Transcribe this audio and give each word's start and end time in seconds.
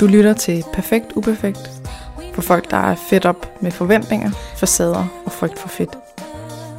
Du 0.00 0.06
lytter 0.06 0.32
til 0.32 0.64
Perfekt 0.72 1.12
Uperfekt 1.16 1.70
for 2.34 2.42
folk, 2.42 2.70
der 2.70 2.76
er 2.76 2.94
fedt 2.94 3.26
op 3.26 3.62
med 3.62 3.70
forventninger, 3.70 4.30
facader 4.56 5.22
og 5.24 5.32
frygt 5.32 5.58
for 5.58 5.68
fedt. 5.68 5.98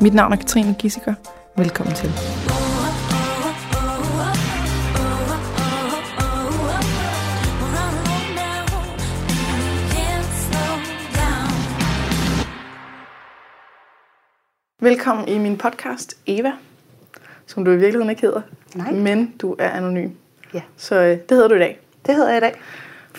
Mit 0.02 0.13
navn 0.13 0.34
er 0.34 0.38
Katrine 0.38 0.76
Gissiker. 0.79 1.13
Velkommen 1.58 1.96
til. 1.96 2.10
Velkommen 14.81 15.28
i 15.28 15.38
min 15.38 15.58
podcast, 15.58 16.17
Eva, 16.26 16.52
som 17.45 17.66
du 17.66 17.72
i 17.72 17.77
virkeligheden 17.77 18.09
ikke 18.09 18.22
hedder. 18.22 18.41
Nej. 18.76 18.91
Men 18.91 19.34
du 19.41 19.55
er 19.59 19.70
anonym. 19.70 20.12
Ja. 20.54 20.62
Så 20.77 20.95
øh, 20.95 21.09
det 21.09 21.31
hedder 21.31 21.48
du 21.48 21.55
i 21.55 21.59
dag. 21.59 21.80
Det 22.05 22.16
hedder 22.16 22.30
jeg 22.30 22.38
i 22.38 22.41
dag. 22.41 22.59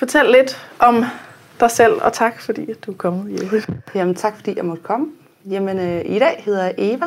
Fortæl 0.00 0.24
lidt 0.24 0.70
om 0.78 1.04
dig 1.60 1.70
selv, 1.70 1.92
og 2.02 2.12
tak 2.12 2.40
fordi 2.40 2.70
at 2.70 2.86
du 2.86 2.92
er 2.92 2.96
kommet 2.96 3.42
øvrigt. 3.42 3.70
Jamen, 3.94 4.14
tak 4.14 4.36
fordi 4.36 4.56
jeg 4.56 4.64
måtte 4.64 4.82
komme. 4.82 5.06
Jamen, 5.50 5.78
øh, 5.78 6.02
i 6.04 6.18
dag 6.18 6.42
hedder 6.44 6.64
jeg 6.64 6.74
Eva, 6.78 7.06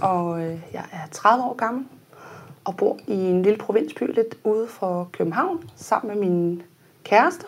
og 0.00 0.40
øh, 0.42 0.58
jeg 0.72 0.84
er 0.92 1.08
30 1.12 1.44
år 1.44 1.54
gammel 1.54 1.84
og 2.64 2.76
bor 2.76 2.98
i 3.06 3.14
en 3.14 3.42
lille 3.42 3.58
provinsby 3.58 4.14
lidt 4.14 4.34
ude 4.44 4.66
for 4.68 5.08
København, 5.12 5.70
sammen 5.76 6.14
med 6.14 6.28
min 6.28 6.62
kæreste 7.04 7.46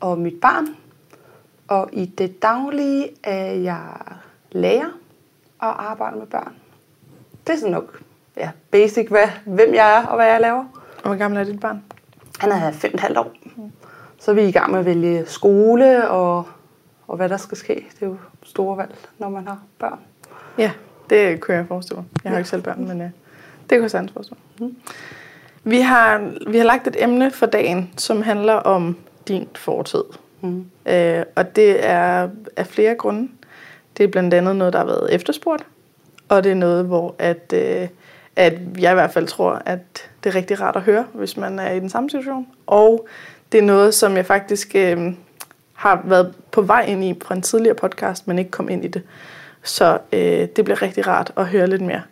og 0.00 0.18
mit 0.18 0.40
barn. 0.40 0.66
Og 1.68 1.88
i 1.92 2.06
det 2.06 2.42
daglige 2.42 3.08
er 3.24 3.52
jeg 3.52 3.88
lærer 4.52 4.90
og 5.58 5.90
arbejder 5.90 6.16
med 6.16 6.26
børn. 6.26 6.54
Det 7.46 7.52
er 7.52 7.58
sådan 7.58 7.72
nok 7.72 8.00
ja, 8.36 8.50
basic, 8.70 9.08
hvad, 9.08 9.28
hvem 9.46 9.74
jeg 9.74 9.96
er 9.96 10.06
og 10.06 10.16
hvad 10.16 10.26
jeg 10.26 10.40
laver. 10.40 10.64
Og 10.96 11.08
hvor 11.08 11.16
gammel 11.16 11.40
er 11.40 11.44
dit 11.44 11.60
barn? 11.60 11.82
Han 12.38 12.52
er 12.52 12.72
fem 12.72 12.90
og 12.90 12.94
et 12.94 13.00
halvt 13.00 13.18
år. 13.18 13.32
Så 14.24 14.30
er 14.30 14.34
vi 14.34 14.42
i 14.42 14.52
gang 14.52 14.70
med 14.70 14.78
at 14.78 14.84
vælge 14.84 15.26
skole 15.26 16.08
og, 16.08 16.44
og 17.08 17.16
hvad 17.16 17.28
der 17.28 17.36
skal 17.36 17.58
ske. 17.58 17.74
Det 17.74 18.02
er 18.02 18.06
jo 18.06 18.16
store 18.42 18.76
valg, 18.76 18.94
når 19.18 19.28
man 19.28 19.46
har 19.46 19.58
børn. 19.78 19.98
Ja, 20.58 20.70
det 21.10 21.40
kunne 21.40 21.56
jeg 21.56 21.66
forestille 21.68 21.96
mig. 21.96 22.04
Jeg 22.24 22.30
har 22.30 22.36
jo 22.36 22.38
ikke 22.38 22.50
selv 22.50 22.62
børn, 22.62 22.88
men 22.88 22.98
ja, 22.98 23.04
det 23.04 23.12
kunne 23.70 23.82
jeg 23.82 23.90
sagtens 23.90 24.12
forestille 24.12 24.40
mig. 24.58 24.70
Vi 25.64 25.80
har, 25.80 26.32
vi 26.50 26.58
har 26.58 26.64
lagt 26.64 26.86
et 26.86 27.02
emne 27.02 27.30
for 27.30 27.46
dagen, 27.46 27.90
som 27.96 28.22
handler 28.22 28.52
om 28.52 28.96
din 29.28 29.48
fortid. 29.54 30.04
Mm. 30.40 30.66
Øh, 30.86 31.22
og 31.36 31.56
det 31.56 31.86
er 31.86 32.28
af 32.56 32.66
flere 32.66 32.94
grunde. 32.94 33.28
Det 33.96 34.04
er 34.04 34.08
blandt 34.08 34.34
andet 34.34 34.56
noget, 34.56 34.72
der 34.72 34.78
har 34.78 34.86
været 34.86 35.14
efterspurgt. 35.14 35.66
Og 36.28 36.44
det 36.44 36.52
er 36.52 36.56
noget, 36.56 36.84
hvor 36.84 37.14
at, 37.18 37.52
øh, 37.52 37.88
at 38.36 38.52
jeg 38.78 38.92
i 38.92 38.94
hvert 38.94 39.10
fald 39.10 39.26
tror, 39.26 39.62
at 39.66 40.10
det 40.24 40.30
er 40.30 40.34
rigtig 40.34 40.60
rart 40.60 40.76
at 40.76 40.82
høre, 40.82 41.06
hvis 41.12 41.36
man 41.36 41.58
er 41.58 41.70
i 41.70 41.80
den 41.80 41.88
samme 41.88 42.10
situation. 42.10 42.46
Og 42.66 43.08
det 43.54 43.60
er 43.60 43.66
noget, 43.66 43.94
som 43.94 44.16
jeg 44.16 44.26
faktisk 44.26 44.72
øh, 44.74 45.14
har 45.74 46.02
været 46.04 46.34
på 46.50 46.62
vej 46.62 46.84
ind 46.88 47.04
i 47.04 47.14
fra 47.24 47.34
en 47.34 47.42
tidligere 47.42 47.74
podcast, 47.74 48.28
men 48.28 48.38
ikke 48.38 48.50
kom 48.50 48.68
ind 48.68 48.84
i 48.84 48.88
det. 48.88 49.02
Så 49.62 49.98
øh, 50.12 50.48
det 50.56 50.64
bliver 50.64 50.82
rigtig 50.82 51.06
rart 51.06 51.32
at 51.36 51.46
høre 51.46 51.66
lidt 51.66 51.82
mere 51.82 52.02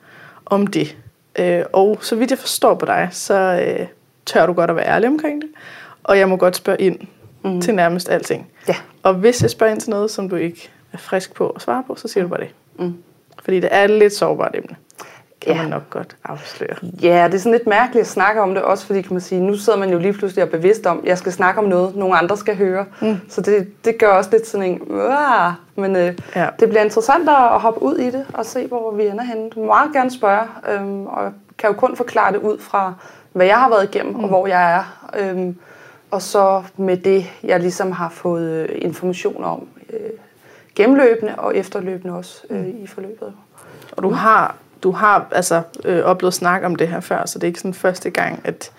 om 0.46 0.66
det. 0.66 0.96
Øh, 1.38 1.64
og 1.72 1.98
så 2.00 2.16
vidt 2.16 2.30
jeg 2.30 2.38
forstår 2.38 2.74
på 2.74 2.86
dig, 2.86 3.08
så 3.10 3.34
øh, 3.34 3.86
tør 4.26 4.46
du 4.46 4.52
godt 4.52 4.70
at 4.70 4.76
være 4.76 4.86
ærlig 4.86 5.08
omkring 5.08 5.42
det. 5.42 5.50
Og 6.04 6.18
jeg 6.18 6.28
må 6.28 6.36
godt 6.36 6.56
spørge 6.56 6.80
ind 6.80 6.98
mm. 7.44 7.60
til 7.60 7.74
nærmest 7.74 8.08
alting. 8.08 8.48
Ja. 8.68 8.76
Og 9.02 9.14
hvis 9.14 9.42
jeg 9.42 9.50
spørger 9.50 9.72
ind 9.72 9.80
til 9.80 9.90
noget, 9.90 10.10
som 10.10 10.28
du 10.28 10.36
ikke 10.36 10.70
er 10.92 10.98
frisk 10.98 11.34
på 11.34 11.48
at 11.48 11.62
svare 11.62 11.84
på, 11.86 11.94
så 11.94 12.08
siger 12.08 12.24
du 12.24 12.28
bare 12.28 12.40
det. 12.40 12.50
Mm. 12.78 12.94
Fordi 13.44 13.60
det 13.60 13.68
er 13.72 13.84
et 13.84 13.90
lidt 13.90 14.12
sårbart 14.12 14.54
emne. 14.54 14.76
Kan 15.46 15.54
Ja. 15.54 15.62
man 15.62 15.70
nok 15.70 15.90
godt 15.90 16.16
afsløre. 16.24 16.76
Ja, 17.02 17.24
det 17.26 17.34
er 17.34 17.38
sådan 17.38 17.52
lidt 17.52 17.66
mærkeligt 17.66 18.00
at 18.00 18.06
snakke 18.10 18.40
om 18.42 18.54
det, 18.54 18.62
også 18.62 18.86
fordi 18.86 19.02
kan 19.02 19.12
man 19.12 19.20
sige, 19.20 19.40
nu 19.40 19.56
sidder 19.56 19.78
man 19.78 19.90
jo 19.90 19.98
lige 19.98 20.12
pludselig 20.12 20.44
og 20.44 20.48
er 20.48 20.50
bevidst 20.56 20.86
om, 20.86 20.98
at 20.98 21.04
jeg 21.08 21.18
skal 21.18 21.32
snakke 21.32 21.60
om 21.60 21.66
noget, 21.66 21.96
nogle 21.96 22.16
andre 22.16 22.36
skal 22.36 22.56
høre. 22.56 22.84
Mm. 23.00 23.16
Så 23.28 23.40
det, 23.40 23.84
det 23.84 23.98
gør 23.98 24.08
også 24.08 24.30
lidt 24.32 24.46
sådan 24.46 24.66
en, 24.66 24.82
Uah! 24.90 25.52
men 25.76 25.96
øh, 25.96 26.18
Ja. 26.36 26.46
det 26.60 26.68
bliver 26.68 26.82
interessant 26.82 27.28
at 27.28 27.60
hoppe 27.60 27.82
ud 27.82 27.96
i 27.96 28.10
det 28.10 28.26
og 28.34 28.46
se, 28.46 28.66
hvor 28.66 28.90
vi 28.90 29.06
ender 29.06 29.24
henne. 29.24 29.50
Du 29.50 29.60
må 29.60 29.66
meget 29.66 29.92
gerne 29.92 30.10
spørge, 30.10 30.46
øhm, 30.72 31.06
og 31.06 31.32
kan 31.58 31.70
jo 31.70 31.76
kun 31.76 31.96
forklare 31.96 32.32
det 32.32 32.38
ud 32.38 32.58
fra, 32.58 32.94
hvad 33.32 33.46
jeg 33.46 33.56
har 33.58 33.68
været 33.68 33.94
igennem, 33.94 34.14
mm. 34.14 34.20
og 34.22 34.28
hvor 34.28 34.46
jeg 34.46 34.72
er. 34.74 35.08
Øhm, 35.18 35.56
og 36.10 36.22
så 36.22 36.62
med 36.76 36.96
det, 36.96 37.24
jeg 37.42 37.60
ligesom 37.60 37.92
har 37.92 38.08
fået 38.08 38.50
øh, 38.50 38.68
information 38.82 39.44
om 39.44 39.66
øh, 39.92 39.98
gennemløbende 40.74 41.34
og 41.38 41.56
efterløbende 41.56 42.14
også 42.16 42.42
øh, 42.50 42.66
i 42.68 42.86
forløbet. 42.86 43.32
Og 43.96 44.02
du 44.02 44.10
har, 44.10 44.54
du 44.82 44.90
har 44.90 45.26
altså 45.32 45.62
øh, 45.84 46.04
oplevet 46.04 46.34
snak 46.34 46.62
om 46.64 46.76
det 46.76 46.88
her 46.88 47.00
før, 47.00 47.26
så 47.26 47.38
det 47.38 47.44
er 47.44 47.48
ikke 47.48 47.60
sådan 47.60 47.74
første 47.74 48.10
gang, 48.10 48.40
at 48.44 48.70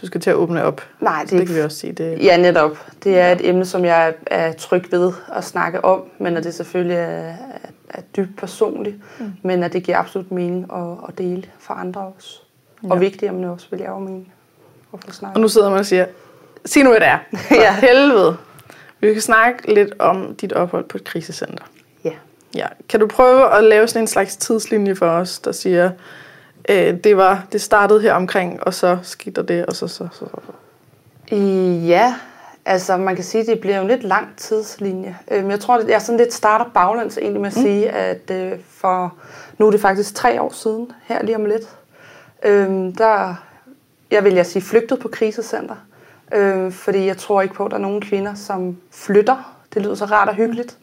du 0.00 0.06
skal 0.06 0.20
til 0.20 0.30
at 0.30 0.36
åbne 0.36 0.62
op. 0.64 0.82
Nej, 1.00 1.20
det 1.20 1.30
Så 1.30 1.36
det 1.36 1.46
kan 1.46 1.56
vi 1.56 1.60
også 1.60 1.76
sige. 1.78 1.92
Det, 1.92 2.24
Ja, 2.24 2.36
netop. 2.36 2.86
Det 3.04 3.18
er 3.18 3.32
et 3.32 3.48
emne, 3.48 3.64
som 3.66 3.84
jeg 3.84 4.14
er 4.26 4.52
tryg 4.52 4.92
ved 4.92 5.12
at 5.32 5.44
snakke 5.44 5.84
om, 5.84 6.02
men 6.18 6.36
at 6.36 6.44
det 6.44 6.54
selvfølgelig 6.54 6.96
er, 6.96 7.04
er, 7.04 7.34
er 7.90 8.00
dybt 8.16 8.36
personligt, 8.36 8.96
mm. 9.18 9.32
men 9.42 9.62
at 9.62 9.72
det 9.72 9.82
giver 9.82 9.98
absolut 9.98 10.30
mening 10.30 10.72
at, 10.72 11.08
at 11.08 11.18
dele 11.18 11.42
for 11.58 11.74
andre 11.74 12.00
også. 12.16 12.40
Ja. 12.82 12.88
Og 12.88 12.96
Ja. 12.96 13.00
vigtigt 13.00 13.32
emne 13.32 13.50
også, 13.50 13.66
vil 13.70 13.78
jeg 13.80 13.88
jo 13.88 13.98
mene 13.98 14.24
at 14.94 14.98
få 15.04 15.12
snakket 15.12 15.34
Og 15.36 15.40
nu 15.40 15.48
sidder 15.48 15.70
man 15.70 15.78
og 15.78 15.86
siger, 15.86 16.06
sig 16.64 16.84
nu, 16.84 16.90
hvad 16.90 17.00
det 17.00 17.08
er. 17.08 17.18
Ja. 17.64 17.74
helvede. 17.74 18.36
Vi 19.00 19.12
kan 19.12 19.22
snakke 19.22 19.74
lidt 19.74 19.94
om 19.98 20.34
dit 20.40 20.52
ophold 20.52 20.84
på 20.84 20.96
et 20.98 21.04
krisecenter. 21.04 21.64
Ja. 22.54 22.66
Kan 22.88 23.00
du 23.00 23.06
prøve 23.06 23.54
at 23.54 23.64
lave 23.64 23.88
sådan 23.88 24.02
en 24.02 24.06
slags 24.06 24.36
tidslinje 24.36 24.96
for 24.96 25.06
os, 25.06 25.38
der 25.38 25.52
siger, 25.52 25.90
øh, 26.68 26.96
det, 27.04 27.16
var, 27.16 27.46
det 27.52 27.62
startede 27.62 28.00
her 28.00 28.12
omkring, 28.12 28.62
og 28.62 28.74
så 28.74 28.98
skete 29.02 29.40
der 29.40 29.46
det, 29.46 29.66
og 29.66 29.76
så 29.76 29.88
så, 29.88 30.08
så, 30.12 30.24
så. 30.24 31.36
Ja, 31.86 32.14
altså 32.64 32.96
man 32.96 33.14
kan 33.14 33.24
sige, 33.24 33.40
at 33.40 33.46
det 33.46 33.60
bliver 33.60 33.76
jo 33.76 33.82
en 33.82 33.88
lidt 33.88 34.02
lang 34.02 34.28
tidslinje. 34.36 35.16
Øhm, 35.30 35.50
Jeg 35.50 35.60
tror, 35.60 35.76
at 35.76 35.88
jeg 35.88 36.02
sådan 36.02 36.18
lidt 36.18 36.34
starter 36.34 36.64
baglæns 36.74 37.18
egentlig 37.18 37.40
med 37.40 37.50
at 37.50 37.56
mm. 37.56 37.62
sige, 37.62 37.90
at 37.90 38.30
øh, 38.30 38.52
for 38.68 39.14
nu 39.58 39.66
er 39.66 39.70
det 39.70 39.80
faktisk 39.80 40.14
tre 40.14 40.42
år 40.42 40.52
siden, 40.52 40.92
her 41.04 41.22
lige 41.22 41.36
om 41.36 41.44
lidt, 41.44 41.76
øhm, 42.42 42.92
der, 42.92 43.34
jeg 44.10 44.24
vil 44.24 44.34
jeg 44.34 44.46
sige, 44.46 44.62
flygtet 44.62 44.98
på 44.98 45.08
krisecenter. 45.08 45.74
Øhm, 46.34 46.72
fordi 46.72 47.06
jeg 47.06 47.16
tror 47.16 47.42
ikke 47.42 47.54
på, 47.54 47.64
at 47.64 47.70
der 47.70 47.76
er 47.76 47.80
nogen 47.80 48.00
kvinder, 48.00 48.34
som 48.34 48.76
flytter. 48.90 49.56
Det 49.74 49.82
lyder 49.82 49.94
så 49.94 50.04
rart 50.04 50.28
og 50.28 50.34
hyggeligt. 50.34 50.78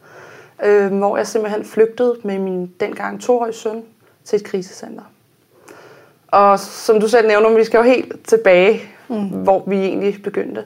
Øhm, 0.62 0.98
hvor 0.98 1.16
jeg 1.16 1.26
simpelthen 1.26 1.64
flygtede 1.64 2.16
med 2.24 2.38
min 2.38 2.66
dengang 2.80 3.20
toårige 3.20 3.52
søn 3.52 3.82
til 4.24 4.36
et 4.36 4.44
krisecenter. 4.44 5.02
Og 6.28 6.58
som 6.58 7.00
du 7.00 7.08
selv 7.08 7.28
nævner, 7.28 7.56
vi 7.56 7.64
skal 7.64 7.78
jo 7.78 7.84
helt 7.84 8.26
tilbage, 8.26 8.82
mm. 9.08 9.28
hvor 9.28 9.64
vi 9.66 9.76
egentlig 9.76 10.22
begyndte. 10.22 10.64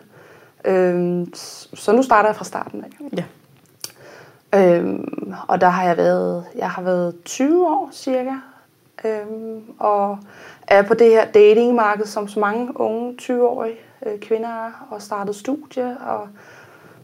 S- 1.36 1.68
så 1.74 1.92
nu 1.92 2.02
starter 2.02 2.28
jeg 2.28 2.36
fra 2.36 2.44
starten 2.44 2.84
af. 2.84 3.16
Ja. 3.16 3.24
Øhm, 4.54 5.34
og 5.48 5.60
der 5.60 5.68
har 5.68 5.84
jeg 5.84 5.96
været, 5.96 6.44
jeg 6.54 6.70
har 6.70 6.82
været 6.82 7.14
20 7.24 7.66
år 7.66 7.88
cirka, 7.92 8.32
øhm, 9.04 9.62
og 9.78 10.18
er 10.66 10.82
på 10.82 10.94
det 10.94 11.10
her 11.10 11.24
datingmarked, 11.24 12.06
som 12.06 12.28
så 12.28 12.40
mange 12.40 12.80
unge 12.80 13.18
20-årige 13.22 13.76
øh, 14.06 14.20
kvinder 14.20 14.48
er, 14.48 14.86
og 14.90 15.02
startet 15.02 15.34
studie, 15.36 15.96
og 16.06 16.28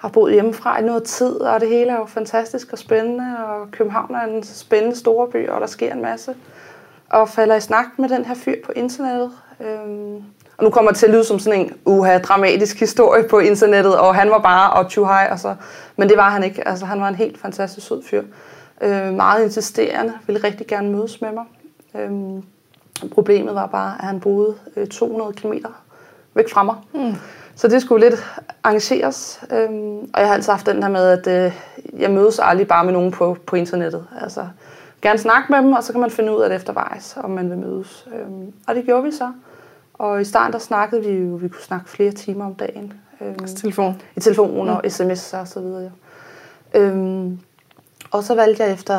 har 0.04 0.08
boet 0.08 0.32
hjemmefra 0.32 0.80
i 0.80 0.82
noget 0.82 1.04
tid, 1.04 1.40
og 1.40 1.60
det 1.60 1.68
hele 1.68 1.90
er 1.90 1.96
jo 1.96 2.04
fantastisk 2.06 2.72
og 2.72 2.78
spændende, 2.78 3.36
og 3.46 3.70
København 3.70 4.14
er 4.14 4.20
en 4.20 4.42
spændende 4.42 4.96
storby, 4.96 5.48
og 5.48 5.60
der 5.60 5.66
sker 5.66 5.92
en 5.92 6.02
masse. 6.02 6.34
Og 7.10 7.28
falder 7.28 7.54
i 7.54 7.60
snak 7.60 7.84
med 7.98 8.08
den 8.08 8.24
her 8.24 8.34
fyr 8.34 8.54
på 8.64 8.72
internettet. 8.76 9.30
Øhm, 9.60 10.14
og 10.56 10.64
nu 10.64 10.70
kommer 10.70 10.90
det 10.90 10.98
til 10.98 11.06
at 11.06 11.12
lyde 11.12 11.24
som 11.24 11.38
sådan 11.38 11.60
en 11.60 11.72
uha, 11.84 12.18
dramatisk 12.18 12.80
historie 12.80 13.28
på 13.28 13.38
internettet, 13.38 13.98
og 13.98 14.14
han 14.14 14.30
var 14.30 14.38
bare 14.38 14.72
og 14.72 14.90
too 14.90 15.04
high, 15.04 15.32
og 15.32 15.38
så, 15.38 15.54
men 15.96 16.08
det 16.08 16.16
var 16.16 16.30
han 16.30 16.44
ikke. 16.44 16.68
Altså, 16.68 16.86
han 16.86 17.00
var 17.00 17.08
en 17.08 17.14
helt 17.14 17.38
fantastisk 17.38 17.86
sød 17.86 18.02
fyr. 18.02 18.22
Øh, 18.80 19.12
meget 19.12 19.44
insisterende, 19.44 20.12
ville 20.26 20.44
rigtig 20.44 20.66
gerne 20.66 20.90
mødes 20.90 21.20
med 21.20 21.30
mig. 21.32 21.44
Øhm, 21.94 22.42
problemet 23.10 23.54
var 23.54 23.66
bare, 23.66 23.94
at 23.98 24.04
han 24.04 24.20
boede 24.20 24.54
øh, 24.76 24.86
200 24.86 25.32
km 25.32 25.52
væk 26.34 26.50
fra 26.50 26.62
mig. 26.62 26.76
Mm. 26.94 27.14
Så 27.56 27.68
det 27.68 27.82
skulle 27.82 28.10
lidt 28.10 28.24
arrangeres. 28.64 29.40
Øhm, 29.52 29.98
og 29.98 30.20
jeg 30.20 30.26
har 30.26 30.34
altid 30.34 30.52
haft 30.52 30.66
den 30.66 30.82
her 30.82 30.90
med, 30.90 31.26
at 31.26 31.46
øh, 31.46 31.52
jeg 31.98 32.10
mødes 32.10 32.38
aldrig 32.38 32.68
bare 32.68 32.84
med 32.84 32.92
nogen 32.92 33.10
på, 33.10 33.36
på 33.46 33.56
internettet. 33.56 34.06
Altså, 34.20 34.46
gerne 35.02 35.18
snakke 35.18 35.52
med 35.52 35.58
dem, 35.58 35.72
og 35.72 35.84
så 35.84 35.92
kan 35.92 36.00
man 36.00 36.10
finde 36.10 36.36
ud 36.36 36.42
af 36.42 36.48
det 36.48 36.56
eftervejs, 36.56 37.18
om 37.22 37.30
man 37.30 37.50
vil 37.50 37.58
mødes. 37.58 38.08
Øhm, 38.14 38.52
og 38.66 38.74
det 38.74 38.84
gjorde 38.84 39.02
vi 39.02 39.10
så. 39.10 39.32
Og 39.94 40.20
i 40.20 40.24
starten 40.24 40.52
der 40.52 40.58
snakkede 40.58 41.04
vi 41.04 41.12
jo, 41.12 41.34
vi 41.34 41.48
kunne 41.48 41.62
snakke 41.62 41.90
flere 41.90 42.12
timer 42.12 42.44
om 42.44 42.54
dagen. 42.54 42.92
Øhm, 43.20 43.46
Telefon. 43.46 44.02
i 44.16 44.20
telefon 44.20 44.68
og 44.68 44.82
sms 44.88 45.34
og 45.34 45.48
så 45.48 45.60
videre. 45.60 45.90
Ja. 46.74 46.80
Øhm, 46.80 47.38
og 48.10 48.24
så 48.24 48.34
valgte 48.34 48.62
jeg 48.62 48.72
efter, 48.72 48.94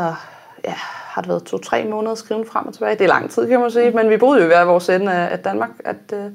ja, 0.66 0.74
har 1.16 1.22
det 1.22 1.30
været 1.30 1.44
to-tre 1.44 1.88
måneder 1.90 2.16
skriven 2.16 2.46
frem 2.46 2.68
og 2.68 2.74
tilbage. 2.74 2.96
Det 2.96 3.02
er 3.02 3.08
lang 3.08 3.30
tid, 3.32 3.48
kan 3.48 3.60
man 3.60 3.72
sige, 3.72 3.92
men 3.92 4.10
vi 4.10 4.18
boede 4.18 4.40
jo 4.40 4.44
i 4.44 4.48
hver 4.48 4.64
vores 4.64 4.90
ende 4.90 5.14
af, 5.14 5.32
af 5.32 5.40
Danmark, 5.40 5.70
at, 5.86 6.14
øh, 6.14 6.32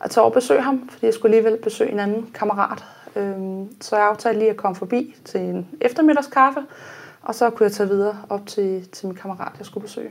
at 0.00 0.10
tage 0.10 0.22
over 0.22 0.30
og 0.30 0.34
besøge 0.34 0.62
ham, 0.62 0.88
fordi 0.88 1.06
jeg 1.06 1.14
skulle 1.14 1.36
alligevel 1.36 1.62
besøge 1.62 1.92
en 1.92 2.00
anden 2.00 2.30
kammerat. 2.34 2.84
Øhm, 3.16 3.68
så 3.80 3.96
jeg 3.96 4.06
aftalte 4.06 4.38
lige 4.38 4.50
at 4.50 4.56
komme 4.56 4.76
forbi 4.76 5.16
til 5.24 5.40
en 5.40 5.68
eftermiddagskaffe, 5.80 6.60
og 7.22 7.34
så 7.34 7.50
kunne 7.50 7.64
jeg 7.64 7.72
tage 7.72 7.88
videre 7.88 8.16
op 8.28 8.46
til, 8.46 8.88
til 8.92 9.06
min 9.06 9.16
kammerat, 9.16 9.52
jeg 9.58 9.66
skulle 9.66 9.84
besøge. 9.84 10.10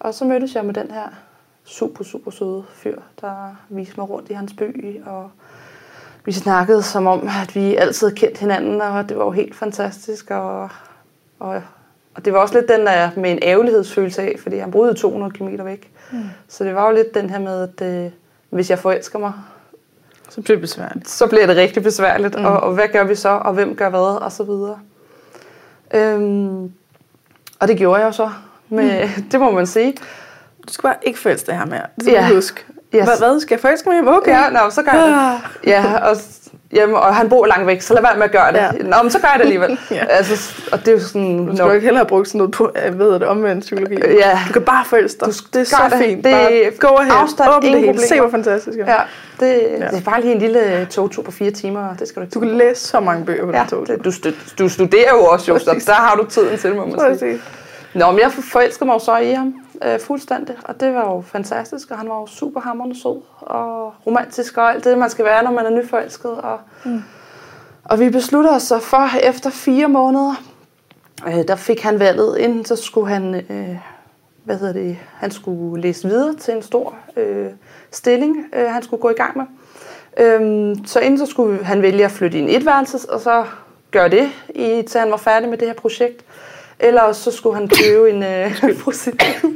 Og 0.00 0.14
så 0.14 0.24
mødtes 0.24 0.54
jeg 0.54 0.64
med 0.64 0.74
den 0.74 0.90
her 0.90 1.08
super, 1.64 2.04
super 2.04 2.30
søde 2.30 2.64
fyr, 2.74 3.00
der 3.20 3.56
viste 3.68 3.94
mig 3.96 4.10
rundt 4.10 4.30
i 4.30 4.32
hans 4.32 4.52
by, 4.52 5.02
og 5.06 5.30
vi 6.24 6.32
snakkede 6.32 6.82
som 6.82 7.06
om, 7.06 7.28
at 7.42 7.54
vi 7.54 7.76
altid 7.76 8.06
havde 8.06 8.18
kendt 8.18 8.38
hinanden, 8.38 8.80
og 8.80 9.08
det 9.08 9.18
var 9.18 9.24
jo 9.24 9.30
helt 9.30 9.54
fantastisk. 9.54 10.30
Og, 10.30 10.68
og, 11.38 11.62
og 12.14 12.24
det 12.24 12.32
var 12.32 12.38
også 12.38 12.54
lidt 12.54 12.68
den 12.68 12.86
der 12.86 13.10
med 13.16 13.30
en 13.30 13.38
ærgerlighedsfølelse 13.42 14.22
af, 14.22 14.36
fordi 14.38 14.58
han 14.58 14.70
boede 14.70 14.94
200 14.94 15.32
km 15.32 15.64
væk. 15.64 15.92
Mm. 16.12 16.18
Så 16.48 16.64
det 16.64 16.74
var 16.74 16.88
jo 16.88 16.94
lidt 16.94 17.14
den 17.14 17.30
her 17.30 17.38
med, 17.38 17.62
at 17.62 18.04
øh, 18.04 18.10
hvis 18.50 18.70
jeg 18.70 18.78
forelsker 18.78 19.18
mig, 19.18 19.32
Så 20.28 20.40
bliver 20.42 20.56
det 20.56 20.60
besværligt. 20.60 21.08
så 21.08 21.26
bliver 21.26 21.46
det 21.46 21.56
rigtig 21.56 21.82
besværligt. 21.82 22.38
Mm. 22.38 22.44
Og, 22.44 22.60
og 22.60 22.72
hvad 22.74 22.88
gør 22.92 23.04
vi 23.04 23.14
så, 23.14 23.28
og 23.28 23.52
hvem 23.52 23.76
gør 23.76 23.88
hvad, 23.88 24.00
og 24.00 24.32
så 24.32 24.42
videre. 24.44 24.78
Øhm, 25.94 26.72
og 27.60 27.68
det 27.68 27.76
gjorde 27.78 28.00
jeg 28.00 28.06
jo 28.06 28.12
så. 28.12 28.30
Med, 28.68 29.08
mm. 29.16 29.22
Det 29.32 29.40
må 29.40 29.50
man 29.50 29.66
sige. 29.66 29.92
Du 30.68 30.72
skal 30.72 30.82
bare 30.82 30.96
ikke 31.02 31.18
forelske 31.18 31.46
dig 31.46 31.58
her 31.58 31.64
mere. 31.66 31.82
Det 31.96 32.02
skal 32.04 32.12
Ja. 32.14 32.26
du 32.28 32.34
huske. 32.34 32.64
Yes. 32.94 33.04
Hvad, 33.04 33.18
hvad? 33.18 33.40
Skal 33.40 33.54
jeg 33.54 33.60
forelske 33.60 33.88
mig? 33.90 34.14
Okay. 34.14 34.30
Ja, 34.30 34.50
nå, 34.50 34.70
så 34.70 34.82
gør 34.82 34.92
jeg 34.92 35.40
det. 35.64 35.70
Ja, 35.70 35.98
og, 36.08 36.16
jamen, 36.72 36.94
og 36.96 37.14
han 37.14 37.28
bor 37.28 37.46
langt 37.46 37.66
væk, 37.66 37.80
så 37.80 37.94
lad 37.94 38.02
være 38.02 38.16
med 38.16 38.24
at 38.24 38.32
gøre 38.32 38.52
det. 38.52 38.58
Ja. 38.58 38.64
Ja. 38.64 38.82
Nå, 38.82 38.96
men 39.02 39.10
så 39.10 39.18
gør 39.18 39.28
jeg 39.28 39.38
det 39.38 39.44
alligevel. 39.44 39.78
Ja. 39.90 40.04
altså, 40.08 40.54
og 40.72 40.78
det 40.78 40.88
er 40.88 40.92
jo 40.92 41.00
sådan... 41.00 41.46
Du 41.46 41.56
skal 41.56 41.66
jo 41.66 41.72
ikke 41.72 41.84
hellere 41.84 42.00
have 42.00 42.08
brugt 42.08 42.28
sådan 42.28 42.38
noget 42.38 42.52
på, 42.52 42.70
hvad 42.72 43.06
hedder 43.06 43.18
det, 43.18 43.28
omvendt 43.28 43.64
psykologi. 43.64 43.94
Ja. 43.94 44.38
Du 44.48 44.52
kan 44.52 44.62
bare 44.62 44.84
forelske 44.84 45.20
dig. 45.20 45.28
Du 45.28 45.32
det 45.52 45.60
er 45.60 45.64
så 45.64 45.76
det. 45.90 45.98
fint. 45.98 46.24
Det 46.24 46.32
bare 46.32 46.90
go 46.90 46.96
ahead. 46.96 47.16
afstand, 47.22 47.50
Åbn 47.50 47.66
det 47.66 47.80
hele. 47.80 47.98
Se, 48.00 48.20
hvor 48.20 48.30
fantastisk 48.30 48.78
det 48.78 48.88
er. 48.88 48.92
Ja, 48.92 48.98
det, 49.46 49.60
ja. 49.60 49.84
Ja. 49.84 49.90
det 49.90 49.98
er 49.98 50.02
bare 50.04 50.20
lige 50.20 50.32
en 50.32 50.38
lille 50.40 50.86
togtur 50.90 51.22
på 51.22 51.30
fire 51.30 51.50
timer, 51.50 51.94
det 51.98 52.08
skal 52.08 52.20
du 52.20 52.24
ikke 52.24 52.34
Du 52.34 52.40
kan 52.40 52.48
læse 52.48 52.80
så 52.88 53.00
mange 53.00 53.24
bøger 53.24 53.44
på 53.44 53.50
ja, 53.52 53.58
den 53.58 53.68
tog. 53.68 53.86
det, 53.86 54.04
du, 54.24 54.32
du 54.58 54.68
studerer 54.68 55.10
jo 55.12 55.24
også, 55.24 55.52
jo, 55.52 55.58
så 55.58 55.82
der 55.86 55.92
har 55.92 56.14
du 56.16 56.24
tiden 56.24 56.58
til, 56.58 56.74
må 56.74 56.86
man 56.86 57.18
sige. 57.18 57.40
Nå, 57.94 58.10
men 58.10 58.20
jeg 58.20 58.32
forelskede 58.32 58.86
mig 58.86 58.94
jo 58.94 58.98
så 58.98 59.16
i 59.16 59.32
ham 59.32 59.54
øh, 59.84 60.00
fuldstændig, 60.00 60.56
og 60.64 60.80
det 60.80 60.94
var 60.94 61.14
jo 61.14 61.20
fantastisk, 61.20 61.90
og 61.90 61.98
han 61.98 62.08
var 62.08 62.20
jo 62.20 62.26
super 62.26 62.60
hammerende 62.60 63.00
sød 63.00 63.20
og 63.40 63.94
romantisk 64.06 64.56
og 64.56 64.74
alt 64.74 64.84
det, 64.84 64.98
man 64.98 65.10
skal 65.10 65.24
være, 65.24 65.44
når 65.44 65.50
man 65.50 65.66
er 65.66 65.70
nyforelsket. 65.70 66.30
Og, 66.30 66.58
mm. 66.84 67.02
og 67.84 68.00
vi 68.00 68.10
besluttede 68.10 68.54
os 68.54 68.62
så 68.62 68.78
for, 68.78 69.08
efter 69.22 69.50
fire 69.50 69.88
måneder, 69.88 70.34
øh, 71.26 71.48
der 71.48 71.56
fik 71.56 71.82
han 71.82 71.98
valget, 71.98 72.38
inden 72.38 72.64
så 72.64 72.76
skulle 72.76 73.08
han, 73.08 73.34
øh, 73.34 73.76
hvad 74.44 74.58
hedder 74.58 74.72
det, 74.72 74.98
han 75.14 75.30
skulle 75.30 75.82
læse 75.82 76.08
videre 76.08 76.34
til 76.34 76.54
en 76.54 76.62
stor 76.62 76.94
øh, 77.16 77.50
stilling, 77.90 78.36
øh, 78.52 78.70
han 78.70 78.82
skulle 78.82 79.00
gå 79.00 79.10
i 79.10 79.14
gang 79.14 79.36
med. 79.36 79.44
Øhm, 80.18 80.84
så 80.86 81.00
inden 81.00 81.18
så 81.18 81.26
skulle 81.26 81.64
han 81.64 81.82
vælge 81.82 82.04
at 82.04 82.10
flytte 82.10 82.38
i 82.38 82.40
en 82.40 82.48
etværelses, 82.48 83.04
og 83.04 83.20
så 83.20 83.44
gøre 83.90 84.08
det, 84.08 84.30
i, 84.54 84.82
til 84.88 85.00
han 85.00 85.10
var 85.10 85.16
færdig 85.16 85.48
med 85.48 85.58
det 85.58 85.68
her 85.68 85.74
projekt. 85.74 86.24
Eller 86.78 87.12
så 87.12 87.30
skulle 87.30 87.56
han 87.56 87.68
købe 87.68 88.10
en 88.10 88.22
øh, 88.22 88.78
prostitut. 88.84 89.52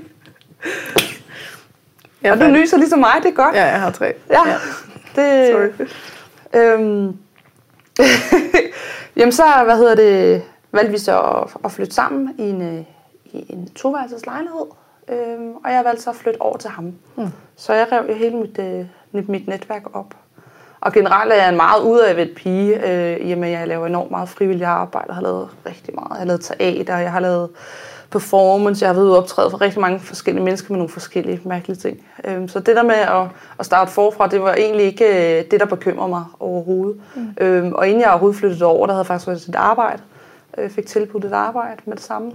Jeg 2.22 2.32
Og 2.32 2.40
du 2.40 2.46
nyser 2.46 2.76
ligesom 2.76 2.98
mig, 2.98 3.14
det 3.22 3.28
er 3.28 3.34
godt. 3.34 3.54
Ja, 3.54 3.64
jeg 3.64 3.80
har 3.80 3.90
tre. 3.90 4.14
Ja. 4.30 4.38
Det, 5.16 5.52
Sorry. 5.52 5.88
Øhm, 6.54 7.16
jamen 9.16 9.32
så, 9.32 9.44
hvad 9.64 9.76
hedder 9.76 9.94
det, 9.94 10.42
valgte 10.72 10.92
vi 10.92 10.98
så 10.98 11.20
at, 11.20 11.50
at 11.64 11.72
flytte 11.72 11.94
sammen 11.94 12.34
i 12.38 12.42
en, 12.42 12.62
øh, 12.62 12.84
i 13.24 13.52
en 13.52 13.68
toværelses 13.74 14.26
lejlighed. 14.26 14.66
Øhm, 15.08 15.52
og 15.64 15.72
jeg 15.72 15.84
valgte 15.84 16.02
så 16.02 16.10
at 16.10 16.16
flytte 16.16 16.42
over 16.42 16.56
til 16.56 16.70
ham. 16.70 16.92
Mm. 17.16 17.28
Så 17.56 17.72
jeg 17.72 17.86
rev 17.92 18.04
jo 18.08 18.14
hele 18.14 18.36
mit, 18.36 18.58
øh, 18.58 18.86
mit, 19.28 19.48
netværk 19.48 19.82
op. 19.92 20.14
Og 20.80 20.92
generelt 20.92 21.32
er 21.32 21.36
jeg 21.36 21.48
en 21.48 21.56
meget 21.56 21.82
udadvendt 21.82 22.34
pige, 22.34 22.90
øh, 22.90 23.26
i 23.26 23.32
og 23.32 23.38
med 23.38 23.48
at 23.48 23.58
jeg 23.58 23.68
laver 23.68 23.86
enormt 23.86 24.10
meget 24.10 24.28
frivilligt 24.28 24.68
arbejde. 24.68 25.06
Jeg 25.08 25.14
har 25.14 25.22
lavet 25.22 25.48
rigtig 25.66 25.94
meget. 25.94 26.10
Jeg 26.10 26.18
har 26.18 26.24
lavet 26.24 26.40
teater, 26.40 26.98
jeg 26.98 27.12
har 27.12 27.20
lavet 27.20 27.50
performance, 28.18 28.82
jeg 28.82 28.88
har 28.88 28.94
været 28.94 29.04
ude 29.04 29.12
og 29.12 29.18
optræde 29.18 29.50
for 29.50 29.60
rigtig 29.60 29.80
mange 29.80 30.00
forskellige 30.00 30.44
mennesker 30.44 30.72
med 30.72 30.78
nogle 30.78 30.88
forskellige 30.88 31.40
mærkelige 31.44 31.76
ting. 31.76 32.06
Øhm, 32.24 32.48
så 32.48 32.60
det 32.60 32.76
der 32.76 32.82
med 32.82 32.94
at, 32.94 33.26
at 33.58 33.66
starte 33.66 33.90
forfra, 33.90 34.26
det 34.26 34.42
var 34.42 34.54
egentlig 34.54 34.86
ikke 34.86 35.38
øh, 35.38 35.44
det, 35.50 35.60
der 35.60 35.66
bekymrede 35.66 36.08
mig 36.08 36.24
overhovedet. 36.40 37.00
Mm. 37.14 37.34
Øhm, 37.40 37.72
og 37.72 37.86
inden 37.88 38.00
jeg 38.00 38.10
overhovedet 38.10 38.38
flyttede 38.38 38.64
over, 38.64 38.86
der 38.86 38.92
havde 38.92 38.98
jeg 39.02 39.06
faktisk 39.06 39.26
været 39.28 39.48
et 39.48 39.54
arbejde. 39.54 40.02
Jeg 40.56 40.70
fik 40.70 40.86
tilbudt 40.86 41.24
et 41.24 41.32
arbejde 41.32 41.82
med 41.84 41.96
det 41.96 42.02
samme 42.04 42.32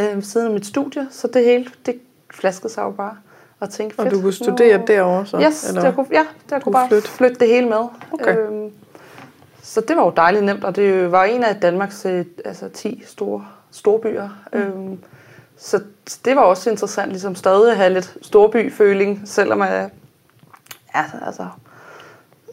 øh, 0.00 0.22
siden 0.22 0.46
af 0.46 0.52
mit 0.52 0.66
studie, 0.66 1.06
så 1.10 1.28
det 1.34 1.44
hele, 1.44 1.66
det 1.86 1.94
flaskede 2.34 2.72
sig 2.72 2.82
jo 2.82 2.90
bare. 2.90 3.16
Og, 3.60 3.70
tænkte, 3.70 3.98
Og 3.98 4.02
fedt, 4.02 4.14
du 4.14 4.20
kunne 4.20 4.32
studere 4.32 4.78
nu- 4.78 4.84
derovre 4.86 5.26
så? 5.26 5.40
Yes, 5.40 5.68
eller 5.68 5.82
der 5.82 5.92
kunne, 5.92 6.06
ja, 6.12 6.22
der 6.50 6.58
kunne 6.58 6.72
bare 6.72 6.88
flytte? 6.88 7.08
flytte. 7.08 7.16
flytte 7.16 7.40
det 7.46 7.48
hele 7.54 7.68
med. 7.68 7.84
Okay. 8.12 8.36
Øhm, 8.38 8.70
så 9.62 9.80
det 9.80 9.96
var 9.96 10.04
jo 10.04 10.12
dejligt 10.16 10.44
nemt, 10.44 10.64
og 10.64 10.76
det 10.76 11.12
var 11.12 11.24
en 11.24 11.44
af 11.44 11.56
Danmarks 11.56 12.06
øh, 12.06 12.24
altså 12.44 12.68
10 12.68 13.02
store 13.06 13.44
storbyer. 13.70 14.28
Mm. 14.52 14.58
Øhm, 14.58 14.98
så 15.56 15.82
det 16.24 16.36
var 16.36 16.42
også 16.42 16.70
interessant, 16.70 17.10
ligesom 17.10 17.34
stadig 17.34 17.70
at 17.70 17.76
have 17.76 17.92
lidt 17.92 18.16
storby-føling, 18.22 19.22
selvom 19.24 19.60
jeg, 19.60 19.90
ja, 20.94 21.04
altså, 21.26 21.46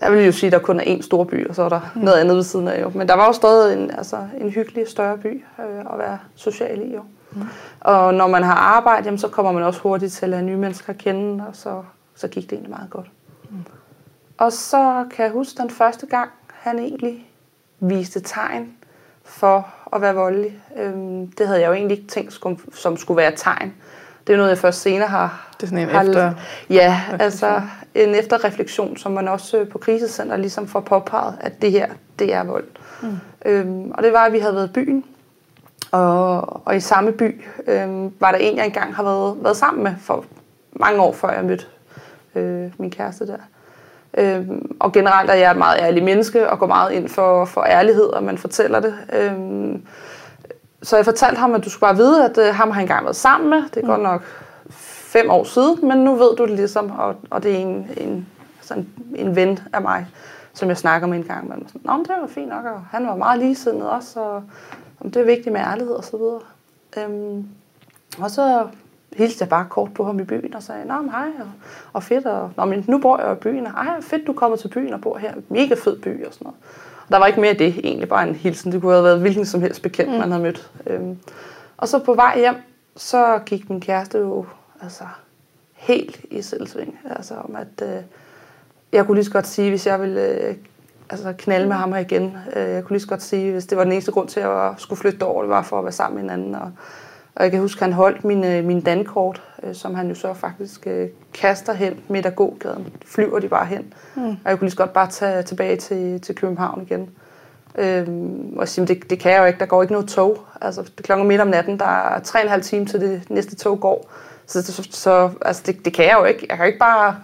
jeg 0.01 0.11
vil 0.11 0.25
jo 0.25 0.31
sige, 0.31 0.47
at 0.47 0.53
der 0.53 0.59
kun 0.59 0.79
er 0.79 0.83
én 0.83 1.01
storby, 1.01 1.47
og 1.47 1.55
så 1.55 1.63
er 1.63 1.69
der 1.69 1.91
mm. 1.95 2.01
noget 2.01 2.19
andet 2.19 2.35
ved 2.35 2.43
siden 2.43 2.67
af 2.67 2.81
jo. 2.81 2.91
Men 2.95 3.07
der 3.07 3.15
var 3.15 3.25
jo 3.25 3.33
stadig 3.33 3.77
en, 3.77 3.91
altså, 3.91 4.27
en 4.37 4.49
hyggelig 4.49 4.87
større 4.87 5.17
by 5.17 5.43
øh, 5.59 5.79
at 5.79 5.99
være 5.99 6.19
social 6.35 6.81
i 6.81 6.93
jo. 6.93 7.01
Mm. 7.31 7.41
Og 7.79 8.13
når 8.13 8.27
man 8.27 8.43
har 8.43 8.55
arbejde, 8.55 9.05
jamen, 9.05 9.17
så 9.17 9.27
kommer 9.27 9.51
man 9.51 9.63
også 9.63 9.79
hurtigt 9.79 10.13
til 10.13 10.25
at 10.25 10.29
lære 10.29 10.41
nye 10.41 10.57
mennesker 10.57 10.93
at 10.93 10.99
kende, 10.99 11.43
og 11.47 11.55
så, 11.55 11.83
så 12.15 12.27
gik 12.27 12.43
det 12.43 12.51
egentlig 12.51 12.71
meget 12.71 12.89
godt. 12.89 13.11
Mm. 13.49 13.57
Og 14.37 14.53
så 14.53 15.05
kan 15.11 15.23
jeg 15.25 15.31
huske 15.31 15.57
den 15.57 15.69
første 15.69 16.05
gang, 16.05 16.29
han 16.47 16.79
egentlig 16.79 17.29
viste 17.79 18.19
tegn 18.19 18.73
for 19.23 19.67
at 19.95 20.01
være 20.01 20.15
voldelig. 20.15 20.59
Øhm, 20.77 21.27
det 21.31 21.47
havde 21.47 21.61
jeg 21.61 21.67
jo 21.67 21.73
egentlig 21.73 21.97
ikke 21.97 22.09
tænkt, 22.09 22.33
som, 22.33 22.59
som 22.73 22.97
skulle 22.97 23.17
være 23.17 23.33
et 23.33 23.39
tegn. 23.39 23.73
Det 24.27 24.33
er 24.33 24.37
noget, 24.37 24.49
jeg 24.49 24.57
først 24.57 24.81
senere 24.81 25.07
har... 25.07 25.47
Det 25.57 25.63
er 25.63 25.67
sådan 25.67 25.77
en 25.83 25.89
har, 25.89 26.03
efter- 26.03 26.33
Ja, 26.69 27.01
altså 27.19 27.61
en 27.95 28.15
efterreflektion, 28.15 28.97
som 28.97 29.11
man 29.11 29.27
også 29.27 29.57
øh, 29.57 29.67
på 29.69 29.77
krisecenter 29.77 30.37
ligesom 30.37 30.67
får 30.67 30.79
påpeget, 30.79 31.37
at 31.41 31.61
det 31.61 31.71
her, 31.71 31.87
det 32.19 32.33
er 32.33 32.43
vold. 32.43 32.65
Mm. 33.01 33.17
Øhm, 33.45 33.91
og 33.91 34.03
det 34.03 34.13
var, 34.13 34.19
at 34.25 34.33
vi 34.33 34.39
havde 34.39 34.55
været 34.55 34.67
i 34.67 34.71
byen, 34.71 35.03
og, 35.91 36.65
og 36.67 36.75
i 36.75 36.79
samme 36.79 37.11
by 37.11 37.43
øhm, 37.67 38.13
var 38.19 38.31
der 38.31 38.37
en, 38.37 38.57
jeg 38.57 38.65
engang 38.65 38.95
har 38.95 39.03
været, 39.03 39.35
været 39.43 39.57
sammen 39.57 39.83
med 39.83 39.93
for 40.01 40.25
mange 40.73 41.01
år 41.01 41.13
før 41.13 41.31
jeg 41.31 41.45
mødte 41.45 41.65
øh, 42.35 42.71
min 42.77 42.91
kæreste 42.91 43.27
der. 43.27 43.37
Øhm, 44.17 44.77
og 44.79 44.91
generelt 44.91 45.29
er 45.29 45.33
jeg 45.33 45.51
et 45.51 45.57
meget 45.57 45.79
ærlig 45.79 46.03
menneske 46.03 46.49
og 46.49 46.59
går 46.59 46.67
meget 46.67 46.91
ind 46.91 47.09
for, 47.09 47.45
for 47.45 47.63
ærlighed, 47.63 48.05
og 48.05 48.23
man 48.23 48.37
fortæller 48.37 48.79
det. 48.79 48.95
Øhm, 49.13 49.81
så 50.83 50.95
jeg 50.95 51.05
fortalte 51.05 51.39
ham, 51.39 51.53
at 51.53 51.65
du 51.65 51.69
skulle 51.69 51.81
bare 51.81 51.95
vide, 51.95 52.25
at 52.25 52.37
øh, 52.37 52.55
ham 52.55 52.71
har 52.71 52.79
jeg 52.79 52.83
engang 52.83 53.05
været 53.05 53.15
sammen 53.15 53.49
med. 53.49 53.63
Det 53.73 53.83
er 53.83 53.87
godt 53.87 54.01
nok 54.01 54.23
fem 55.15 55.29
år 55.29 55.43
siden, 55.43 55.87
men 55.87 55.97
nu 55.97 56.15
ved 56.15 56.35
du 56.35 56.45
det 56.45 56.55
ligesom, 56.55 56.91
og, 56.91 57.15
og 57.29 57.43
det 57.43 57.51
er 57.51 57.57
en, 57.57 57.89
en, 57.97 58.27
sådan 58.61 58.87
en 59.15 59.35
ven 59.35 59.59
af 59.73 59.81
mig, 59.81 60.07
som 60.53 60.69
jeg 60.69 60.77
snakker 60.77 61.07
med 61.07 61.17
en 61.17 61.23
gang. 61.23 61.47
Sådan, 61.47 61.81
Nå, 61.83 61.93
men 61.93 62.05
det 62.05 62.15
var 62.21 62.27
fint 62.27 62.49
nok, 62.49 62.65
og 62.65 62.81
han 62.91 63.07
var 63.07 63.15
meget 63.15 63.39
ligesindet 63.39 63.89
også, 63.89 64.19
og 64.19 64.43
om 64.99 65.11
det 65.11 65.21
er 65.21 65.25
vigtigt 65.25 65.53
med 65.53 65.61
ærlighed 65.61 65.93
og 65.93 66.03
så 66.03 66.17
videre. 66.17 66.39
Øhm, 66.97 67.47
og 68.19 68.31
så 68.31 68.67
hilste 69.15 69.43
jeg 69.43 69.49
bare 69.49 69.65
kort 69.69 69.93
på 69.93 70.03
ham 70.03 70.19
i 70.19 70.23
byen 70.23 70.55
og 70.55 70.63
sagde, 70.63 70.85
Nå, 70.85 71.01
men 71.01 71.09
hej, 71.09 71.27
og, 71.39 71.47
og 71.93 72.03
fedt, 72.03 72.25
og 72.25 72.51
Nå, 72.57 72.65
men 72.65 72.85
nu 72.87 72.97
bor 72.97 73.19
jeg 73.19 73.31
i 73.31 73.35
byen, 73.35 73.67
og 73.67 73.71
ej, 73.71 74.01
fedt, 74.01 74.27
du 74.27 74.33
kommer 74.33 74.57
til 74.57 74.67
byen 74.67 74.93
og 74.93 75.01
bor 75.01 75.17
her. 75.17 75.33
Mega 75.49 75.75
fed 75.83 75.99
by 75.99 76.25
og 76.25 76.33
sådan 76.33 76.45
noget. 76.45 76.57
Og 77.05 77.11
der 77.11 77.17
var 77.17 77.27
ikke 77.27 77.41
mere 77.41 77.51
af 77.51 77.57
det, 77.57 77.79
egentlig 77.83 78.09
bare 78.09 78.27
en 78.27 78.35
hilsen. 78.35 78.71
Det 78.71 78.81
kunne 78.81 78.93
have 78.93 79.03
været 79.03 79.19
hvilken 79.19 79.45
som 79.45 79.61
helst 79.61 79.81
bekendt, 79.81 80.11
mm. 80.11 80.17
man 80.17 80.31
havde 80.31 80.43
mødt. 80.43 80.71
Øhm, 80.87 81.17
og 81.77 81.87
så 81.87 81.99
på 81.99 82.13
vej 82.13 82.39
hjem, 82.39 82.55
så 82.95 83.39
gik 83.45 83.69
min 83.69 83.81
kæreste 83.81 84.17
jo 84.17 84.45
altså, 84.81 85.03
helt 85.73 86.21
i 86.31 86.41
selvsving. 86.41 86.99
Altså 87.09 87.33
om, 87.35 87.55
at 87.55 87.87
øh, 87.87 88.03
jeg 88.91 89.05
kunne 89.05 89.15
lige 89.15 89.25
så 89.25 89.31
godt 89.31 89.47
sige, 89.47 89.69
hvis 89.69 89.87
jeg 89.87 90.01
ville 90.01 90.21
øh, 90.21 90.55
altså, 91.09 91.33
knalde 91.37 91.67
med 91.67 91.75
ham 91.75 91.93
her 91.93 91.99
igen. 91.99 92.37
Øh, 92.55 92.69
jeg 92.69 92.83
kunne 92.83 92.93
lige 92.93 93.01
så 93.01 93.07
godt 93.07 93.21
sige, 93.21 93.51
hvis 93.51 93.65
det 93.65 93.77
var 93.77 93.83
den 93.83 93.93
eneste 93.93 94.11
grund 94.11 94.27
til, 94.27 94.39
at 94.39 94.49
jeg 94.49 94.73
skulle 94.77 94.99
flytte 94.99 95.23
over, 95.23 95.41
det 95.41 95.49
var 95.49 95.61
for 95.61 95.79
at 95.79 95.85
være 95.85 95.91
sammen 95.91 96.15
med 96.15 96.31
hinanden. 96.31 96.55
Og, 96.55 96.71
og 97.35 97.43
jeg 97.43 97.51
kan 97.51 97.59
huske, 97.59 97.79
at 97.79 97.83
han 97.83 97.93
holdt 97.93 98.23
min, 98.23 98.43
øh, 98.43 98.65
min 98.65 98.81
dankort, 98.81 99.41
øh, 99.63 99.75
som 99.75 99.95
han 99.95 100.07
jo 100.07 100.15
så 100.15 100.33
faktisk 100.33 100.87
øh, 100.87 101.09
kaster 101.33 101.73
hen 101.73 101.99
midt 102.07 102.25
af 102.25 102.35
gågaden. 102.35 102.93
Flyver 103.05 103.39
de 103.39 103.47
bare 103.47 103.65
hen. 103.65 103.93
Mm. 104.15 104.23
Og 104.23 104.37
jeg 104.45 104.57
kunne 104.57 104.65
lige 104.65 104.71
så 104.71 104.77
godt 104.77 104.93
bare 104.93 105.07
tage 105.07 105.43
tilbage 105.43 105.77
til, 105.77 106.21
til 106.21 106.35
København 106.35 106.81
igen. 106.81 107.09
Øhm, 107.77 108.57
og 108.57 108.67
sige, 108.67 108.87
det, 108.87 109.09
det 109.09 109.19
kan 109.19 109.31
jeg 109.31 109.39
jo 109.39 109.45
ikke. 109.45 109.59
Der 109.59 109.65
går 109.65 109.81
ikke 109.81 109.93
noget 109.93 110.07
tog. 110.07 110.45
Altså, 110.61 110.81
det 110.81 111.05
klokken 111.05 111.27
midt 111.27 111.41
om 111.41 111.47
natten. 111.47 111.79
Der 111.79 111.85
er 111.85 112.19
tre 112.19 112.39
og 112.39 112.43
en 112.43 112.49
halv 112.49 112.63
time 112.63 112.85
til 112.85 113.01
det 113.01 113.29
næste 113.29 113.55
tog 113.55 113.79
går. 113.79 114.11
Så, 114.45 114.63
så, 114.63 114.87
så 114.91 115.31
altså, 115.41 115.63
det, 115.65 115.85
det 115.85 115.93
kan 115.93 116.05
jeg 116.05 116.15
jo 116.19 116.25
ikke. 116.25 116.45
Jeg 116.49 116.57
kan 116.57 116.65
ikke 116.65 116.79
bare... 116.79 117.15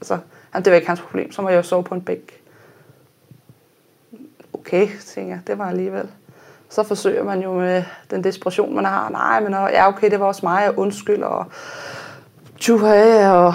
Altså, 0.00 0.18
jamen, 0.54 0.64
det 0.64 0.70
var 0.70 0.76
ikke 0.76 0.88
hans 0.88 1.00
problem. 1.00 1.32
Så 1.32 1.42
må 1.42 1.48
jeg 1.48 1.56
jo 1.56 1.62
sove 1.62 1.84
på 1.84 1.94
en 1.94 2.02
bæk. 2.02 2.42
Okay, 4.52 4.88
tænker 5.06 5.32
jeg. 5.32 5.40
Det 5.46 5.58
var 5.58 5.68
alligevel. 5.68 6.08
Så 6.70 6.82
forsøger 6.82 7.24
man 7.24 7.42
jo 7.42 7.54
med 7.54 7.82
den 8.10 8.24
desperation, 8.24 8.74
man 8.74 8.84
har. 8.84 9.08
Nej, 9.10 9.40
men 9.40 9.52
ja, 9.52 9.88
okay, 9.88 10.10
det 10.10 10.20
var 10.20 10.26
også 10.26 10.40
mig. 10.42 10.62
Jeg 10.64 10.78
undskyld. 10.78 11.22
Og 11.22 11.46
tjuha, 12.58 13.30
og 13.30 13.54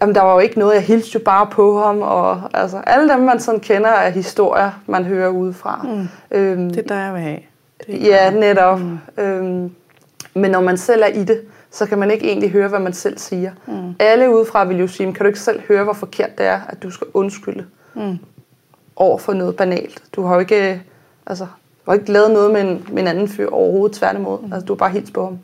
Jamen, 0.00 0.14
der 0.14 0.22
var 0.22 0.32
jo 0.32 0.38
ikke 0.38 0.58
noget, 0.58 0.74
jeg 0.74 0.82
hilste 0.82 1.10
jo 1.14 1.24
bare 1.24 1.46
på 1.46 1.82
ham, 1.82 2.02
og 2.02 2.42
altså, 2.54 2.78
alle 2.86 3.08
dem, 3.12 3.20
man 3.20 3.40
sådan 3.40 3.60
kender 3.60 3.90
af 3.90 4.12
historier, 4.12 4.70
man 4.86 5.04
hører 5.04 5.28
udefra. 5.28 5.80
Mm. 5.84 6.08
Øhm, 6.36 6.70
Det 6.70 6.78
er 6.78 6.88
dig, 6.88 6.94
jeg 6.94 7.14
vil 7.14 7.22
have. 7.22 7.38
Er 7.88 7.96
ja, 7.96 8.30
netop. 8.30 8.80
Mm. 8.80 8.98
Øhm, 9.18 9.70
men 10.34 10.50
når 10.50 10.60
man 10.60 10.76
selv 10.76 11.02
er 11.02 11.06
i 11.06 11.24
det, 11.24 11.40
så 11.70 11.86
kan 11.86 11.98
man 11.98 12.10
ikke 12.10 12.28
egentlig 12.28 12.50
høre, 12.50 12.68
hvad 12.68 12.78
man 12.78 12.92
selv 12.92 13.18
siger. 13.18 13.52
Mm. 13.66 13.94
Alle 13.98 14.36
udefra 14.36 14.64
vil 14.64 14.78
jo 14.78 14.86
sige, 14.86 15.12
kan 15.12 15.24
du 15.24 15.26
ikke 15.26 15.40
selv 15.40 15.60
høre, 15.68 15.84
hvor 15.84 15.92
forkert 15.92 16.38
det 16.38 16.46
er, 16.46 16.60
at 16.68 16.82
du 16.82 16.90
skal 16.90 17.06
undskylde? 17.14 17.64
Mm. 17.94 18.18
over 18.96 19.18
for 19.18 19.32
noget 19.32 19.56
banalt. 19.56 20.02
Du 20.16 20.22
har 20.22 20.34
jo 20.34 20.40
ikke, 20.40 20.82
altså, 21.26 21.46
du 21.86 21.90
har 21.90 21.94
ikke 21.94 22.12
lavet 22.12 22.30
noget 22.30 22.50
med 22.50 22.60
en, 22.60 22.86
med 22.92 23.02
en 23.02 23.08
anden 23.08 23.28
fyr 23.28 23.48
overhovedet, 23.50 23.96
tværtimod. 23.96 24.38
Mm. 24.40 24.52
Altså, 24.52 24.66
du 24.66 24.72
har 24.72 24.76
bare 24.76 24.90
helt 24.90 25.12
på 25.12 25.24
ham. 25.24 25.38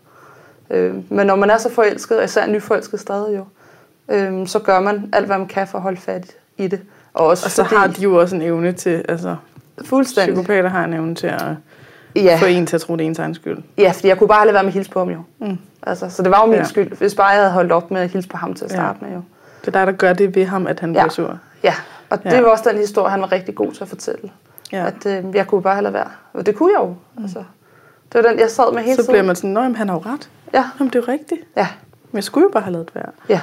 Øh, 0.70 0.94
men 1.08 1.26
når 1.26 1.36
man 1.36 1.50
er 1.50 1.58
så 1.58 1.70
forelsket, 1.70 2.18
og 2.18 2.24
især 2.24 2.46
nyforelsket 2.46 3.00
stadig 3.00 3.36
jo, 3.36 3.44
øh, 4.08 4.46
så 4.46 4.58
gør 4.58 4.80
man 4.80 5.08
alt, 5.12 5.26
hvad 5.26 5.38
man 5.38 5.46
kan 5.46 5.68
for 5.68 5.78
at 5.78 5.82
holde 5.82 6.00
fat 6.00 6.26
i 6.58 6.68
det. 6.68 6.80
Og, 7.14 7.26
også 7.26 7.46
og 7.46 7.50
så 7.50 7.64
fordi, 7.64 7.74
har 7.74 7.86
de 7.86 8.02
jo 8.02 8.20
også 8.20 8.36
en 8.36 8.42
evne 8.42 8.72
til, 8.72 9.04
altså 9.08 9.36
fuldstændig. 9.84 10.34
psykopater 10.34 10.68
har 10.68 10.84
en 10.84 10.94
evne 10.94 11.14
til 11.14 11.26
at 11.26 11.42
ja. 12.16 12.38
få 12.40 12.46
en 12.46 12.66
til 12.66 12.76
at 12.76 12.80
tro, 12.80 12.96
det 12.96 13.04
er 13.04 13.06
ens 13.06 13.18
egen 13.18 13.34
skyld. 13.34 13.58
Ja, 13.78 13.90
fordi 13.90 14.08
jeg 14.08 14.18
kunne 14.18 14.28
bare 14.28 14.46
lade 14.46 14.54
være 14.54 14.62
med 14.62 14.68
at 14.68 14.74
hilse 14.74 14.90
på 14.90 14.98
ham 14.98 15.08
jo. 15.08 15.22
Mm. 15.38 15.58
Altså, 15.82 16.10
så 16.10 16.22
det 16.22 16.30
var 16.30 16.40
jo 16.40 16.46
min 16.46 16.58
ja. 16.58 16.64
skyld, 16.64 16.96
hvis 16.96 17.14
bare 17.14 17.26
jeg 17.26 17.38
havde 17.38 17.52
holdt 17.52 17.72
op 17.72 17.90
med 17.90 18.00
at 18.00 18.10
hilse 18.10 18.28
på 18.28 18.36
ham 18.36 18.54
til 18.54 18.64
at 18.64 18.70
starte 18.70 18.98
ja. 19.02 19.06
med 19.06 19.16
jo. 19.16 19.22
Det 19.60 19.66
er 19.66 19.72
dig, 19.72 19.86
der 19.86 19.92
gør 19.92 20.12
det 20.12 20.34
ved 20.34 20.44
ham, 20.44 20.66
at 20.66 20.80
han 20.80 20.92
ja. 20.92 21.00
bliver 21.00 21.10
sur. 21.10 21.38
Ja, 21.62 21.74
og 22.10 22.18
ja. 22.24 22.30
det 22.30 22.42
var 22.42 22.48
også 22.48 22.64
den 22.70 22.78
historie, 22.78 23.10
han 23.10 23.20
var 23.20 23.32
rigtig 23.32 23.54
god 23.54 23.72
til 23.72 23.82
at 23.82 23.88
fortælle. 23.88 24.30
Ja. 24.72 24.86
At 24.86 25.06
øh, 25.06 25.24
jeg 25.34 25.46
kunne 25.46 25.62
bare 25.62 25.82
lade 25.82 25.94
være. 25.94 26.08
Og 26.32 26.46
det 26.46 26.56
kunne 26.56 26.72
jeg 26.72 26.80
jo. 26.80 26.94
Mm. 27.16 27.22
Altså, 27.22 27.44
det 28.12 28.24
var 28.24 28.30
den, 28.30 28.38
jeg 28.38 28.50
sad 28.50 28.72
med 28.72 28.82
hele 28.82 29.02
Så 29.02 29.10
bliver 29.10 29.22
man 29.22 29.36
sådan, 29.36 29.50
nej, 29.50 29.72
han 29.72 29.88
har 29.88 29.96
jo 29.96 30.02
ret. 30.06 30.30
Ja. 30.54 30.64
Jamen, 30.78 30.92
det 30.92 30.98
er 30.98 31.02
jo 31.06 31.12
rigtigt. 31.12 31.40
Ja. 31.56 31.68
Men 32.10 32.16
jeg 32.16 32.24
skulle 32.24 32.44
jo 32.44 32.50
bare 32.52 32.62
have 32.62 32.72
lavet 32.72 32.90
være. 32.94 33.10
Ja. 33.28 33.40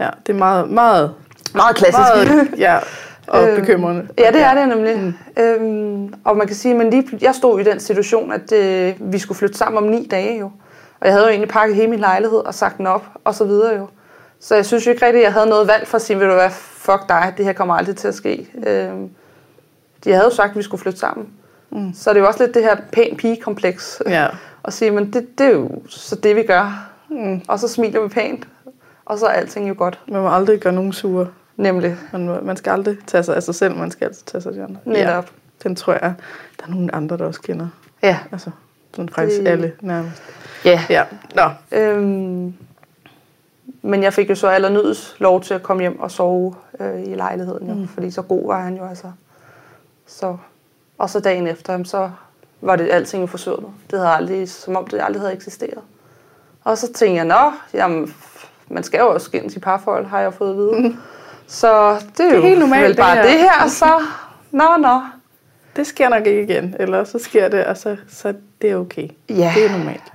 Ja, 0.00 0.10
det 0.26 0.32
er 0.34 0.38
meget, 0.38 0.70
meget... 0.70 1.14
Meget 1.54 1.76
klassisk. 1.76 1.98
Meget, 1.98 2.48
ja, 2.58 2.78
og 3.26 3.48
øhm, 3.48 3.60
bekymrende. 3.60 4.08
Ja, 4.18 4.30
det 4.32 4.40
er 4.40 4.54
det 4.54 4.68
nemlig. 4.68 4.98
Mm. 5.36 5.42
Øhm, 5.42 6.14
og 6.24 6.36
man 6.36 6.46
kan 6.46 6.56
sige, 6.56 6.74
men 6.74 6.90
lige, 6.90 7.18
jeg 7.22 7.34
stod 7.34 7.60
i 7.60 7.62
den 7.62 7.80
situation, 7.80 8.32
at 8.32 8.52
øh, 8.52 8.94
vi 9.00 9.18
skulle 9.18 9.38
flytte 9.38 9.58
sammen 9.58 9.84
om 9.84 9.90
ni 9.90 10.06
dage 10.10 10.38
jo. 10.38 10.50
Og 11.00 11.06
jeg 11.06 11.12
havde 11.12 11.24
jo 11.24 11.30
egentlig 11.30 11.48
pakket 11.48 11.76
hele 11.76 11.90
min 11.90 11.98
lejlighed 11.98 12.38
og 12.38 12.54
sagt 12.54 12.78
den 12.78 12.86
op, 12.86 13.06
og 13.24 13.34
så 13.34 13.44
videre 13.44 13.76
jo. 13.76 13.86
Så 14.40 14.54
jeg 14.54 14.66
synes 14.66 14.86
jo 14.86 14.90
ikke 14.90 15.06
rigtigt, 15.06 15.22
at 15.22 15.24
jeg 15.24 15.32
havde 15.32 15.46
noget 15.46 15.68
valg 15.68 15.86
for 15.86 15.96
at 15.96 16.02
sige, 16.02 16.20
ved 16.20 16.26
du 16.26 16.34
hvad, 16.34 16.50
fuck 16.50 17.08
dig, 17.08 17.34
det 17.36 17.44
her 17.44 17.52
kommer 17.52 17.74
aldrig 17.74 17.96
til 17.96 18.08
at 18.08 18.14
ske. 18.14 18.48
Øhm, 18.66 19.10
de 20.04 20.12
havde 20.12 20.24
jo 20.24 20.30
sagt, 20.30 20.50
at 20.50 20.56
vi 20.56 20.62
skulle 20.62 20.80
flytte 20.80 20.98
sammen. 20.98 21.28
Mm. 21.70 21.94
Så 21.94 22.10
det 22.10 22.16
er 22.16 22.20
jo 22.20 22.26
også 22.26 22.44
lidt 22.44 22.54
det 22.54 22.62
her 22.62 22.76
pæn 22.92 23.16
pige-kompleks. 23.16 24.02
Ja. 24.06 24.26
og 24.62 24.72
sige, 24.72 24.90
men 24.90 25.12
det, 25.12 25.38
det 25.38 25.46
er 25.46 25.50
jo 25.50 25.70
så 25.88 26.16
det, 26.16 26.36
vi 26.36 26.42
gør. 26.42 26.90
Mm. 27.08 27.40
Og 27.48 27.58
så 27.58 27.68
smiler 27.68 28.00
vi 28.00 28.08
pænt. 28.08 28.48
Og 29.04 29.18
så 29.18 29.26
er 29.26 29.30
alting 29.30 29.68
jo 29.68 29.74
godt. 29.78 30.00
Man 30.08 30.22
må 30.22 30.28
aldrig 30.28 30.60
gøre 30.60 30.72
nogen 30.72 30.92
sure. 30.92 31.26
Nemlig. 31.56 31.96
Man, 32.12 32.26
må, 32.26 32.40
man 32.40 32.56
skal 32.56 32.70
aldrig 32.70 32.96
tage 33.06 33.22
sig 33.22 33.36
af 33.36 33.42
sig 33.42 33.54
selv, 33.54 33.76
man 33.76 33.90
skal 33.90 34.04
altid 34.04 34.22
tage 34.26 34.42
sig 34.42 34.50
af 34.50 34.56
de 34.56 34.62
andre. 34.62 34.80
Netop. 34.84 35.24
Ja, 35.24 35.68
den 35.68 35.76
tror 35.76 35.92
jeg, 35.92 36.14
der 36.60 36.66
er 36.66 36.70
nogle 36.70 36.94
andre, 36.94 37.16
der 37.16 37.24
også 37.24 37.42
kender. 37.42 37.68
Ja. 38.02 38.18
Altså, 38.32 38.50
sådan 38.94 39.08
faktisk 39.08 39.40
det... 39.40 39.48
alle 39.48 39.72
nærmest. 39.80 40.22
Ja. 40.64 40.84
Ja, 40.90 41.04
nå. 41.34 41.50
Øhm, 41.78 42.54
men 43.82 44.02
jeg 44.02 44.12
fik 44.12 44.30
jo 44.30 44.34
så 44.34 44.48
allernøds 44.48 45.16
lov 45.18 45.42
til 45.42 45.54
at 45.54 45.62
komme 45.62 45.82
hjem 45.82 46.00
og 46.00 46.10
sove 46.10 46.54
øh, 46.80 47.02
i 47.02 47.14
lejligheden, 47.14 47.68
jo, 47.68 47.74
mm. 47.74 47.88
fordi 47.88 48.10
så 48.10 48.22
god 48.22 48.46
var 48.46 48.62
han 48.62 48.76
jo 48.76 48.86
altså. 48.88 49.06
Så, 50.06 50.36
og 50.98 51.10
så 51.10 51.20
dagen 51.20 51.46
efter, 51.46 51.84
så 51.84 52.10
var 52.60 52.76
det 52.76 52.88
alting 52.90 53.30
forsvundet. 53.30 53.70
Det 53.90 53.98
havde 53.98 54.12
aldrig, 54.12 54.48
som 54.48 54.76
om 54.76 54.86
det 54.86 55.00
aldrig 55.02 55.20
havde 55.20 55.34
eksisteret. 55.34 55.80
Og 56.64 56.78
så 56.78 56.92
tænkte 56.92 57.16
jeg, 57.16 57.24
nå, 57.24 57.52
jamen, 57.74 58.14
man 58.68 58.82
skal 58.82 58.98
jo 58.98 59.08
også 59.08 59.24
skændes 59.24 59.56
i 59.56 59.58
parforhold, 59.58 60.06
har 60.06 60.20
jeg 60.20 60.34
fået 60.34 60.50
at 60.50 60.56
vide. 60.56 60.88
Mm. 60.88 60.96
Så 61.46 61.94
det 61.94 62.00
er, 62.00 62.00
det 62.16 62.32
er 62.32 62.36
jo 62.36 62.42
helt 62.42 62.60
normalt, 62.60 62.88
vel 62.88 62.96
bare 62.96 63.16
det 63.16 63.30
her. 63.30 63.32
det 63.32 63.40
her, 63.40 63.68
så 63.68 64.02
nå, 64.50 64.76
nå. 64.76 65.00
Det 65.76 65.86
sker 65.86 66.08
nok 66.08 66.26
ikke 66.26 66.42
igen, 66.42 66.76
eller 66.78 67.04
så 67.04 67.18
sker 67.18 67.48
det, 67.48 67.64
og 67.64 67.76
så, 67.76 67.96
så 68.08 68.34
det 68.62 68.70
er 68.70 68.76
okay. 68.76 69.08
Ja. 69.28 69.52
Det 69.56 69.64
er 69.64 69.78
normalt. 69.78 70.12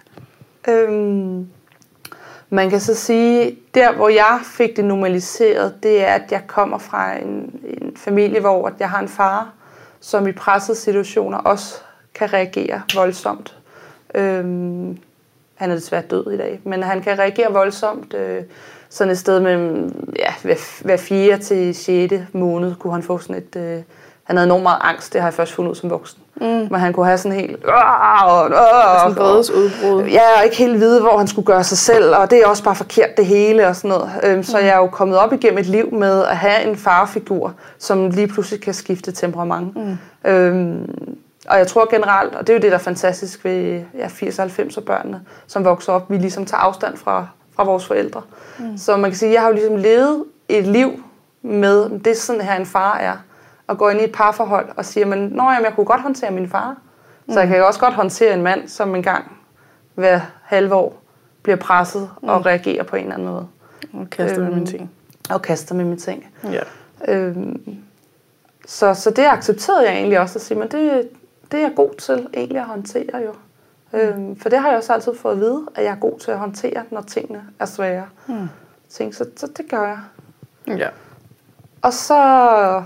Øhm, 0.67 1.47
man 2.49 2.69
kan 2.69 2.79
så 2.79 2.95
sige, 2.95 3.57
der 3.73 3.93
hvor 3.93 4.09
jeg 4.09 4.39
fik 4.43 4.75
det 4.75 4.85
normaliseret, 4.85 5.83
det 5.83 6.03
er, 6.03 6.13
at 6.13 6.31
jeg 6.31 6.41
kommer 6.47 6.77
fra 6.77 7.17
en, 7.17 7.59
en 7.63 7.93
familie, 7.95 8.39
hvor 8.39 8.71
jeg 8.79 8.89
har 8.89 8.99
en 8.99 9.07
far, 9.07 9.49
som 10.01 10.27
i 10.27 10.31
pressede 10.31 10.77
situationer 10.77 11.37
også 11.37 11.75
kan 12.13 12.33
reagere 12.33 12.81
voldsomt. 12.95 13.57
Øhm, 14.15 14.97
han 15.55 15.71
er 15.71 15.75
desværre 15.75 16.03
død 16.09 16.31
i 16.31 16.37
dag, 16.37 16.59
men 16.63 16.83
han 16.83 17.01
kan 17.01 17.19
reagere 17.19 17.51
voldsomt. 17.51 18.13
Øh, 18.13 18.43
sådan 18.89 19.11
et 19.11 19.17
sted 19.17 19.39
mellem 19.39 19.93
ja, 20.19 20.33
hver, 20.43 20.83
hver 20.83 21.37
til 21.37 21.75
6. 21.75 22.13
måned 22.33 22.75
kunne 22.75 22.93
han 22.93 23.03
få 23.03 23.17
sådan 23.17 23.35
et... 23.35 23.55
Øh, 23.55 23.83
han 24.23 24.37
havde 24.37 24.45
enormt 24.45 24.63
meget 24.63 24.79
angst, 24.81 25.13
det 25.13 25.21
har 25.21 25.27
jeg 25.27 25.33
først 25.33 25.51
fundet 25.51 25.69
ud 25.69 25.75
som 25.75 25.89
voksen. 25.89 26.21
Mm. 26.41 26.47
Men 26.47 26.79
han 26.79 26.93
kunne 26.93 27.05
have 27.05 27.17
sådan 27.17 27.37
helt... 27.37 27.65
Og, 27.65 27.73
og, 27.73 28.43
og, 28.43 29.15
sådan 29.15 29.23
udbrud. 29.61 30.03
Ja, 30.03 30.21
og 30.37 30.45
ikke 30.45 30.57
helt 30.57 30.79
vide, 30.79 31.01
hvor 31.01 31.17
han 31.17 31.27
skulle 31.27 31.45
gøre 31.45 31.63
sig 31.63 31.77
selv, 31.77 32.15
og 32.15 32.31
det 32.31 32.43
er 32.43 32.47
også 32.47 32.63
bare 32.63 32.75
forkert 32.75 33.17
det 33.17 33.25
hele 33.25 33.67
og 33.67 33.75
sådan 33.75 33.89
noget. 33.89 34.11
Øhm, 34.23 34.43
så 34.43 34.57
mm. 34.57 34.63
jeg 34.63 34.73
er 34.73 34.77
jo 34.77 34.87
kommet 34.87 35.17
op 35.17 35.33
igennem 35.33 35.57
et 35.57 35.65
liv 35.65 35.93
med 35.93 36.23
at 36.25 36.37
have 36.37 36.63
en 36.63 36.75
farfigur, 36.75 37.53
som 37.79 38.09
lige 38.09 38.27
pludselig 38.27 38.61
kan 38.61 38.73
skifte 38.73 39.11
temperament. 39.11 39.75
Mm. 39.75 39.97
Øhm, 40.31 41.15
og 41.49 41.57
jeg 41.57 41.67
tror 41.67 41.89
generelt, 41.95 42.35
og 42.35 42.47
det 42.47 42.53
er 42.53 42.57
jo 42.57 42.61
det, 42.61 42.71
der 42.71 42.77
er 42.77 42.81
fantastisk 42.81 43.45
ved 43.45 43.81
ja, 43.97 44.07
80-90 44.07 44.79
børnene, 44.81 45.21
som 45.47 45.65
vokser 45.65 45.93
op, 45.93 46.11
vi 46.11 46.17
ligesom 46.17 46.45
tager 46.45 46.61
afstand 46.61 46.97
fra, 46.97 47.27
fra 47.55 47.63
vores 47.63 47.85
forældre. 47.85 48.21
Mm. 48.59 48.77
Så 48.77 48.97
man 48.97 49.11
kan 49.11 49.17
sige, 49.17 49.33
jeg 49.33 49.41
har 49.41 49.47
jo 49.47 49.53
ligesom 49.53 49.75
levet 49.75 50.23
et 50.49 50.67
liv 50.67 51.03
med, 51.41 51.89
det 51.89 52.07
er 52.07 52.15
sådan 52.15 52.41
her 52.41 52.55
en 52.55 52.65
far 52.65 52.97
er, 52.97 53.13
og 53.71 53.77
går 53.77 53.89
ind 53.89 54.01
i 54.01 54.03
et 54.03 54.11
parforhold 54.11 54.69
og 54.75 54.85
siger, 54.85 55.05
men 55.05 55.19
Nå, 55.19 55.43
jamen, 55.43 55.65
jeg 55.65 55.73
kunne 55.75 55.85
godt 55.85 56.01
håndtere 56.01 56.31
min 56.31 56.49
far, 56.49 56.75
mm. 57.25 57.33
så 57.33 57.39
jeg 57.39 57.49
kan 57.49 57.63
også 57.63 57.79
godt 57.79 57.93
håndtere 57.93 58.33
en 58.33 58.41
mand, 58.41 58.67
som 58.67 58.95
engang 58.95 59.37
hver 59.95 60.19
halve 60.43 60.75
år 60.75 61.01
bliver 61.43 61.55
presset 61.55 62.09
mm. 62.21 62.29
og 62.29 62.45
reagerer 62.45 62.83
på 62.83 62.95
en 62.95 63.01
eller 63.03 63.13
anden 63.13 63.27
måde. 63.27 63.47
Og 63.93 64.09
kaster 64.09 64.39
øhm, 64.39 64.47
med 64.47 64.55
mine 64.55 64.65
ting. 64.65 64.91
Og 65.29 65.41
kaster 65.41 65.75
med 65.75 65.85
mine 65.85 65.97
ting. 65.97 66.27
Ja. 66.43 66.61
Øhm, 67.07 67.77
så, 68.65 68.93
så 68.93 69.09
det 69.09 69.23
accepterede 69.23 69.89
jeg 69.89 69.93
egentlig 69.93 70.19
også 70.19 70.39
at 70.39 70.43
sige, 70.43 70.57
men 70.57 70.67
det, 70.67 71.09
det 71.51 71.57
er 71.57 71.61
jeg 71.61 71.73
god 71.75 71.95
til 71.95 72.27
egentlig 72.33 72.59
at 72.59 72.65
håndtere 72.65 73.17
jo. 73.25 73.33
Mm. 73.91 73.99
Øhm, 73.99 74.35
for 74.35 74.49
det 74.49 74.59
har 74.59 74.67
jeg 74.67 74.77
også 74.77 74.93
altid 74.93 75.15
fået 75.15 75.33
at 75.33 75.39
vide, 75.39 75.67
at 75.75 75.83
jeg 75.83 75.91
er 75.91 75.99
god 75.99 76.19
til 76.19 76.31
at 76.31 76.39
håndtere, 76.39 76.83
når 76.91 77.01
tingene 77.01 77.43
er 77.59 77.65
svære. 77.65 78.05
Mm. 78.27 78.47
Ting, 78.89 79.15
så, 79.15 79.25
så 79.37 79.47
det 79.57 79.69
gør 79.69 79.87
jeg. 79.87 79.99
Ja. 80.77 80.89
Og 81.81 81.93
så, 81.93 82.83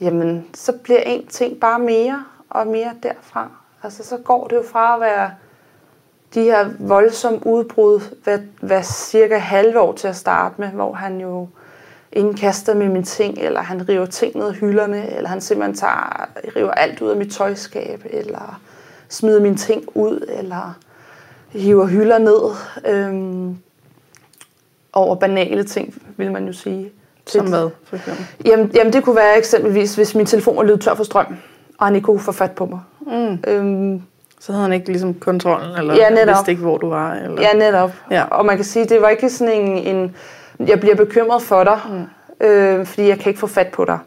jamen, 0.00 0.46
så 0.54 0.72
bliver 0.72 1.00
en 1.00 1.26
ting 1.26 1.60
bare 1.60 1.78
mere 1.78 2.24
og 2.50 2.66
mere 2.66 2.94
derfra. 3.02 3.50
Altså, 3.82 4.04
så 4.04 4.16
går 4.16 4.46
det 4.46 4.56
jo 4.56 4.62
fra 4.72 4.94
at 4.94 5.00
være 5.00 5.30
de 6.34 6.42
her 6.42 6.70
voldsomme 6.78 7.46
udbrud 7.46 8.00
hvad, 8.24 8.38
hvad 8.60 8.82
cirka 8.82 9.38
halve 9.38 9.80
år 9.80 9.92
til 9.92 10.08
at 10.08 10.16
starte 10.16 10.54
med, 10.58 10.68
hvor 10.68 10.92
han 10.92 11.20
jo 11.20 11.48
indkaster 12.12 12.74
med 12.74 12.88
mine 12.88 13.04
ting, 13.04 13.38
eller 13.38 13.60
han 13.60 13.88
river 13.88 14.06
ting 14.06 14.36
ned 14.36 14.46
af 14.46 14.54
hylderne, 14.54 15.10
eller 15.10 15.28
han 15.28 15.40
simpelthen 15.40 15.76
tager, 15.76 16.28
river 16.56 16.70
alt 16.70 17.00
ud 17.00 17.10
af 17.10 17.16
mit 17.16 17.32
tøjskab, 17.32 18.06
eller 18.10 18.60
smider 19.08 19.40
mine 19.40 19.56
ting 19.56 19.84
ud, 19.94 20.26
eller 20.28 20.78
hiver 21.48 21.86
hylder 21.86 22.18
ned. 22.18 22.40
Øhm, 22.94 23.58
over 24.92 25.14
banale 25.16 25.64
ting, 25.64 25.94
vil 26.16 26.32
man 26.32 26.46
jo 26.46 26.52
sige. 26.52 26.92
Som 27.26 27.48
hvad, 27.48 27.68
for 27.84 27.96
eksempel? 27.96 28.26
Jamen, 28.44 28.70
jamen, 28.74 28.92
det 28.92 29.04
kunne 29.04 29.16
være 29.16 29.38
eksempelvis, 29.38 29.94
hvis 29.94 30.14
min 30.14 30.26
telefon 30.26 30.66
løbet 30.66 30.82
tør 30.82 30.94
for 30.94 31.04
strøm, 31.04 31.36
og 31.78 31.86
han 31.86 31.94
ikke 31.94 32.04
kunne 32.04 32.20
få 32.20 32.32
fat 32.32 32.50
på 32.50 32.66
mig. 32.66 32.80
Mm. 33.00 33.38
Øhm, 33.46 34.02
så 34.40 34.52
havde 34.52 34.62
han 34.62 34.72
ikke 34.72 34.86
ligesom 34.86 35.14
kontrollen, 35.14 35.78
eller 35.78 35.94
ja, 35.94 36.10
netop. 36.10 36.34
vidste 36.34 36.50
ikke, 36.50 36.62
hvor 36.62 36.78
du 36.78 36.88
var? 36.88 37.14
Eller? 37.14 37.42
Ja, 37.42 37.52
netop. 37.52 37.92
Ja. 38.10 38.24
Og 38.24 38.46
man 38.46 38.56
kan 38.56 38.64
sige, 38.64 38.84
det 38.84 39.02
var 39.02 39.08
ikke 39.08 39.30
sådan 39.30 39.54
en, 39.54 39.96
en 39.96 40.16
jeg 40.66 40.80
bliver 40.80 40.94
bekymret 40.96 41.42
for 41.42 41.64
dig, 41.64 41.80
mm. 41.90 42.46
øh, 42.46 42.86
fordi 42.86 43.08
jeg 43.08 43.18
kan 43.18 43.30
ikke 43.30 43.40
få 43.40 43.46
fat 43.46 43.68
på 43.68 43.84
dig. 43.84 43.98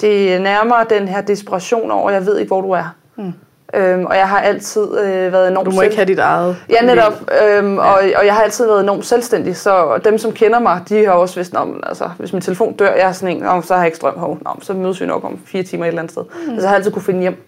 Det 0.00 0.34
er 0.34 0.38
nærmere 0.38 0.86
den 0.90 1.08
her 1.08 1.20
desperation 1.20 1.90
over, 1.90 2.10
jeg 2.10 2.26
ved 2.26 2.38
ikke, 2.38 2.48
hvor 2.48 2.60
du 2.60 2.70
er. 2.70 2.94
Mm. 3.16 3.32
Øhm, 3.74 4.04
og 4.06 4.16
jeg 4.16 4.28
har 4.28 4.40
altid 4.40 4.98
øh, 4.98 5.32
været 5.32 5.48
enormt... 5.48 5.66
Du 5.66 5.70
må 5.70 5.76
selv... 5.76 5.84
ikke 5.84 5.96
have 5.96 6.06
dit 6.06 6.18
eget... 6.18 6.56
Ja, 6.70 6.82
netop. 6.82 7.12
Øhm, 7.42 7.74
ja. 7.74 7.80
Og, 7.80 7.98
og 8.16 8.26
jeg 8.26 8.34
har 8.34 8.42
altid 8.42 8.66
været 8.66 8.82
enormt 8.82 9.06
selvstændig, 9.06 9.56
så 9.56 10.00
dem, 10.04 10.18
som 10.18 10.32
kender 10.32 10.58
mig, 10.58 10.80
de 10.88 11.04
har 11.04 11.12
også 11.12 11.34
vidst, 11.34 11.54
om, 11.54 11.80
altså, 11.86 12.10
hvis 12.18 12.32
min 12.32 12.42
telefon 12.42 12.76
dør, 12.76 12.94
jeg 12.94 13.08
er 13.08 13.12
sådan 13.12 13.36
en, 13.36 13.62
så 13.62 13.74
har 13.74 13.80
jeg 13.80 13.86
ikke 13.86 13.96
strøm. 13.96 14.18
Hov, 14.18 14.38
nå, 14.44 14.50
så 14.62 14.72
mødes 14.72 15.00
vi 15.00 15.06
nok 15.06 15.24
om 15.24 15.38
fire 15.46 15.62
timer 15.62 15.84
et 15.84 15.88
eller 15.88 16.00
andet 16.00 16.12
sted. 16.12 16.22
Mm. 16.22 16.50
Altså, 16.50 16.62
jeg 16.62 16.68
har 16.68 16.76
altid 16.76 16.92
kunne 16.92 17.02
finde 17.02 17.20
hjem. 17.20 17.42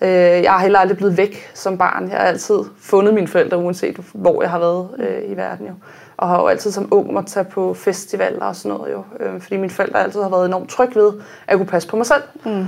Øh, 0.00 0.08
jeg 0.08 0.52
har 0.52 0.58
heller 0.58 0.78
aldrig 0.78 0.96
blevet 0.96 1.16
væk 1.16 1.50
som 1.54 1.78
barn. 1.78 2.08
Jeg 2.10 2.18
har 2.18 2.26
altid 2.26 2.58
fundet 2.80 3.14
mine 3.14 3.28
forældre, 3.28 3.56
uanset 3.56 3.96
hvor 4.14 4.42
jeg 4.42 4.50
har 4.50 4.58
været 4.58 4.88
øh, 4.98 5.30
i 5.30 5.36
verden. 5.36 5.66
Jo 5.66 5.72
og 6.16 6.28
har 6.28 6.40
jo 6.40 6.46
altid 6.46 6.70
som 6.70 6.88
ung 6.90 7.12
måtte 7.12 7.30
tage 7.30 7.44
på 7.44 7.74
festivaler 7.74 8.44
og 8.44 8.56
sådan 8.56 8.78
noget 8.78 8.92
jo, 8.92 9.04
øh, 9.20 9.40
fordi 9.40 9.56
mine 9.56 9.70
forældre 9.70 10.04
altid 10.04 10.22
har 10.22 10.28
været 10.28 10.46
enormt 10.46 10.70
trygge 10.70 11.00
ved, 11.00 11.08
at 11.18 11.50
jeg 11.50 11.56
kunne 11.56 11.66
passe 11.66 11.88
på 11.88 11.96
mig 11.96 12.06
selv. 12.06 12.22
Mm. 12.44 12.64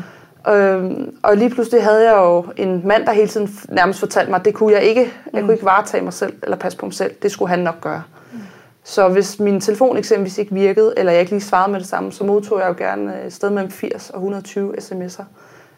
Øh, 0.49 0.91
og 1.23 1.37
lige 1.37 1.51
pludselig 1.51 1.85
havde 1.85 2.11
jeg 2.11 2.17
jo 2.17 2.47
en 2.57 2.83
mand, 2.87 3.07
der 3.07 3.13
hele 3.13 3.29
tiden 3.29 3.59
nærmest 3.69 4.01
fortalte 4.01 4.31
mig, 4.31 4.39
at 4.39 4.45
det 4.45 4.55
kunne 4.55 4.73
jeg 4.73 4.83
ikke. 4.83 5.01
Jeg 5.01 5.41
mm. 5.41 5.47
kunne 5.47 5.55
ikke 5.55 5.65
varetage 5.65 6.05
mig 6.05 6.13
selv 6.13 6.33
eller 6.43 6.57
passe 6.57 6.79
på 6.79 6.87
mig 6.87 6.95
selv. 6.95 7.15
Det 7.23 7.31
skulle 7.31 7.49
han 7.49 7.59
nok 7.59 7.81
gøre. 7.81 8.03
Mm. 8.33 8.39
Så 8.85 9.09
hvis 9.09 9.41
min 9.41 9.61
telefon 9.61 9.97
eksempelvis 9.97 10.39
ikke 10.39 10.55
virkede, 10.55 10.95
eller 10.97 11.13
jeg 11.13 11.21
ikke 11.21 11.33
lige 11.33 11.43
svarede 11.43 11.73
med 11.73 11.81
det 11.81 11.89
samme, 11.89 12.13
så 12.13 12.25
modtog 12.25 12.61
jeg 12.61 12.69
jo 12.69 12.75
gerne 12.79 13.23
et 13.27 13.33
sted 13.33 13.51
mellem 13.51 13.71
80 13.71 14.11
og 14.11 14.17
120 14.17 14.79
sms'er 14.79 15.25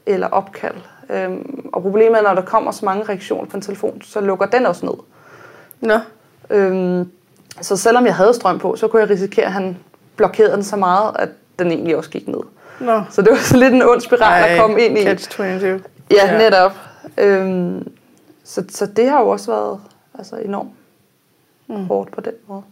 eller 0.06 0.26
opkald. 0.26 0.74
Øhm, 1.10 1.70
og 1.72 1.82
problemet 1.82 2.18
er, 2.18 2.22
når 2.22 2.34
der 2.34 2.42
kommer 2.42 2.70
så 2.70 2.84
mange 2.84 3.04
reaktioner 3.04 3.46
på 3.46 3.56
en 3.56 3.60
telefon, 3.60 4.02
så 4.02 4.20
lukker 4.20 4.46
den 4.46 4.66
også 4.66 4.86
ned. 4.86 4.94
Nå. 5.80 5.98
Øhm, 6.50 7.10
så 7.60 7.76
selvom 7.76 8.06
jeg 8.06 8.14
havde 8.14 8.34
strøm 8.34 8.58
på, 8.58 8.76
så 8.76 8.88
kunne 8.88 9.02
jeg 9.02 9.10
risikere, 9.10 9.46
at 9.46 9.52
han 9.52 9.76
blokerede 10.16 10.52
den 10.52 10.64
så 10.64 10.76
meget, 10.76 11.16
at 11.18 11.28
den 11.58 11.66
egentlig 11.66 11.96
også 11.96 12.10
gik 12.10 12.28
ned. 12.28 12.40
Nå. 12.80 13.02
Så 13.10 13.22
det 13.22 13.30
var 13.30 13.36
så 13.36 13.56
lidt 13.56 13.74
en 13.74 13.82
ond 13.82 14.00
spiral 14.00 14.50
at 14.50 14.60
komme 14.60 14.82
ind 14.82 14.98
i. 14.98 15.02
Catch 15.02 15.30
22. 15.30 15.82
Ja, 16.10 16.38
netop. 16.38 16.72
Øhm, 17.18 17.92
så, 18.44 18.64
så 18.68 18.86
det 18.86 19.08
har 19.08 19.20
jo 19.20 19.28
også 19.28 19.52
været 19.52 19.80
altså, 20.18 20.36
enormt 20.36 20.70
mm. 21.66 21.86
hårdt 21.86 22.12
på 22.12 22.20
den 22.20 22.32
måde. 22.46 22.62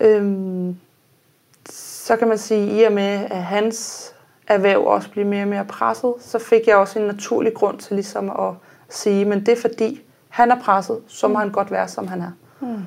Øhm, 0.00 0.76
så 1.70 2.16
kan 2.16 2.28
man 2.28 2.38
sige, 2.38 2.70
at 2.70 2.80
i 2.80 2.82
og 2.82 2.92
med, 2.92 3.26
at 3.30 3.42
hans 3.42 4.10
erhverv 4.46 4.84
også 4.86 5.10
bliver 5.10 5.26
mere 5.26 5.42
og 5.42 5.48
mere 5.48 5.64
presset, 5.64 6.14
så 6.20 6.38
fik 6.38 6.66
jeg 6.66 6.76
også 6.76 6.98
en 6.98 7.04
naturlig 7.04 7.54
grund 7.54 7.78
til 7.78 7.94
ligesom 7.94 8.30
at 8.30 8.54
sige, 8.88 9.24
men 9.24 9.46
det 9.46 9.48
er 9.48 9.60
fordi, 9.60 10.02
han 10.28 10.50
er 10.50 10.60
presset, 10.60 10.98
så 11.06 11.28
må 11.28 11.32
mm. 11.32 11.40
han 11.40 11.50
godt 11.50 11.70
være, 11.70 11.88
som 11.88 12.08
han 12.08 12.20
er. 12.20 12.30
Mm. 12.60 12.86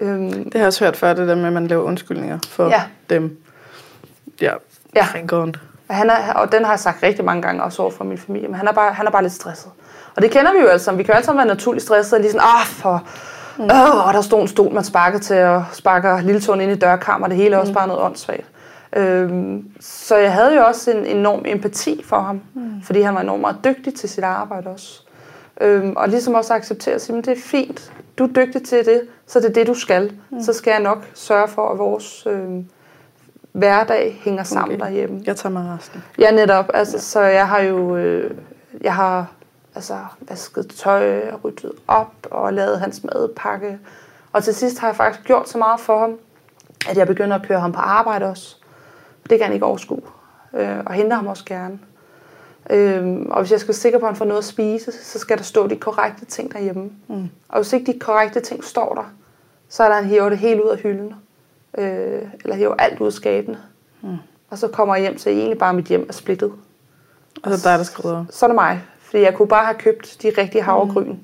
Øhm, 0.00 0.44
det 0.44 0.52
har 0.52 0.60
jeg 0.60 0.66
også 0.66 0.84
hørt 0.84 0.96
før, 0.96 1.14
det 1.14 1.28
der 1.28 1.34
med, 1.34 1.46
at 1.46 1.52
man 1.52 1.66
laver 1.66 1.82
undskyldninger 1.82 2.38
for 2.48 2.68
ja. 2.68 2.82
dem. 3.10 3.43
Ja, 4.40 4.52
ja. 4.96 5.06
Han 5.90 6.10
er, 6.10 6.32
og 6.34 6.52
den 6.52 6.64
har 6.64 6.72
jeg 6.72 6.80
sagt 6.80 7.02
rigtig 7.02 7.24
mange 7.24 7.42
gange, 7.42 7.62
også 7.62 7.82
over 7.82 7.90
for 7.90 8.04
min 8.04 8.18
familie, 8.18 8.48
men 8.48 8.54
han 8.54 8.68
er 8.68 8.72
bare, 8.72 8.92
han 8.92 9.06
er 9.06 9.10
bare 9.10 9.22
lidt 9.22 9.32
stresset. 9.32 9.70
Og 10.16 10.22
det 10.22 10.30
kender 10.30 10.52
vi 10.52 10.58
jo 10.58 10.66
altså. 10.66 10.92
Vi 10.92 11.02
kan 11.02 11.12
jo 11.12 11.16
alle 11.16 11.26
sammen 11.26 11.46
være 11.46 11.54
naturligt 11.54 11.84
stresset, 11.84 12.12
og 12.12 12.20
lige 12.20 12.32
sådan, 12.32 12.46
ah, 12.46 12.66
for, 12.66 13.02
mm. 13.58 13.64
åh, 13.64 14.12
der 14.14 14.20
stod 14.20 14.40
en 14.40 14.48
stol, 14.48 14.72
man 14.72 14.84
sparker 14.84 15.18
til, 15.18 15.36
og 15.36 15.64
sparker 15.72 16.20
lille 16.20 16.40
tåen 16.40 16.60
ind 16.60 16.72
i 16.72 16.74
dørkammer, 16.74 17.28
det 17.28 17.36
hele 17.36 17.54
er 17.54 17.58
også 17.58 17.72
mm. 17.72 17.74
bare 17.74 17.86
noget 17.86 18.02
åndssvagt. 18.02 18.46
Øhm, 18.96 19.64
så 19.80 20.16
jeg 20.16 20.32
havde 20.32 20.54
jo 20.54 20.64
også 20.66 20.90
en 20.90 21.06
enorm 21.06 21.42
empati 21.46 22.02
for 22.04 22.20
ham, 22.20 22.40
mm. 22.54 22.82
fordi 22.82 23.00
han 23.00 23.14
var 23.14 23.20
enormt 23.20 23.40
meget 23.40 23.56
dygtig 23.64 23.94
til 23.94 24.08
sit 24.08 24.24
arbejde 24.24 24.70
også. 24.70 25.02
Øhm, 25.60 25.92
og 25.96 26.08
ligesom 26.08 26.34
også 26.34 26.54
acceptere 26.54 26.94
at 26.94 27.02
sige, 27.02 27.16
det 27.16 27.28
er 27.28 27.40
fint, 27.44 27.92
du 28.18 28.24
er 28.24 28.28
dygtig 28.28 28.62
til 28.62 28.78
det, 28.84 29.02
så 29.26 29.40
det 29.40 29.48
er 29.48 29.52
det, 29.52 29.66
du 29.66 29.74
skal. 29.74 30.12
Mm. 30.30 30.42
Så 30.42 30.52
skal 30.52 30.70
jeg 30.70 30.80
nok 30.80 31.04
sørge 31.14 31.48
for, 31.48 31.68
at 31.68 31.78
vores 31.78 32.26
øh, 32.26 32.48
hverdag 33.54 34.20
hænger 34.24 34.42
sammen 34.42 34.74
okay. 34.74 34.84
derhjemme. 34.84 35.22
Jeg 35.26 35.36
tager 35.36 35.52
mig 35.52 35.76
resten. 35.78 36.04
Ja, 36.18 36.30
netop. 36.30 36.70
Altså, 36.74 36.96
ja. 36.96 37.00
Så 37.00 37.20
jeg 37.20 37.48
har 37.48 37.60
jo 37.60 37.96
øh, 37.96 38.30
jeg 38.80 38.94
har 38.94 39.26
altså, 39.74 39.98
vasket 40.20 40.68
tøj 40.68 41.28
og 41.28 41.44
ryddet 41.44 41.72
op 41.88 42.12
og 42.30 42.52
lavet 42.52 42.80
hans 42.80 43.04
madpakke. 43.04 43.78
Og 44.32 44.44
til 44.44 44.54
sidst 44.54 44.78
har 44.78 44.88
jeg 44.88 44.96
faktisk 44.96 45.26
gjort 45.26 45.48
så 45.48 45.58
meget 45.58 45.80
for 45.80 45.98
ham, 45.98 46.18
at 46.88 46.96
jeg 46.96 47.06
begynder 47.06 47.36
at 47.36 47.46
køre 47.46 47.60
ham 47.60 47.72
på 47.72 47.80
arbejde 47.80 48.26
også. 48.26 48.56
Det 49.30 49.38
kan 49.38 49.44
han 49.44 49.52
ikke 49.52 49.66
overskue. 49.66 50.02
Øh, 50.54 50.78
og 50.86 50.92
henter 50.92 51.16
ham 51.16 51.26
også 51.26 51.44
gerne. 51.44 51.78
Øhm, 52.70 53.26
og 53.30 53.40
hvis 53.40 53.52
jeg 53.52 53.60
skal 53.60 53.68
være 53.68 53.74
sikker 53.74 53.98
på, 53.98 54.06
at 54.06 54.10
han 54.10 54.16
får 54.16 54.24
noget 54.24 54.38
at 54.38 54.44
spise, 54.44 54.92
så 54.92 55.18
skal 55.18 55.38
der 55.38 55.44
stå 55.44 55.66
de 55.66 55.76
korrekte 55.76 56.24
ting 56.24 56.52
derhjemme. 56.52 56.90
Mm. 57.08 57.28
Og 57.48 57.56
hvis 57.56 57.72
ikke 57.72 57.92
de 57.92 57.98
korrekte 57.98 58.40
ting 58.40 58.64
står 58.64 58.94
der, 58.94 59.12
så 59.68 59.82
er 59.82 59.88
der 59.88 59.98
en 59.98 60.04
hiver 60.04 60.28
det 60.28 60.38
helt 60.38 60.60
ud 60.60 60.68
af 60.68 60.78
hylden. 60.78 61.14
Øh, 61.78 62.22
eller 62.44 62.56
hiver 62.56 62.74
alt 62.74 63.00
ud 63.00 63.06
af 63.06 63.12
skabene. 63.12 63.58
Mm. 64.02 64.16
Og 64.50 64.58
så 64.58 64.68
kommer 64.68 64.94
jeg 64.94 65.02
hjem, 65.02 65.18
så 65.18 65.30
egentlig 65.30 65.58
bare 65.58 65.74
mit 65.74 65.84
hjem 65.86 66.06
er 66.08 66.12
splittet. 66.12 66.52
Og 67.42 67.52
så 67.52 67.68
er 67.68 67.76
der, 67.76 67.84
skriver? 67.84 68.24
Så 68.30 68.46
er 68.46 68.48
det 68.48 68.54
mig. 68.54 68.82
Fordi 68.98 69.22
jeg 69.22 69.34
kunne 69.34 69.48
bare 69.48 69.64
have 69.64 69.78
købt 69.78 70.16
de 70.22 70.32
rigtige 70.38 70.62
havregryn. 70.62 71.08
Mm. 71.08 71.18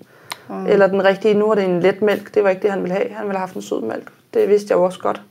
Mm. 0.48 0.66
Eller 0.66 0.86
den 0.86 1.04
rigtige, 1.04 1.34
nu 1.34 1.50
er 1.50 1.54
det 1.54 1.64
en 1.64 1.80
let 1.80 2.02
mælk. 2.02 2.34
Det 2.34 2.44
var 2.44 2.50
ikke 2.50 2.62
det, 2.62 2.70
han 2.70 2.82
ville 2.82 2.94
have. 2.94 3.08
Han 3.10 3.26
ville 3.26 3.38
have 3.38 3.46
haft 3.46 3.54
en 3.54 3.62
sød 3.62 3.82
mælk. 3.82 4.12
Det 4.34 4.48
vidste 4.48 4.66
jeg 4.70 4.76
jo 4.76 4.84
også 4.84 4.98
godt. 4.98 5.22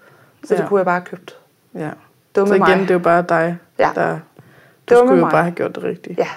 Så 0.43 0.53
ja. 0.53 0.61
det 0.61 0.69
kunne 0.69 0.77
jeg 0.77 0.85
bare 0.85 0.99
have 0.99 1.05
købt. 1.05 1.37
Ja. 1.75 1.89
Dumme 2.35 2.47
så 2.47 2.53
igen, 2.53 2.77
mig. 2.77 2.79
det 2.79 2.89
er 2.89 2.93
jo 2.93 2.99
bare 2.99 3.25
dig, 3.29 3.57
ja. 3.79 3.89
der 3.95 4.19
du 4.89 4.95
skulle 4.95 5.15
jo 5.15 5.19
mig. 5.19 5.31
bare 5.31 5.43
have 5.43 5.55
gjort 5.55 5.75
det 5.75 5.83
rigtigt. 5.83 6.19
Ja. 6.19 6.27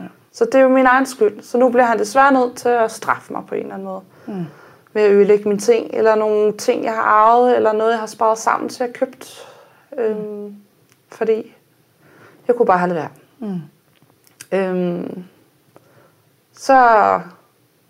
ja. 0.00 0.04
Så 0.32 0.44
det 0.44 0.54
er 0.54 0.62
jo 0.62 0.68
min 0.68 0.86
egen 0.86 1.06
skyld. 1.06 1.42
Så 1.42 1.58
nu 1.58 1.68
bliver 1.68 1.84
han 1.84 1.98
desværre 1.98 2.32
nødt 2.32 2.56
til 2.56 2.68
at 2.68 2.90
straffe 2.90 3.32
mig 3.32 3.42
på 3.48 3.54
en 3.54 3.60
eller 3.60 3.74
anden 3.74 3.88
måde. 3.88 4.00
Mm. 4.26 4.46
Med 4.92 5.02
at 5.02 5.10
ødelægge 5.10 5.48
mine 5.48 5.60
ting, 5.60 5.90
eller 5.92 6.14
nogle 6.14 6.52
ting, 6.52 6.84
jeg 6.84 6.94
har 6.94 7.02
arvet, 7.02 7.56
eller 7.56 7.72
noget, 7.72 7.90
jeg 7.90 7.98
har 7.98 8.06
sparet 8.06 8.38
sammen 8.38 8.68
til 8.68 8.84
at 8.84 8.92
købt. 8.92 9.48
Øhm, 9.98 10.56
fordi 11.08 11.56
jeg 12.48 12.56
kunne 12.56 12.66
bare 12.66 12.78
have 12.78 12.88
det 12.88 12.96
værd. 12.96 13.10
Mm. 13.38 13.60
Øhm, 14.52 15.24
så, 16.52 17.20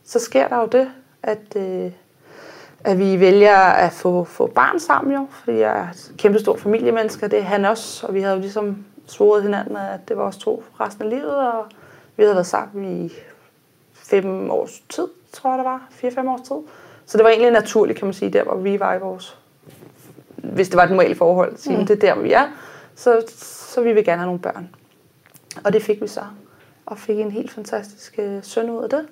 så 0.05 0.19
sker 0.19 0.49
der 0.49 0.61
jo 0.61 0.67
det, 0.67 0.91
at, 1.23 1.57
øh, 1.57 1.93
at 2.85 2.99
vi 2.99 3.21
vælger 3.21 3.57
at 3.59 3.93
få, 3.93 4.25
få 4.25 4.47
barn 4.47 4.81
sammen 4.81 5.15
jo, 5.15 5.27
fordi 5.31 5.59
jeg 5.59 5.79
er 5.79 5.89
et 5.91 6.13
kæmpe 6.19 6.39
stor 6.39 6.57
familiemenneske, 6.57 7.29
det 7.29 7.39
er 7.39 7.43
han 7.43 7.65
også, 7.65 8.07
og 8.07 8.15
vi 8.15 8.21
havde 8.21 8.35
jo 8.35 8.41
ligesom 8.41 8.85
svoret 9.07 9.43
hinanden, 9.43 9.77
at 9.77 10.09
det 10.09 10.17
var 10.17 10.23
os 10.23 10.39
to 10.39 10.65
resten 10.81 11.05
af 11.05 11.11
livet, 11.11 11.37
og 11.37 11.65
vi 12.17 12.23
havde 12.23 12.35
været 12.35 12.47
sammen 12.47 13.05
i 13.05 13.13
fem 13.93 14.51
års 14.51 14.83
tid, 14.89 15.09
tror 15.33 15.51
jeg 15.51 15.59
det 15.59 15.65
var, 15.65 15.87
fire-fem 15.91 16.29
års 16.29 16.41
tid. 16.41 16.57
Så 17.13 17.19
det 17.19 17.25
var 17.25 17.31
egentlig 17.31 17.51
naturligt, 17.51 17.99
kan 17.99 18.07
man 18.07 18.15
sige, 18.15 18.31
der 18.31 18.45
hvor 18.45 18.57
vi 18.57 18.81
var 18.81 18.95
i 18.95 18.99
vores, 18.99 19.39
hvis 20.37 20.69
det 20.69 20.77
var 20.77 20.83
et 20.83 20.91
normalt 20.91 21.19
forhold, 21.19 21.57
sige, 21.57 21.79
mm. 21.79 21.87
det 21.87 21.97
er 21.97 22.01
der, 22.01 22.15
hvor 22.15 22.23
vi 22.23 22.33
er, 22.33 22.49
så, 22.95 23.23
så 23.37 23.81
vi 23.83 23.93
vil 23.93 24.05
gerne 24.05 24.19
have 24.19 24.27
nogle 24.27 24.41
børn. 24.41 24.69
Og 25.65 25.73
det 25.73 25.83
fik 25.83 26.03
vi 26.03 26.07
så, 26.07 26.21
og 26.87 26.99
fik 26.99 27.19
en 27.19 27.31
helt 27.31 27.51
fantastisk 27.51 28.19
øh, 28.19 28.39
søn 28.43 28.71
ud 28.71 28.83
af 28.83 28.91
det. 28.91 29.07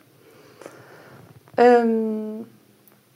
Øhm, 1.61 2.47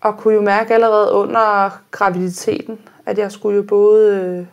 og 0.00 0.18
kunne 0.18 0.34
jo 0.34 0.40
mærke 0.40 0.74
allerede 0.74 1.12
under 1.12 1.80
graviditeten, 1.90 2.78
at 3.06 3.18
jeg 3.18 3.32
skulle 3.32 3.56
jo 3.56 3.62
både 3.62 4.16
øh, 4.16 4.46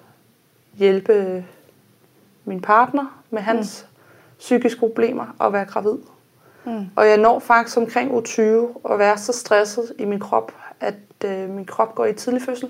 hjælpe 0.79 1.45
min 2.45 2.61
partner 2.61 3.21
med 3.29 3.41
hans 3.41 3.85
mm. 3.89 3.97
psykiske 4.39 4.79
problemer 4.79 5.35
og 5.39 5.53
være 5.53 5.65
gravid. 5.65 5.97
Mm. 6.65 6.85
Og 6.95 7.07
jeg 7.07 7.17
når 7.17 7.39
faktisk 7.39 7.77
omkring 7.77 8.13
u 8.13 8.21
20 8.21 8.69
at 8.89 8.99
være 8.99 9.17
så 9.17 9.33
stresset 9.33 9.93
i 9.99 10.05
min 10.05 10.19
krop, 10.19 10.51
at 10.79 10.95
øh, 11.25 11.49
min 11.49 11.65
krop 11.65 11.95
går 11.95 12.05
i 12.05 12.13
tidlig 12.13 12.41
fødsel. 12.41 12.69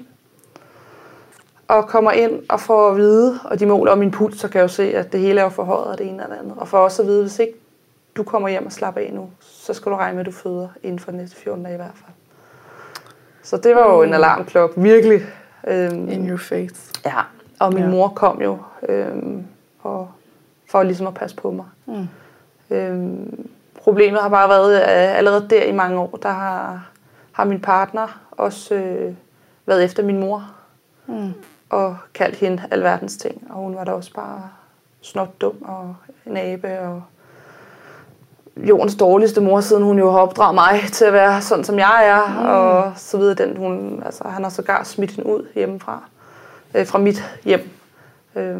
Og 1.67 1.87
kommer 1.87 2.11
ind 2.11 2.43
og 2.49 2.59
får 2.59 2.89
at 2.89 2.97
vide, 2.97 3.39
og 3.43 3.59
de 3.59 3.65
måler 3.65 3.95
min 3.95 4.11
puls, 4.11 4.39
så 4.39 4.47
kan 4.47 4.59
jeg 4.59 4.63
jo 4.63 4.67
se, 4.67 4.95
at 4.95 5.11
det 5.11 5.19
hele 5.19 5.39
er 5.39 5.43
jo 5.43 5.49
forhøjet 5.49 5.91
af 5.91 5.97
det 5.97 6.07
ene 6.07 6.23
eller 6.23 6.35
andet. 6.35 6.53
Og 6.57 6.67
for 6.67 6.77
også 6.77 7.01
at 7.01 7.07
vide, 7.07 7.21
hvis 7.21 7.39
ikke 7.39 7.53
du 8.15 8.23
kommer 8.23 8.49
hjem 8.49 8.65
og 8.65 8.71
slapper 8.71 9.01
af 9.01 9.13
nu, 9.13 9.29
så 9.39 9.73
skal 9.73 9.91
du 9.91 9.97
regne 9.97 10.15
med, 10.15 10.19
at 10.19 10.25
du 10.25 10.31
føder 10.31 10.67
inden 10.83 10.99
for 10.99 11.11
de 11.11 11.17
næste 11.17 11.35
14 11.35 11.63
dage 11.63 11.73
i 11.73 11.77
hvert 11.77 11.91
fald. 11.95 12.11
Så 13.43 13.57
det 13.57 13.75
var 13.75 13.93
jo 13.93 14.01
en 14.01 14.09
mm. 14.09 14.13
alarmklokke, 14.13 14.81
virkelig. 14.81 15.21
Øhm, 15.67 16.09
In 16.09 16.29
your 16.29 16.37
face. 16.37 16.91
Ja, 17.05 17.21
og 17.59 17.73
min 17.73 17.83
ja. 17.83 17.89
mor 17.89 18.07
kom 18.07 18.41
jo 18.41 18.57
øhm, 18.89 19.45
og 19.81 20.11
for 20.69 20.83
ligesom 20.83 21.07
at 21.07 21.13
passe 21.13 21.35
på 21.35 21.51
mig. 21.51 21.65
Mm. 21.85 22.07
Øhm, 22.75 23.49
problemet 23.83 24.21
har 24.21 24.29
bare 24.29 24.49
været, 24.49 24.79
at 24.79 25.15
allerede 25.17 25.47
der 25.49 25.63
i 25.63 25.71
mange 25.71 25.99
år, 25.99 26.19
der 26.23 26.29
har, 26.29 26.89
har 27.31 27.43
min 27.43 27.61
partner 27.61 28.19
også 28.31 28.75
øh, 28.75 29.13
været 29.65 29.83
efter 29.83 30.03
min 30.03 30.19
mor. 30.19 30.51
Mm. 31.07 31.33
Og 31.69 31.97
kaldt 32.13 32.35
hende 32.35 32.63
alverdens 32.71 33.17
ting. 33.17 33.47
Og 33.49 33.55
hun 33.55 33.75
var 33.75 33.83
da 33.83 33.91
også 33.91 34.13
bare 34.13 34.49
snot 35.01 35.41
dum 35.41 35.55
og 35.61 35.95
en 36.25 36.37
abe 36.37 36.79
og 36.79 37.03
jordens 38.57 38.95
dårligste 38.95 39.41
mor, 39.41 39.61
siden 39.61 39.83
hun 39.83 39.99
jo 39.99 40.11
har 40.11 40.19
opdraget 40.19 40.55
mig 40.55 40.81
til 40.91 41.05
at 41.05 41.13
være 41.13 41.41
sådan, 41.41 41.63
som 41.63 41.79
jeg 41.79 42.07
er, 42.07 42.41
mm. 42.41 42.45
og 42.45 42.93
så 42.95 43.17
videre. 43.17 43.35
Den, 43.35 43.57
hun, 43.57 44.03
altså, 44.05 44.23
han 44.27 44.43
har 44.43 44.49
sågar 44.49 44.83
smidt 44.83 45.11
hende 45.11 45.29
ud 45.29 45.47
hjemmefra, 45.55 46.03
øh, 46.75 46.87
fra 46.87 46.99
mit 46.99 47.39
hjem, 47.43 47.69
øh, 48.35 48.59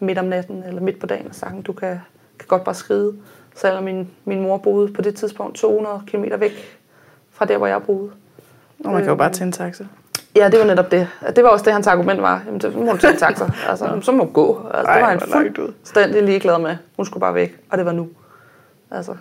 midt 0.00 0.18
om 0.18 0.24
natten 0.24 0.62
eller 0.62 0.80
midt 0.80 1.00
på 1.00 1.06
dagen 1.06 1.26
og 1.28 1.34
sagt, 1.34 1.66
du 1.66 1.72
kan, 1.72 2.00
kan 2.38 2.48
godt 2.48 2.64
bare 2.64 2.74
skride. 2.74 3.14
Selvom 3.60 3.84
min, 3.84 4.08
min 4.24 4.40
mor 4.40 4.56
boede 4.56 4.92
på 4.92 5.02
det 5.02 5.14
tidspunkt 5.14 5.56
200 5.56 6.00
km 6.06 6.24
væk 6.38 6.78
fra 7.32 7.44
der, 7.44 7.56
hvor 7.56 7.66
jeg 7.66 7.82
boede. 7.82 8.10
Og 8.84 8.92
man 8.92 9.00
kan 9.00 9.08
jo 9.08 9.14
bare 9.16 9.32
tage 9.32 9.46
en 9.46 9.52
taxa. 9.52 9.84
Ja, 10.36 10.48
det 10.48 10.58
var 10.58 10.64
netop 10.66 10.90
det. 10.90 11.08
Det 11.36 11.44
var 11.44 11.50
også 11.50 11.64
det, 11.64 11.72
hans 11.72 11.86
argument 11.86 12.22
var. 12.22 12.42
Jamen, 12.46 12.60
så 12.60 12.70
må 12.70 12.92
du 12.92 12.98
tage 12.98 13.12
en 13.12 13.18
taxa. 13.18 13.44
Altså, 13.68 13.98
så 14.02 14.12
må 14.12 14.24
du 14.24 14.30
gå. 14.30 14.66
Altså, 14.74 14.90
Ej, 14.90 14.94
det 14.94 15.02
var 15.02 15.38
han 15.38 15.52
fuldstændig 15.54 16.22
ligeglad 16.22 16.58
med. 16.58 16.76
Hun 16.96 17.06
skulle 17.06 17.20
bare 17.20 17.34
væk, 17.34 17.58
og 17.70 17.78
det 17.78 17.86
var 17.86 17.92
nu. 17.92 18.08
Altså. 18.90 19.14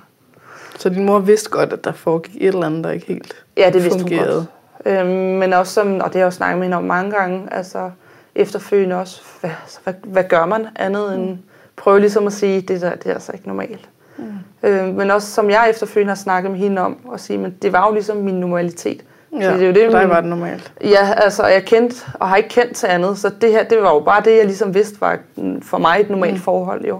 Så 0.79 0.89
din 0.89 1.05
mor 1.05 1.19
vidste 1.19 1.49
godt, 1.49 1.73
at 1.73 1.83
der 1.83 1.91
foregik 1.91 2.35
et 2.35 2.47
eller 2.47 2.65
andet, 2.65 2.83
der 2.83 2.91
ikke 2.91 3.05
helt 3.05 3.45
Ja, 3.57 3.69
det 3.73 3.83
vidste 3.83 3.99
fungerede. 3.99 4.35
hun 4.35 4.47
godt. 4.83 4.99
Øhm, 4.99 5.09
men 5.09 5.53
også 5.53 5.73
som, 5.73 5.93
og 5.93 6.05
det 6.05 6.13
har 6.13 6.19
jeg 6.19 6.25
også 6.25 6.37
snakket 6.37 6.57
med 6.57 6.65
hende 6.65 6.77
om 6.77 6.83
mange 6.83 7.11
gange, 7.11 7.47
altså, 7.51 7.91
efterfølgende 8.35 8.95
også, 8.95 9.21
hvad, 9.41 9.51
altså, 9.63 9.79
hvad, 9.83 9.93
hvad 10.03 10.23
gør 10.23 10.45
man 10.45 10.67
andet 10.75 11.15
end 11.15 11.29
mm. 11.29 11.37
prøve 11.75 11.99
ligesom 11.99 12.27
at 12.27 12.33
sige, 12.33 12.61
det 12.61 12.81
der, 12.81 12.95
det 12.95 13.09
er 13.09 13.13
altså 13.13 13.31
ikke 13.31 13.47
normalt. 13.47 13.89
Mm. 14.17 14.69
Øh, 14.69 14.95
men 14.95 15.11
også 15.11 15.31
som 15.31 15.49
jeg 15.49 15.67
efterfølgende 15.69 16.11
har 16.11 16.15
snakket 16.15 16.51
med 16.51 16.59
hende 16.59 16.81
om, 16.81 16.97
at 17.13 17.19
sige, 17.19 17.37
men 17.37 17.55
det 17.61 17.73
var 17.73 17.87
jo 17.87 17.93
ligesom 17.93 18.17
min 18.17 18.39
normalitet. 18.39 19.03
Ja, 19.39 19.51
så 19.51 19.53
det 19.53 19.61
er 19.61 19.67
jo 19.67 19.73
det, 19.73 19.91
for 19.91 19.99
dig 19.99 20.09
var 20.09 20.21
det 20.21 20.29
normalt. 20.29 20.71
Ja, 20.83 21.13
altså 21.17 21.45
jeg 21.45 21.65
kendte, 21.65 21.95
og 22.13 22.29
har 22.29 22.35
ikke 22.35 22.49
kendt 22.49 22.75
til 22.75 22.87
andet, 22.87 23.17
så 23.17 23.31
det 23.41 23.51
her, 23.51 23.63
det 23.63 23.81
var 23.81 23.93
jo 23.93 23.99
bare 23.99 24.21
det, 24.25 24.37
jeg 24.37 24.45
ligesom 24.45 24.73
vidste 24.73 25.01
var 25.01 25.19
for 25.61 25.77
mig 25.77 25.99
et 25.99 26.09
normalt 26.09 26.33
mm. 26.33 26.39
forhold 26.39 26.85
jo. 26.85 26.99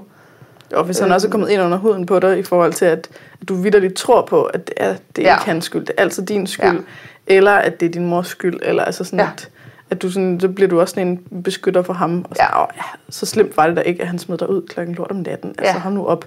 Og 0.74 0.84
hvis 0.84 1.00
han 1.00 1.10
øh, 1.10 1.16
også 1.16 1.28
er 1.28 1.32
kommet 1.32 1.50
ind 1.50 1.62
under 1.62 1.78
huden 1.78 2.06
på 2.06 2.20
dig, 2.20 2.40
i 2.40 2.44
forhold 2.44 2.74
til, 2.74 2.86
at, 2.86 3.10
du 3.50 3.56
vidderligt 3.56 3.94
tror 3.94 4.22
på, 4.22 4.44
at 4.44 4.68
det 4.68 4.74
er, 4.78 4.96
det 5.16 5.26
er 5.26 5.30
ja. 5.30 5.36
ikke 5.36 5.46
hans 5.46 5.66
skyld, 5.66 5.86
det 5.86 5.96
er 5.98 6.02
altid 6.02 6.26
din 6.26 6.48
skyld, 6.48 6.84
ja. 7.28 7.36
eller 7.36 7.52
at 7.52 7.80
det 7.80 7.86
er 7.86 7.92
din 7.92 8.08
mors 8.08 8.28
skyld, 8.28 8.60
eller 8.62 8.84
altså 8.84 9.04
sådan, 9.04 9.20
ja. 9.20 9.30
at 9.34 9.50
at 9.90 10.02
du 10.02 10.12
sådan, 10.12 10.40
så 10.40 10.50
bliver 10.50 10.68
du 10.68 10.80
også 10.80 10.92
sådan 10.92 11.08
en 11.08 11.44
beskytter 11.44 11.82
for 11.82 11.94
ham. 11.94 12.26
Og 12.30 12.36
så, 12.36 12.44
ja. 12.44 12.60
ja, 12.62 12.84
så 13.10 13.26
slemt 13.26 13.58
var 13.58 13.68
det 13.68 13.76
da 13.76 13.82
ikke, 13.82 14.02
at 14.02 14.08
han 14.08 14.20
smed 14.20 14.38
dig 14.38 14.50
ud 14.50 14.62
klokken 14.62 14.96
lort 14.96 15.12
om 15.12 15.18
natten. 15.18 15.50
Altså, 15.50 15.74
ja. 15.74 15.80
ham 15.80 15.92
nu 15.92 16.06
op. 16.06 16.26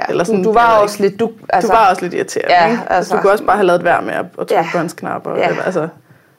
Ja, 0.00 0.04
Eller 0.12 0.24
sådan, 0.24 0.42
du, 0.42 0.48
du 0.48 0.54
var 0.54 0.76
også 0.78 1.02
lidt... 1.02 1.20
Du, 1.20 1.30
altså, 1.48 1.68
du 1.72 1.76
var 1.76 1.90
også 1.90 2.02
lidt 2.02 2.14
irriterende, 2.14 2.52
ja, 2.54 2.66
ikke? 2.66 2.78
Altså, 2.80 2.94
altså, 2.94 3.16
du 3.16 3.20
kunne 3.20 3.32
også 3.32 3.44
bare 3.44 3.56
have 3.56 3.66
lavet 3.66 3.84
værd 3.84 4.02
med 4.04 4.12
at, 4.14 4.24
at 4.24 4.46
trykke 4.46 4.54
ja. 4.54 4.66
på 4.72 4.78
hans 4.78 4.92
knapper. 4.92 5.36
Ja. 5.36 5.48
Eller, 5.48 5.62
altså, 5.62 5.88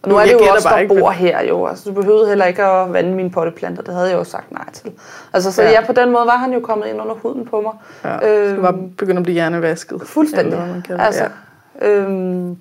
Og 0.03 0.09
nu 0.09 0.15
er 0.17 0.23
det 0.25 0.33
jo 0.33 0.39
også, 0.55 0.69
der 0.69 0.77
ikke, 0.77 0.95
bor 0.99 1.09
her 1.11 1.43
jo. 1.43 1.65
Altså, 1.67 1.89
du 1.89 1.95
behøvede 1.95 2.27
heller 2.27 2.45
ikke 2.45 2.63
at 2.63 2.93
vande 2.93 3.11
mine 3.11 3.31
potteplanter. 3.31 3.83
Det 3.83 3.93
havde 3.93 4.09
jeg 4.09 4.17
jo 4.17 4.23
sagt 4.23 4.51
nej 4.51 4.65
til. 4.73 4.91
Altså, 5.33 5.51
så 5.51 5.61
Ja. 5.61 5.69
ja. 5.69 5.73
ja, 5.79 5.85
på 5.85 5.91
den 5.93 6.11
måde 6.11 6.25
var 6.25 6.37
han 6.37 6.53
jo 6.53 6.59
kommet 6.59 6.87
ind 6.87 7.01
under 7.01 7.15
huden 7.15 7.45
på 7.45 7.61
mig. 7.61 7.71
Ja, 8.03 8.29
øh, 8.29 8.49
skal 8.49 8.61
bare 8.61 8.73
Øhm, 8.73 8.89
begynde 8.95 9.17
at 9.17 9.23
blive 9.23 9.33
hjernevasket. 9.33 10.01
Fuldstændig. 10.05 10.53
Eller 10.53 10.67
man 10.73 10.81
kalder 10.81 11.03
altså, 11.03 11.23
det. 11.81 11.87
øhm, 11.87 12.57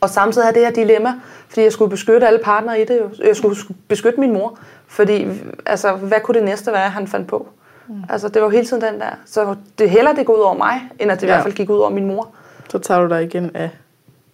og 0.00 0.10
samtidig 0.10 0.44
havde 0.46 0.54
det 0.54 0.64
her 0.66 0.72
dilemma, 0.72 1.14
fordi 1.48 1.62
jeg 1.62 1.72
skulle 1.72 1.90
beskytte 1.90 2.26
alle 2.26 2.40
partnere 2.44 2.80
i 2.80 2.84
det. 2.84 3.00
Jo. 3.00 3.26
Jeg 3.26 3.36
skulle 3.36 3.56
beskytte 3.88 4.20
min 4.20 4.32
mor, 4.32 4.58
fordi 4.88 5.28
altså, 5.66 5.92
hvad 5.92 6.20
kunne 6.20 6.34
det 6.34 6.44
næste 6.44 6.72
være, 6.72 6.90
han 6.90 7.06
fandt 7.06 7.28
på? 7.28 7.48
Mm. 7.88 7.94
Altså, 8.08 8.28
det 8.28 8.42
var 8.42 8.48
hele 8.48 8.66
tiden 8.66 8.82
den 8.82 9.00
der. 9.00 9.10
Så 9.26 9.56
det 9.78 9.90
heller 9.90 10.12
det 10.14 10.26
går 10.26 10.34
ud 10.34 10.40
over 10.40 10.54
mig, 10.54 10.80
end 10.98 11.10
at 11.12 11.20
det 11.20 11.26
i 11.26 11.28
Ja. 11.28 11.34
hvert 11.34 11.42
fald 11.42 11.54
gik 11.54 11.70
ud 11.70 11.78
over 11.78 11.90
min 11.90 12.06
mor. 12.06 12.28
Ja. 12.34 12.70
Så 12.70 12.78
tager 12.78 13.00
du 13.00 13.08
dig 13.08 13.22
igen 13.24 13.50
af... 13.54 13.70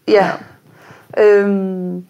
Ja. 0.09 0.31
Øhm, 1.19 2.07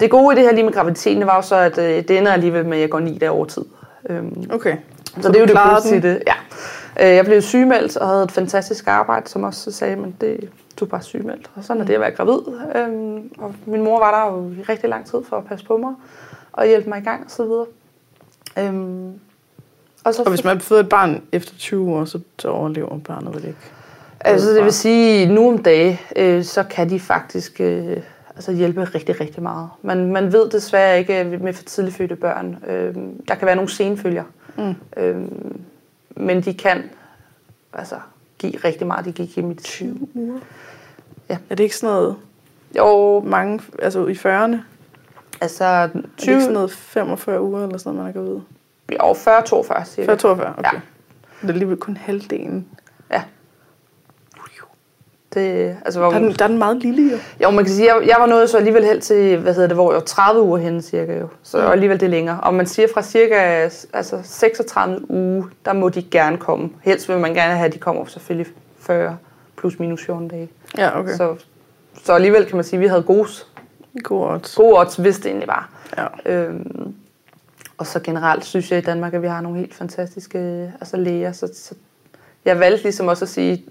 det 0.00 0.10
gode 0.10 0.34
i 0.34 0.36
det 0.36 0.44
her 0.44 0.52
lige 0.52 0.64
med 0.64 0.72
graviditeten, 0.72 1.18
det 1.18 1.26
var 1.26 1.36
jo 1.36 1.42
så, 1.42 1.56
at 1.56 1.78
øh, 1.78 1.84
det 2.08 2.18
ender 2.18 2.32
alligevel 2.32 2.66
med, 2.66 2.76
at 2.76 2.80
jeg 2.80 2.90
går 2.90 3.00
ni 3.00 3.18
dage 3.18 3.30
over 3.30 3.44
tid. 3.44 3.64
Øhm, 4.10 4.50
Okay. 4.52 4.76
så, 5.16 5.22
så 5.22 5.28
det 5.28 5.36
er 5.36 5.40
jo 5.40 5.46
det 5.46 5.56
positive. 5.74 5.96
i 5.96 6.00
det. 6.00 6.22
Ja. 6.26 6.34
Øh, 7.10 7.16
Jeg 7.16 7.24
blev 7.24 7.42
sygemeldt 7.42 7.96
og 7.96 8.08
havde 8.08 8.22
et 8.22 8.32
fantastisk 8.32 8.86
arbejde, 8.86 9.28
som 9.28 9.42
også 9.42 9.72
sagde, 9.72 9.96
men 9.96 10.16
det, 10.20 10.48
du 10.80 10.84
er 10.84 10.88
bare 10.88 11.02
sygemeldt. 11.02 11.50
Og 11.54 11.64
sådan 11.64 11.80
er 11.82 11.86
det 11.86 11.94
at 11.94 12.00
være 12.00 12.10
gravid. 12.10 12.38
Øhm, 12.74 13.30
og 13.38 13.54
min 13.66 13.82
mor 13.84 13.98
var 13.98 14.10
der 14.26 14.32
jo 14.32 14.50
i 14.50 14.62
rigtig 14.68 14.90
lang 14.90 15.06
tid 15.06 15.18
for 15.28 15.36
at 15.36 15.44
passe 15.46 15.66
på 15.66 15.76
mig 15.76 15.94
og 16.52 16.66
hjælpe 16.66 16.88
mig 16.88 16.98
i 17.00 17.04
gang 17.04 17.24
og 17.24 17.30
så 17.30 17.44
videre. 17.44 17.66
Øhm, 18.58 19.12
og 20.04 20.14
så 20.14 20.22
Og 20.22 20.30
hvis 20.30 20.44
man 20.44 20.60
føder 20.60 20.80
et 20.80 20.88
barn 20.88 21.22
efter 21.32 21.54
20 21.58 21.90
år, 21.94 22.04
så, 22.04 22.20
så 22.38 22.48
overlever 22.48 22.98
barnet 22.98 23.34
vel 23.34 23.44
ikke? 23.44 23.58
Altså 24.20 24.50
det 24.50 24.64
vil 24.64 24.72
sige, 24.72 25.26
nu 25.26 25.48
om 25.48 25.58
dage, 25.58 26.00
øh, 26.16 26.44
så 26.44 26.62
kan 26.62 26.90
de 26.90 27.00
faktisk 27.00 27.60
øh, 27.60 27.96
altså 28.34 28.52
hjælpe 28.52 28.84
rigtig, 28.84 29.20
rigtig 29.20 29.42
meget. 29.42 29.68
Man, 29.82 30.12
man 30.12 30.32
ved 30.32 30.50
desværre 30.50 30.98
ikke 30.98 31.24
øh, 31.24 31.42
med 31.42 31.52
for 31.52 31.62
tidligt 31.62 31.96
fødte 31.96 32.16
børn. 32.16 32.56
Øh, 32.66 32.94
der 33.28 33.34
kan 33.34 33.46
være 33.46 33.56
nogle 33.56 33.70
senfølger. 33.70 34.24
Mm. 34.56 34.74
Øh, 34.96 35.16
men 36.16 36.40
de 36.40 36.54
kan 36.54 36.82
altså 37.72 37.96
give 38.38 38.52
rigtig 38.64 38.86
meget. 38.86 39.04
De 39.04 39.12
kan 39.12 39.26
give 39.26 39.46
mit 39.46 39.58
20 39.58 40.08
uger? 40.14 40.38
Ja. 41.28 41.38
Er 41.50 41.54
det 41.54 41.64
ikke 41.64 41.76
sådan 41.76 41.94
noget 41.94 42.16
Jo, 42.76 43.20
mange, 43.20 43.60
altså 43.82 44.06
i 44.06 44.12
40'erne? 44.12 44.56
altså 45.40 45.64
Er 45.64 45.86
det 45.86 45.96
ikke 45.96 46.08
20, 46.18 46.40
sådan 46.40 46.54
noget 46.54 46.72
45 46.72 47.42
uger 47.42 47.62
eller 47.64 47.78
sådan 47.78 47.96
noget, 47.96 48.14
man 48.14 48.24
er 48.24 48.26
gravid? 48.26 48.40
Jo, 48.92 49.12
40-42 49.12 49.84
cirka. 49.84 50.10
Før 50.12 50.16
42, 50.16 50.48
okay. 50.58 50.62
Ja. 50.62 50.70
Ja. 50.72 50.80
Det 51.42 51.48
er 51.48 51.52
alligevel 51.52 51.76
kun 51.76 51.96
halvdelen. 51.96 52.66
Ja. 53.10 53.22
Det, 55.34 55.76
altså, 55.84 56.00
hvor, 56.00 56.08
Der 56.10 56.16
er, 56.16 56.20
den, 56.22 56.32
der 56.32 56.44
er 56.44 56.48
den 56.48 56.58
meget 56.58 56.76
lille 56.76 57.10
jo. 57.12 57.16
Jo, 57.42 57.50
man 57.50 57.64
kan 57.64 57.74
sige, 57.74 57.94
jeg, 57.94 58.08
jeg 58.08 58.16
var 58.20 58.26
nået 58.26 58.50
så 58.50 58.56
alligevel 58.56 58.84
helt 58.84 59.02
til, 59.02 59.36
hvad 59.38 59.54
hedder 59.54 59.68
det, 59.68 59.76
hvor 59.76 59.92
jeg 59.92 59.94
var 59.94 60.04
30 60.04 60.42
uger 60.42 60.58
henne 60.58 60.82
cirka 60.82 61.18
jo. 61.18 61.28
Så 61.42 61.58
Mm. 61.58 61.64
mm. 61.64 61.70
alligevel 61.70 62.00
det 62.00 62.06
er 62.06 62.10
længere. 62.10 62.40
Og 62.40 62.54
man 62.54 62.66
siger 62.66 62.88
fra 62.94 63.02
cirka 63.02 63.34
altså 63.92 64.20
36 64.22 65.10
uge, 65.10 65.44
der 65.64 65.72
må 65.72 65.88
de 65.88 66.02
gerne 66.02 66.36
komme. 66.38 66.70
Helst 66.82 67.08
vil 67.08 67.18
man 67.18 67.34
gerne 67.34 67.54
have, 67.54 67.66
at 67.66 67.74
de 67.74 67.78
kommer 67.78 68.04
selvfølgelig 68.04 68.46
40 68.80 69.16
plus 69.56 69.78
minus 69.78 70.04
14 70.06 70.28
dage. 70.28 70.48
Ja, 70.78 70.98
okay. 70.98 71.16
Så. 71.16 71.36
Så, 72.04 72.12
alligevel 72.12 72.46
kan 72.46 72.56
man 72.56 72.64
sige, 72.64 72.76
at 72.76 72.80
vi 72.80 72.86
havde 72.86 73.02
gode, 73.02 73.28
God 74.02 74.26
odds. 74.30 74.54
gode 74.54 74.78
odds, 74.78 74.96
hvis 74.96 75.16
det 75.16 75.26
egentlig 75.26 75.48
var. 75.48 75.70
Ja. 75.98 76.32
Øhm, 76.32 76.94
og 77.82 77.86
så 77.86 78.00
generelt 78.00 78.44
synes 78.44 78.70
jeg 78.70 78.78
i 78.78 78.82
Danmark, 78.82 79.14
at 79.14 79.22
vi 79.22 79.26
har 79.26 79.40
nogle 79.40 79.58
helt 79.58 79.74
fantastiske 79.74 80.72
altså 80.80 80.96
læger. 80.96 81.32
Så, 81.32 81.48
så 81.54 81.74
jeg 82.44 82.60
valgte 82.60 82.82
ligesom 82.82 83.08
også 83.08 83.24
at 83.24 83.28
sige, 83.28 83.64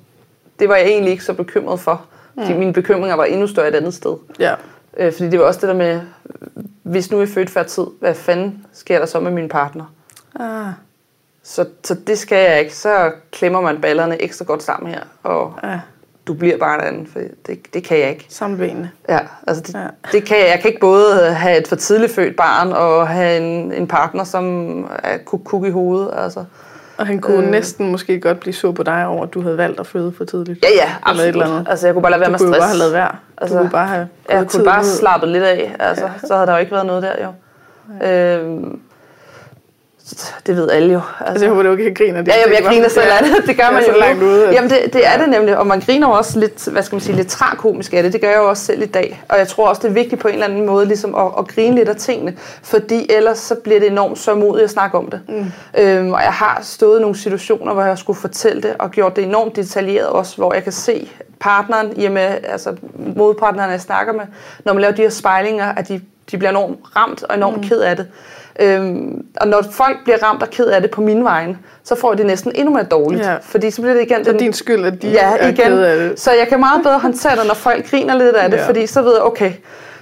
det 0.59 0.69
var 0.69 0.75
jeg 0.75 0.85
egentlig 0.87 1.11
ikke 1.11 1.23
så 1.23 1.33
bekymret 1.33 1.79
for. 1.79 2.05
Fordi 2.39 2.53
Mm. 2.53 2.59
mine 2.59 2.73
bekymringer 2.73 3.15
var 3.15 3.25
endnu 3.25 3.47
større 3.47 3.67
et 3.67 3.75
andet 3.75 3.93
sted. 3.93 4.15
Ja. 4.39 4.55
Øh, 4.97 5.13
fordi 5.13 5.29
det 5.29 5.39
var 5.39 5.45
også 5.45 5.59
det 5.59 5.69
der 5.69 5.75
med, 5.75 6.01
hvis 6.83 7.11
nu 7.11 7.17
er 7.17 7.21
jeg 7.21 7.29
født 7.29 7.49
før 7.49 7.63
tid, 7.63 7.83
hvad 7.99 8.13
fanden 8.15 8.65
sker 8.73 8.99
der 8.99 9.05
så 9.05 9.19
med 9.19 9.31
min 9.31 9.49
partner? 9.49 9.85
Ah, 10.39 10.73
Så, 11.43 11.65
så 11.83 11.93
det 12.07 12.19
skal 12.19 12.49
jeg 12.49 12.59
ikke. 12.59 12.75
Så 12.75 13.11
klemmer 13.31 13.61
man 13.61 13.81
ballerne 13.81 14.21
ekstra 14.21 14.45
godt 14.45 14.63
sammen 14.63 14.91
her, 14.91 15.01
og 15.23 15.53
ja. 15.63 15.79
Du 16.27 16.33
bliver 16.33 16.57
bare 16.57 16.75
en 16.75 16.87
anden, 16.87 17.07
for 17.13 17.19
det, 17.47 17.59
det 17.73 17.83
kan 17.83 17.99
jeg 17.99 18.09
ikke. 18.09 18.25
Sammenbenene. 18.29 18.91
Ja, 19.09 19.19
altså 19.47 19.63
det, 19.63 19.73
Ja. 19.73 19.79
ja. 19.79 19.87
det 20.11 20.25
kan 20.25 20.37
jeg. 20.37 20.47
Jeg 20.47 20.59
kan 20.61 20.67
ikke 20.67 20.79
både 20.79 21.33
have 21.33 21.57
et 21.57 21.67
for 21.67 21.75
tidligt 21.75 22.11
født 22.11 22.35
barn 22.35 22.71
og 22.71 23.07
have 23.07 23.37
en, 23.37 23.73
en 23.73 23.87
partner, 23.87 24.23
som 24.23 24.67
er 25.03 25.17
kuk, 25.25 25.41
kuk 25.45 25.65
i 25.65 25.69
hovedet. 25.69 26.09
Altså. 26.17 26.43
Og 26.97 27.07
han 27.07 27.19
kunne 27.21 27.37
Øh. 27.37 27.43
øh. 27.43 27.49
næsten 27.51 27.91
måske 27.91 28.19
godt 28.19 28.39
blive 28.39 28.53
sur 28.53 28.71
på 28.71 28.83
dig 28.83 29.05
over, 29.07 29.23
at 29.23 29.33
du 29.33 29.41
havde 29.41 29.57
valgt 29.57 29.79
at 29.79 29.87
føde 29.87 30.11
for 30.17 30.25
tidligt. 30.25 30.59
Ja, 30.65 30.69
ja, 30.69 30.81
Eller 30.83 30.93
et 30.93 30.99
absolut. 31.03 31.27
eller 31.43 31.45
andet. 31.55 31.67
Altså, 31.69 31.87
jeg 31.87 31.93
kunne 31.93 32.01
bare 32.01 32.11
lade 32.11 32.19
være 32.19 32.27
du 32.27 32.31
med 32.31 32.39
kunne 32.39 32.47
jo 32.47 32.53
stress. 32.53 32.61
bare 32.61 32.69
have 32.69 32.77
lavet 32.79 32.93
være. 32.93 33.11
Du 33.11 33.43
Altså, 33.43 33.57
kunne 33.57 33.69
bare 33.69 33.87
have 33.87 34.07
Jeg 34.29 34.47
kunne 34.47 34.65
bare 34.65 34.79
ud. 34.79 34.85
slappe 34.85 35.27
lidt 35.27 35.43
af, 35.43 35.75
altså, 35.79 36.09
så 36.27 36.33
havde 36.35 36.47
der 36.47 36.53
jo 36.53 36.59
ikke 36.59 36.71
været 36.71 36.85
noget 36.85 37.03
der 37.03 37.13
jo. 37.25 37.31
Øhm, 38.07 38.79
så 38.89 38.90
det 40.47 40.55
ved 40.55 40.69
alle 40.71 40.93
jo. 40.93 41.01
Altså, 41.25 41.45
jeg 41.45 41.49
håber, 41.49 41.61
det 41.63 41.69
er 41.69 41.73
okay 41.73 41.89
at 41.91 41.97
grine 41.97 42.17
af 42.17 42.25
det. 42.25 42.31
Ja, 42.31 42.39
jamen, 42.39 42.55
jeg 42.55 42.63
var- 42.63 42.69
griner 42.69 42.89
selv 42.89 43.05
af 43.19 43.23
det. 43.23 43.47
Det 43.47 43.57
gør 43.57 43.71
man 43.71 43.83
jo. 43.87 43.99
langt 43.99 44.23
ude, 44.23 44.47
at- 44.47 44.53
Jamen, 44.53 44.69
det, 44.69 44.79
det 44.93 45.07
er 45.07 45.17
det 45.17 45.29
nemlig. 45.29 45.57
Og 45.57 45.67
man 45.67 45.79
griner 45.79 46.07
også 46.07 46.39
lidt, 46.39 46.65
hvad 46.71 46.83
skal 46.83 46.95
man 46.95 47.01
sige, 47.01 47.15
lidt 47.15 47.27
trakomisk 47.27 47.93
af 47.93 48.03
det. 48.03 48.13
Det 48.13 48.21
gør 48.21 48.27
jeg 48.29 48.37
jo 48.37 48.49
også 48.49 48.65
selv 48.65 48.81
i 48.81 48.85
dag. 48.85 49.23
Og 49.29 49.37
jeg 49.37 49.47
tror 49.47 49.67
også, 49.67 49.81
det 49.83 49.89
er 49.89 49.93
vigtigt 49.93 50.21
på 50.21 50.27
en 50.27 50.33
eller 50.33 50.45
anden 50.47 50.65
måde 50.65 50.85
ligesom 50.85 51.15
at, 51.15 51.27
at 51.39 51.47
grine 51.47 51.75
lidt 51.75 51.89
af 51.89 51.95
tingene. 51.95 52.33
Fordi 52.63 53.11
ellers 53.11 53.37
så 53.37 53.55
bliver 53.55 53.79
det 53.79 53.91
enormt 53.91 54.19
sørmodigt 54.19 54.63
at 54.63 54.69
snakke 54.69 54.97
om 54.97 55.09
det. 55.11 55.21
Mm. 55.29 55.45
Øhm, 55.81 56.11
og 56.13 56.21
jeg 56.21 56.33
har 56.33 56.59
stået 56.63 56.97
i 56.99 57.01
nogle 57.01 57.17
situationer, 57.17 57.73
hvor 57.73 57.83
jeg 57.83 57.97
skulle 57.97 58.19
fortælle 58.19 58.61
det, 58.61 58.73
og 58.79 58.91
gjort 58.91 59.15
det 59.15 59.23
enormt 59.23 59.55
detaljeret 59.55 60.07
også, 60.07 60.37
hvor 60.37 60.53
jeg 60.53 60.63
kan 60.63 60.71
se 60.71 61.11
partneren, 61.39 61.93
hjemme, 61.97 62.19
altså 62.51 62.75
modpartneren, 63.15 63.71
jeg 63.71 63.81
snakker 63.81 64.13
med, 64.13 64.21
når 64.65 64.73
man 64.73 64.81
laver 64.81 64.93
de 64.95 65.01
her 65.01 65.09
spejlinger, 65.09 65.73
at 65.75 65.87
de, 65.87 66.01
de 66.31 66.37
bliver 66.37 66.49
enormt 66.49 66.77
ramt 66.95 67.23
og 67.23 67.35
enormt 67.37 67.57
mm. 67.57 67.63
ked 67.63 67.79
af 67.79 67.95
det. 67.95 68.07
Øhm, 68.59 69.25
og 69.41 69.47
når 69.47 69.61
folk 69.71 69.97
bliver 70.03 70.23
ramt 70.23 70.43
og 70.43 70.49
ked 70.49 70.65
af 70.65 70.81
det 70.81 70.91
på 70.91 71.01
min 71.01 71.23
vegne, 71.23 71.57
så 71.83 71.95
får 71.95 72.13
de 72.13 72.23
næsten 72.23 72.51
endnu 72.55 72.73
mere 72.73 72.83
dårligt. 72.83 73.23
Ja. 73.25 73.35
Fordi 73.41 73.71
så 73.71 73.81
bliver 73.81 73.93
det 73.93 74.01
igen 74.01 74.19
Det 74.19 74.27
er 74.27 74.37
din 74.37 74.53
skyld, 74.53 74.85
at 74.85 75.01
de 75.01 75.07
ja, 75.09 75.35
er 75.37 75.47
igen. 75.47 75.55
kede 75.55 75.87
af 75.87 75.97
det. 75.99 76.19
Så 76.19 76.31
jeg 76.31 76.47
kan 76.47 76.59
meget 76.59 76.83
bedre 76.83 76.99
håndtere 76.99 77.35
det, 77.35 77.47
når 77.47 77.53
folk 77.53 77.89
griner 77.89 78.17
lidt 78.17 78.35
af 78.35 78.49
det, 78.51 78.57
Ja. 78.57 78.67
fordi 78.67 78.87
så 78.87 79.01
ved 79.01 79.13
jeg, 79.13 79.21
okay, 79.23 79.51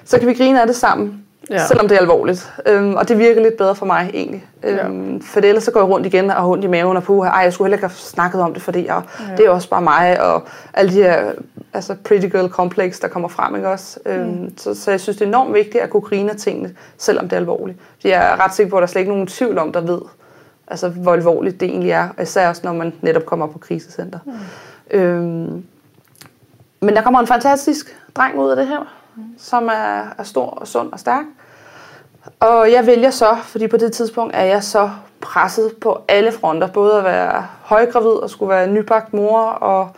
så 0.06 0.20
kan 0.20 0.28
vi 0.28 0.34
grine 0.34 0.62
af 0.62 0.68
det 0.68 0.76
sammen, 0.76 1.24
Ja. 1.50 1.56
ja. 1.56 1.66
selvom 1.68 1.88
det 1.88 1.96
er 1.96 2.00
alvorligt. 2.00 2.54
Øhm, 2.66 2.96
og 2.96 3.08
det 3.08 3.18
virker 3.18 3.42
lidt 3.42 3.58
bedre 3.58 3.76
for 3.76 3.86
mig 3.86 4.12
egentlig. 4.14 4.46
Øhm, 4.64 5.22
For 5.22 5.40
ellers 5.40 5.64
så 5.64 5.72
går 5.72 5.80
jeg 5.80 5.90
rundt 5.90 6.06
igen 6.06 6.30
og 6.30 6.36
har 6.36 6.48
ondt 6.48 6.64
i 6.64 6.68
maven 6.68 6.98
og 6.98 7.04
puha, 7.04 7.30
ej, 7.30 7.40
jeg 7.40 7.54
skulle 7.54 7.66
heller 7.66 7.78
ikke 7.78 7.88
have 7.88 7.96
snakket 7.96 8.42
om 8.42 8.54
det, 8.54 8.62
fordi 8.64 8.86
jeg, 8.86 9.02
ja. 9.20 9.36
det 9.38 9.46
er 9.46 9.50
også 9.50 9.70
bare 9.70 9.82
mig, 9.82 10.22
og 10.22 10.44
alle 10.74 10.92
de 10.92 10.96
her 11.04 11.32
altså 11.74 11.96
pretty 12.06 12.28
girl 12.28 12.50
complex, 12.50 13.00
der 13.00 13.08
kommer 13.08 13.30
frem, 13.30 13.56
ikke 13.56 13.70
også? 13.70 14.00
Øhm, 14.06 14.28
Mm. 14.30 14.58
så, 14.58 14.74
så 14.76 14.92
jeg 14.92 15.00
synes, 15.00 15.18
det 15.18 15.26
er 15.26 15.30
enormt 15.30 15.54
vigtigt 15.54 15.84
at 15.84 15.90
kunne 15.90 16.02
grine 16.02 16.32
af 16.32 16.38
tingene, 16.38 16.76
selvom 16.98 17.24
det 17.30 17.34
er 17.34 17.38
alvorligt. 17.40 17.78
Fordi 17.96 18.10
jeg 18.10 18.32
er 18.32 18.44
ret 18.46 18.54
sikker 18.56 18.70
på, 18.70 18.78
at 18.78 18.82
der 18.82 18.88
er 18.88 18.90
slet 18.92 19.00
ikke 19.02 19.12
nogen 19.12 19.28
tvivl 19.28 19.58
om, 19.58 19.72
der 19.72 19.82
ved, 19.82 20.02
altså, 20.68 20.90
hvor 20.90 21.14
alvorligt 21.14 21.60
det 21.60 21.70
egentlig 21.70 21.92
er. 21.92 22.10
Og 22.18 22.24
især 22.24 22.50
også, 22.50 22.62
når 22.66 22.74
man 22.74 22.94
netop 23.02 23.26
kommer 23.26 23.48
på 23.48 23.58
krisecenter. 23.60 24.20
Mm. 24.26 24.32
Øhm, 25.00 25.64
men 26.82 26.96
der 26.96 27.02
kommer 27.02 27.20
en 27.20 27.28
fantastisk 27.28 27.98
dreng 28.16 28.40
ud 28.40 28.50
af 28.50 28.56
det 28.56 28.68
her, 28.68 28.80
mm. 29.16 29.24
som 29.38 29.68
er, 29.68 30.04
er 30.18 30.24
stor 30.24 30.46
og 30.46 30.68
sund 30.68 30.92
og 30.94 31.00
stærk. 31.00 31.24
Og 32.40 32.72
jeg 32.72 32.86
vælger 32.86 33.10
så, 33.10 33.38
fordi 33.44 33.68
på 33.68 33.78
det 33.78 33.94
tidspunkt 33.94 34.36
er 34.36 34.44
jeg 34.44 34.64
så 34.64 34.90
presset 35.22 35.72
på 35.82 36.02
alle 36.08 36.32
fronter. 36.32 36.68
Både 36.68 36.98
at 36.98 37.04
være 37.04 37.48
højgravid 37.62 38.10
og 38.10 38.30
skulle 38.30 38.50
være 38.50 38.68
nybagt 38.68 39.14
mor 39.14 39.42
og 39.42 39.90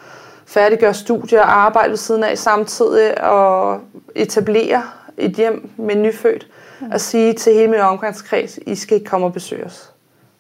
færdiggøre 0.46 0.94
studier 0.94 1.42
og 1.42 1.62
arbejde 1.62 1.90
ved 1.90 1.98
siden 1.98 2.24
af 2.24 2.38
samtidig 2.38 3.24
og 3.24 3.80
etablere 4.16 4.84
et 5.18 5.32
hjem 5.32 5.70
med 5.78 5.96
nyfødt. 5.96 6.48
Mm. 6.80 6.92
Og 6.92 7.02
sige 7.02 7.34
til 7.34 7.54
hele 7.54 7.68
min 7.68 7.80
omgangskreds, 7.80 8.58
I 8.58 8.76
skal 8.76 8.98
ikke 8.98 9.10
komme 9.10 9.26
og 9.26 9.34
besøge 9.34 9.66
os, 9.66 9.92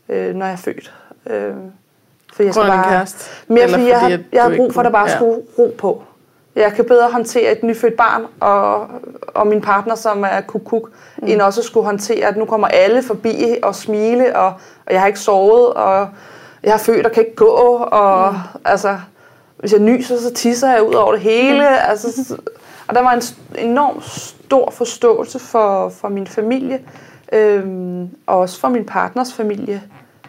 øh, 0.09 0.35
når 0.35 0.45
jeg 0.45 0.53
er 0.53 0.57
født. 0.57 0.93
Øh, 1.29 1.53
for 2.33 2.43
jeg 2.43 2.53
din 2.53 2.83
kæreste? 2.83 3.29
Mere 3.47 3.69
fordi, 3.69 3.87
jeg, 3.87 3.99
fordi, 4.01 4.13
jeg 4.31 4.45
du 4.45 4.49
har 4.49 4.57
brug 4.57 4.73
for, 4.73 4.81
at 4.81 4.85
der 4.85 4.91
bare 4.91 5.09
ja. 5.09 5.15
skulle 5.15 5.41
ro 5.57 5.75
på. 5.77 6.03
Jeg 6.55 6.73
kan 6.73 6.85
bedre 6.85 7.11
håndtere 7.11 7.51
et 7.51 7.63
nyfødt 7.63 7.97
barn 7.97 8.25
og, 8.39 8.87
og 9.27 9.47
min 9.47 9.61
partner, 9.61 9.95
som 9.95 10.23
er 10.23 10.41
kuk-kuk, 10.41 10.89
mm. 11.17 11.27
end 11.27 11.41
også 11.41 11.61
at 11.61 11.65
skulle 11.65 11.85
håndtere, 11.85 12.27
at 12.27 12.37
nu 12.37 12.45
kommer 12.45 12.67
alle 12.67 13.03
forbi 13.03 13.57
og 13.63 13.75
smile, 13.75 14.35
og, 14.35 14.53
og 14.85 14.93
jeg 14.93 14.99
har 14.99 15.07
ikke 15.07 15.19
sovet, 15.19 15.73
og 15.73 16.07
jeg 16.63 16.73
har 16.73 16.77
født 16.77 17.05
og 17.05 17.11
kan 17.11 17.23
ikke 17.23 17.35
gå, 17.35 17.49
og 17.91 18.31
mm. 18.31 18.37
altså, 18.65 18.99
hvis 19.57 19.73
jeg 19.73 19.81
nyser, 19.81 20.17
så 20.17 20.33
tisser 20.33 20.71
jeg 20.71 20.83
ud 20.83 20.93
over 20.93 21.11
det 21.11 21.21
hele. 21.21 21.59
Mm. 21.59 21.75
Altså, 21.87 22.37
og 22.87 22.95
der 22.95 23.01
var 23.01 23.11
en 23.11 23.21
enorm 23.69 24.01
stor 24.01 24.71
forståelse 24.71 25.39
for, 25.39 25.89
for 25.89 26.09
min 26.09 26.27
familie, 26.27 26.79
øhm, 27.33 28.09
og 28.27 28.39
også 28.39 28.59
for 28.59 28.69
min 28.69 28.85
partners 28.85 29.33
familie, 29.33 29.81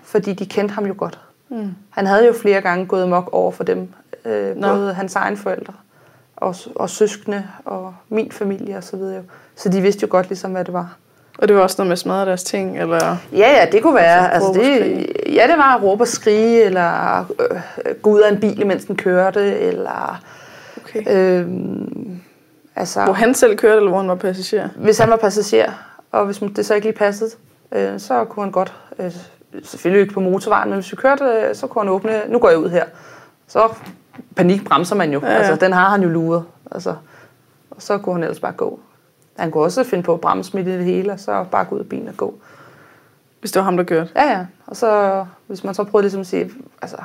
fordi 0.02 0.32
de 0.32 0.46
kendte 0.46 0.74
ham 0.74 0.86
jo 0.86 0.94
godt. 0.96 1.18
Mm. 1.48 1.74
Han 1.90 2.06
havde 2.06 2.26
jo 2.26 2.32
flere 2.32 2.60
gange 2.60 2.86
gået 2.86 3.08
mok 3.08 3.28
over 3.32 3.50
for 3.50 3.64
dem. 3.64 3.88
Øh, 4.24 4.56
Nå. 4.56 4.68
både 4.68 4.94
hans 4.94 5.16
egen 5.16 5.36
forældre 5.36 5.72
og, 6.42 6.54
og 6.74 6.90
søskende 6.90 7.44
og 7.64 7.94
min 8.08 8.32
familie 8.32 8.76
og 8.76 8.84
så 8.84 8.96
videre. 8.96 9.22
Så 9.56 9.68
de 9.68 9.80
vidste 9.80 10.02
jo 10.02 10.08
godt 10.10 10.28
ligesom, 10.28 10.50
hvad 10.52 10.64
det 10.64 10.72
var. 10.74 10.96
Og 11.38 11.48
det 11.48 11.56
var 11.56 11.62
også 11.62 11.76
noget 11.78 11.88
med 11.88 11.92
at 11.92 11.98
smadre 11.98 12.26
deres 12.26 12.44
ting, 12.44 12.78
eller... 12.80 13.16
Ja, 13.32 13.50
ja, 13.60 13.66
det 13.72 13.82
kunne 13.82 13.94
være. 13.94 14.32
Altså, 14.34 14.48
Altså, 14.48 14.62
det, 14.62 15.06
ja, 15.34 15.46
det 15.46 15.56
var 15.58 15.76
at 15.76 15.82
råbe 15.82 16.02
og 16.02 16.08
skrige, 16.08 16.62
eller 16.62 17.18
øh, 17.50 17.60
gå 18.02 18.10
ud 18.10 18.20
af 18.20 18.32
en 18.32 18.40
bil, 18.40 18.66
mens 18.66 18.84
den 18.84 18.96
kørte, 18.96 19.58
eller 19.58 20.22
Okay. 20.76 21.02
øh, 21.10 21.46
altså, 22.76 23.04
Hvor 23.04 23.12
han 23.12 23.34
selv 23.34 23.56
kørte, 23.56 23.76
eller 23.76 23.88
hvor 23.90 23.98
han 23.98 24.08
var 24.08 24.14
passager? 24.14 24.68
hvis 24.76 24.98
han 24.98 25.10
var 25.10 25.16
passager, 25.16 25.72
og 26.12 26.24
hvis 26.26 26.38
det 26.56 26.66
så 26.66 26.74
ikke 26.74 26.86
lige 26.86 26.98
passede, 26.98 27.30
øh, 27.72 28.00
så 28.00 28.24
kunne 28.24 28.44
han 28.44 28.52
godt, 28.52 28.72
øh, 28.98 29.12
selvfølgelig 29.64 30.00
ikke 30.02 30.14
på 30.14 30.20
motorvejen, 30.20 30.68
men 30.70 30.78
hvis 30.78 30.92
vi 30.92 30.96
kørte, 30.96 31.24
øh, 31.24 31.54
så 31.54 31.66
kunne 31.66 31.82
han 31.82 31.88
åbne, 31.88 32.20
nu 32.28 32.38
går 32.38 32.48
jeg 32.48 32.58
ud 32.58 32.68
her. 32.70 32.84
Så 33.48 33.68
panik 34.36 34.64
bremser 34.64 34.96
man 34.96 35.12
jo. 35.12 35.20
Ja, 35.22 35.30
Ja. 35.32 35.38
Altså, 35.38 35.56
den 35.66 35.72
har 35.72 35.88
han 35.88 36.02
jo 36.02 36.08
luret. 36.08 36.44
Altså, 36.70 36.94
og 37.70 37.82
så 37.82 37.98
kunne 37.98 38.14
han 38.14 38.22
ellers 38.22 38.40
bare 38.40 38.52
gå. 38.52 38.80
Han 39.38 39.50
kunne 39.50 39.64
også 39.64 39.84
finde 39.84 40.04
på 40.04 40.14
at 40.14 40.20
bremse 40.20 40.56
midt 40.56 40.68
i 40.68 40.72
det 40.72 40.84
hele, 40.84 41.12
og 41.12 41.20
så 41.20 41.44
bare 41.50 41.64
gå 41.64 41.74
ud 41.74 41.80
af 41.80 41.86
bilen 41.88 42.08
og 42.08 42.16
gå. 42.16 42.34
Hvis 43.40 43.52
det 43.52 43.60
var 43.60 43.64
ham, 43.64 43.76
der 43.76 43.84
kørte. 43.84 44.10
Ja, 44.16 44.30
ja. 44.30 44.46
Og 44.66 44.76
så, 44.76 45.24
hvis 45.46 45.64
man 45.64 45.74
så 45.74 45.84
prøvede 45.84 46.04
ligesom 46.04 46.20
at 46.20 46.26
sige, 46.26 46.50
altså, 46.82 46.96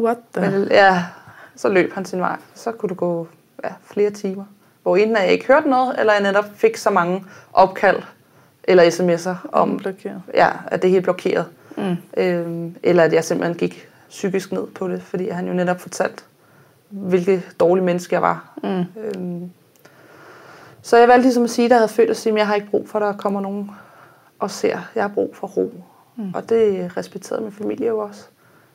What 0.00 0.16
the? 0.34 0.50
men, 0.50 0.68
ja, 0.70 1.04
så 1.56 1.68
løb 1.68 1.92
han 1.92 2.04
sin 2.04 2.20
vej. 2.20 2.36
Så 2.54 2.72
kunne 2.72 2.88
du 2.88 2.94
gå 2.94 3.28
ja, 3.64 3.68
flere 3.84 4.10
timer. 4.10 4.44
Hvor 4.82 4.96
at 4.96 5.08
jeg 5.10 5.28
ikke 5.32 5.46
hørte 5.46 5.68
noget, 5.70 5.94
eller 6.00 6.12
jeg 6.12 6.22
netop 6.22 6.44
fik 6.54 6.76
så 6.76 6.90
mange 6.90 7.24
opkald 7.52 8.02
eller 8.64 8.84
sms'er 8.84 9.48
om, 9.52 9.76
Blokeret. 9.76 10.22
ja, 10.34 10.48
at 10.66 10.82
det 10.82 10.90
hele 10.90 10.98
er 11.00 11.02
blokeret. 11.02 11.46
Mm. 11.76 11.96
Øhm, 12.16 12.76
eller 12.82 13.02
at 13.02 13.12
jeg 13.12 13.24
simpelthen 13.24 13.56
gik 13.56 13.88
psykisk 14.10 14.52
ned 14.52 14.66
på 14.66 14.88
det, 14.88 15.02
fordi 15.02 15.28
han 15.28 15.46
jo 15.46 15.52
netop 15.52 15.80
fortalt, 15.80 16.24
hvilket 16.88 17.56
dårlig 17.60 17.84
menneske 17.84 18.14
jeg 18.14 18.22
var. 18.22 18.58
Mm. 18.62 19.00
Øhm, 19.02 19.50
så 20.82 20.96
jeg 20.96 21.08
valgte 21.08 21.22
ligesom 21.22 21.44
at 21.44 21.50
sige, 21.50 21.64
at 21.64 21.70
jeg 21.70 21.78
havde 21.78 21.88
følt 21.88 22.10
at 22.10 22.16
sige, 22.16 22.32
at 22.32 22.38
jeg 22.38 22.46
har 22.46 22.54
ikke 22.54 22.70
brug 22.70 22.88
for, 22.88 22.98
at 22.98 23.02
der 23.02 23.20
kommer 23.20 23.40
nogen 23.40 23.70
og 24.38 24.50
ser. 24.50 24.78
Jeg 24.94 25.04
har 25.04 25.08
brug 25.08 25.36
for 25.36 25.46
ro. 25.46 25.74
Mm. 26.16 26.34
Og 26.34 26.48
det 26.48 26.96
respekterede 26.96 27.42
min 27.42 27.52
familie 27.52 27.86
jo 27.86 27.98
også. 27.98 28.24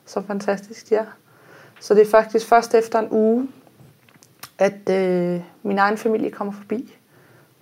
Så 0.06 0.22
fantastisk, 0.22 0.92
ja. 0.92 1.06
Så 1.80 1.94
det 1.94 2.02
er 2.02 2.12
faktisk 2.12 2.48
først 2.48 2.76
efter 2.76 3.00
en 3.00 3.08
uge, 3.12 3.48
at 4.58 4.90
øh, 4.90 5.42
min 5.64 5.80
egen 5.80 5.98
familie 5.98 6.32
kommer 6.32 6.54
forbi 6.54 6.96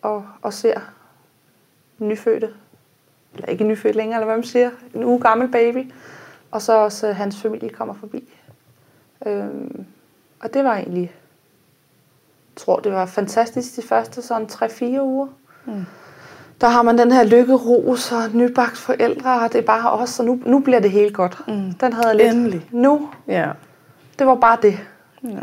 og, 0.02 0.26
og 0.42 0.54
ser 0.54 0.80
nyfødte, 2.00 2.50
eller 3.36 3.48
ikke 3.48 3.64
nyfødt 3.64 3.96
længere, 3.96 4.18
eller 4.18 4.26
hvad 4.26 4.36
man 4.36 4.44
siger, 4.44 4.72
en 4.94 5.04
uge 5.04 5.20
gammel 5.22 5.48
baby, 5.52 5.92
og 6.54 6.62
så 6.62 6.74
også 6.74 7.08
øh, 7.08 7.16
hans 7.16 7.38
familie 7.42 7.70
kommer 7.70 7.94
forbi. 7.94 8.30
Øhm, 9.26 9.86
og 10.40 10.54
det 10.54 10.64
var 10.64 10.76
egentlig, 10.76 11.02
jeg 11.02 12.56
tror 12.56 12.80
det 12.80 12.92
var 12.94 13.06
fantastisk 13.06 13.76
de 13.76 13.82
første 13.82 14.22
sådan 14.22 14.48
3-4 14.52 15.02
uger. 15.02 15.28
Mm. 15.66 15.86
Der 16.62 16.68
har 16.68 16.82
man 16.82 16.98
den 16.98 17.12
her 17.12 17.24
lykkeros 17.24 18.12
og 18.12 18.30
nybagt 18.34 18.78
forældre, 18.78 19.42
og 19.42 19.54
det 19.54 19.60
er 19.60 19.66
bare 19.66 19.92
os, 19.92 20.20
og 20.20 20.26
nu, 20.26 20.40
nu 20.46 20.60
bliver 20.60 20.80
det 20.80 20.92
helt 20.92 21.16
godt. 21.16 21.42
Mm. 21.48 21.74
Den 21.74 21.94
havde 21.94 22.08
jeg 22.08 22.16
lidt. 22.16 22.34
Endelig. 22.34 22.68
Nu, 22.72 23.10
Ja. 23.28 23.52
det 24.20 24.28
var 24.28 24.36
bare 24.36 24.58
det. 24.62 24.80
ja. 25.24 25.40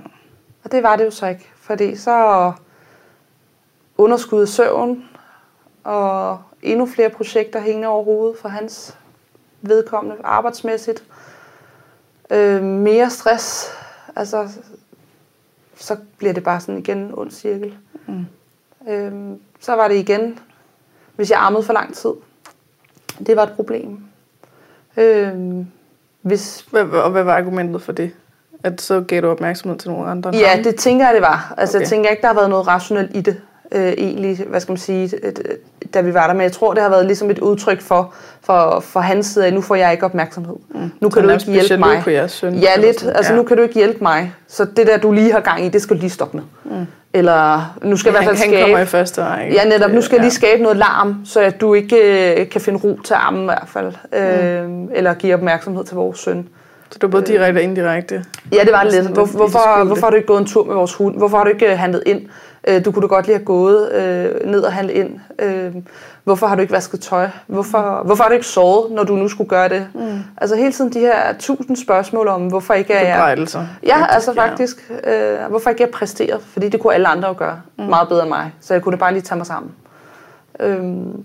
Og 0.64 0.72
det 0.72 0.82
var 0.82 0.96
det 0.96 1.04
jo 1.04 1.10
så 1.10 1.26
ikke, 1.26 1.50
fordi 1.60 1.96
så 1.96 2.52
underskud 3.98 4.46
søvn 4.46 5.04
og 5.84 6.38
endnu 6.62 6.86
flere 6.86 7.10
projekter 7.10 7.60
hængende 7.60 7.88
over 7.88 8.04
hovedet 8.04 8.38
for 8.38 8.48
hans 8.48 8.96
vedkommende 9.62 10.16
arbejdsmæssigt. 10.24 11.04
Øh, 12.30 12.62
mere 12.62 13.10
stress. 13.10 13.66
Altså, 14.16 14.48
så 15.76 15.96
bliver 16.18 16.32
det 16.32 16.44
bare 16.44 16.60
sådan 16.60 16.78
igen 16.78 16.98
en 16.98 17.10
ond 17.14 17.30
cirkel. 17.30 17.76
Mm. 18.06 18.26
Øh, 18.88 19.12
så 19.60 19.72
var 19.72 19.88
det 19.88 19.94
igen, 19.94 20.38
hvis 21.16 21.30
jeg 21.30 21.38
ammede 21.40 21.62
for 21.62 21.72
lang 21.72 21.94
tid. 21.94 22.10
Det 23.26 23.36
var 23.36 23.42
et 23.42 23.52
problem. 23.52 23.98
Øh, 24.96 25.64
hvis 26.22 26.66
Hvad, 26.70 26.82
og 26.82 27.10
hvad 27.10 27.22
var 27.22 27.36
argumentet 27.36 27.82
for 27.82 27.92
det? 27.92 28.12
At 28.62 28.80
så 28.80 29.00
gav 29.00 29.22
du 29.22 29.28
opmærksomhed 29.28 29.78
til 29.78 29.90
nogle 29.90 30.10
andre? 30.10 30.30
Ja, 30.34 30.54
ham? 30.54 30.62
det 30.62 30.76
tænker 30.76 31.04
jeg, 31.06 31.14
det 31.14 31.22
var. 31.22 31.54
Altså, 31.56 31.76
okay. 31.76 31.82
jeg 31.82 31.88
tænker 31.88 32.10
ikke, 32.10 32.20
der 32.20 32.26
har 32.26 32.34
været 32.34 32.50
noget 32.50 32.66
rationelt 32.66 33.16
i 33.16 33.20
det, 33.20 33.42
øh, 33.72 33.92
egentlig, 33.92 34.44
hvad 34.46 34.60
skal 34.60 34.72
man 34.72 34.78
sige, 34.78 35.26
øh, 35.26 35.32
da 35.94 36.00
vi 36.00 36.14
var 36.14 36.26
der. 36.26 36.34
Men 36.34 36.42
jeg 36.42 36.52
tror, 36.52 36.74
det 36.74 36.82
har 36.82 36.90
været 36.90 37.06
ligesom 37.06 37.30
et 37.30 37.38
udtryk 37.38 37.80
for, 37.80 38.14
for, 38.44 38.80
for 38.80 39.00
hans 39.00 39.26
side 39.26 39.46
af, 39.46 39.52
nu 39.52 39.60
får 39.60 39.74
jeg 39.74 39.92
ikke 39.92 40.04
opmærksomhed. 40.04 40.54
Mm. 40.74 40.90
Nu 41.00 41.08
kan 41.08 41.22
du 41.22 41.28
ikke 41.30 41.44
hjælpe 41.52 41.76
mig. 41.76 42.00
på 42.04 42.10
jeres 42.10 42.32
søn, 42.32 42.54
Ja, 42.54 42.76
lidt. 42.80 43.06
Altså, 43.14 43.32
Ja. 43.32 43.36
nu 43.38 43.42
kan 43.44 43.56
du 43.56 43.62
ikke 43.62 43.74
hjælpe 43.74 43.98
mig. 44.02 44.34
Så 44.48 44.64
det 44.64 44.86
der, 44.86 44.96
du 44.98 45.12
lige 45.12 45.32
har 45.32 45.40
gang 45.40 45.64
i, 45.64 45.68
det 45.68 45.82
skal 45.82 45.96
du 45.96 46.00
lige 46.00 46.10
stoppe 46.10 46.36
med. 46.36 46.44
Mm. 46.78 46.86
Eller 47.14 47.74
nu 47.82 47.96
skal 47.96 48.12
jeg 48.12 48.22
i 48.22 48.24
hvert 48.24 48.36
fald 48.38 48.50
han 48.52 48.60
kommer 48.62 48.66
i 48.68 48.72
skabe... 48.86 48.90
første 48.90 49.24
række. 49.24 49.54
Ja, 49.54 49.64
netop. 49.64 49.90
Nu 49.90 50.00
skal 50.02 50.14
jeg 50.14 50.20
Ja. 50.20 50.24
lige 50.24 50.34
skabe 50.34 50.62
noget 50.62 50.76
larm, 50.76 51.16
så 51.24 51.40
at 51.40 51.60
du 51.60 51.74
ikke 51.74 51.96
øh, 52.40 52.48
kan 52.48 52.60
finde 52.60 52.78
ro 52.84 52.98
til 53.04 53.14
armen 53.14 53.40
i 53.42 53.44
hvert 53.44 53.68
fald. 53.68 53.92
Mm. 54.12 54.18
Øh, 54.18 54.88
eller 54.98 55.14
give 55.14 55.34
opmærksomhed 55.34 55.84
til 55.84 55.94
vores 55.96 56.18
søn. 56.18 56.48
Så 56.90 56.94
det 56.94 57.02
var 57.02 57.08
både 57.08 57.22
direkte 57.32 57.58
og 57.58 57.62
indirekte. 57.62 58.24
Ja, 58.52 58.58
det 58.64 58.72
var 58.72 58.84
det 58.84 58.92
lidt. 58.92 59.06
Hvor, 59.08 59.24
hvorfor, 59.24 59.84
hvorfor 59.84 60.06
har 60.06 60.10
du 60.10 60.16
ikke 60.16 60.26
gået 60.26 60.40
en 60.40 60.46
tur 60.46 60.64
med 60.64 60.74
vores 60.74 60.94
hund? 60.94 61.16
Hvorfor 61.16 61.36
har 61.36 61.44
du 61.44 61.50
ikke 61.50 61.72
øh, 61.72 61.78
handlet 61.78 62.02
ind? 62.06 62.20
Øh, 62.68 62.84
Du 62.84 62.92
kunne 62.92 63.02
da 63.02 63.06
godt 63.06 63.26
lige 63.26 63.36
have 63.36 63.44
gået 63.44 63.92
øh, 63.92 64.46
ned 64.50 64.60
og 64.60 64.72
handlet 64.72 64.94
ind. 64.94 65.20
Øh, 65.38 65.74
Hvorfor 66.24 66.46
har 66.46 66.54
du 66.54 66.60
ikke 66.60 66.72
vasket 66.72 67.00
tøj? 67.00 67.28
Hvorfor, 67.46 68.02
hvorfor 68.04 68.22
har 68.22 68.28
du 68.28 68.34
ikke 68.34 68.46
sovet, 68.46 68.92
når 68.92 69.04
du 69.04 69.16
nu 69.16 69.28
skulle 69.28 69.50
gøre 69.50 69.68
det? 69.68 69.88
Mm. 69.94 70.18
Altså 70.36 70.56
hele 70.56 70.72
tiden 70.72 70.92
de 70.92 70.98
her 70.98 71.32
tusind 71.38 71.76
spørgsmål 71.76 72.28
om, 72.28 72.46
hvorfor 72.46 72.74
ikke 72.74 72.92
er 72.92 73.06
jeg... 73.08 73.16
Bebrejdelser. 73.16 73.66
Ja, 73.82 74.06
altså 74.08 74.34
faktisk. 74.34 74.92
Øh, 75.04 75.38
hvorfor 75.48 75.70
ikke 75.70 75.82
jeg 75.82 75.90
præsteret? 75.90 76.40
Fordi 76.42 76.68
det 76.68 76.80
kunne 76.80 76.94
alle 76.94 77.08
andre 77.08 77.28
jo 77.28 77.34
gøre 77.38 77.60
mm. 77.78 77.84
meget 77.84 78.08
bedre 78.08 78.22
end 78.22 78.28
mig. 78.28 78.52
Så 78.60 78.74
jeg 78.74 78.82
kunne 78.82 78.92
da 78.92 78.96
bare 78.96 79.12
lige 79.12 79.22
tage 79.22 79.36
mig 79.36 79.46
sammen. 79.46 79.72
Øhm, 80.60 81.24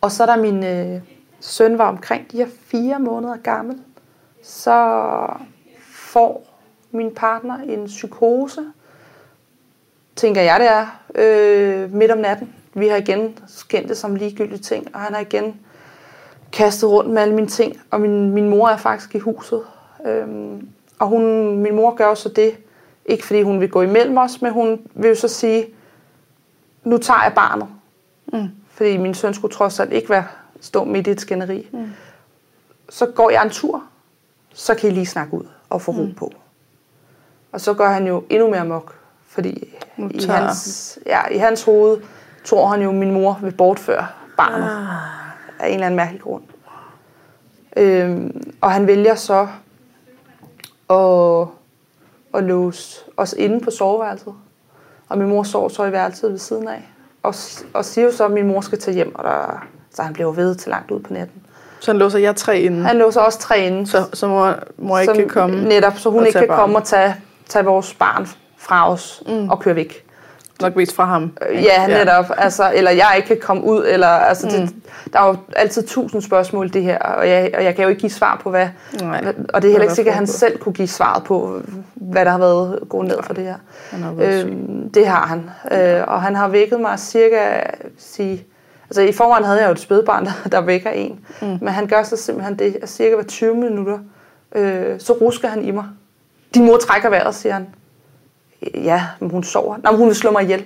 og 0.00 0.12
så 0.12 0.26
da 0.26 0.36
min 0.36 0.64
øh, 0.64 1.00
søn 1.40 1.78
var 1.78 1.88
omkring 1.88 2.32
de 2.32 2.36
her 2.36 2.46
fire 2.66 2.98
måneder 2.98 3.36
gammel, 3.36 3.76
så 4.42 5.00
får 5.92 6.46
min 6.92 7.10
partner 7.16 7.54
en 7.68 7.86
psykose, 7.86 8.60
tænker 10.18 10.40
jeg 10.40 10.60
det 10.60 10.68
er, 10.68 10.86
øh, 11.14 11.94
midt 11.94 12.10
om 12.10 12.18
natten. 12.18 12.54
Vi 12.74 12.88
har 12.88 12.96
igen 12.96 13.38
skændt 13.46 13.88
det 13.88 13.96
som 13.96 14.14
ligegyldige 14.14 14.58
ting, 14.58 14.94
og 14.94 15.00
han 15.00 15.14
har 15.14 15.20
igen 15.20 15.60
kastet 16.52 16.90
rundt 16.90 17.10
med 17.10 17.22
alle 17.22 17.34
mine 17.34 17.46
ting, 17.46 17.80
og 17.90 18.00
min, 18.00 18.30
min 18.30 18.48
mor 18.48 18.68
er 18.68 18.76
faktisk 18.76 19.14
i 19.14 19.18
huset. 19.18 19.62
Øhm, 20.06 20.68
og 20.98 21.06
hun, 21.06 21.56
min 21.58 21.76
mor 21.76 21.94
gør 21.94 22.14
så 22.14 22.28
det, 22.28 22.56
ikke 23.06 23.26
fordi 23.26 23.42
hun 23.42 23.60
vil 23.60 23.70
gå 23.70 23.82
imellem 23.82 24.18
os, 24.18 24.42
men 24.42 24.52
hun 24.52 24.80
vil 24.94 25.08
jo 25.08 25.14
så 25.14 25.28
sige, 25.28 25.66
nu 26.84 26.98
tager 26.98 27.22
jeg 27.22 27.32
barnet. 27.34 27.68
Mm. 28.32 28.48
Fordi 28.70 28.96
min 28.96 29.14
søn 29.14 29.34
skulle 29.34 29.54
trods 29.54 29.80
alt 29.80 29.92
ikke 29.92 30.10
være 30.10 30.24
stå 30.60 30.84
midt 30.84 31.06
i 31.06 31.10
et 31.10 31.20
skænderi. 31.20 31.68
Mm. 31.72 31.90
Så 32.88 33.06
går 33.06 33.30
jeg 33.30 33.44
en 33.44 33.50
tur, 33.50 33.84
så 34.54 34.74
kan 34.74 34.90
I 34.90 34.92
lige 34.92 35.06
snakke 35.06 35.34
ud 35.34 35.44
og 35.70 35.82
få 35.82 35.92
ro 35.92 36.02
mm. 36.02 36.14
på. 36.14 36.32
Og 37.52 37.60
så 37.60 37.74
gør 37.74 37.88
han 37.88 38.06
jo 38.06 38.24
endnu 38.30 38.50
mere 38.50 38.64
mok, 38.64 38.97
fordi 39.28 39.76
Nu 39.96 40.08
i 40.14 40.24
hans, 40.26 40.98
ja, 41.06 41.20
i 41.30 41.38
hans 41.38 41.62
hoved 41.62 41.98
tror 42.44 42.66
han 42.66 42.82
jo, 42.82 42.88
at 42.88 42.94
min 42.94 43.10
mor 43.10 43.38
vil 43.42 43.52
bortføre 43.52 44.06
barnet 44.36 44.64
Ah. 44.70 44.96
af 45.58 45.68
en 45.68 45.74
eller 45.74 45.86
anden 45.86 45.96
mærkelig 45.96 46.20
grund. 46.22 46.42
Øhm, 47.76 48.52
og 48.60 48.70
han 48.72 48.86
vælger 48.86 49.14
så 49.14 49.48
at, 50.90 51.48
at 52.34 52.44
låse 52.44 53.00
os 53.16 53.32
inde 53.38 53.60
på 53.60 53.70
soveværelset. 53.70 54.34
Og 55.08 55.18
min 55.18 55.28
mor 55.28 55.42
sover 55.42 55.68
så 55.68 55.84
i 55.84 55.92
værelset 55.92 56.30
ved 56.30 56.38
siden 56.38 56.68
af. 56.68 56.88
Og, 57.22 57.34
og 57.74 57.84
siger 57.84 58.04
jo 58.04 58.12
så, 58.12 58.24
at 58.24 58.30
min 58.30 58.46
mor 58.48 58.60
skal 58.60 58.78
tage 58.80 58.94
hjem, 58.94 59.14
og 59.14 59.24
der, 59.24 59.66
så 59.94 60.02
han 60.02 60.12
bliver 60.12 60.32
ved 60.32 60.54
til 60.54 60.70
langt 60.70 60.90
ud 60.90 61.00
på 61.00 61.12
natten. 61.12 61.42
Så 61.80 61.90
han 61.90 61.98
låser 61.98 62.18
jer 62.18 62.32
tre 62.32 62.60
inden, 62.60 62.84
Han 62.84 62.98
låser 62.98 63.20
også 63.20 63.38
tre 63.38 63.60
inde, 63.66 63.86
så, 63.86 64.04
så 64.12 64.28
mor, 64.28 64.54
mor 64.78 64.98
ikke 64.98 65.10
som- 65.14 65.16
kan 65.16 65.28
komme. 65.28 65.64
Netop, 65.68 65.98
så 65.98 66.10
hun 66.10 66.26
ikke 66.26 66.38
kan 66.38 66.48
komme 66.48 66.78
og 66.78 66.84
tage, 66.84 67.14
tage 67.48 67.64
vores 67.64 67.94
barn 67.94 68.28
fra 68.58 68.92
os 68.92 69.22
mm. 69.26 69.48
og 69.48 69.60
køre 69.60 69.76
væk. 69.76 70.04
Nok 70.60 70.76
mest 70.76 70.94
fra 70.94 71.04
ham. 71.04 71.32
Øh, 71.50 71.64
Ja, 71.64 71.86
netop. 71.86 72.24
Altså, 72.36 72.72
eller 72.74 72.90
jeg 72.90 73.12
ikke 73.16 73.28
kan 73.28 73.38
komme 73.40 73.64
ud. 73.64 73.84
Eller, 73.88 74.06
altså, 74.06 74.46
mm. 74.46 74.52
det, 74.52 74.74
der 75.12 75.20
er 75.20 75.26
jo 75.26 75.36
altid 75.56 75.82
tusind 75.86 76.22
spørgsmål 76.22 76.72
det 76.72 76.82
her, 76.82 76.98
og 76.98 77.28
jeg, 77.28 77.50
og 77.54 77.64
jeg 77.64 77.74
kan 77.74 77.82
jo 77.82 77.88
ikke 77.88 78.00
give 78.00 78.10
svar 78.10 78.40
på, 78.42 78.50
hvad... 78.50 78.68
Nej. 79.02 79.34
Og 79.54 79.62
det 79.62 79.68
er 79.68 79.72
heller 79.72 79.82
ikke 79.82 79.94
sikkert, 79.94 80.12
at 80.12 80.16
han 80.16 80.26
selv 80.26 80.58
kunne 80.58 80.72
give 80.72 80.88
svaret 80.88 81.24
på, 81.24 81.62
hvad 81.94 82.24
der 82.24 82.30
har 82.30 82.38
været 82.38 82.80
grundlaget 82.88 83.24
for 83.24 83.34
det 83.34 83.44
her. 83.44 83.56
Han 83.90 84.02
har. 84.02 84.14
Øhm, 84.18 84.90
det 84.92 85.06
har 85.06 85.26
han. 85.26 85.50
Øh, 85.78 86.04
og 86.08 86.22
han 86.22 86.34
har 86.34 86.48
vækket 86.48 86.80
mig 86.80 86.98
cirka... 86.98 87.60
Sige, 87.98 88.44
altså 88.84 89.00
i 89.02 89.12
forvejen 89.12 89.44
havde 89.44 89.60
jeg 89.60 89.66
jo 89.66 89.72
et 89.72 89.80
spædbarn, 89.80 90.24
der, 90.24 90.48
der 90.52 90.60
vækker 90.60 90.90
en. 90.90 91.20
Mm. 91.42 91.46
Men 91.60 91.68
han 91.68 91.86
gør 91.86 92.02
så 92.02 92.16
simpelthen 92.16 92.58
det, 92.58 92.76
at 92.82 92.88
cirka 92.88 93.14
hver 93.14 93.24
20 93.24 93.54
minutter, 93.54 93.98
øh, 94.54 95.00
så 95.00 95.12
rusker 95.12 95.48
han 95.48 95.64
i 95.64 95.70
mig. 95.70 95.84
Din 96.54 96.64
mor 96.66 96.76
trækker 96.76 97.08
vejret, 97.08 97.34
siger 97.34 97.52
han. 97.52 97.66
Ja, 98.74 99.02
hun 99.20 99.42
sover. 99.42 99.76
Nå, 99.84 99.96
hun 99.96 100.06
vil 100.06 100.14
slå 100.16 100.30
mig 100.30 100.42
ihjel. 100.42 100.64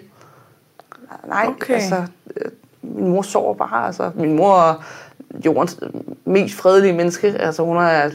Nej, 1.29 1.47
Okay. 1.49 1.75
altså, 1.75 1.97
øh, 2.37 2.51
min 2.83 3.09
mor 3.11 3.23
sover 3.23 3.55
bare. 3.55 3.87
Altså, 3.87 4.11
min 4.15 4.37
mor 4.37 4.57
er 4.61 4.75
jordens 5.45 5.79
mest 6.25 6.55
fredelige 6.55 6.93
menneske. 6.93 7.27
Altså, 7.39 7.63
hun 7.63 7.77
er 7.77 8.11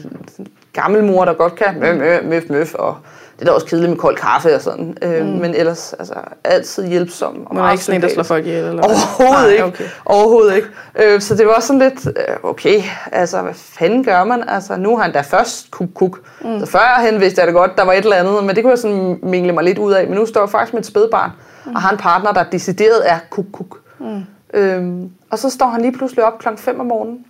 gammel 0.72 1.04
mor, 1.04 1.24
der 1.24 1.34
godt 1.34 1.54
kan 1.54 1.80
møf, 1.80 1.96
møf, 1.98 2.24
møf, 2.24 2.42
møf 2.50 2.74
og 2.74 2.96
det 3.38 3.44
er 3.44 3.50
da 3.50 3.54
også 3.54 3.66
kedeligt 3.66 3.90
med 3.90 3.98
kold 3.98 4.16
kaffe 4.16 4.54
og 4.54 4.60
sådan. 4.60 4.96
Øh, 5.02 5.26
mm. 5.26 5.32
Men 5.32 5.54
ellers 5.54 5.92
altså, 5.92 6.14
altid 6.44 6.86
hjælpsom. 6.86 7.46
Og 7.46 7.54
Man 7.54 7.64
er 7.64 7.70
ikke 7.70 7.84
sådan 7.84 8.00
en, 8.00 8.02
der 8.02 8.14
slår 8.14 8.22
folk 8.22 8.46
ihjel? 8.46 8.64
Eller? 8.64 8.82
Overhovedet 8.82 9.42
Nej, 9.42 9.50
ikke. 9.50 9.64
Okay. 9.64 9.84
Overhovedet 10.04 10.56
ikke. 10.56 10.68
Øh, 11.02 11.20
så 11.20 11.34
det 11.34 11.46
var 11.46 11.60
sådan 11.60 11.78
lidt, 11.78 12.06
øh, 12.06 12.34
okay, 12.42 12.82
altså 13.12 13.42
hvad 13.42 13.54
fanden 13.54 14.04
gør 14.04 14.24
man? 14.24 14.44
Altså 14.48 14.76
nu 14.76 14.96
har 14.96 15.02
han 15.02 15.12
da 15.12 15.20
først 15.20 15.70
kuk 15.70 15.88
kuk. 15.94 16.20
Mm. 16.40 16.60
Så 16.60 16.66
førhen 16.66 17.20
vidste 17.20 17.40
jeg 17.40 17.46
da 17.48 17.52
godt, 17.52 17.76
der 17.76 17.84
var 17.84 17.92
et 17.92 18.04
eller 18.04 18.16
andet, 18.16 18.44
men 18.44 18.56
det 18.56 18.64
kunne 18.64 18.70
jeg 18.70 18.78
sådan 18.78 19.18
mingle 19.22 19.52
mig 19.52 19.64
lidt 19.64 19.78
ud 19.78 19.92
af. 19.92 20.06
Men 20.06 20.18
nu 20.18 20.26
står 20.26 20.40
jeg 20.40 20.50
faktisk 20.50 20.74
med 20.74 20.80
et 20.80 20.86
spædbarn, 20.86 21.30
mm. 21.66 21.74
og 21.74 21.80
har 21.80 21.90
en 21.90 21.98
partner, 21.98 22.32
der 22.32 22.44
decideret 22.44 23.10
er 23.10 23.18
kuk 23.30 23.46
kuk. 23.52 23.78
Mm. 24.00 24.22
Øhm, 24.54 25.10
og 25.30 25.38
så 25.38 25.50
står 25.50 25.66
han 25.66 25.80
lige 25.80 25.92
pludselig 25.92 26.24
op 26.24 26.38
klokken 26.38 26.58
5 26.58 26.80
om 26.80 26.86
morgenen, 26.86 27.24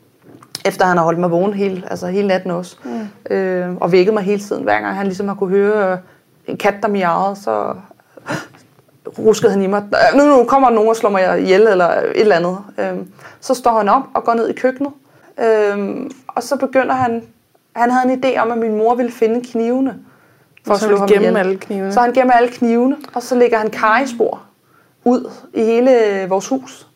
efter 0.65 0.85
han 0.85 0.97
har 0.97 1.05
holdt 1.05 1.19
mig 1.19 1.31
vågen 1.31 1.55
hele, 1.55 1.83
altså 1.91 2.07
hele 2.07 2.29
natten 2.29 2.51
også. 2.51 2.77
Mm. 2.85 3.35
Øh, 3.37 3.77
og 3.81 3.93
vækket 3.93 4.15
mig 4.15 4.23
hele 4.23 4.41
tiden. 4.41 4.63
Hver 4.63 4.81
gang 4.81 4.97
han 4.97 5.07
ligesom 5.07 5.29
har 5.29 5.35
kunne 5.35 5.51
høre 5.51 5.93
øh, 5.93 5.99
en 6.47 6.57
kat, 6.57 6.75
der 6.83 6.89
miavede, 6.89 7.37
så 7.37 7.75
ruskede 9.19 9.53
han 9.53 9.63
i 9.63 9.67
mig. 9.67 9.85
Nu, 10.15 10.25
nu 10.25 10.45
kommer 10.45 10.71
nogen 10.71 10.89
og 10.89 10.97
slår 10.97 11.11
mig 11.11 11.41
ihjel, 11.41 11.67
eller 11.67 11.89
et 11.89 12.13
eller 12.15 12.37
andet. 12.37 12.59
Øhm, 12.79 13.13
så 13.41 13.55
står 13.55 13.79
han 13.79 13.89
op 13.89 14.03
og 14.15 14.25
går 14.25 14.35
ned 14.35 14.49
i 14.49 14.53
køkkenet. 14.53 14.93
Øhm, 15.45 16.11
og 16.29 16.43
så 16.43 16.57
begynder 16.57 16.95
han... 16.95 17.23
Han 17.77 17.91
havde 17.91 18.13
en 18.13 18.25
idé 18.25 18.39
om, 18.39 18.51
at 18.51 18.59
min 18.59 18.79
mor 18.79 18.95
ville 18.95 19.13
finde 19.13 19.43
knivene. 19.53 19.95
For 20.67 20.75
Så 20.75 20.89
han 20.89 21.09
ville 21.09 21.27
gemme 21.27 21.39
alle 21.41 21.57
knivene? 21.57 21.93
Så 21.93 22.01
han 22.01 22.13
gemmer 22.13 22.33
alle 22.35 22.49
knivene, 22.49 22.97
og 23.15 23.23
så 23.23 23.35
lægger 23.35 23.59
han 23.59 23.71
kajespor 23.71 24.41
ud 25.05 25.31
i 25.55 25.61
hele 25.61 25.91
vores 26.29 26.49
hus. 26.49 26.87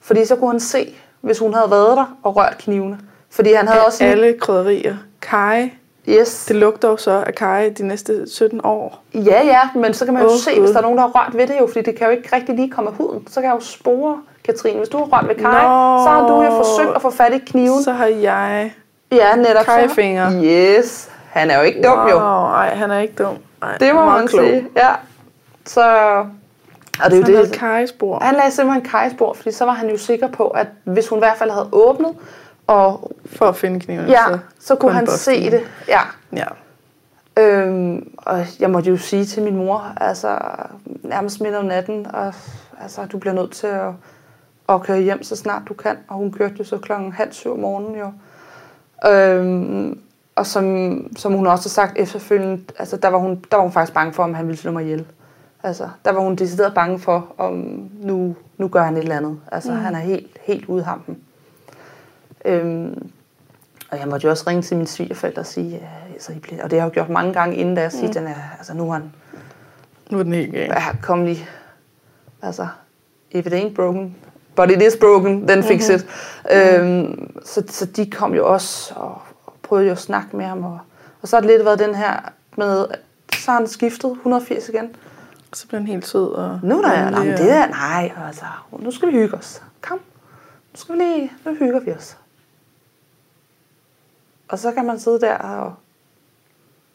Fordi 0.00 0.24
så 0.24 0.36
kunne 0.36 0.50
han 0.50 0.60
se, 0.60 0.94
hvis 1.20 1.38
hun 1.38 1.54
havde 1.54 1.70
været 1.70 1.96
der 1.96 2.16
og 2.22 2.36
rørt 2.36 2.56
knivene. 2.58 2.98
Fordi 3.32 3.52
han 3.52 3.68
havde 3.68 3.80
Af 3.80 3.86
også... 3.86 4.04
en- 4.04 4.10
alle 4.10 4.34
krydderier. 4.40 4.96
Kaj. 5.22 5.70
Yes. 6.08 6.44
Det 6.44 6.56
lugter 6.56 6.88
jo 6.88 6.96
så 6.96 7.24
af 7.26 7.34
kaj 7.34 7.72
de 7.78 7.86
næste 7.86 8.30
17 8.30 8.60
år. 8.64 9.02
Ja, 9.14 9.44
ja, 9.44 9.60
men 9.74 9.94
så 9.94 10.04
kan 10.04 10.14
man 10.14 10.22
jo 10.22 10.28
oh, 10.28 10.34
se, 10.38 10.50
Gud. 10.54 10.60
hvis 10.60 10.70
der 10.70 10.78
er 10.78 10.82
nogen, 10.82 10.98
der 10.98 11.02
har 11.04 11.10
rørt 11.10 11.36
ved 11.36 11.46
det 11.46 11.54
jo, 11.60 11.66
fordi 11.66 11.80
det 11.82 11.96
kan 11.98 12.06
jo 12.06 12.10
ikke 12.10 12.36
rigtig 12.36 12.54
lige 12.54 12.70
komme 12.70 12.90
af 12.90 12.96
huden. 12.96 13.26
Så 13.28 13.34
kan 13.40 13.44
jeg 13.50 13.54
jo 13.54 13.60
spore, 13.60 14.16
Katrine. 14.44 14.78
Hvis 14.78 14.88
du 14.88 14.98
har 14.98 15.04
rørt 15.04 15.28
ved 15.28 15.34
Kai, 15.34 15.44
Nå. 15.44 16.04
så 16.04 16.08
har 16.10 16.26
du 16.28 16.42
jo 16.42 16.50
forsøgt 16.50 16.96
at 16.96 17.02
få 17.02 17.10
fat 17.10 17.32
i 17.34 17.38
kniven. 17.38 17.82
Så 17.82 17.92
har 17.92 18.06
jeg... 18.06 18.74
ja, 19.12 19.36
netop. 19.36 19.64
Kai-fingre. 19.64 20.32
Yes. 20.44 21.10
Han 21.30 21.50
er 21.50 21.56
jo 21.58 21.62
ikke 21.62 21.82
dum, 21.82 22.08
jo. 22.08 22.18
Nej, 22.18 22.74
han 22.74 22.90
er 22.90 22.98
ikke 22.98 23.14
dum. 23.14 23.34
Ej, 23.62 23.76
Det 23.80 23.94
må 23.94 24.04
man 24.04 24.26
klog. 24.26 24.44
sige. 24.44 24.68
Ja. 24.76 24.88
Så... 25.66 25.82
Og 27.04 27.10
det 27.10 27.20
er 27.20 27.24
Så 27.26 27.30
jo 27.32 27.36
han 27.38 27.46
det. 27.46 27.52
kajespor. 27.58 28.18
Han 28.22 28.34
lagde 28.34 28.50
simpelthen 28.50 28.84
Kajspor, 28.90 29.32
fordi 29.34 29.52
så 29.52 29.64
var 29.64 29.72
han 29.72 29.90
jo 29.90 29.98
sikker 29.98 30.28
på, 30.28 30.46
at 30.48 30.66
hvis 30.84 31.08
hun 31.08 31.18
i 31.18 31.20
hvert 31.20 31.36
fald 31.36 31.50
havde 31.50 31.68
åbnet, 31.72 32.10
og 32.66 33.12
For 33.26 33.46
at 33.46 33.56
finde 33.56 33.80
kniven. 33.80 34.08
ja, 34.08 34.24
så 34.60 34.74
kunne 34.74 34.92
han 34.92 35.06
se 35.06 35.50
det. 35.50 35.60
Ja. 35.88 36.00
Ja. 36.36 36.46
Øhm, 37.36 38.14
og 38.16 38.46
jeg 38.60 38.70
måtte 38.70 38.90
jo 38.90 38.96
sige 38.96 39.24
til 39.24 39.42
min 39.42 39.56
mor, 39.56 39.92
altså 39.96 40.38
nærmest 41.02 41.40
midt 41.40 41.54
om 41.54 41.64
natten, 41.64 42.06
og, 42.14 42.34
altså 42.80 43.06
du 43.06 43.18
bliver 43.18 43.34
nødt 43.34 43.50
til 43.50 43.66
at, 43.66 43.90
at 44.68 44.82
køre 44.82 45.00
hjem 45.00 45.22
så 45.22 45.36
snart 45.36 45.62
du 45.68 45.74
kan. 45.74 45.96
Og 46.08 46.16
hun 46.16 46.32
kørte 46.32 46.54
jo 46.58 46.64
så 46.64 46.78
klokken 46.78 47.12
halv 47.12 47.32
syv 47.32 47.52
om 47.52 47.58
morgenen 47.58 47.94
jo. 47.98 48.12
Øhm, 49.10 49.98
og 50.36 50.46
som, 50.46 50.96
som 51.16 51.32
hun 51.32 51.46
også 51.46 51.68
har 51.68 51.70
sagt 51.70 51.98
efterfølgende, 51.98 52.62
altså 52.78 52.96
der 52.96 53.08
var, 53.08 53.18
hun, 53.18 53.44
der 53.50 53.56
var 53.56 53.62
hun 53.62 53.72
faktisk 53.72 53.94
bange 53.94 54.12
for, 54.12 54.22
om 54.22 54.34
han 54.34 54.46
ville 54.46 54.58
slå 54.58 54.72
mig 54.72 54.84
ihjel. 54.84 55.06
Altså, 55.62 55.88
der 56.04 56.12
var 56.12 56.20
hun 56.20 56.36
decideret 56.36 56.74
bange 56.74 56.98
for, 56.98 57.34
om 57.38 57.52
nu, 58.00 58.36
nu 58.58 58.68
gør 58.68 58.82
han 58.82 58.96
et 58.96 59.02
eller 59.02 59.16
andet. 59.16 59.40
Altså, 59.52 59.70
mm. 59.70 59.76
han 59.78 59.94
er 59.94 59.98
helt, 59.98 60.38
helt 60.42 60.64
ude 60.64 60.80
af 60.80 60.86
hampen. 60.86 61.18
Øhm, 62.44 63.10
og 63.90 63.98
jeg 63.98 64.08
måtte 64.08 64.24
jo 64.24 64.30
også 64.30 64.44
ringe 64.46 64.62
til 64.62 64.76
mine 64.76 64.86
svigerforældre 64.88 65.42
og 65.42 65.46
sige, 65.46 65.68
ja, 65.70 66.12
altså, 66.12 66.32
I 66.32 66.38
bliver, 66.38 66.64
og 66.64 66.70
det 66.70 66.80
har 66.80 66.86
jeg 66.86 66.90
jo 66.96 67.00
gjort 67.00 67.08
mange 67.08 67.32
gange 67.32 67.56
inden, 67.56 67.74
da 67.74 67.80
jeg 67.82 67.92
siger, 67.92 68.12
den 68.12 68.26
er, 68.26 68.34
altså 68.58 68.74
nu 68.74 68.88
er 68.88 68.92
han, 68.92 69.12
Nu 70.10 70.18
er 70.18 70.22
den 70.22 70.32
helt 70.32 70.52
galt. 70.52 70.72
ja, 70.72 70.82
kom 71.02 71.24
lige, 71.24 71.48
altså, 72.42 72.66
if 73.30 73.46
it 73.46 73.52
ain't 73.52 73.74
broken, 73.74 74.16
but 74.56 74.70
it 74.70 74.82
is 74.82 74.96
broken, 75.00 75.46
then 75.48 75.62
fix 75.62 75.88
it. 75.88 76.06
Øhm, 76.52 77.30
så, 77.44 77.62
så 77.68 77.86
de 77.86 78.10
kom 78.10 78.34
jo 78.34 78.52
også 78.52 78.94
og, 78.96 79.22
og 79.46 79.52
prøvede 79.62 79.86
jo 79.86 79.92
at 79.92 79.98
snakke 79.98 80.36
med 80.36 80.44
ham, 80.44 80.64
og, 80.64 80.78
og 81.22 81.28
så 81.28 81.36
har 81.36 81.40
det 81.40 81.50
lidt 81.50 81.64
været 81.64 81.78
den 81.78 81.94
her 81.94 82.32
med, 82.56 82.86
så 83.34 83.50
har 83.50 83.58
han 83.58 83.66
skiftet 83.68 84.10
180 84.10 84.68
igen. 84.68 84.96
Så 85.52 85.66
bliver 85.68 85.80
han 85.80 85.86
helt 85.88 86.06
sød. 86.06 86.32
Og 86.32 86.60
Nu 86.62 86.78
er 86.78 86.88
der, 86.88 87.10
nej, 87.10 87.24
men 87.24 87.32
og- 87.32 87.38
det 87.38 87.50
er, 87.50 87.66
nej, 87.66 88.12
altså, 88.26 88.44
nu 88.78 88.90
skal 88.90 89.08
vi 89.08 89.12
hygge 89.12 89.34
os. 89.36 89.62
Kom, 89.80 89.98
nu 90.72 90.74
skal 90.74 90.94
vi 90.94 91.00
lige, 91.02 91.32
nu 91.46 91.54
hygger 91.54 91.80
vi 91.80 91.92
os. 91.92 92.16
Og 94.52 94.58
så 94.58 94.72
kan 94.72 94.86
man 94.86 95.00
sidde 95.00 95.20
der 95.20 95.34
og 95.34 95.74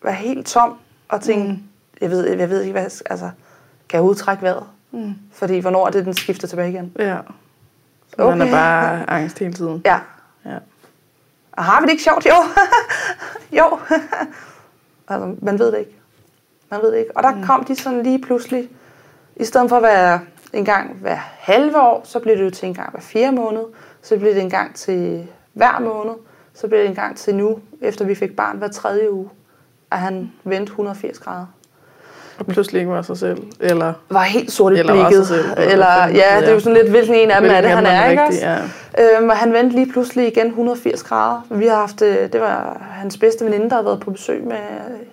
være 0.04 0.14
helt 0.14 0.48
tom 0.48 0.78
og 1.10 1.22
tænke, 1.22 1.52
mm. 1.52 1.64
jeg, 2.02 2.10
ved, 2.10 2.38
jeg 2.38 2.50
ved 2.50 2.62
ikke, 2.62 2.72
hvad 2.72 2.84
altså, 2.84 3.30
kan 3.90 3.98
jeg 3.98 4.02
udtrække 4.02 4.44
vejret? 4.44 4.64
Mm. 4.92 5.16
Fordi 5.32 5.60
hvornår 5.60 5.88
er 5.88 5.92
det, 5.92 6.06
den 6.06 6.14
skifter 6.14 6.48
tilbage 6.48 6.70
igen? 6.70 6.94
Ja. 7.00 7.18
Så 8.08 8.16
okay. 8.24 8.38
man 8.38 8.48
er 8.48 8.52
bare 8.52 9.10
angst 9.10 9.40
hele 9.40 9.54
tiden. 9.54 9.82
Ja. 9.86 10.00
Ja. 10.46 10.58
Og 11.52 11.64
har 11.64 11.82
vi 11.82 11.86
det 11.86 11.92
ikke 11.92 12.04
sjovt? 12.04 12.26
Jo. 12.26 12.36
jo. 13.60 13.80
altså, 15.10 15.36
man 15.42 15.60
ved 15.60 15.72
det 15.72 15.80
ikke. 15.80 15.96
Man 16.72 16.82
ved 16.82 16.92
det 16.92 16.98
ikke. 16.98 17.18
Og 17.18 17.24
der 17.24 17.36
mm. 17.36 17.44
kom 17.44 17.64
de 17.64 17.76
sådan 17.76 18.04
lige 18.04 18.22
pludselig, 18.22 18.70
i 19.36 19.46
stedet 19.46 19.70
for 19.70 19.78
at 19.78 19.84
være 19.84 20.20
en 20.54 20.66
gang 20.66 20.94
hver 20.94 21.20
halve 21.40 21.82
år, 21.82 22.02
så 22.06 22.20
blev 22.20 22.38
det 22.38 22.46
jo 22.46 22.50
til 22.50 22.68
en 22.68 22.74
gang 22.74 22.92
hver 22.92 23.02
fire 23.02 23.32
måned. 23.32 23.64
Så 24.02 24.18
blev 24.18 24.34
det 24.34 24.42
en 24.42 24.50
gang 24.50 24.76
til 24.76 25.28
hver 25.54 25.80
måned. 25.80 26.14
Så 26.62 26.68
blev 26.68 26.80
det 26.80 26.88
en 26.88 26.96
gang 26.96 27.18
til 27.18 27.36
nu, 27.36 27.60
efter 27.82 28.06
vi 28.06 28.16
fik 28.16 28.36
barn 28.36 28.58
hver 28.58 28.68
tredje 28.68 29.12
uge, 29.12 29.30
at 29.92 29.98
han 29.98 30.32
vendte 30.44 30.70
180 30.70 31.20
grader. 31.20 31.46
Og 32.40 32.46
pludselig 32.46 32.80
ikke 32.80 32.92
var 32.92 33.02
sig 33.02 33.18
selv. 33.18 33.44
Eller 33.60 33.94
Var 34.10 34.22
helt 34.24 34.52
sort 34.52 34.74
i 34.74 34.80
Eller 34.80 34.94
blikket. 34.94 35.28
sig 35.28 35.38
selv, 35.38 35.52
eller 35.52 35.64
Eller, 35.72 36.08
ja, 36.08 36.40
det 36.40 36.50
er 36.50 36.54
jo 36.54 36.60
sådan 36.60 36.74
lidt, 36.78 36.90
hvilken 36.90 37.16
en 37.16 37.32
af 37.32 37.42
dem 37.42 37.50
er 37.52 37.62
det, 37.62 37.70
han 37.70 37.86
er, 37.86 38.10
ikke 38.10 38.24
også? 38.24 38.40
Ja. 38.98 39.18
Øhm, 39.18 39.30
og 39.30 39.38
han 39.38 39.54
vendte 39.54 39.76
lige 39.76 39.92
pludselig 39.92 40.28
igen 40.28 40.48
180 40.48 41.04
grader. 41.04 41.42
Vi 41.50 41.66
har 41.68 41.76
haft, 41.76 42.02
øh, 42.02 42.34
det 42.34 42.42
var 42.42 42.82
hans 42.92 43.18
bedste 43.18 43.46
veninde, 43.46 43.70
der 43.70 43.76
havde 43.76 43.86
været 43.86 44.00
på 44.00 44.12
besøg 44.12 44.44
med 44.44 44.58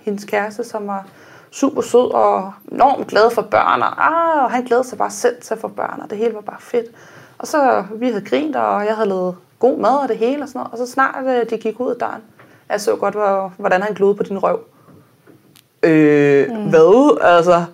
hendes 0.02 0.24
kæreste, 0.24 0.64
som 0.64 0.86
var 0.86 1.06
super 1.50 1.82
sød 1.82 2.14
og 2.14 2.52
enormt 2.72 3.06
glad 3.06 3.30
for 3.30 3.42
børn. 3.42 3.82
Og, 3.82 4.06
ah, 4.06 4.44
og 4.44 4.50
han 4.50 4.62
glædede 4.64 4.88
sig 4.88 4.98
bare 4.98 5.10
selv 5.10 5.34
til 5.42 5.54
at 5.54 5.60
få 5.60 5.68
børn, 5.68 6.00
og 6.02 6.10
det 6.10 6.18
hele 6.18 6.34
var 6.34 6.40
bare 6.40 6.60
fedt. 6.60 6.86
Og 7.38 7.46
så 7.46 7.84
vi 7.94 8.06
havde 8.06 8.24
grint, 8.24 8.56
og 8.56 8.86
jeg 8.86 8.94
havde 8.94 9.08
lavet 9.08 9.34
god 9.66 9.78
mad 9.78 9.96
og 10.02 10.08
det 10.08 10.16
hele 10.16 10.42
og 10.42 10.48
sådan 10.48 10.58
noget. 10.58 10.72
Og 10.72 10.78
så 10.78 10.92
snart 10.92 11.24
øh, 11.26 11.50
de 11.50 11.56
gik 11.62 11.80
ud 11.80 11.90
af 11.90 11.96
døren, 12.00 12.22
jeg 12.70 12.80
så 12.80 12.96
godt, 12.96 13.14
hvor- 13.14 13.52
hvordan 13.58 13.82
han 13.82 13.94
glodede 13.94 14.16
på 14.16 14.22
din 14.22 14.38
røv. 14.38 14.60
Øh, 15.82 16.48
mm. 16.50 16.70
hvad? 16.70 17.18
Altså, 17.22 17.64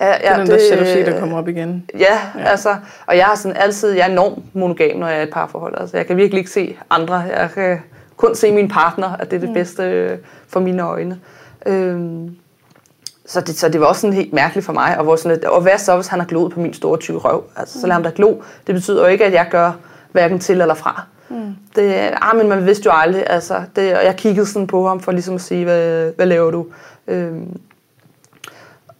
ja, 0.00 0.06
Det 0.06 0.16
er 0.22 0.36
den 0.36 0.46
der 0.46 0.58
jalousi, 0.70 1.02
der 1.02 1.20
kommer 1.20 1.38
op 1.38 1.48
igen. 1.48 1.84
Ja, 1.98 2.18
ja, 2.38 2.44
altså, 2.44 2.76
og 3.06 3.16
jeg 3.16 3.24
har 3.26 3.34
sådan 3.34 3.56
altid, 3.56 3.90
jeg 3.92 4.06
er 4.06 4.10
enormt 4.12 4.54
monogam, 4.54 4.96
når 4.96 5.06
jeg 5.08 5.16
er 5.16 5.20
i 5.20 5.22
et 5.22 5.30
parforhold. 5.32 5.74
Altså, 5.80 5.96
jeg 5.96 6.06
kan 6.06 6.16
virkelig 6.16 6.38
ikke 6.38 6.50
se 6.50 6.76
andre. 6.90 7.14
Jeg 7.14 7.50
kan 7.54 7.78
kun 8.16 8.34
se 8.34 8.52
min 8.52 8.68
partner, 8.68 9.08
at 9.18 9.30
det 9.30 9.36
er 9.36 9.40
det 9.40 9.48
mm. 9.48 9.54
bedste 9.54 9.82
øh, 9.82 10.18
for 10.48 10.60
mine 10.60 10.82
øjne. 10.82 11.18
Øhm, 11.66 12.36
så, 13.26 13.40
det, 13.40 13.54
så 13.58 13.68
det 13.68 13.80
var 13.80 13.86
også 13.86 14.00
sådan 14.00 14.14
helt 14.14 14.32
mærkeligt 14.32 14.66
for 14.66 14.72
mig. 14.72 14.98
Og, 14.98 15.04
hvor 15.04 15.16
sådan, 15.16 15.38
at, 15.38 15.44
og 15.44 15.60
hvad 15.62 15.78
så, 15.78 15.94
hvis 15.94 16.06
han 16.06 16.18
har 16.20 16.26
gloet 16.26 16.52
på 16.52 16.60
min 16.60 16.74
store 16.74 16.98
tykke 16.98 17.18
røv? 17.20 17.44
Altså, 17.56 17.80
så 17.80 17.86
lad 17.86 17.92
ham 17.94 18.02
da 18.02 18.10
glo. 18.14 18.34
Det 18.66 18.74
betyder 18.74 19.00
jo 19.02 19.06
ikke, 19.06 19.24
at 19.24 19.32
jeg 19.32 19.46
gør 19.50 19.72
hverken 20.12 20.38
til 20.38 20.60
eller 20.60 20.74
fra. 20.74 21.02
Mm. 21.30 21.56
Det, 21.76 21.92
ah, 22.22 22.36
men 22.36 22.48
man 22.48 22.66
vidste 22.66 22.86
jo 22.86 22.92
aldrig. 22.94 23.24
Altså, 23.26 23.62
det, 23.76 23.96
og 23.96 24.04
jeg 24.04 24.16
kiggede 24.16 24.46
sådan 24.46 24.66
på 24.66 24.88
ham 24.88 25.00
for 25.00 25.12
ligesom 25.12 25.34
at 25.34 25.40
sige, 25.40 25.64
hvad, 25.64 26.12
hvad 26.16 26.26
laver 26.26 26.50
du? 26.50 26.66
Øhm, 27.08 27.60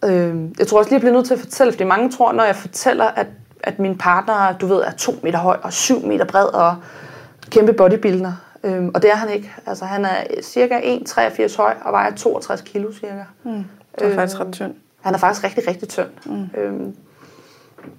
Øh, 0.05 0.37
jeg 0.59 0.67
tror 0.67 0.79
også 0.79 0.91
lige, 0.91 0.95
jeg 0.95 1.01
bliver 1.01 1.15
nødt 1.15 1.27
til 1.27 1.35
at 1.35 1.41
fortælle, 1.41 1.73
fordi 1.73 1.85
mange 1.85 2.11
tror, 2.11 2.33
når 2.33 2.45
jeg 2.45 2.57
fortæller, 2.57 3.05
at, 3.05 3.27
at 3.63 3.79
min 3.79 3.99
partner, 3.99 4.59
du 4.59 4.67
ved, 4.67 4.77
er 4.77 4.91
to 4.91 5.13
meter 5.23 5.39
høj 5.39 5.57
og 5.63 5.73
syv 5.73 6.07
meter 6.07 6.25
bred 6.25 6.45
og 6.45 6.77
kæmpe 7.51 7.73
bodybuilder. 7.73 8.33
Øh, 8.65 8.87
og 8.95 9.03
det 9.03 9.11
er 9.11 9.15
han 9.15 9.31
ikke. 9.31 9.55
Altså, 9.67 9.85
han 9.85 10.05
er 10.05 10.25
cirka 10.43 10.81
1,83 10.81 11.57
høj 11.57 11.75
og 11.85 11.93
vejer 11.93 12.15
62 12.15 12.61
kilo 12.61 12.93
cirka. 12.93 13.25
Mm. 13.45 13.65
Det 13.99 14.07
er 14.07 14.15
faktisk 14.15 14.41
ret 14.41 14.53
tynd. 14.53 14.75
Han 15.01 15.15
er 15.15 15.19
faktisk 15.19 15.45
rigtig, 15.45 15.69
rigtig 15.69 15.89
tynd. 15.89 16.09
Mm. 16.25 16.61
Øh, 16.61 16.81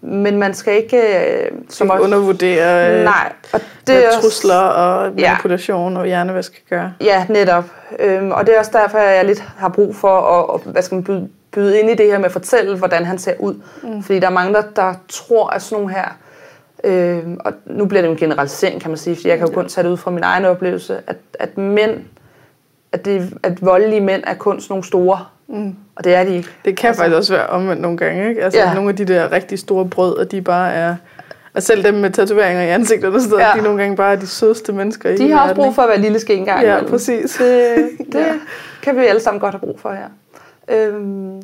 men 0.02 0.38
man 0.38 0.54
skal 0.54 0.74
ikke... 0.76 0.98
Øh, 0.98 1.52
Som 1.70 1.90
også- 1.90 2.04
undervurdere 2.04 2.98
øh, 2.98 3.04
Nej, 3.04 3.32
og 3.54 3.60
det 3.60 3.96
hvad 3.96 4.04
er 4.04 4.08
også- 4.08 4.22
trusler 4.22 4.56
og 4.56 5.12
Ja. 5.18 5.30
manipulation 5.32 5.98
og 5.98 6.06
hjernevask 6.06 6.52
kan 6.70 6.78
gøre. 6.78 6.94
Ja, 7.02 7.26
netop. 7.30 7.64
Øhm, 8.00 8.32
og 8.32 8.48
det 8.48 8.56
er 8.56 8.60
også 8.60 8.72
derfor, 8.74 8.98
at 8.98 9.16
jeg 9.18 9.26
lidt 9.26 9.40
har 9.58 9.70
brug 9.70 9.96
for 9.96 10.20
at, 10.22 10.62
at 10.66 10.72
hvad 10.72 10.82
skal 10.82 10.96
man 10.96 11.04
byde, 11.04 11.30
byde 11.52 11.80
ind 11.80 11.90
i 11.90 11.96
det 11.96 12.06
her 12.06 12.18
med 12.18 12.26
at 12.26 12.32
fortælle, 12.32 12.78
hvordan 12.78 13.06
han 13.06 13.18
ser 13.18 13.34
ud. 13.40 13.56
Mm. 13.84 14.04
Fordi 14.04 14.20
der 14.20 14.28
er 14.28 14.32
mange, 14.32 14.54
der, 14.54 14.62
der 14.76 14.94
tror, 15.10 15.48
at 15.50 15.62
sådan 15.62 15.82
nogle 15.84 15.96
her... 15.96 16.06
Øhm, 16.84 17.38
og 17.46 17.54
nu 17.66 17.86
bliver 17.86 18.02
det 18.02 18.12
en 18.12 18.18
generalisering, 18.18 18.82
kan 18.82 18.92
man 18.92 18.98
sige, 18.98 19.16
fordi 19.16 19.30
jeg 19.30 19.38
kan 19.38 19.48
jo 19.48 19.54
kun 19.54 19.68
tage 19.70 19.84
det 19.86 19.92
ud 19.92 19.98
fra 19.98 20.12
min 20.12 20.24
egen 20.24 20.46
oplevelse, 20.46 20.98
at, 21.08 21.16
at 21.40 21.58
mænd, 21.58 21.92
at, 22.92 23.06
det, 23.06 23.34
at 23.44 23.66
voldelige 23.66 24.02
mænd 24.02 24.24
er 24.28 24.34
kun 24.34 24.62
sådan 24.62 24.72
nogle 24.72 24.84
store. 24.84 25.20
Mm. 25.48 25.76
Og 25.96 26.04
det 26.04 26.16
er 26.16 26.24
de 26.24 26.36
ikke. 26.36 26.50
Det 26.66 26.78
kan 26.78 26.88
altså, 26.88 27.02
faktisk 27.02 27.18
også 27.18 27.34
være 27.34 27.48
omvendt 27.48 27.82
nogle 27.82 27.98
gange, 27.98 28.30
ikke? 28.30 28.44
Altså 28.44 28.60
Ja. 28.60 28.74
nogle 28.74 28.90
af 28.90 28.96
de 28.96 29.06
der 29.06 29.32
rigtig 29.32 29.60
store 29.60 29.86
brød, 29.86 30.16
og 30.18 30.32
de 30.32 30.42
bare 30.42 30.74
er... 30.74 30.96
Og 31.54 31.64
selv 31.64 31.84
dem 31.84 31.94
med 31.94 32.10
tatoveringer 32.10 32.64
i 32.64 32.70
ansigtet 32.70 33.14
og 33.14 33.22
sådan 33.22 33.30
noget, 33.32 33.44
Ja. 33.46 33.54
de 33.54 33.60
er 33.60 33.64
nogle 33.64 33.80
gange 33.82 33.96
bare 33.96 34.16
de 34.16 34.28
sødeste 34.28 34.74
mennesker 34.74 35.10
i 35.10 35.18
De 35.18 35.32
har 35.32 35.42
også 35.44 35.56
brug 35.56 35.76
for 35.76 35.82
at 35.82 35.90
være 35.90 36.00
lille 36.02 36.20
ske 36.20 36.34
engang. 36.36 36.60
ikke? 36.60 36.72
Ja, 36.72 36.78
imellem. 36.78 36.92
præcis. 36.92 37.36
Det, 37.36 37.76
det, 38.14 38.20
Ja. 38.20 38.34
kan 38.82 38.96
vi 38.98 39.06
alle 39.06 39.22
sammen 39.22 39.40
godt 39.42 39.54
have 39.54 39.60
brug 39.60 39.80
for 39.80 39.92
her. 39.92 40.08
Øhm, 40.78 41.42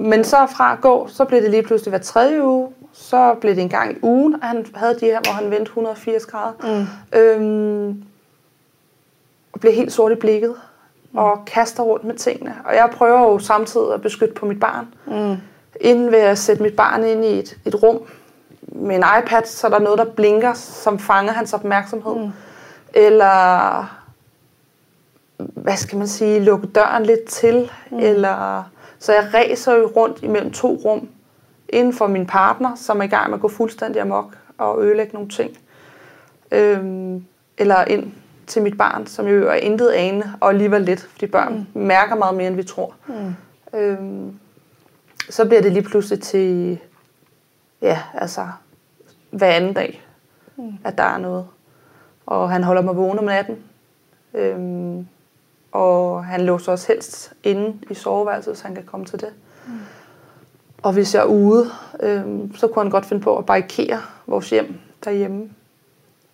men 0.00 0.24
så 0.24 0.36
fra 0.56 0.72
at 0.72 0.80
gå, 0.80 1.08
så 1.10 1.24
blev 1.24 1.42
det 1.42 1.50
lige 1.50 1.62
pludselig 1.62 1.90
hver 1.90 1.98
tredje 1.98 2.44
uge. 2.44 2.68
Så 2.92 3.34
blev 3.40 3.54
det 3.54 3.62
en 3.62 3.68
gang 3.68 3.92
i 3.92 3.98
ugen, 4.02 4.34
at 4.34 4.48
han 4.48 4.66
havde 4.74 4.94
de 5.00 5.04
her, 5.04 5.18
hvor 5.24 5.32
han 5.32 5.50
vendte 5.50 5.62
180 5.68 6.26
grader. 6.26 6.86
Mm. 7.12 7.18
Øhm, 7.18 8.02
og 9.52 9.60
blev 9.60 9.72
helt 9.72 9.92
sort 9.92 10.12
i 10.12 10.14
blikket. 10.14 10.54
Mm. 11.12 11.18
Og 11.18 11.44
kaster 11.44 11.82
rundt 11.82 12.04
med 12.04 12.14
tingene. 12.14 12.54
Og 12.64 12.74
jeg 12.74 12.90
prøver 12.92 13.20
jo 13.20 13.38
samtidig 13.38 13.94
at 13.94 14.02
beskytte 14.02 14.34
på 14.34 14.46
mit 14.46 14.60
barn. 14.60 14.94
Mm. 15.06 15.36
Inden 15.80 16.12
ved 16.12 16.18
at 16.18 16.38
sætte 16.38 16.62
mit 16.62 16.76
barn 16.76 17.04
ind 17.04 17.24
i 17.24 17.38
et, 17.38 17.58
et 17.66 17.82
rum 17.82 18.00
med 18.62 18.96
en 18.96 19.04
iPad, 19.20 19.44
så 19.44 19.66
er 19.66 19.70
der 19.70 19.78
noget, 19.78 19.98
der 19.98 20.04
blinker, 20.04 20.52
som 20.54 20.98
fanger 20.98 21.32
hans 21.32 21.54
opmærksomhed. 21.54 22.14
Mm. 22.14 22.30
Eller 22.94 23.84
hvad 25.36 25.76
skal 25.76 25.98
man 25.98 26.08
sige, 26.08 26.40
lukke 26.40 26.66
døren 26.66 27.06
lidt 27.06 27.24
til, 27.24 27.70
mm. 27.90 27.98
eller 27.98 28.62
så 28.98 29.12
jeg 29.12 29.30
ræser 29.34 29.74
jo 29.74 29.86
rundt 29.96 30.22
imellem 30.22 30.52
to 30.52 30.80
rum, 30.84 31.08
inden 31.68 31.92
for 31.92 32.06
min 32.06 32.26
partner, 32.26 32.74
som 32.76 33.00
er 33.00 33.04
i 33.04 33.08
gang 33.08 33.30
med 33.30 33.38
at 33.38 33.42
gå 33.42 33.48
fuldstændig 33.48 34.02
amok 34.02 34.36
og 34.58 34.84
ødelægge 34.84 35.12
nogle 35.12 35.28
ting. 35.28 35.58
Øhm, 36.50 37.24
eller 37.58 37.84
ind 37.84 38.12
til 38.48 38.62
mit 38.62 38.78
barn, 38.78 39.06
som 39.06 39.26
jo 39.26 39.48
er 39.48 39.54
intet 39.54 39.90
ane, 39.90 40.34
og 40.40 40.48
alligevel 40.48 40.82
lidt, 40.82 41.00
fordi 41.00 41.26
børn 41.26 41.66
mm. 41.74 41.80
mærker 41.80 42.14
meget 42.14 42.36
mere, 42.36 42.46
end 42.46 42.56
vi 42.56 42.62
tror. 42.62 42.94
Mm. 43.06 43.78
Øhm, 43.78 44.38
så 45.30 45.46
bliver 45.46 45.62
det 45.62 45.72
lige 45.72 45.82
pludselig 45.82 46.22
til, 46.22 46.78
ja, 47.82 48.02
altså, 48.14 48.46
hver 49.30 49.50
anden 49.50 49.74
dag, 49.74 50.02
mm. 50.56 50.72
at 50.84 50.98
der 50.98 51.04
er 51.04 51.18
noget. 51.18 51.46
Og 52.26 52.50
han 52.50 52.64
holder 52.64 52.82
mig 52.82 52.96
vågen 52.96 53.18
om 53.18 53.24
natten. 53.24 53.56
Øhm, 54.34 55.06
og 55.72 56.24
han 56.24 56.40
låser 56.40 56.72
os 56.72 56.86
helst 56.86 57.32
inde 57.42 57.78
i 57.90 57.94
soveværelset, 57.94 58.58
så 58.58 58.64
han 58.64 58.74
kan 58.74 58.84
komme 58.84 59.06
til 59.06 59.20
det. 59.20 59.32
Mm. 59.66 59.72
Og 60.82 60.92
hvis 60.92 61.14
jeg 61.14 61.20
er 61.20 61.26
ude, 61.26 61.70
øhm, 62.00 62.54
så 62.54 62.66
kunne 62.66 62.82
han 62.82 62.90
godt 62.90 63.06
finde 63.06 63.22
på 63.22 63.38
at 63.38 63.46
barrikere 63.46 64.00
vores 64.26 64.50
hjem 64.50 64.74
derhjemme, 65.04 65.50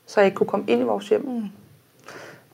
så 0.07 0.21
jeg 0.21 0.27
ikke 0.27 0.37
kunne 0.37 0.47
komme 0.47 0.67
ind 0.69 0.81
i 0.81 0.85
vores 0.85 1.09
hjem. 1.09 1.29
Mm. 1.29 1.49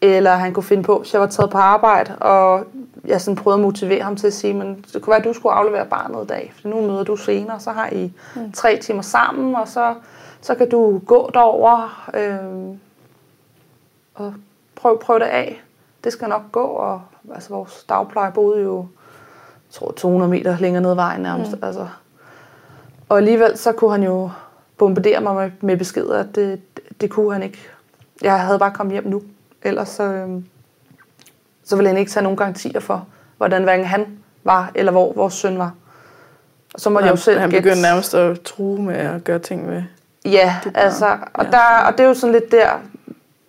Eller 0.03 0.31
han 0.31 0.53
kunne 0.53 0.63
finde 0.63 0.83
på, 0.83 0.99
hvis 0.99 1.13
jeg 1.13 1.21
var 1.21 1.27
taget 1.27 1.51
på 1.51 1.59
arbejde, 1.59 2.17
og 2.17 2.65
jeg 3.05 3.21
sådan 3.21 3.37
prøvede 3.37 3.59
at 3.59 3.63
motivere 3.63 4.03
ham 4.03 4.17
til 4.17 4.27
at 4.27 4.33
sige, 4.33 4.55
men 4.55 4.85
det 4.93 5.03
kunne 5.03 5.11
være, 5.11 5.19
at 5.19 5.25
du 5.25 5.33
skulle 5.33 5.53
aflevere 5.53 5.87
barnet 5.87 6.25
i 6.25 6.27
dag, 6.27 6.53
for 6.61 6.69
nu 6.69 6.81
møder 6.81 7.05
du 7.05 7.17
senere, 7.17 7.61
så 7.61 7.71
har 7.71 7.89
I 7.93 8.13
mm. 8.37 8.53
tre 8.53 8.79
timer 8.79 9.03
sammen, 9.03 9.55
og 9.55 9.69
så, 9.69 9.95
så 10.41 10.55
kan 10.55 10.71
du 10.71 10.99
gå 10.99 11.31
derover 11.35 12.09
øh, 12.15 12.77
og 14.15 14.35
prøve, 14.75 14.99
prøve 14.99 15.19
det 15.19 15.25
af. 15.25 15.63
Det 16.05 16.13
skal 16.13 16.29
nok 16.29 16.53
gå, 16.53 16.65
og 16.65 17.03
altså, 17.35 17.51
vores 17.51 17.85
dagpleje 17.89 18.33
boede 18.33 18.63
jo 18.63 18.87
jeg 19.71 19.75
tror, 19.75 19.93
200 19.93 20.31
meter 20.31 20.59
længere 20.59 20.83
ned 20.83 20.91
ad 20.91 20.95
vejen 20.95 21.21
nærmest. 21.21 21.53
Mm. 21.53 21.59
Altså. 21.63 21.89
Og 23.09 23.17
alligevel 23.17 23.59
så 23.59 23.73
kunne 23.73 23.91
han 23.91 24.03
jo 24.03 24.31
bombardere 24.79 25.21
mig 25.21 25.35
med, 25.35 25.51
med 25.61 25.77
beskeder, 25.77 26.19
at 26.19 26.35
det, 26.35 26.61
det 27.01 27.11
kunne 27.11 27.33
han 27.33 27.43
ikke. 27.43 27.69
Jeg 28.23 28.41
havde 28.41 28.59
bare 28.59 28.71
kommet 28.71 28.93
hjem 28.93 29.07
nu. 29.07 29.23
Ellers 29.63 29.89
så, 29.89 30.03
øhm, 30.03 30.45
så 31.65 31.77
ville 31.77 31.89
han 31.89 31.99
ikke 31.99 32.11
tage 32.11 32.23
nogen 32.23 32.37
garantier 32.37 32.81
for, 32.81 33.07
hvordan 33.37 33.63
hverken 33.63 33.87
han 33.87 34.07
var, 34.45 34.71
eller 34.75 34.93
hvor 34.93 35.13
vores 35.13 35.35
søn 35.35 35.59
var. 35.59 35.75
Og 36.75 36.81
så 36.81 36.91
må 36.91 37.01
jeg 37.01 37.11
jo 37.11 37.17
selv 37.17 37.39
Han 37.39 37.51
begyndte 37.51 37.83
nærmest 37.83 38.15
at 38.15 38.41
true 38.41 38.83
med 38.83 38.95
at 38.95 39.25
gøre 39.25 39.39
ting 39.39 39.67
med 39.67 39.83
Ja, 40.25 40.57
altså, 40.75 41.07
og, 41.35 41.45
ja. 41.45 41.51
der, 41.51 41.87
og 41.87 41.93
det 41.93 42.01
er 42.01 42.09
jo 42.09 42.15
sådan 42.15 42.33
lidt 42.33 42.53
der, 42.53 42.69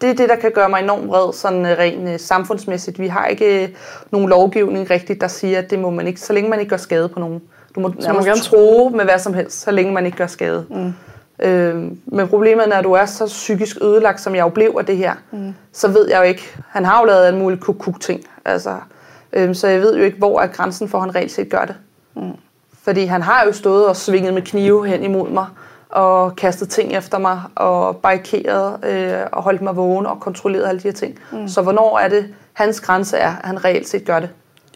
det 0.01 0.09
er 0.09 0.13
det, 0.13 0.29
der 0.29 0.35
kan 0.35 0.51
gøre 0.51 0.69
mig 0.69 0.83
enormt 0.83 1.07
vred, 1.07 1.33
sådan 1.33 1.65
øh, 1.65 1.77
rent 1.77 2.09
uh, 2.09 2.15
samfundsmæssigt. 2.17 2.99
Vi 2.99 3.07
har 3.07 3.25
ikke 3.25 3.63
uh, 3.63 3.69
nogen 4.11 4.29
lovgivning 4.29 4.89
rigtigt, 4.89 5.21
der 5.21 5.27
siger, 5.27 5.59
at 5.59 5.69
det 5.69 5.79
må 5.79 5.89
man 5.89 6.07
ikke, 6.07 6.19
så 6.19 6.33
længe 6.33 6.49
man 6.49 6.59
ikke 6.59 6.69
gør 6.69 6.77
skade 6.77 7.09
på 7.09 7.19
nogen. 7.19 7.41
Du 7.75 7.79
må 7.79 7.93
så 7.99 8.07
nærmest 8.07 8.27
gerne 8.27 8.41
tro 8.41 8.89
med 8.89 9.05
hvad 9.05 9.19
som 9.19 9.33
helst, 9.33 9.61
så 9.61 9.71
længe 9.71 9.93
man 9.93 10.05
ikke 10.05 10.17
gør 10.17 10.27
skade. 10.27 10.65
Mm. 10.69 10.93
Øh, 11.39 11.75
men 12.05 12.27
problemet 12.27 12.65
er, 12.65 12.69
når 12.69 12.81
du 12.81 12.91
er 12.91 13.05
så 13.05 13.25
psykisk 13.25 13.77
ødelagt, 13.81 14.21
som 14.21 14.35
jeg 14.35 14.41
jo 14.41 14.49
blev 14.49 14.75
af 14.79 14.85
det 14.85 14.97
her, 14.97 15.13
mm. 15.31 15.53
så 15.73 15.87
ved 15.87 16.09
jeg 16.09 16.17
jo 16.17 16.23
ikke, 16.23 16.55
han 16.69 16.85
har 16.85 16.99
jo 16.99 17.05
lavet 17.05 17.29
en 17.29 17.39
mulig 17.39 17.59
kuk 17.59 18.01
ting, 18.01 18.21
altså, 18.45 18.75
øh, 19.33 19.55
så 19.55 19.67
jeg 19.67 19.81
ved 19.81 19.95
jo 19.95 20.03
ikke, 20.03 20.17
hvor 20.17 20.41
er 20.41 20.47
grænsen 20.47 20.89
for, 20.89 20.97
at 20.97 21.03
han 21.03 21.15
reelt 21.15 21.31
set 21.31 21.49
gør 21.49 21.65
det. 21.65 21.75
Mm. 22.15 22.31
Fordi 22.83 23.05
han 23.05 23.21
har 23.21 23.45
jo 23.45 23.51
stået 23.51 23.87
og 23.87 23.95
svinget 23.95 24.33
med 24.33 24.41
knive 24.41 24.87
hen 24.87 25.03
imod 25.03 25.29
mig, 25.29 25.45
og 25.89 26.35
kastet 26.35 26.69
ting 26.69 26.93
efter 26.93 27.17
mig, 27.17 27.41
og 27.55 27.97
barrikeret, 27.97 28.85
øh, 28.85 29.19
og 29.31 29.43
holdt 29.43 29.61
mig 29.61 29.75
vågen, 29.75 30.05
og 30.05 30.19
kontrolleret 30.19 30.67
alle 30.67 30.81
de 30.81 30.87
her 30.87 30.93
ting. 30.93 31.19
Mm. 31.31 31.47
Så 31.47 31.61
hvornår 31.61 31.99
er 31.99 32.07
det, 32.07 32.33
hans 32.53 32.81
grænse 32.81 33.17
er, 33.17 33.29
at 33.29 33.45
han 33.45 33.65
reelt 33.65 33.89
set 33.89 34.05
gør 34.05 34.19
det? 34.19 34.29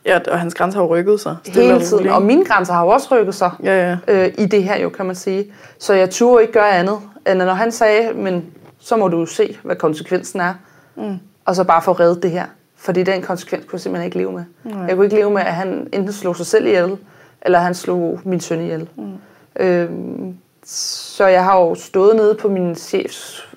Ja, 0.06 0.20
og 0.32 0.40
hans 0.40 0.56
grænser 0.56 0.80
har 0.80 0.86
rykket 0.86 1.20
sig. 1.20 1.36
Hele 1.46 1.82
tiden, 1.82 2.08
og 2.08 2.22
mine 2.22 2.46
grænser 2.46 2.74
har 2.74 2.84
jo 2.84 2.88
også 2.88 3.08
rykket 3.12 3.36
sig 3.36 3.52
ja, 3.64 3.90
ja. 3.90 3.98
Øh, 4.08 4.34
i 4.38 4.46
det 4.46 4.64
her 4.64 4.80
jo, 4.80 4.90
kan 4.90 5.06
man 5.06 5.16
sige. 5.16 5.54
Så 5.80 5.94
jeg 5.94 6.10
turde 6.10 6.42
ikke 6.42 6.54
gøre 6.54 6.72
andet, 6.72 7.00
end 7.28 7.38
når 7.40 7.54
han 7.54 7.72
sagde, 7.72 8.14
men 8.14 8.46
så 8.80 8.98
må 8.98 9.08
du 9.08 9.26
se, 9.26 9.58
hvad 9.64 9.76
konsekvensen 9.76 10.40
er, 10.40 10.54
mm. 10.96 11.18
og 11.46 11.56
så 11.56 11.64
bare 11.64 11.82
få 11.82 11.92
reddet 11.92 12.24
det 12.24 12.32
her. 12.32 12.46
Fordi 12.76 13.04
den 13.04 13.22
konsekvens 13.22 13.66
kunne 13.66 13.74
jeg 13.74 13.82
simpelthen 13.82 14.06
ikke 14.06 14.18
leve 14.18 14.32
med. 14.32 14.44
Mm. 14.64 14.88
Jeg 14.88 14.96
kunne 14.96 15.06
ikke 15.06 15.16
leve 15.16 15.32
med, 15.32 15.42
at 15.42 15.54
han 15.54 15.88
enten 15.94 16.14
slog 16.14 16.36
sig 16.36 16.46
selv 16.46 16.66
ihjel, 16.66 16.98
eller 17.42 17.60
han 17.60 17.74
slog 17.74 18.20
min 18.24 18.40
søn 18.40 18.62
ihjel. 18.62 18.90
Mm. 18.96 19.14
Øhm, 19.56 20.38
så 20.66 21.28
jeg 21.28 21.44
har 21.44 21.60
jo 21.60 21.76
stået 21.76 22.16
nede 22.16 22.36
på 22.36 22.50
min 22.50 22.76
chefs 22.76 23.48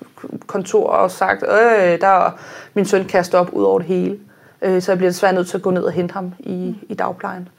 kontor 0.47 0.87
og 0.87 1.11
sagt, 1.11 1.43
øh, 1.43 2.01
der 2.01 2.07
er 2.07 2.31
min 2.73 2.85
søn 2.85 3.05
kastet 3.05 3.39
op 3.39 3.49
ud 3.53 3.63
over 3.63 3.79
det 3.79 3.87
hele. 3.87 4.19
Øh, 4.61 4.81
så 4.81 4.91
jeg 4.91 4.97
bliver 4.97 5.11
desværre 5.11 5.33
nødt 5.33 5.47
til 5.47 5.57
at 5.57 5.63
gå 5.63 5.71
ned 5.71 5.83
og 5.83 5.91
hente 5.91 6.13
ham 6.13 6.33
i, 6.39 6.75
i 6.89 6.93
dagplejen. 6.93 7.49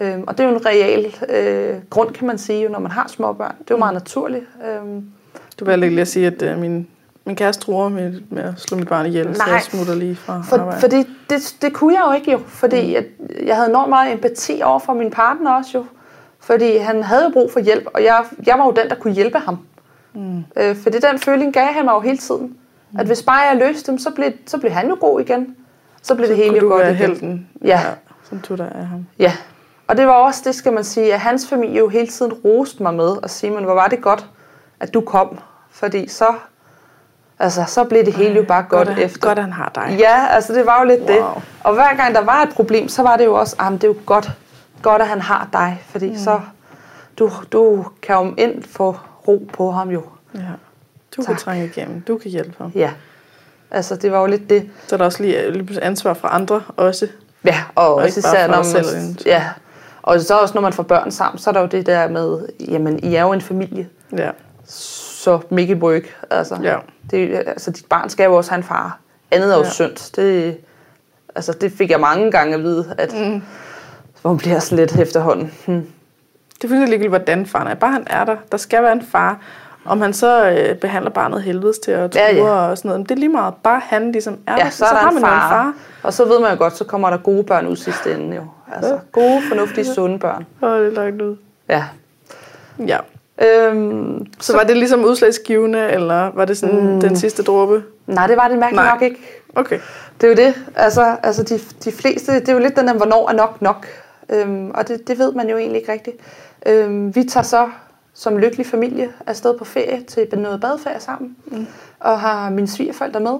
Øh, 0.00 0.18
og 0.26 0.38
det 0.38 0.44
er 0.44 0.48
jo 0.48 0.54
en 0.54 0.66
reel 0.66 1.16
øh, 1.28 1.76
grund, 1.90 2.10
kan 2.10 2.26
man 2.26 2.38
sige, 2.38 2.68
når 2.68 2.78
man 2.78 2.90
har 2.90 3.08
små 3.08 3.32
børn. 3.32 3.54
Det 3.58 3.70
er 3.70 3.74
jo 3.74 3.76
meget 3.76 3.94
naturligt. 3.94 4.44
Øh, 4.66 5.02
du 5.60 5.64
vil 5.64 5.78
lige 5.78 6.00
at 6.00 6.08
sige, 6.08 6.26
at 6.26 6.42
øh, 6.42 6.58
min, 6.58 6.88
min 7.24 7.36
kæreste 7.36 7.64
tror 7.64 7.88
med, 7.88 8.20
med 8.30 8.42
at 8.42 8.54
slå 8.56 8.78
mit 8.78 8.88
barn 8.88 9.06
ihjel, 9.06 9.26
Nej, 9.26 9.34
så 9.34 9.42
jeg 9.50 9.62
smutter 9.62 9.94
lige 9.94 10.16
fra 10.16 10.42
for, 10.48 10.56
arbejde. 10.56 10.80
Fordi 10.80 10.96
det, 11.30 11.56
det 11.62 11.72
kunne 11.72 11.94
jeg 11.94 12.02
jo 12.08 12.12
ikke 12.12 12.32
jo, 12.32 12.38
fordi 12.46 12.86
mm. 12.86 12.92
jeg, 12.92 13.04
jeg 13.46 13.56
havde 13.56 13.68
enormt 13.68 13.88
meget 13.88 14.12
empati 14.12 14.60
over 14.64 14.78
for 14.78 14.94
min 14.94 15.10
partner 15.10 15.50
også 15.52 15.70
jo. 15.74 15.84
Fordi 16.40 16.76
han 16.76 17.02
havde 17.02 17.24
jo 17.24 17.30
brug 17.30 17.52
for 17.52 17.60
hjælp, 17.60 17.86
og 17.94 18.04
jeg, 18.04 18.24
jeg 18.46 18.58
var 18.58 18.64
jo 18.64 18.70
den, 18.70 18.88
der 18.88 18.94
kunne 18.94 19.14
hjælpe 19.14 19.38
ham. 19.38 19.58
Mm. 20.14 20.44
Øh, 20.56 20.76
fordi 20.76 20.98
den 20.98 21.18
føling 21.18 21.54
gav 21.54 21.66
han 21.66 21.84
mig 21.84 21.92
jo 21.92 22.00
hele 22.00 22.18
tiden. 22.18 22.56
Mm. 22.92 22.98
At 22.98 23.06
hvis 23.06 23.22
bare 23.22 23.40
jeg 23.40 23.56
løste 23.56 23.90
dem, 23.90 23.98
så 23.98 24.10
blev, 24.10 24.32
så 24.46 24.58
blev 24.58 24.72
han 24.72 24.88
jo 24.88 24.96
god 25.00 25.20
igen. 25.20 25.56
Så 26.02 26.14
blev 26.14 26.26
så 26.26 26.32
det 26.34 26.44
hele 26.44 26.56
jo 26.56 26.68
godt 26.68 26.82
igen. 26.82 26.96
helten, 26.96 27.48
ja. 27.64 27.68
ja. 27.68 27.80
som 28.28 28.40
tog 28.40 28.58
dig 28.58 28.72
af 28.74 28.86
ham. 28.86 29.06
Ja, 29.18 29.32
og 29.88 29.96
det 29.96 30.06
var 30.06 30.12
også, 30.12 30.40
det 30.44 30.54
skal 30.54 30.72
man 30.72 30.84
sige, 30.84 31.14
at 31.14 31.20
hans 31.20 31.48
familie 31.48 31.78
jo 31.78 31.88
hele 31.88 32.06
tiden 32.06 32.32
roste 32.32 32.82
mig 32.82 32.94
med 32.94 33.08
og 33.08 33.30
sige, 33.30 33.50
men 33.50 33.64
hvor 33.64 33.74
var 33.74 33.88
det 33.88 34.00
godt, 34.00 34.26
at 34.80 34.94
du 34.94 35.00
kom. 35.00 35.38
Fordi 35.70 36.08
så, 36.08 36.34
altså, 37.38 37.64
så 37.66 37.84
blev 37.84 38.04
det 38.04 38.14
hele 38.14 38.34
jo 38.34 38.44
bare 38.44 38.62
godt, 38.68 38.88
godt 38.88 38.98
efter. 38.98 39.20
Godt, 39.20 39.38
at 39.38 39.44
han 39.44 39.52
har 39.52 39.72
dig. 39.74 39.96
Ja, 39.98 40.26
altså 40.26 40.52
det 40.54 40.66
var 40.66 40.80
jo 40.80 40.88
lidt 40.88 41.00
wow. 41.00 41.08
det. 41.08 41.24
Og 41.64 41.74
hver 41.74 41.96
gang 41.96 42.14
der 42.14 42.20
var 42.20 42.42
et 42.42 42.48
problem, 42.48 42.88
så 42.88 43.02
var 43.02 43.16
det 43.16 43.24
jo 43.24 43.34
også, 43.34 43.56
ah, 43.58 43.72
det 43.72 43.84
er 43.84 43.88
jo 43.88 43.96
godt, 44.06 44.30
godt, 44.82 45.02
at 45.02 45.08
han 45.08 45.20
har 45.20 45.48
dig, 45.52 45.82
fordi 45.86 46.10
mm. 46.10 46.16
så 46.16 46.40
du, 47.18 47.30
du 47.52 47.86
kan 48.02 48.16
jo 48.16 48.34
ind 48.38 48.62
få 48.62 48.96
ro 49.28 49.48
på 49.52 49.70
ham 49.70 49.90
jo. 49.90 50.02
Ja. 50.34 50.40
Du 51.16 51.22
tak. 51.22 51.26
kan 51.26 51.36
trænge 51.36 51.64
igennem, 51.64 52.00
du 52.00 52.18
kan 52.18 52.30
hjælpe 52.30 52.54
ham. 52.58 52.72
Ja, 52.74 52.90
altså 53.70 53.96
det 53.96 54.12
var 54.12 54.20
jo 54.20 54.26
lidt 54.26 54.50
det. 54.50 54.70
Så 54.86 54.94
er 54.94 54.96
der 54.96 55.04
også 55.04 55.22
lige, 55.22 55.50
lige 55.50 55.82
ansvar 55.82 56.14
fra 56.14 56.28
andre 56.32 56.62
også. 56.76 57.08
Ja, 57.44 57.62
og, 57.74 57.88
og 57.88 57.94
også 57.94 58.20
især 58.20 58.46
når 58.46 58.56
man, 58.56 58.64
selv, 58.64 58.86
ja, 59.26 59.44
og 60.02 60.20
så 60.20 60.38
også 60.38 60.54
når 60.54 60.62
man 60.62 60.72
får 60.72 60.82
børn 60.82 61.10
sammen, 61.10 61.38
så 61.38 61.50
er 61.50 61.54
der 61.54 61.60
jo 61.60 61.66
det 61.66 61.86
der 61.86 62.08
med, 62.08 62.48
jamen 62.68 62.98
I 63.04 63.14
er 63.14 63.22
jo 63.22 63.32
en 63.32 63.40
familie. 63.40 63.88
Ja. 64.16 64.30
Så 64.66 65.40
make 65.50 65.72
it 65.72 65.78
work. 65.78 66.02
Altså, 66.30 66.58
ja. 66.62 66.76
det, 67.10 67.42
altså 67.46 67.70
dit 67.70 67.84
barn 67.90 68.10
skal 68.10 68.24
jo 68.24 68.36
også 68.36 68.50
have 68.50 68.58
en 68.58 68.64
far. 68.64 68.98
Andet 69.30 69.52
er 69.52 69.56
jo 69.56 69.62
ja. 69.62 69.70
synd. 69.70 70.12
Det, 70.16 70.56
altså, 71.34 71.52
det 71.52 71.72
fik 71.72 71.90
jeg 71.90 72.00
mange 72.00 72.30
gange 72.30 72.54
at 72.54 72.62
vide, 72.62 72.94
at 72.98 73.12
mm 73.12 73.42
hvor 74.22 74.30
man 74.30 74.38
bliver 74.38 74.58
sådan 74.58 74.78
lidt 74.78 74.96
efterhånden. 74.96 75.52
Hmm. 75.66 75.86
Det 76.54 76.64
er 76.64 76.68
fuldstændig 76.68 76.88
ligegyldigt, 76.88 77.10
hvordan 77.10 77.46
faren 77.46 77.68
er. 77.68 77.74
Bare 77.74 77.92
han 77.92 78.06
er 78.06 78.24
der. 78.24 78.36
Der 78.52 78.58
skal 78.58 78.82
være 78.82 78.92
en 78.92 79.02
far. 79.02 79.40
Om 79.88 80.00
han 80.00 80.12
så 80.12 80.50
øh, 80.50 80.76
behandler 80.76 81.10
barnet 81.10 81.42
helvedes 81.42 81.78
til 81.78 81.90
at 81.90 82.16
ja, 82.16 82.34
ja. 82.34 82.42
og 82.42 82.78
sådan 82.78 82.88
noget. 82.88 83.00
Men 83.00 83.06
det 83.06 83.10
er 83.10 83.18
lige 83.18 83.28
meget. 83.28 83.54
Bare 83.62 83.80
han 83.84 84.12
ligesom 84.12 84.38
er 84.46 84.56
ja, 84.58 84.64
der. 84.64 84.70
Så, 84.70 84.76
så, 84.76 84.84
så 84.88 84.94
har 84.94 85.10
man 85.10 85.22
far. 85.22 85.46
en 85.46 85.52
far. 85.52 85.74
Og 86.02 86.12
så 86.12 86.24
ved 86.24 86.40
man 86.40 86.50
jo 86.50 86.58
godt, 86.58 86.76
så 86.76 86.84
kommer 86.84 87.10
der 87.10 87.16
gode 87.16 87.44
børn 87.44 87.66
ud 87.66 87.76
sidste 87.76 88.14
ende 88.14 88.36
jo. 88.36 88.42
Altså 88.72 88.98
gode, 89.12 89.42
fornuftige, 89.48 89.84
sunde 89.84 90.18
børn. 90.18 90.46
Åh, 90.62 90.70
det 90.70 90.86
er 90.86 90.90
langt 90.90 91.22
ud. 91.22 91.36
Ja. 91.68 91.84
Ja. 92.86 92.98
Øhm, 93.42 94.26
så, 94.40 94.46
så 94.52 94.56
var 94.56 94.64
det 94.64 94.76
ligesom 94.76 95.04
udslagsgivende, 95.04 95.90
eller 95.90 96.30
var 96.34 96.44
det 96.44 96.58
sådan 96.58 96.94
mm, 96.94 97.00
den 97.00 97.16
sidste 97.16 97.42
dråbe? 97.42 97.82
Nej, 98.06 98.26
det 98.26 98.36
var 98.36 98.48
det 98.48 98.58
mærkeligt 98.58 98.86
nok 98.92 99.02
ikke. 99.02 99.16
Okay. 99.54 99.78
Det 100.20 100.26
er 100.26 100.28
jo 100.28 100.46
det. 100.48 100.54
Altså, 100.76 101.16
altså 101.22 101.42
de, 101.42 101.60
de 101.84 101.92
fleste, 101.92 102.32
det 102.32 102.48
er 102.48 102.52
jo 102.52 102.58
lidt 102.58 102.76
den 102.76 102.88
der, 102.88 102.94
hvornår 102.94 103.28
er 103.28 103.32
nok 103.32 103.62
nok. 103.62 103.86
Øhm, 104.30 104.70
og 104.70 104.88
det, 104.88 105.08
det 105.08 105.18
ved 105.18 105.32
man 105.32 105.48
jo 105.48 105.56
egentlig 105.56 105.80
ikke 105.80 105.92
rigtigt. 105.92 106.16
Øhm, 106.66 107.14
vi 107.14 107.24
tager 107.24 107.44
så 107.44 107.68
som 108.18 108.38
lykkelig 108.38 108.66
familie 108.66 109.12
afsted 109.26 109.58
på 109.58 109.64
ferie 109.64 110.04
til 110.04 110.38
noget 110.38 110.60
badeferie 110.60 111.00
sammen, 111.00 111.36
mm. 111.46 111.66
og 112.00 112.20
har 112.20 112.50
mine 112.50 112.68
svigerforældre 112.68 113.20
med. 113.20 113.38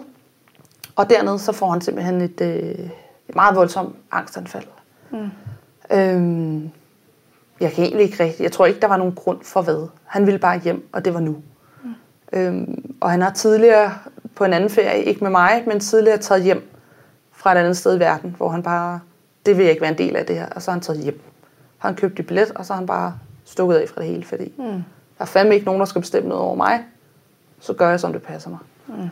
Og 0.97 1.11
dernede 1.11 1.39
så 1.39 1.53
får 1.53 1.71
han 1.71 1.81
simpelthen 1.81 2.21
et, 2.21 2.41
øh, 2.41 2.91
et 3.29 3.35
meget 3.35 3.57
voldsomt 3.57 3.97
angstanfald. 4.13 4.65
Mm. 5.11 5.31
Øhm, 5.93 6.71
jeg 7.61 7.73
kan 7.73 7.85
egentlig 7.85 8.05
ikke 8.05 8.25
rigtig, 8.25 8.43
jeg 8.43 8.53
tror 8.53 8.67
ikke, 8.67 8.81
der 8.81 8.87
var 8.87 8.97
nogen 8.97 9.15
grund 9.15 9.39
for 9.43 9.63
hvad. 9.63 9.89
Han 10.05 10.27
ville 10.27 10.39
bare 10.39 10.61
hjem, 10.61 10.89
og 10.93 11.05
det 11.05 11.15
var 11.15 11.21
nu. 11.21 11.37
Mm. 11.85 11.95
Øhm, 12.33 12.97
og 13.01 13.11
han 13.11 13.23
har 13.23 13.31
tidligere 13.31 13.95
på 14.35 14.45
en 14.45 14.53
anden 14.53 14.71
ferie, 14.71 15.05
ikke 15.05 15.25
med 15.25 15.31
mig, 15.31 15.65
men 15.67 15.81
tidligere 15.81 16.19
taget 16.19 16.43
hjem 16.43 16.71
fra 17.33 17.53
et 17.53 17.59
andet 17.59 17.77
sted 17.77 17.97
i 17.97 18.01
verden, 18.01 18.35
hvor 18.37 18.49
han 18.49 18.63
bare, 18.63 19.01
det 19.47 19.57
vil 19.57 19.63
jeg 19.63 19.71
ikke 19.71 19.83
være 19.83 19.93
en 19.93 19.99
del 19.99 20.17
af 20.17 20.27
det 20.27 20.37
her, 20.37 20.47
og 20.47 20.63
så 20.63 20.71
har 20.71 20.77
han 20.77 20.83
taget 20.83 21.03
hjem. 21.03 21.21
Han 21.79 21.95
købt 21.95 22.21
et 22.21 22.27
billet, 22.27 22.51
og 22.51 22.67
så 22.67 22.73
har 22.73 22.81
han 22.81 22.87
bare 22.87 23.19
stukket 23.51 23.77
af 23.77 23.89
fra 23.89 24.01
det 24.01 24.11
hele, 24.11 24.25
fordi 24.25 24.53
mm. 24.59 24.65
der 24.65 24.83
er 25.19 25.25
fandme 25.25 25.55
ikke 25.55 25.67
nogen, 25.67 25.81
der 25.81 25.87
skal 25.87 26.01
bestemme 26.01 26.29
noget 26.29 26.45
over 26.45 26.55
mig. 26.55 26.85
Så 27.61 27.73
gør 27.73 27.91
jeg, 27.91 28.01
som 28.01 28.13
det 28.13 28.23
passer 28.23 28.51
mig. 28.51 28.59
Mm. 28.87 29.11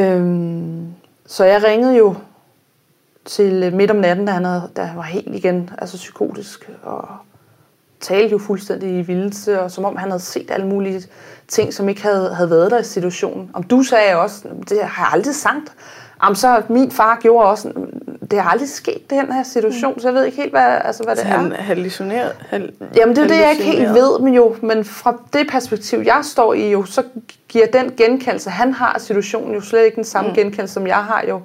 Øhm, 0.00 0.86
så 1.26 1.44
jeg 1.44 1.64
ringede 1.64 1.96
jo 1.96 2.14
til 3.24 3.74
midt 3.74 3.90
om 3.90 3.96
natten, 3.96 4.26
da 4.26 4.32
han, 4.32 4.44
havde, 4.44 4.70
da 4.76 4.82
han 4.82 4.96
var 4.96 5.02
helt 5.02 5.34
igen, 5.34 5.70
altså 5.78 5.96
psykotisk, 5.96 6.70
og 6.82 7.08
talte 8.00 8.32
jo 8.32 8.38
fuldstændig 8.38 8.98
i 8.98 9.02
vildelse, 9.02 9.60
og 9.60 9.70
som 9.70 9.84
om 9.84 9.96
han 9.96 10.10
havde 10.10 10.22
set 10.22 10.50
alle 10.50 10.66
mulige 10.66 11.02
ting, 11.48 11.74
som 11.74 11.88
ikke 11.88 12.02
havde, 12.02 12.34
havde 12.34 12.50
været 12.50 12.70
der 12.70 12.78
i 12.78 12.84
situationen. 12.84 13.50
Om 13.54 13.62
du 13.62 13.82
sagde 13.82 14.16
også, 14.16 14.48
det 14.68 14.84
har 14.84 15.04
jeg 15.04 15.12
aldrig 15.12 15.34
sagt. 15.34 15.72
Jamen, 16.22 16.36
så 16.36 16.62
min 16.68 16.90
far 16.90 17.18
gjorde 17.22 17.48
også, 17.48 17.72
det 18.30 18.40
har 18.40 18.50
aldrig 18.50 18.68
sket, 18.68 19.10
den 19.10 19.32
her 19.32 19.42
situation, 19.42 19.94
mm. 19.94 20.00
så 20.00 20.08
jeg 20.08 20.14
ved 20.14 20.24
ikke 20.24 20.36
helt, 20.36 20.50
hvad, 20.50 20.78
altså, 20.84 21.02
hvad 21.02 21.16
det 21.16 21.24
han 21.24 21.52
er. 21.52 21.56
hallucineret? 21.56 22.32
Hal- 22.50 22.72
Jamen, 22.96 23.16
det 23.16 23.24
er 23.24 23.28
det, 23.28 23.36
jeg 23.38 23.50
ikke 23.50 23.64
helt 23.64 23.88
ved, 23.88 24.18
men 24.20 24.34
jo, 24.34 24.56
men 24.62 24.84
fra 24.84 25.16
det 25.32 25.48
perspektiv, 25.50 25.98
jeg 25.98 26.20
står 26.22 26.54
i 26.54 26.70
jo, 26.70 26.84
så 26.84 27.02
giver 27.48 27.66
den 27.66 27.92
genkendelse, 27.96 28.50
han 28.50 28.72
har 28.72 28.92
af 28.92 29.00
situationen, 29.00 29.54
jo 29.54 29.60
slet 29.60 29.84
ikke 29.84 29.96
den 29.96 30.04
samme 30.04 30.28
mm. 30.30 30.34
genkendelse, 30.34 30.74
som 30.74 30.86
jeg 30.86 30.96
har 30.96 31.24
jo. 31.28 31.40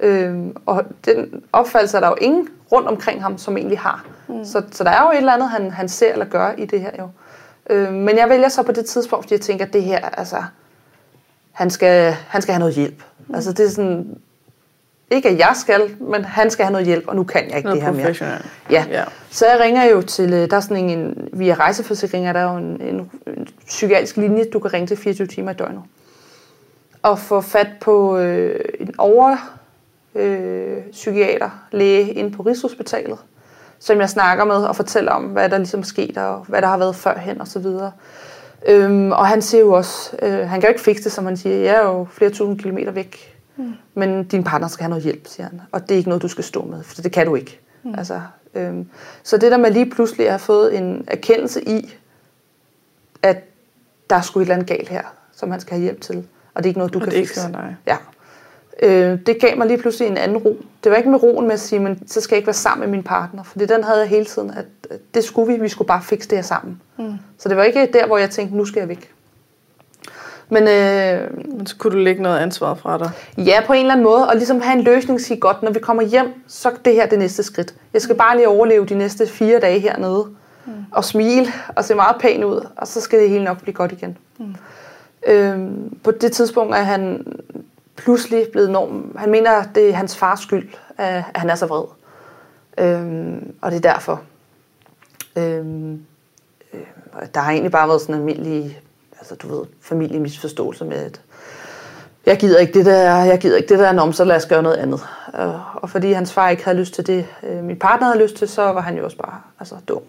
Øhm, 0.00 0.56
og 0.66 0.84
den 1.04 1.42
opfattelse 1.52 1.96
er 1.96 2.00
der 2.00 2.08
jo 2.08 2.16
ingen 2.20 2.48
rundt 2.72 2.88
omkring 2.88 3.22
ham, 3.22 3.38
som 3.38 3.56
egentlig 3.56 3.78
har. 3.78 4.04
Mm. 4.28 4.44
Så, 4.44 4.62
så 4.72 4.84
der 4.84 4.90
er 4.90 5.02
jo 5.02 5.10
et 5.10 5.16
eller 5.16 5.32
andet, 5.32 5.48
han, 5.48 5.70
han 5.70 5.88
ser 5.88 6.12
eller 6.12 6.24
gør 6.24 6.52
i 6.58 6.64
det 6.64 6.80
her 6.80 6.90
jo. 6.98 7.08
Øhm, 7.70 7.92
men 7.92 8.16
jeg 8.18 8.28
vælger 8.28 8.48
så 8.48 8.62
på 8.62 8.72
det 8.72 8.84
tidspunkt, 8.84 9.24
fordi 9.24 9.34
jeg 9.34 9.40
tænker, 9.40 9.64
at 9.64 9.72
det 9.72 9.82
her, 9.82 9.98
altså, 9.98 10.36
han 11.52 11.70
skal, 11.70 12.16
han 12.28 12.42
skal 12.42 12.52
have 12.52 12.58
noget 12.58 12.74
hjælp. 12.74 13.02
Mm. 13.28 13.34
Altså 13.34 13.52
det 13.52 13.66
er 13.66 13.70
sådan, 13.70 14.16
ikke 15.10 15.28
at 15.28 15.38
jeg 15.38 15.52
skal, 15.54 15.96
men 16.00 16.24
han 16.24 16.50
skal 16.50 16.64
have 16.64 16.72
noget 16.72 16.86
hjælp, 16.86 17.08
og 17.08 17.16
nu 17.16 17.24
kan 17.24 17.48
jeg 17.48 17.56
ikke 17.56 17.68
noget 17.68 17.82
det 17.82 18.04
her 18.04 18.26
mere. 18.26 18.38
Ja. 18.70 18.84
ja. 18.90 19.04
Så 19.30 19.46
jeg 19.46 19.60
ringer 19.60 19.84
jo 19.84 20.02
til, 20.02 20.32
øh, 20.32 20.50
der 20.50 20.56
er 20.56 20.60
sådan 20.60 20.90
en, 20.90 21.28
via 21.32 21.54
rejseforsikringer, 21.54 22.32
der 22.32 22.40
er 22.40 22.52
jo 22.52 22.58
en, 22.58 22.80
en, 22.80 23.10
en 23.26 23.48
psykiatrisk 23.66 24.16
linje, 24.16 24.44
du 24.52 24.58
kan 24.58 24.72
ringe 24.72 24.86
til 24.86 24.96
24 24.96 25.26
timer 25.26 25.50
i 25.50 25.54
døgnet. 25.54 25.82
Og 27.02 27.18
få 27.18 27.40
fat 27.40 27.68
på 27.80 28.18
øh, 28.18 28.60
en 28.80 28.94
over 28.98 29.58
øh, 30.14 30.76
psykiater, 30.92 31.50
læge 31.72 32.12
inde 32.12 32.30
på 32.30 32.42
Rigshospitalet, 32.42 33.18
som 33.78 34.00
jeg 34.00 34.10
snakker 34.10 34.44
med 34.44 34.56
og 34.56 34.76
fortæller 34.76 35.12
om, 35.12 35.24
hvad 35.24 35.48
der 35.48 35.58
ligesom 35.58 35.80
er 35.80 35.84
sket, 35.84 36.18
og 36.18 36.44
hvad 36.48 36.62
der 36.62 36.68
har 36.68 36.78
været 36.78 36.96
førhen 36.96 37.40
og 37.40 37.48
så 37.48 37.58
videre. 37.58 37.92
Øhm, 38.66 39.12
og 39.12 39.26
han 39.26 39.42
siger 39.42 39.60
jo 39.60 39.72
også, 39.72 40.16
øh, 40.22 40.48
han 40.48 40.60
kan 40.60 40.62
jo 40.62 40.68
ikke 40.68 40.80
fikse 40.80 41.04
det, 41.04 41.12
som 41.12 41.24
han 41.24 41.36
siger, 41.36 41.56
jeg 41.56 41.74
er 41.74 41.82
jo 41.82 42.06
flere 42.10 42.30
tusind 42.30 42.58
kilometer 42.58 42.92
væk, 42.92 43.38
mm. 43.56 43.72
men 43.94 44.24
din 44.24 44.44
partner 44.44 44.68
skal 44.68 44.82
have 44.82 44.88
noget 44.90 45.04
hjælp, 45.04 45.26
siger 45.26 45.46
han. 45.46 45.60
Og 45.72 45.82
det 45.82 45.90
er 45.90 45.96
ikke 45.96 46.08
noget, 46.08 46.22
du 46.22 46.28
skal 46.28 46.44
stå 46.44 46.64
med, 46.64 46.82
for 46.82 47.02
det 47.02 47.12
kan 47.12 47.26
du 47.26 47.34
ikke. 47.34 47.60
Mm. 47.82 47.94
Altså, 47.98 48.20
øhm, 48.54 48.86
så 49.22 49.36
det 49.36 49.52
der 49.52 49.56
med 49.56 49.70
lige 49.70 49.90
pludselig 49.90 50.26
at 50.26 50.32
have 50.32 50.38
fået 50.38 50.78
en 50.78 51.04
erkendelse 51.08 51.68
i, 51.68 51.94
at 53.22 53.44
der 54.10 54.16
er 54.16 54.20
sgu 54.20 54.40
et 54.40 54.42
eller 54.42 54.54
andet 54.54 54.68
galt 54.68 54.88
her, 54.88 55.02
som 55.32 55.50
han 55.50 55.60
skal 55.60 55.72
have 55.72 55.82
hjælp 55.82 56.00
til, 56.00 56.26
og 56.54 56.62
det 56.62 56.66
er 56.66 56.70
ikke 56.70 56.78
noget, 56.78 56.92
du 56.94 56.98
og 56.98 57.04
kan 57.04 57.12
det 57.12 57.18
fikse. 57.18 57.40
Ikke 57.40 57.52
nej. 57.52 57.74
Ja. 57.86 57.96
Øh, 58.82 59.18
det 59.26 59.40
gav 59.40 59.58
mig 59.58 59.66
lige 59.66 59.78
pludselig 59.78 60.08
en 60.08 60.16
anden 60.16 60.36
ro. 60.36 60.56
Det 60.84 60.90
var 60.90 60.96
ikke 60.96 61.10
med 61.10 61.22
roen 61.22 61.46
med 61.46 61.52
at 61.52 61.60
sige, 61.60 61.78
men 61.78 62.02
så 62.06 62.20
skal 62.20 62.34
jeg 62.34 62.38
ikke 62.38 62.46
være 62.46 62.54
sammen 62.54 62.80
med 62.80 62.96
min 62.96 63.02
partner. 63.02 63.42
For 63.42 63.58
den 63.58 63.84
havde 63.84 64.00
jeg 64.00 64.08
hele 64.08 64.24
tiden, 64.24 64.50
at 64.50 64.64
det 65.14 65.24
skulle 65.24 65.52
vi. 65.52 65.60
Vi 65.60 65.68
skulle 65.68 65.88
bare 65.88 66.02
fikse 66.02 66.28
det 66.28 66.38
her 66.38 66.42
sammen. 66.42 66.80
Mm. 66.98 67.14
Så 67.38 67.48
det 67.48 67.56
var 67.56 67.62
ikke 67.62 67.88
der, 67.92 68.06
hvor 68.06 68.18
jeg 68.18 68.30
tænkte, 68.30 68.56
nu 68.56 68.64
skal 68.64 68.80
jeg 68.80 68.88
væk. 68.88 69.12
Men, 70.48 70.62
øh, 70.62 71.38
men 71.56 71.66
så 71.66 71.76
kunne 71.76 71.92
du 71.92 71.96
lægge 71.96 72.22
noget 72.22 72.38
ansvar 72.38 72.74
fra 72.74 72.98
dig? 72.98 73.10
Ja, 73.46 73.60
på 73.66 73.72
en 73.72 73.80
eller 73.80 73.92
anden 73.92 74.04
måde. 74.04 74.28
Og 74.28 74.36
ligesom 74.36 74.60
have 74.60 74.78
en 74.78 74.84
løsning 74.84 75.20
sige, 75.20 75.40
godt, 75.40 75.62
når 75.62 75.70
vi 75.70 75.78
kommer 75.78 76.02
hjem, 76.02 76.26
så 76.46 76.68
er 76.68 76.72
det 76.84 76.94
her 76.94 77.06
det 77.06 77.18
næste 77.18 77.42
skridt. 77.42 77.74
Jeg 77.92 78.02
skal 78.02 78.16
bare 78.16 78.36
lige 78.36 78.48
overleve 78.48 78.86
de 78.86 78.94
næste 78.94 79.26
fire 79.26 79.60
dage 79.60 79.78
hernede. 79.78 80.26
Mm. 80.66 80.72
Og 80.90 81.04
smile 81.04 81.46
og 81.76 81.84
se 81.84 81.94
meget 81.94 82.16
pæn 82.20 82.44
ud. 82.44 82.66
Og 82.76 82.86
så 82.86 83.00
skal 83.00 83.20
det 83.20 83.28
hele 83.28 83.44
nok 83.44 83.62
blive 83.62 83.74
godt 83.74 83.92
igen. 83.92 84.16
Mm. 84.38 84.54
Øh, 85.26 85.58
på 86.04 86.10
det 86.10 86.32
tidspunkt 86.32 86.74
er 86.74 86.82
han 86.82 87.26
pludselig 87.96 88.46
blevet 88.52 88.70
norm. 88.70 89.16
Han 89.18 89.30
mener, 89.30 89.50
at 89.50 89.68
det 89.74 89.88
er 89.88 89.94
hans 89.94 90.16
fars 90.16 90.40
skyld, 90.40 90.68
at 90.98 91.24
han 91.34 91.50
er 91.50 91.54
så 91.54 91.66
vred. 91.66 91.84
Øhm, 92.78 93.54
og 93.62 93.70
det 93.70 93.76
er 93.76 93.92
derfor. 93.92 94.22
Øhm, 95.36 96.04
øh, 96.74 96.80
der 97.34 97.40
har 97.40 97.50
egentlig 97.50 97.72
bare 97.72 97.88
været 97.88 98.00
sådan 98.00 98.14
en 98.14 98.20
almindelig, 98.20 98.80
altså 99.18 99.34
du 99.34 99.56
ved, 99.56 99.64
familiemisforståelse 99.80 100.84
med, 100.84 100.96
at 100.96 101.20
jeg 102.26 102.38
gider 102.38 102.58
ikke 102.58 102.72
det 102.72 102.86
der, 102.86 103.24
jeg 103.24 103.38
gider 103.38 103.56
ikke 103.56 103.68
det 103.68 103.78
der 103.78 103.92
nå, 103.92 104.12
så 104.12 104.24
lad 104.24 104.36
os 104.36 104.46
gøre 104.46 104.62
noget 104.62 104.76
andet. 104.76 105.00
Og 105.74 105.90
fordi 105.90 106.12
hans 106.12 106.32
far 106.32 106.48
ikke 106.48 106.64
havde 106.64 106.78
lyst 106.78 106.94
til 106.94 107.06
det, 107.06 107.26
øh, 107.42 107.64
min 107.64 107.78
partner 107.78 108.06
havde 108.06 108.22
lyst 108.22 108.36
til, 108.36 108.48
så 108.48 108.62
var 108.62 108.80
han 108.80 108.96
jo 108.96 109.04
også 109.04 109.16
bare 109.16 109.40
altså, 109.60 109.74
dum. 109.88 110.02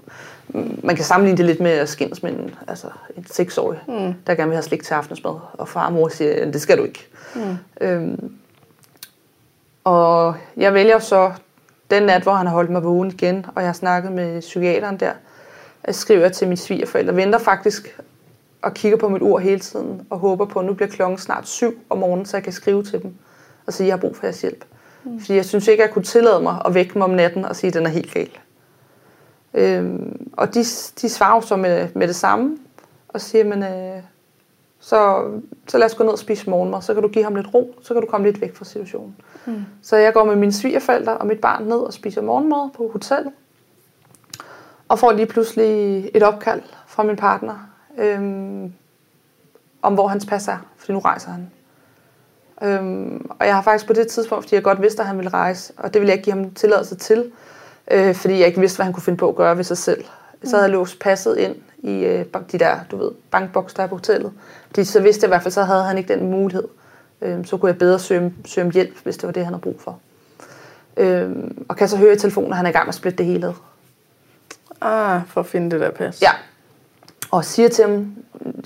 Man 0.84 0.96
kan 0.96 1.06
sammenligne 1.06 1.38
det 1.38 1.46
lidt 1.46 1.60
med 1.60 1.72
at 1.72 1.90
skændes 1.90 2.24
med 2.24 2.32
en, 2.32 2.56
altså, 2.68 2.88
en 3.18 3.26
seksårig, 3.32 3.80
mm. 3.88 4.14
der 4.28 4.36
gerne 4.36 4.50
vil 4.50 4.56
have 4.56 4.64
slik 4.64 4.84
til 4.84 4.94
aftensmad, 4.94 5.36
og 5.54 5.68
far 5.68 5.86
og 5.86 5.94
mor 5.94 6.08
siger, 6.08 6.52
det 6.52 6.62
skal 6.62 6.78
du 6.78 6.84
ikke. 6.84 7.08
Mm. 7.36 7.58
Øhm, 7.82 8.34
og 9.84 10.36
jeg 10.58 10.74
vælger 10.74 11.00
så 11.00 11.32
den 11.92 12.04
nat, 12.04 12.24
hvor 12.24 12.34
han 12.34 12.48
har 12.48 12.54
holdt 12.54 12.70
mig 12.70 12.84
vågen 12.84 13.12
igen, 13.12 13.46
og 13.56 13.62
jeg 13.62 13.68
har 13.68 13.74
snakket 13.74 14.12
med 14.12 14.42
psykiateren 14.42 14.98
der, 15.00 15.12
jeg 15.88 15.96
skriver 15.96 16.30
til 16.30 16.48
mine 16.48 16.58
svigerforældre, 16.58 17.16
venter 17.16 17.40
faktisk 17.40 18.00
og 18.62 18.74
kigger 18.74 18.98
på 18.98 19.10
mit 19.10 19.22
ur 19.22 19.40
hele 19.40 19.60
tiden, 19.60 20.02
og 20.10 20.20
håber 20.20 20.46
på, 20.46 20.60
at 20.60 20.66
nu 20.66 20.74
bliver 20.74 20.90
klokken 20.90 21.18
snart 21.18 21.48
syv 21.48 21.80
om 21.90 21.98
morgenen, 21.98 22.26
så 22.26 22.38
jeg 22.38 22.44
kan 22.44 22.54
skrive 22.54 22.84
til 22.84 23.04
dem 23.04 23.14
og 23.66 23.74
sige, 23.74 23.86
at 23.86 23.88
jeg 23.88 23.94
har 23.94 24.02
brug 24.02 24.16
for 24.16 24.26
jeres 24.26 24.42
hjælp. 24.42 24.66
Mm. 25.04 25.20
Fordi 25.20 25.36
jeg 25.36 25.46
synes 25.46 25.68
ikke, 25.68 25.84
at 25.84 25.88
jeg 25.88 25.94
kunne 25.94 26.04
tillade 26.04 26.42
mig 26.42 26.62
at 26.66 26.74
vække 26.74 26.98
mig 26.98 27.06
om 27.06 27.14
natten 27.14 27.46
og 27.46 27.56
sige, 27.56 27.68
at 27.68 27.74
den 27.74 27.86
er 27.86 27.90
helt 27.90 28.14
gal. 28.14 28.30
Øhm, 29.54 30.30
og 30.34 30.54
de, 30.54 30.60
de 31.02 31.10
svarer 31.10 31.42
så 31.42 31.56
med, 31.56 31.90
med 31.96 32.08
det 32.08 32.16
samme, 32.16 32.58
og 33.08 33.22
siger, 33.22 33.44
men, 33.44 33.64
øh, 33.64 34.04
så, 34.80 35.30
så 35.68 35.78
lad 35.78 35.86
os 35.86 35.96
gå 35.96 36.04
ned 36.04 36.12
og 36.12 36.20
spise 36.20 36.50
morgenmad, 36.50 36.82
så 36.82 36.94
kan 36.94 37.04
du 37.04 37.10
give 37.10 37.24
ham 37.24 37.36
lidt 37.36 37.54
ro, 37.54 37.76
så 37.82 37.94
kan 37.94 38.02
du 38.02 38.08
komme 38.08 38.28
lidt 38.28 38.42
væk 38.42 38.56
fra 38.56 38.66
situationen. 38.66 39.16
Mm. 39.46 39.66
Så 39.82 39.96
jeg 39.96 40.14
går 40.14 40.24
med 40.24 40.36
mine 40.36 40.52
svigerforældre 40.52 41.18
og 41.18 41.28
mit 41.28 41.40
barn 41.40 41.64
ned 41.64 41.78
og 41.78 41.94
spiser 41.94 42.22
morgenmad 42.22 42.70
på 42.74 42.90
hotellet, 42.92 43.34
og 44.88 45.00
får 45.00 45.12
lige 45.12 45.26
pludselig 45.26 46.10
et 46.14 46.24
opkald 46.24 46.62
fra 46.88 47.04
min 47.04 47.16
partner, 47.16 47.70
øhm, 47.98 48.74
om 49.82 49.94
hvor 49.94 50.08
hans 50.08 50.26
pas 50.26 50.48
er, 50.48 50.58
fordi 50.78 50.94
nu 50.94 51.00
rejser 51.00 51.32
han. 51.32 51.52
Øhm, 52.64 53.30
og 53.40 53.46
jeg 53.46 53.56
har 53.56 53.62
faktisk 53.62 53.88
på 53.88 53.94
det 53.94 54.08
tidspunkt, 54.08 54.44
fordi 54.44 54.56
jeg 54.56 54.64
godt 54.64 54.82
vidste, 54.82 55.02
at 55.02 55.08
han 55.08 55.18
ville 55.18 55.30
rejse, 55.30 55.74
og 55.78 55.94
det 55.94 56.02
ville 56.02 56.10
jeg 56.10 56.18
ikke 56.18 56.26
give 56.26 56.36
ham 56.44 56.54
tilladelse 56.54 56.96
til, 56.96 57.32
øh, 57.92 58.16
fordi 58.16 58.40
jeg 58.40 58.48
ikke 58.48 58.60
vidste, 58.60 58.78
hvad 58.78 58.84
han 58.84 58.94
kunne 58.94 59.04
finde 59.04 59.18
på 59.18 59.30
at 59.30 59.36
gøre 59.36 59.58
ved 59.58 59.64
sig 59.64 59.78
selv. 59.78 60.06
Så 60.44 60.50
havde 60.56 60.64
jeg 60.64 60.72
låst 60.72 61.00
passet 61.00 61.38
ind 61.38 61.56
i 61.78 62.06
øh, 62.06 62.26
de 62.52 62.60
der, 62.60 62.80
du 62.92 62.98
ved, 62.98 63.12
bankboks, 63.32 63.74
der 63.74 63.84
er 63.84 63.88
på 63.88 63.96
hotellet. 63.96 64.32
Fordi 64.68 64.84
så 64.84 65.02
vidste 65.02 65.24
jeg 65.24 65.28
i 65.28 65.32
hvert 65.32 65.42
fald, 65.42 65.52
så 65.52 65.64
havde 65.64 65.84
han 65.84 65.98
ikke 65.98 66.14
den 66.14 66.32
mulighed. 66.32 66.68
Øh, 67.22 67.46
så 67.46 67.58
kunne 67.58 67.70
jeg 67.70 67.78
bedre 67.78 68.00
søge, 68.00 68.34
søge 68.46 68.66
om 68.66 68.72
hjælp, 68.72 69.04
hvis 69.04 69.18
det 69.18 69.28
var 69.28 69.34
det, 69.34 69.46
han 69.46 69.54
havde 69.54 69.62
brug 69.62 69.82
for. 69.82 70.00
Øh, 70.98 71.32
og 71.70 71.76
kan 71.76 71.88
så 71.88 71.98
høre 71.98 72.14
i 72.14 72.18
telefonen, 72.18 72.52
at 72.52 72.58
han 72.58 72.66
er 72.66 72.70
i 72.70 72.74
gang 72.74 72.86
med 72.86 72.90
at 72.90 72.96
splitte 72.96 73.18
det 73.18 73.26
hele 73.26 73.48
ad. 73.48 73.54
Ah, 74.82 75.22
for 75.28 75.42
at 75.42 75.48
finde 75.48 75.72
det 75.72 75.80
der 75.80 75.92
pas. 75.92 76.22
Ja. 76.22 76.32
Og 77.32 77.46
siger 77.46 77.70
til 77.70 77.86
ham, 77.86 78.16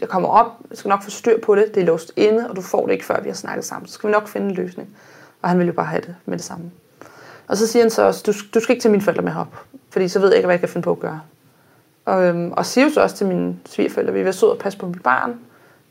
jeg 0.01 0.09
kommer 0.09 0.29
op, 0.29 0.47
jeg 0.69 0.77
skal 0.77 0.89
nok 0.89 1.03
få 1.03 1.09
styr 1.09 1.41
på 1.41 1.55
det, 1.55 1.75
det 1.75 1.81
er 1.81 1.85
låst 1.85 2.13
inde, 2.15 2.49
og 2.49 2.55
du 2.55 2.61
får 2.61 2.85
det 2.85 2.93
ikke, 2.93 3.05
før 3.05 3.21
vi 3.21 3.29
har 3.29 3.35
snakket 3.35 3.65
sammen. 3.65 3.87
Så 3.87 3.93
skal 3.93 4.07
vi 4.07 4.11
nok 4.11 4.27
finde 4.27 4.47
en 4.47 4.53
løsning. 4.53 4.89
Og 5.41 5.49
han 5.49 5.59
vil 5.59 5.67
jo 5.67 5.73
bare 5.73 5.85
have 5.85 6.01
det 6.01 6.15
med 6.25 6.37
det 6.37 6.45
samme. 6.45 6.71
Og 7.47 7.57
så 7.57 7.67
siger 7.67 7.83
han 7.83 7.89
så 7.89 8.01
også, 8.01 8.23
du, 8.25 8.33
du 8.53 8.59
skal 8.59 8.73
ikke 8.73 8.83
tage 8.83 8.91
mine 8.91 9.03
forældre 9.03 9.23
med 9.23 9.35
op, 9.35 9.63
fordi 9.89 10.07
så 10.07 10.19
ved 10.19 10.27
jeg 10.27 10.37
ikke, 10.37 10.45
hvad 10.45 10.53
jeg 10.53 10.59
kan 10.59 10.69
finde 10.69 10.83
på 10.85 10.91
at 10.91 10.99
gøre. 10.99 11.21
Og, 12.05 12.23
øhm, 12.25 12.51
og 12.51 12.65
siger 12.65 12.85
jo 12.85 12.91
så 12.93 13.01
også 13.01 13.15
til 13.15 13.27
mine 13.27 13.55
svigerforældre, 13.65 14.13
vi 14.13 14.19
vil 14.19 14.25
være 14.41 14.51
og 14.51 14.57
passe 14.57 14.79
på 14.79 14.87
mit 14.87 15.03
barn, 15.03 15.35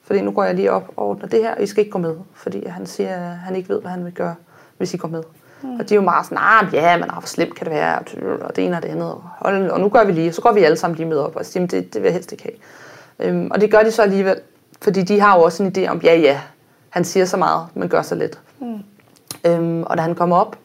fordi 0.04 0.20
nu 0.20 0.30
går 0.30 0.44
jeg 0.44 0.54
lige 0.54 0.72
op 0.72 0.88
og 0.96 1.08
ordner 1.08 1.26
det 1.26 1.42
her, 1.42 1.54
og 1.54 1.62
I 1.62 1.66
skal 1.66 1.80
ikke 1.80 1.90
gå 1.90 1.98
med, 1.98 2.14
fordi 2.34 2.66
han 2.66 2.86
siger, 2.86 3.16
at 3.16 3.36
han 3.36 3.56
ikke 3.56 3.68
ved, 3.68 3.80
hvad 3.80 3.90
han 3.90 4.04
vil 4.04 4.12
gøre, 4.12 4.34
hvis 4.76 4.94
I 4.94 4.96
går 4.96 5.08
med. 5.08 5.22
Mm. 5.62 5.80
Og 5.80 5.88
de 5.88 5.94
er 5.94 5.96
jo 5.96 6.02
meget 6.02 6.26
sådan, 6.26 6.38
ah, 6.40 6.74
ja, 6.74 6.96
men 6.96 7.04
ah, 7.04 7.18
hvor 7.18 7.26
slemt 7.26 7.54
kan 7.54 7.66
det 7.66 7.74
være, 7.74 7.98
og 8.40 8.56
det 8.56 8.64
ene 8.66 8.76
og 8.76 8.82
det 8.82 8.88
andet, 8.88 9.10
og, 9.10 9.22
og 9.70 9.80
nu 9.80 9.88
gør 9.88 10.04
vi 10.04 10.12
lige, 10.12 10.28
og 10.28 10.34
så 10.34 10.42
går 10.42 10.52
vi 10.52 10.62
alle 10.62 10.76
sammen 10.76 10.96
lige 10.96 11.08
med 11.08 11.18
op, 11.18 11.36
og 11.36 11.46
siger, 11.46 11.66
det, 11.66 11.94
det 11.94 12.02
vil 12.02 12.08
jeg 12.08 12.14
helst 12.14 12.32
ikke 12.32 12.44
have. 12.44 13.30
Øhm, 13.30 13.50
og 13.50 13.60
det 13.60 13.70
gør 13.70 13.82
de 13.82 13.90
så 13.90 14.02
alligevel, 14.02 14.40
fordi 14.82 15.02
de 15.02 15.20
har 15.20 15.36
jo 15.36 15.42
også 15.42 15.62
en 15.62 15.72
idé 15.76 15.88
om, 15.88 16.00
ja, 16.04 16.16
ja, 16.16 16.40
han 16.88 17.04
siger 17.04 17.26
så 17.26 17.36
meget, 17.36 17.66
men 17.74 17.88
gør 17.88 18.02
så 18.02 18.14
lidt. 18.14 18.40
Mm. 18.60 18.78
Øhm, 19.46 19.82
og 19.82 19.96
da 19.96 20.02
han 20.02 20.14
kommer 20.14 20.36
op, 20.36 20.56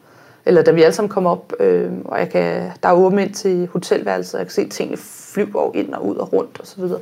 eller 0.44 0.62
da 0.62 0.70
vi 0.70 0.82
alle 0.82 0.94
sammen 0.94 1.08
kommer 1.08 1.30
op, 1.30 1.52
øh, 1.60 1.92
og 2.04 2.18
jeg 2.18 2.30
kan, 2.30 2.72
der 2.82 2.88
er 2.88 2.92
åbent 2.92 3.20
ind 3.20 3.34
til 3.34 3.68
hotelværelset, 3.72 4.34
og 4.34 4.38
jeg 4.38 4.46
kan 4.46 4.54
se 4.54 4.68
tingene 4.68 4.96
flyver 4.96 5.70
ind 5.74 5.94
og 5.94 6.06
ud 6.06 6.16
og 6.16 6.32
rundt 6.32 6.60
og 6.60 6.66
så 6.66 6.80
videre. 6.80 7.00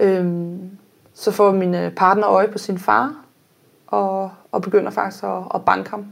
Øh, 0.00 0.52
så 1.14 1.30
får 1.30 1.52
min 1.52 1.74
øh, 1.74 1.94
partner 1.94 2.28
øje 2.28 2.48
på 2.48 2.58
sin 2.58 2.78
far, 2.78 3.14
og, 3.86 4.30
og 4.52 4.62
begynder 4.62 4.90
faktisk 4.90 5.24
at, 5.24 5.42
at 5.54 5.64
banke 5.64 5.90
ham. 5.90 6.06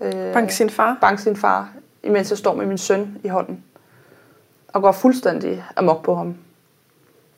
Øh, 0.00 0.32
Bank 0.32 0.50
sin 0.50 0.70
far. 0.70 0.98
banke 1.00 1.22
sin 1.22 1.36
far, 1.36 1.72
imens 2.02 2.30
jeg 2.30 2.38
står 2.38 2.54
med 2.54 2.66
min 2.66 2.78
søn 2.78 3.18
i 3.24 3.28
hånden. 3.28 3.64
Og 4.68 4.82
går 4.82 4.92
fuldstændig 4.92 5.64
amok 5.76 6.02
på 6.02 6.14
ham. 6.14 6.34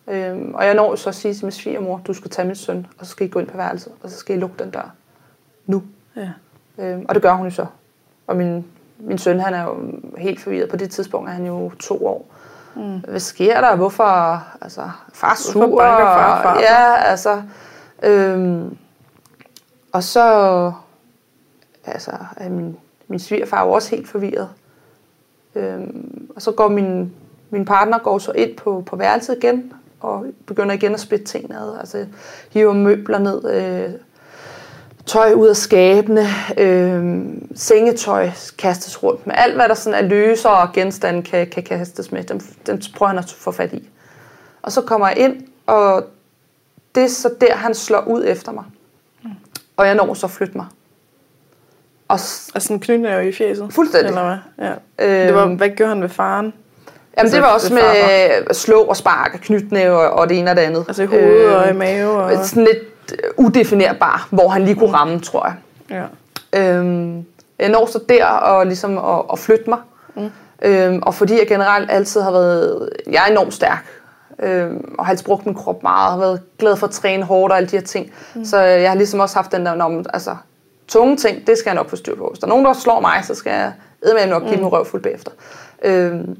Øhm, 0.08 0.54
og 0.54 0.64
jeg 0.64 0.74
når 0.74 0.94
så 0.94 1.08
at 1.08 1.14
sige 1.14 1.34
til 1.34 1.44
min 1.44 1.52
svigermor, 1.52 2.00
du 2.06 2.12
skal 2.12 2.30
tage 2.30 2.46
min 2.46 2.56
søn, 2.56 2.86
og 2.98 3.06
så 3.06 3.10
skal 3.10 3.26
I 3.26 3.30
gå 3.30 3.38
ind 3.38 3.48
på 3.48 3.56
værelset, 3.56 3.92
og 4.02 4.10
så 4.10 4.16
skal 4.16 4.36
I 4.36 4.38
lukke 4.38 4.56
den 4.58 4.70
dør. 4.70 4.94
Nu. 5.66 5.82
Ja. 6.16 6.30
Øhm, 6.78 7.06
og 7.08 7.14
det 7.14 7.22
gør 7.22 7.32
hun 7.32 7.46
jo 7.46 7.50
så. 7.50 7.66
Og 8.26 8.36
min, 8.36 8.64
min 8.98 9.18
søn, 9.18 9.40
han 9.40 9.54
er 9.54 9.62
jo 9.62 9.76
helt 10.18 10.40
forvirret. 10.40 10.68
På 10.68 10.76
det 10.76 10.90
tidspunkt 10.90 11.28
er 11.28 11.32
han 11.32 11.46
jo 11.46 11.70
to 11.80 12.06
år. 12.06 12.26
Mm. 12.74 12.98
Hvad 12.98 13.20
sker 13.20 13.60
der? 13.60 13.76
Hvorfor? 13.76 14.44
Altså, 14.60 14.90
far 15.12 15.34
sur. 15.34 15.66
Hvorfor 15.66 15.76
banker 15.76 16.04
far 16.04 16.42
far? 16.42 16.60
Ja, 16.60 16.94
altså. 16.96 17.42
Øhm, 18.02 18.76
og 19.92 20.02
så 20.02 20.72
altså, 21.84 22.10
er 22.36 22.48
min, 22.48 22.76
min 23.08 23.18
svigerfar 23.18 23.64
jo 23.64 23.70
også 23.70 23.90
helt 23.90 24.08
forvirret. 24.08 24.48
Øhm, 25.54 26.28
og 26.36 26.42
så 26.42 26.52
går 26.52 26.68
min, 26.68 27.12
min 27.50 27.64
partner 27.64 27.98
går 27.98 28.18
så 28.18 28.32
ind 28.32 28.56
på, 28.56 28.82
på 28.86 28.96
værelset 28.96 29.36
igen, 29.42 29.72
og 30.00 30.26
begynder 30.46 30.74
igen 30.74 30.94
at 30.94 31.00
splitte 31.00 31.24
tingene 31.24 31.58
ad. 31.58 31.78
Altså 31.78 32.06
hiver 32.50 32.72
møbler 32.72 33.18
ned, 33.18 33.44
øh, 33.54 33.90
tøj 35.06 35.32
ud 35.32 35.48
af 35.48 35.56
skabene, 35.56 36.26
øh, 36.58 37.24
sengetøj 37.54 38.30
kastes 38.58 39.02
rundt 39.02 39.26
med. 39.26 39.34
Alt, 39.38 39.54
hvad 39.54 39.68
der 39.68 39.74
sådan 39.74 40.04
er 40.04 40.08
løsere 40.08 40.52
og 40.58 40.68
genstande 40.72 41.22
kan, 41.22 41.46
kan 41.46 41.62
kastes 41.62 42.12
med, 42.12 42.22
dem, 42.24 42.40
dem 42.66 42.80
prøver 42.96 43.08
han 43.08 43.18
at 43.18 43.34
få 43.38 43.50
fat 43.52 43.72
i. 43.72 43.88
Og 44.62 44.72
så 44.72 44.80
kommer 44.80 45.08
jeg 45.08 45.18
ind, 45.18 45.36
og 45.66 46.04
det 46.94 47.02
er 47.04 47.08
så 47.08 47.30
der, 47.40 47.54
han 47.54 47.74
slår 47.74 48.04
ud 48.08 48.24
efter 48.26 48.52
mig. 48.52 48.64
Og 49.76 49.86
jeg 49.86 49.94
når 49.94 50.14
så 50.14 50.26
at 50.26 50.30
flytte 50.30 50.56
mig. 50.56 50.66
Og 52.08 52.20
s- 52.20 52.50
Altså 52.54 52.72
en 52.72 52.80
knytnæve 52.80 53.28
i 53.28 53.32
fjeset? 53.32 53.68
Fuldstændig. 53.70 54.08
Eller 54.08 54.40
hvad? 54.56 54.66
Ja. 54.66 54.72
Øhm. 55.06 55.26
Det 55.26 55.34
var, 55.34 55.46
hvad 55.46 55.68
gjorde 55.68 55.88
han 55.92 56.02
ved 56.02 56.08
faren? 56.08 56.44
Jamen 56.46 56.54
Altså, 57.16 57.36
det 57.36 57.42
var 57.42 57.48
også 57.54 57.74
med 57.74 58.54
slå 58.54 58.80
og 58.82 58.96
spark 58.96 59.30
og 59.34 59.40
knytnæve 59.40 59.92
og, 59.96 60.10
og 60.10 60.28
det 60.28 60.38
ene 60.38 60.50
og 60.50 60.56
det 60.56 60.62
andet. 60.62 60.84
Altså 60.88 61.02
i 61.02 61.06
hovedet 61.06 61.46
Øh, 61.46 61.56
og 61.56 61.70
i 61.70 61.72
mave? 61.72 62.10
Og... 62.12 62.44
Sådan 62.46 62.64
lidt 62.64 62.78
udefinerbar, 63.36 64.28
hvor 64.30 64.48
han 64.48 64.64
lige 64.64 64.74
kunne 64.74 64.92
ramme, 64.92 65.20
tror 65.20 65.46
jeg. 65.46 65.54
Ja. 65.90 66.04
Øhm, 66.60 67.24
jeg 67.58 67.68
når 67.68 67.86
så 67.86 68.00
der 68.08 68.24
og 68.24 68.66
ligesom 68.66 68.98
at, 68.98 69.22
at 69.32 69.38
flytte 69.38 69.70
mig. 69.70 69.78
Mm. 70.16 70.30
Øhm, 70.62 71.02
og 71.02 71.14
fordi 71.14 71.38
jeg 71.38 71.48
generelt 71.48 71.90
altid 71.90 72.20
har 72.20 72.32
været... 72.32 72.90
Jeg 73.06 73.22
er 73.26 73.30
enormt 73.30 73.54
stærk. 73.54 73.86
Øhm, 74.42 74.94
og 74.98 75.06
har 75.06 75.10
altid 75.10 75.24
brugt 75.24 75.46
min 75.46 75.54
krop 75.54 75.82
meget. 75.82 76.12
Har 76.12 76.18
været 76.18 76.40
glad 76.58 76.76
for 76.76 76.86
at 76.86 76.92
træne 76.92 77.24
hårdt 77.24 77.52
og 77.52 77.56
alle 77.56 77.68
de 77.68 77.76
her 77.76 77.84
ting. 77.84 78.12
Mm. 78.34 78.44
Så 78.44 78.58
jeg 78.58 78.90
har 78.90 78.96
ligesom 78.96 79.20
også 79.20 79.36
haft 79.36 79.52
den 79.52 79.66
der... 79.66 79.74
Når, 79.74 80.02
altså, 80.12 80.36
tunge 80.88 81.16
ting, 81.16 81.46
det 81.46 81.58
skal 81.58 81.70
jeg 81.70 81.74
nok 81.74 81.90
få 81.90 81.96
styr 81.96 82.16
på. 82.16 82.28
Hvis 82.28 82.38
der 82.38 82.46
er 82.46 82.48
nogen, 82.48 82.64
der 82.64 82.72
slår 82.72 83.00
mig, 83.00 83.24
så 83.24 83.34
skal 83.34 83.50
jeg 83.50 83.72
eddermame 84.02 84.30
nok 84.30 84.42
give 84.42 84.56
dem 84.56 84.66
røv 84.66 84.86
fuld 84.86 85.02
bagefter. 85.02 85.30
Øhm, 85.84 86.36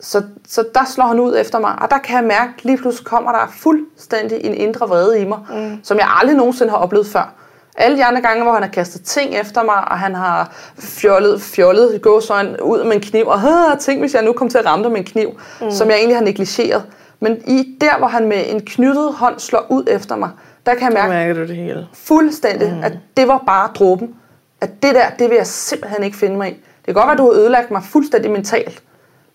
så, 0.00 0.22
så 0.48 0.64
der 0.74 0.84
slår 0.84 1.04
han 1.04 1.20
ud 1.20 1.36
efter 1.38 1.58
mig, 1.58 1.74
og 1.82 1.90
der 1.90 1.98
kan 1.98 2.16
jeg 2.16 2.24
mærke, 2.24 2.52
lige 2.62 2.76
pludselig 2.76 3.06
kommer 3.06 3.32
der 3.32 3.46
fuldstændig 3.58 4.38
en 4.44 4.54
indre 4.54 4.88
vrede 4.88 5.20
i 5.20 5.24
mig, 5.24 5.38
mm. 5.50 5.78
som 5.82 5.98
jeg 5.98 6.06
aldrig 6.20 6.36
nogensinde 6.36 6.70
har 6.70 6.78
oplevet 6.78 7.06
før. 7.06 7.34
Alle 7.76 7.96
de 7.96 8.04
andre 8.04 8.20
gange, 8.20 8.42
hvor 8.42 8.52
han 8.52 8.62
har 8.62 8.70
kastet 8.70 9.02
ting 9.02 9.34
efter 9.34 9.62
mig, 9.62 9.74
og 9.74 9.98
han 9.98 10.14
har 10.14 10.52
fjollet, 10.78 11.42
fjollet 11.42 12.02
gåsøjne 12.02 12.64
ud 12.64 12.84
med 12.84 12.92
en 12.92 13.00
kniv, 13.00 13.26
og 13.26 13.40
tænk, 13.80 14.00
hvis 14.00 14.14
jeg 14.14 14.22
nu 14.22 14.32
kom 14.32 14.48
til 14.48 14.58
at 14.58 14.66
ramme 14.66 14.82
dig 14.84 14.92
med 14.92 15.00
en 15.00 15.06
kniv, 15.06 15.30
mm. 15.60 15.70
som 15.70 15.88
jeg 15.88 15.96
egentlig 15.96 16.16
har 16.16 16.24
negligeret. 16.24 16.82
Men 17.20 17.36
i 17.46 17.76
der, 17.80 17.98
hvor 17.98 18.06
han 18.06 18.28
med 18.28 18.44
en 18.46 18.60
knyttet 18.60 19.12
hånd 19.12 19.38
slår 19.38 19.66
ud 19.70 19.84
efter 19.90 20.16
mig, 20.16 20.30
der 20.66 20.74
kan 20.74 20.82
jeg 20.82 20.92
mærke 20.92 21.08
mærker 21.08 21.34
du 21.34 21.40
det 21.40 21.56
hele. 21.56 21.86
fuldstændig, 21.94 22.72
mm. 22.74 22.84
at 22.84 22.92
det 23.16 23.28
var 23.28 23.42
bare 23.46 23.70
dråben. 23.74 24.14
At 24.60 24.82
det 24.82 24.94
der, 24.94 25.10
det 25.18 25.30
vil 25.30 25.36
jeg 25.36 25.46
simpelthen 25.46 26.04
ikke 26.04 26.16
finde 26.16 26.36
mig 26.36 26.50
i. 26.50 26.52
Det 26.52 26.84
kan 26.84 26.94
godt 26.94 27.06
være, 27.06 27.12
at 27.12 27.18
du 27.18 27.32
har 27.32 27.40
ødelagt 27.40 27.70
mig 27.70 27.82
fuldstændig 27.82 28.30
mentalt, 28.30 28.82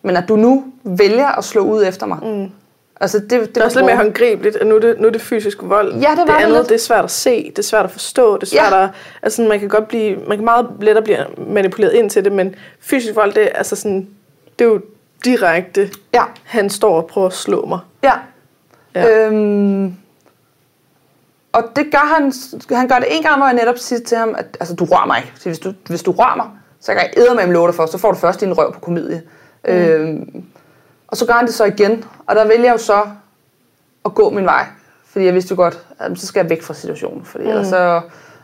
men 0.04 0.18
at 0.18 0.24
du 0.30 0.36
nu 0.36 0.66
vælger 0.84 1.28
at 1.38 1.44
slå 1.44 1.62
ud 1.62 1.86
efter 1.86 2.06
mig. 2.06 2.18
Mm. 2.22 2.50
Altså, 3.02 3.20
det, 3.20 3.30
det, 3.30 3.56
Det 3.56 3.58
er 3.62 3.66
også 3.66 3.80
lidt 3.80 3.86
mere 3.86 3.96
håndgribeligt, 3.98 4.56
at 4.56 4.68
nu 4.68 4.76
er 4.76 4.80
det, 4.80 5.00
nu 5.00 5.08
er 5.08 5.12
det 5.12 5.22
fysisk 5.22 5.58
vold. 5.62 5.94
Ja, 5.94 6.00
det 6.00 6.08
var 6.10 6.16
det 6.16 6.28
det 6.28 6.34
andet, 6.34 6.58
lidt. 6.58 6.70
det 6.70 6.76
er 6.76 6.80
svært 6.80 7.04
at 7.04 7.12
se, 7.12 7.44
det 7.50 7.60
er 7.60 7.64
svært 7.64 7.86
at 7.86 7.92
forstå, 7.92 8.38
det 8.38 8.44
er 8.44 8.48
svært 8.48 8.72
Ja. 8.74 8.84
at, 8.84 8.90
altså 9.22 9.42
man 9.42 9.60
kan 9.60 9.70
godt 9.70 9.88
blive, 9.88 10.18
man 10.28 10.38
kan 10.38 10.46
meget 10.46 10.68
lettere 10.82 11.04
blive 11.04 11.18
manipuleret 11.48 11.94
ind 11.94 12.10
til 12.10 12.24
det, 12.24 12.32
men 12.32 12.56
fysisk 12.80 13.16
vold, 13.16 13.34
det 13.34 13.44
er, 13.44 13.48
altså 13.58 13.76
sådan, 13.76 14.08
det 14.60 14.66
er 14.66 14.70
jo 14.70 14.82
direkte, 15.26 15.90
Ja, 16.14 16.24
han 16.44 16.70
står 16.70 16.96
og 16.98 17.06
prøver 17.08 17.28
at 17.28 17.34
slå 17.34 17.66
mig. 17.66 17.80
ja. 18.04 18.14
Ja. 18.96 19.28
Øhm, 19.28 19.94
og 21.54 21.64
det 21.76 21.86
gør 21.92 22.16
han, 22.16 22.34
han 22.78 22.88
gør 22.88 22.96
det 22.96 23.08
en 23.18 23.24
gang, 23.24 23.38
hvor 23.38 23.46
jeg 23.46 23.54
netop 23.56 23.78
siger 23.78 24.00
til 24.00 24.18
ham, 24.18 24.36
at 24.38 24.46
altså, 24.60 24.76
du 24.76 24.86
rører 24.86 25.06
mig 25.08 25.18
ikke. 25.18 25.32
Så 25.40 25.50
hvis 25.50 25.60
du, 25.60 25.74
hvis 25.88 26.04
du 26.04 26.12
rører 26.12 26.36
mig, 26.36 26.46
så 26.82 26.94
kan 26.94 27.02
jeg 27.02 27.10
eddermame 27.18 27.54
love 27.54 27.68
dig 27.68 27.76
for, 27.76 27.86
så 27.86 27.98
får 27.98 28.12
du 28.12 28.18
først 28.18 28.42
din 28.42 28.58
røv 28.58 28.74
på 28.74 28.80
komedie. 28.80 29.22
Mm. 29.68 29.74
Øhm, 29.74 30.44
og 31.08 31.18
så 31.18 31.26
gør 31.26 31.34
han 31.34 31.46
det 31.46 31.54
så 31.54 31.66
igen, 31.66 32.04
og 32.28 32.36
der 32.36 32.48
vælger 32.48 32.66
jeg 32.66 32.74
jo 32.74 32.78
så 32.78 33.02
at 34.06 34.16
gå 34.16 34.30
min 34.30 34.46
vej. 34.46 34.66
Fordi 35.06 35.26
jeg 35.26 35.34
vidste 35.34 35.52
jo 35.52 35.56
godt, 35.56 35.80
at 36.00 36.20
så 36.20 36.28
skal 36.28 36.40
jeg 36.40 36.50
væk 36.50 36.62
fra 36.62 36.74
situationen, 36.74 37.26
fordi 37.26 37.44
mm. 37.44 37.50
ellers 37.50 37.68
så, 37.68 38.02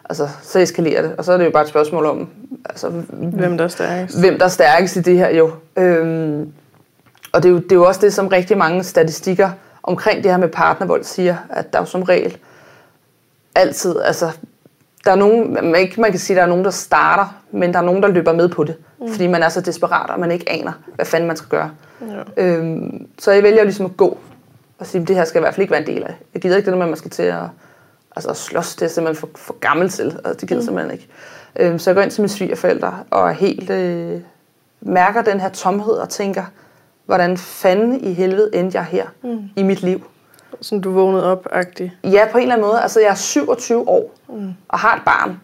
altså, 0.09 0.27
så 0.41 0.59
eskalerer 0.59 1.01
det. 1.01 1.15
Og 1.17 1.25
så 1.25 1.33
er 1.33 1.37
det 1.37 1.45
jo 1.45 1.51
bare 1.51 1.63
et 1.63 1.69
spørgsmål 1.69 2.05
om, 2.05 2.29
altså, 2.69 2.89
Hvem 2.89 3.57
der 3.57 3.63
er 3.63 3.67
stærkest. 3.67 4.19
hvem 4.19 4.37
der 4.37 4.45
er 4.45 4.49
stærkest 4.49 4.95
i 4.95 5.01
det 5.01 5.17
her 5.17 5.29
jo. 5.29 5.51
Øhm, 5.75 6.53
og 7.31 7.43
det 7.43 7.49
er, 7.49 7.53
jo, 7.53 7.59
det 7.59 7.71
er 7.71 7.75
jo 7.75 7.85
også 7.85 8.01
det, 8.01 8.13
som 8.13 8.27
rigtig 8.27 8.57
mange 8.57 8.83
statistikker 8.83 9.49
omkring 9.83 10.23
det 10.23 10.31
her 10.31 10.37
med 10.37 10.47
partnervold 10.47 11.03
siger, 11.03 11.37
at 11.49 11.73
der 11.73 11.79
er 11.79 11.81
jo 11.81 11.85
som 11.85 12.03
regel 12.03 12.37
altid, 13.55 13.99
altså, 14.01 14.31
der 15.05 15.11
er 15.11 15.15
nogen, 15.15 15.53
man, 15.53 15.75
ikke, 15.75 16.01
man 16.01 16.11
kan 16.11 16.19
sige, 16.19 16.35
at 16.35 16.37
der 16.37 16.43
er 16.43 16.49
nogen, 16.49 16.65
der 16.65 16.71
starter, 16.71 17.41
men 17.51 17.73
der 17.73 17.79
er 17.79 17.83
nogen, 17.83 18.03
der 18.03 18.09
løber 18.09 18.33
med 18.33 18.49
på 18.49 18.63
det, 18.63 18.75
mm. 18.99 19.11
fordi 19.11 19.27
man 19.27 19.43
er 19.43 19.49
så 19.49 19.61
desperat, 19.61 20.09
og 20.09 20.19
man 20.19 20.31
ikke 20.31 20.49
aner, 20.49 20.71
hvad 20.95 21.05
fanden 21.05 21.27
man 21.27 21.37
skal 21.37 21.49
gøre. 21.49 21.71
Ja. 22.37 22.43
Øhm, 22.43 23.07
så 23.19 23.31
jeg 23.31 23.43
vælger 23.43 23.63
ligesom 23.63 23.85
at 23.85 23.97
gå 23.97 24.17
og 24.79 24.85
sige, 24.85 25.05
det 25.05 25.15
her 25.15 25.25
skal 25.25 25.39
i 25.39 25.41
hvert 25.41 25.53
fald 25.53 25.61
ikke 25.61 25.71
være 25.71 25.81
en 25.81 25.87
del 25.87 26.03
af. 26.03 26.15
Jeg 26.33 26.41
gider 26.41 26.57
ikke 26.57 26.71
det 26.71 26.81
at 26.81 26.87
man 26.87 26.95
skal 26.95 27.11
til 27.11 27.23
at, 27.23 27.43
altså, 28.15 28.29
at 28.29 28.37
slås. 28.37 28.75
Det 28.75 28.85
er 28.85 28.89
simpelthen 28.89 29.19
for, 29.19 29.29
for 29.35 29.59
gammel 29.59 29.89
til, 29.89 30.19
og 30.23 30.41
det 30.41 30.49
gider 30.49 30.61
mm. 30.61 30.65
simpelthen 30.65 30.93
ikke. 30.93 31.07
Øhm, 31.59 31.79
så 31.79 31.89
jeg 31.89 31.95
går 31.95 32.01
ind 32.01 32.11
til 32.11 32.21
mine 32.21 32.29
svigerforældre 32.29 32.99
og 33.09 33.33
helt 33.33 33.69
øh, 33.69 34.21
mærker 34.81 35.21
den 35.21 35.39
her 35.39 35.49
tomhed 35.49 35.93
og 35.93 36.09
tænker, 36.09 36.43
hvordan 37.05 37.37
fanden 37.37 38.03
i 38.03 38.13
helvede 38.13 38.49
endte 38.53 38.77
jeg 38.77 38.85
her 38.85 39.07
mm. 39.23 39.39
i 39.55 39.63
mit 39.63 39.81
liv? 39.81 40.03
Sådan 40.61 40.81
du 40.81 40.91
vågnede 40.91 41.31
op-agtigt. 41.31 41.91
Ja, 42.03 42.27
på 42.31 42.37
en 42.37 42.41
eller 42.41 42.55
anden 42.55 42.67
måde. 42.67 42.81
Altså, 42.81 42.99
jeg 42.99 43.09
er 43.09 43.15
27 43.15 43.89
år 43.89 44.15
mm. 44.29 44.53
og 44.69 44.79
har 44.79 44.95
et 44.95 45.01
barn. 45.05 45.41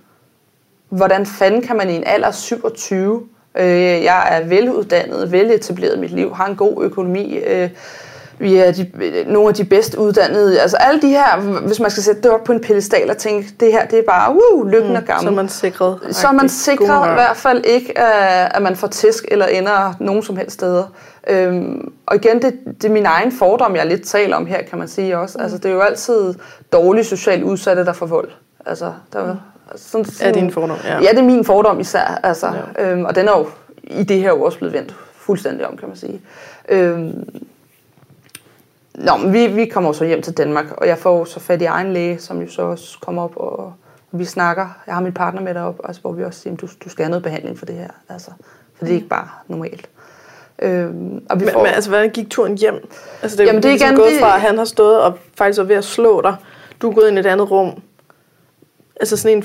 Hvordan 0.90 1.26
fanden 1.26 1.62
kan 1.62 1.76
man 1.78 1.90
i 1.90 1.94
en 1.94 2.04
alder 2.06 2.28
af 2.28 2.36
27? 2.36 3.24
Øh, 3.58 3.66
jeg 4.04 4.28
er 4.32 4.48
veluddannet, 4.48 5.32
veletableret 5.32 5.98
i 5.98 6.00
mit 6.00 6.12
liv, 6.12 6.34
har 6.34 6.46
en 6.46 6.56
god 6.56 6.84
økonomi. 6.84 7.38
Øh, 7.38 7.70
vi 8.40 8.56
er 8.56 8.72
de, 8.72 8.88
nogle 9.28 9.50
af 9.50 9.54
de 9.56 9.66
bedst 9.66 9.96
uddannede. 9.96 10.62
Altså 10.62 10.78
alle 10.78 11.02
de 11.02 11.08
her, 11.10 11.40
hvis 11.68 11.80
man 11.80 11.92
skal 11.92 12.04
sætte 12.04 12.22
det 12.22 12.32
op 12.32 12.44
på 12.44 12.52
en 12.52 12.62
pedestal 12.62 13.10
og 13.10 13.18
tænke, 13.18 13.48
det 13.60 13.72
her 13.72 13.86
det 13.86 14.00
er 14.00 14.04
bare 14.08 14.36
uh, 14.54 14.68
lykken 14.68 14.90
mm, 14.90 14.96
og 14.96 15.02
Så 15.02 15.14
gammel. 15.14 15.32
er 15.32 15.36
man 15.36 15.50
sikret. 15.50 16.00
Så 16.12 16.28
er 16.28 16.32
man 16.32 16.50
sikret 16.50 17.10
i 17.10 17.14
hvert 17.14 17.38
fald 17.38 17.66
ikke, 17.66 17.98
at 17.98 18.52
at 18.56 18.62
man 18.62 18.76
får 18.76 18.88
tæsk 18.88 19.26
eller 19.32 19.46
ender 19.46 19.94
nogen 20.00 20.24
som 20.24 20.38
helst 20.38 20.54
steder. 20.54 20.84
Øhm, 21.28 21.92
og 22.06 22.16
igen, 22.16 22.42
det, 22.42 22.54
det 22.82 22.88
er 22.88 22.94
min 22.94 23.06
egen 23.06 23.32
fordom, 23.32 23.76
jeg 23.76 23.86
lidt 23.86 24.04
taler 24.04 24.36
om 24.36 24.46
her, 24.46 24.62
kan 24.70 24.80
man 24.80 24.88
sige 24.88 25.18
også. 25.18 25.38
Altså, 25.40 25.58
det 25.58 25.66
er 25.66 25.74
jo 25.74 25.80
altid 25.82 26.34
dårligt 26.74 27.08
socialt 27.08 27.44
udsatte, 27.44 27.86
der 27.86 27.94
får 27.94 28.06
vold. 28.06 28.30
Altså, 28.66 28.92
der, 29.14 29.36
sådan, 29.76 30.06
Er 30.22 30.32
din 30.32 30.52
fordom, 30.52 30.78
ja. 30.86 30.94
Ja, 31.02 31.10
det 31.10 31.20
er 31.20 31.24
min 31.24 31.46
fordom 31.46 31.80
især. 31.80 32.20
Altså, 32.24 32.52
ja. 32.78 32.92
øhm, 32.92 33.06
og 33.06 33.16
den 33.16 33.28
er 33.28 33.38
jo 33.38 33.48
i 33.84 34.04
det 34.04 34.20
her 34.22 34.30
jo 34.30 34.42
også 34.44 34.58
blevet 34.58 34.74
vendt 34.74 34.96
fuldstændig 35.18 35.68
om, 35.68 35.78
kan 35.78 35.88
man 35.88 35.98
sige. 35.98 36.22
Øhm, 36.70 37.30
Nå, 38.98 39.18
men 39.18 39.34
vi, 39.34 39.48
vi 39.48 39.66
kommer 39.66 39.92
så 39.92 40.06
hjem 40.06 40.22
til 40.22 40.34
Danmark, 40.38 40.66
og 40.72 40.88
jeg 40.88 40.98
får 40.98 41.26
så 41.26 41.40
fat 41.40 41.62
i 41.62 41.66
egen 41.66 41.94
læge, 41.94 42.20
som 42.20 42.42
jo 42.42 42.50
så 42.50 42.62
også 42.62 42.98
kommer 43.02 43.22
op, 43.24 43.38
og 43.38 43.74
vi 44.12 44.26
snakker. 44.26 44.68
Jeg 44.88 44.96
har 44.96 45.02
min 45.02 45.14
partner 45.14 45.42
med 45.42 45.54
derop, 45.54 45.80
altså, 45.84 46.02
hvor 46.02 46.12
vi 46.12 46.24
også 46.24 46.40
siger, 46.40 46.56
du, 46.56 46.68
du 46.84 46.90
skal 46.90 47.04
have 47.06 47.10
noget 47.10 47.24
behandling 47.24 47.60
for 47.60 47.66
det 47.66 47.76
her. 47.76 47.90
Altså, 48.10 48.32
for 48.76 48.86
det 48.86 48.92
er 48.92 48.96
ikke 48.96 49.08
bare 49.08 49.28
normalt. 49.48 49.90
Øhm, 50.62 51.26
og 51.30 51.40
vi 51.40 51.46
Men, 51.46 51.54
får, 51.54 51.64
men 51.64 51.72
altså, 51.74 51.90
hvordan 51.90 52.10
gik 52.10 52.30
turen 52.30 52.58
hjem? 52.58 52.90
Altså, 53.22 53.38
det 53.38 53.44
er 53.44 53.48
Jamen, 53.48 53.64
det 53.64 53.70
er 53.70 53.72
ligesom 53.74 53.88
igen 53.88 53.98
gået 54.00 54.12
det- 54.12 54.20
fra, 54.20 54.36
at 54.36 54.42
han 54.42 54.58
har 54.58 54.66
stået 54.66 55.02
og 55.02 55.18
faktisk 55.38 55.58
var 55.60 55.64
ved 55.66 55.76
at 55.76 55.84
slå 55.86 56.22
dig. 56.22 56.36
Du 56.82 56.90
er 56.90 56.94
gået 56.96 57.08
ind 57.10 57.18
i 57.18 57.20
et 57.20 57.26
andet 57.26 57.52
rum. 57.52 57.72
Altså 59.00 59.18
sådan 59.18 59.38
en, 59.38 59.44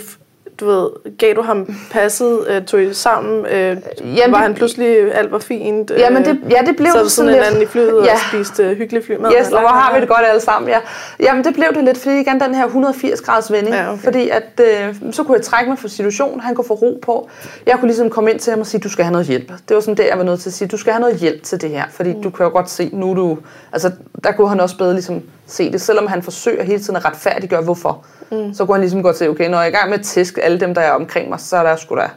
du 0.61 0.67
ved, 0.67 0.89
gav 1.19 1.35
du 1.35 1.43
ham 1.43 1.75
passet, 1.91 2.39
øh, 2.49 2.65
tog 2.65 2.83
I 2.83 2.95
sammen, 2.95 3.47
øh, 3.47 3.77
Jamen, 4.17 4.33
var 4.33 4.39
han 4.39 4.55
pludselig, 4.55 5.15
alt 5.15 5.33
var 5.33 5.39
fint? 5.39 5.91
Øh, 5.91 5.99
Jamen, 6.01 6.25
det- 6.25 6.39
ja, 6.51 6.57
det 6.67 6.77
blev 6.77 6.89
ved 6.95 7.09
sådan 7.09 7.29
af 7.29 7.35
lidt- 7.35 7.45
hinanden 7.45 7.63
i 7.63 7.67
flyet 7.67 8.03
Ja. 8.05 8.13
og 8.13 8.19
spiste 8.33 8.63
øh, 8.65 8.77
hyggelig 8.77 9.05
flymad? 9.05 9.31
Yes, 9.41 9.47
og 9.53 9.61
hvor 9.61 9.69
har 9.69 9.95
vi 9.95 10.01
det 10.01 10.09
godt 10.09 10.21
alle 10.29 10.41
sammen, 10.41 10.69
ja. 10.69 10.79
Jamen, 11.21 11.45
det 11.45 11.55
blev 11.55 11.67
det 11.75 11.85
lidt, 11.85 11.99
fordi 11.99 12.21
igen 12.21 12.41
den 12.41 12.55
her 12.55 12.65
180 12.67 13.21
graders 13.21 13.53
vending. 13.53 13.77
Ja, 13.77 13.93
okay. 13.93 14.03
Fordi 14.03 14.29
at, 14.29 14.61
øh, 14.61 14.95
så 15.13 15.23
kunne 15.23 15.37
jeg 15.37 15.45
trække 15.45 15.71
mig 15.71 15.79
fra 15.79 15.89
situationen, 15.89 16.41
han 16.41 16.55
kunne 16.55 16.65
få 16.65 16.75
ro 16.75 16.99
på. 17.03 17.29
Jeg 17.67 17.75
kunne 17.79 17.89
ligesom 17.89 18.11
komme 18.11 18.31
ind 18.31 18.39
til 18.41 18.51
ham 18.51 18.61
og 18.61 18.67
sige, 18.67 18.81
du 18.81 18.89
skal 18.89 19.05
have 19.05 19.13
noget 19.13 19.27
hjælp. 19.27 19.53
Det 19.69 19.75
var 19.75 19.81
sådan 19.81 19.97
det, 19.97 20.07
jeg 20.11 20.19
var 20.19 20.25
nødt 20.25 20.41
til 20.41 20.49
at 20.51 20.55
sige, 20.55 20.69
du 20.69 20.77
skal 20.77 20.93
have 20.93 21.01
noget 21.01 21.17
hjælp 21.17 21.43
til 21.43 21.61
det 21.61 21.71
her. 21.71 21.85
Fordi 21.91 22.13
mm. 22.15 22.23
du 22.23 22.31
kan 22.31 22.45
jo 22.47 22.53
godt 22.53 22.71
se, 22.71 22.91
nu 22.93 23.15
du... 23.15 23.39
Altså, 23.73 23.91
der 24.25 24.33
kunne 24.33 24.49
han 24.49 24.61
også 24.61 24.77
bedre 24.79 24.93
ligesom 24.93 25.23
se 25.53 25.73
det. 25.73 25.81
Selvom 25.81 26.07
han 26.07 26.23
forsøger 26.23 26.63
hele 26.63 26.79
tiden 26.81 26.97
at 26.97 27.05
retfærdiggøre, 27.05 27.63
hvorfor. 27.63 28.05
Mm. 28.31 28.55
Så 28.55 28.65
kunne 28.65 28.75
han 28.75 28.81
ligesom 28.81 29.03
godt 29.03 29.17
se, 29.17 29.29
okay, 29.29 29.51
når 29.51 29.59
jeg 29.59 29.65
er 29.65 29.69
i 29.69 29.77
gang 29.77 29.91
med 29.91 29.99
at 29.99 30.05
tæske 30.05 30.43
alle 30.43 30.61
dem, 30.61 30.75
der 30.75 30.81
er 30.81 30.93
omkring 30.93 31.29
mig, 31.29 31.41
så 31.41 31.57
er 31.57 31.63
der 31.63 31.77
sgu 31.77 31.97
da 31.97 32.09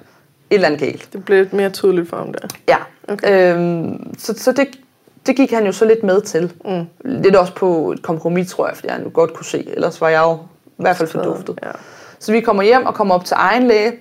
eller 0.55 0.67
andet 0.67 0.79
galt. 0.79 1.09
Det 1.13 1.25
blev 1.25 1.37
lidt 1.37 1.53
mere 1.53 1.69
tydeligt 1.69 2.09
for 2.09 2.17
ham 2.17 2.33
der. 2.33 2.47
Ja. 2.67 2.77
Okay. 3.07 3.55
Øhm, 3.55 4.13
så 4.17 4.33
så 4.37 4.51
det, 4.51 4.67
det 5.25 5.35
gik 5.35 5.51
han 5.51 5.65
jo 5.65 5.71
så 5.71 5.85
lidt 5.85 6.03
med 6.03 6.21
til. 6.21 6.53
Mm. 6.65 6.85
Lidt 7.05 7.35
også 7.35 7.53
på 7.55 7.91
et 7.91 8.01
kompromis, 8.01 8.51
tror 8.51 8.67
jeg, 8.67 8.75
fordi 8.75 8.87
han 8.87 9.03
jo 9.03 9.09
godt 9.13 9.33
kunne 9.33 9.45
se. 9.45 9.67
Ellers 9.67 10.01
var 10.01 10.09
jeg 10.09 10.21
jo 10.21 10.33
i 10.65 10.81
hvert 10.81 10.97
fald 10.97 11.09
forduftet. 11.09 11.59
Ja. 11.63 11.71
Så 12.19 12.31
vi 12.31 12.41
kommer 12.41 12.63
hjem 12.63 12.85
og 12.85 12.93
kommer 12.93 13.15
op 13.15 13.25
til 13.25 13.35
egen 13.39 13.67
læge. 13.67 13.93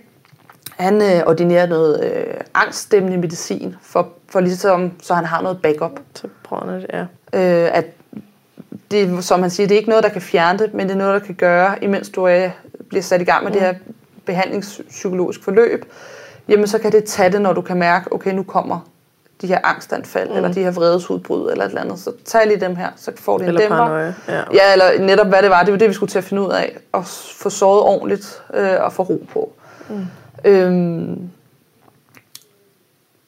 Han 0.76 1.02
øh, 1.02 1.26
ordinerer 1.26 1.66
noget 1.66 2.04
øh, 2.04 2.34
angststemmende 2.54 3.16
medicin, 3.16 3.76
for, 3.82 4.08
for 4.28 4.40
ligesom, 4.40 4.92
så 5.02 5.14
han 5.14 5.24
har 5.24 5.42
noget 5.42 5.62
backup. 5.62 6.00
Så 6.14 6.28
prøver 6.44 6.64
det, 6.66 6.86
ja. 6.92 7.00
Øh, 7.32 7.76
at 7.76 7.84
det, 8.92 9.24
som 9.24 9.40
han 9.40 9.50
siger, 9.50 9.66
det 9.66 9.74
er 9.74 9.78
ikke 9.78 9.88
noget, 9.88 10.04
der 10.04 10.10
kan 10.10 10.22
fjerne 10.22 10.58
det, 10.58 10.74
men 10.74 10.86
det 10.86 10.94
er 10.94 10.98
noget, 10.98 11.20
der 11.20 11.26
kan 11.26 11.34
gøre, 11.34 11.84
imens 11.84 12.08
du 12.08 12.24
er, 12.24 12.50
bliver 12.88 13.02
sat 13.02 13.20
i 13.20 13.24
gang 13.24 13.44
med 13.44 13.52
mm. 13.52 13.58
det 13.58 13.66
her 13.66 13.74
behandlingspsykologisk 14.24 15.44
forløb, 15.44 15.84
jamen 16.48 16.66
så 16.66 16.78
kan 16.78 16.92
det 16.92 17.04
tage 17.04 17.32
det, 17.32 17.40
når 17.40 17.52
du 17.52 17.60
kan 17.60 17.76
mærke, 17.76 18.12
okay, 18.12 18.34
nu 18.34 18.42
kommer 18.42 18.80
de 19.42 19.46
her 19.46 19.58
angstanfald, 19.64 20.30
mm. 20.30 20.36
eller 20.36 20.52
de 20.52 20.62
her 20.62 20.70
vredesudbrud, 20.70 21.50
eller 21.50 21.64
et 21.64 21.68
eller 21.68 21.80
andet. 21.80 21.98
Så 21.98 22.12
tag 22.24 22.46
lige 22.46 22.60
dem 22.60 22.76
her, 22.76 22.88
så 22.96 23.12
får 23.16 23.38
det 23.38 23.44
en 23.44 23.48
Eller 23.48 23.60
dæmper. 23.60 23.76
paranoia. 23.76 24.14
Ja. 24.28 24.42
Ja, 24.52 24.72
eller 24.72 25.06
netop 25.06 25.26
hvad 25.26 25.42
det 25.42 25.50
var. 25.50 25.62
Det 25.62 25.72
var 25.72 25.78
det, 25.78 25.88
vi 25.88 25.94
skulle 25.94 26.10
til 26.10 26.18
at 26.18 26.24
finde 26.24 26.42
ud 26.42 26.50
af. 26.50 26.76
Og 26.92 27.06
få 27.36 27.50
sovet 27.50 27.82
ordentligt 27.82 28.42
øh, 28.54 28.76
og 28.80 28.92
få 28.92 29.02
ro 29.02 29.26
på. 29.32 29.52
Mm. 29.88 30.06
Øhm, 30.44 31.30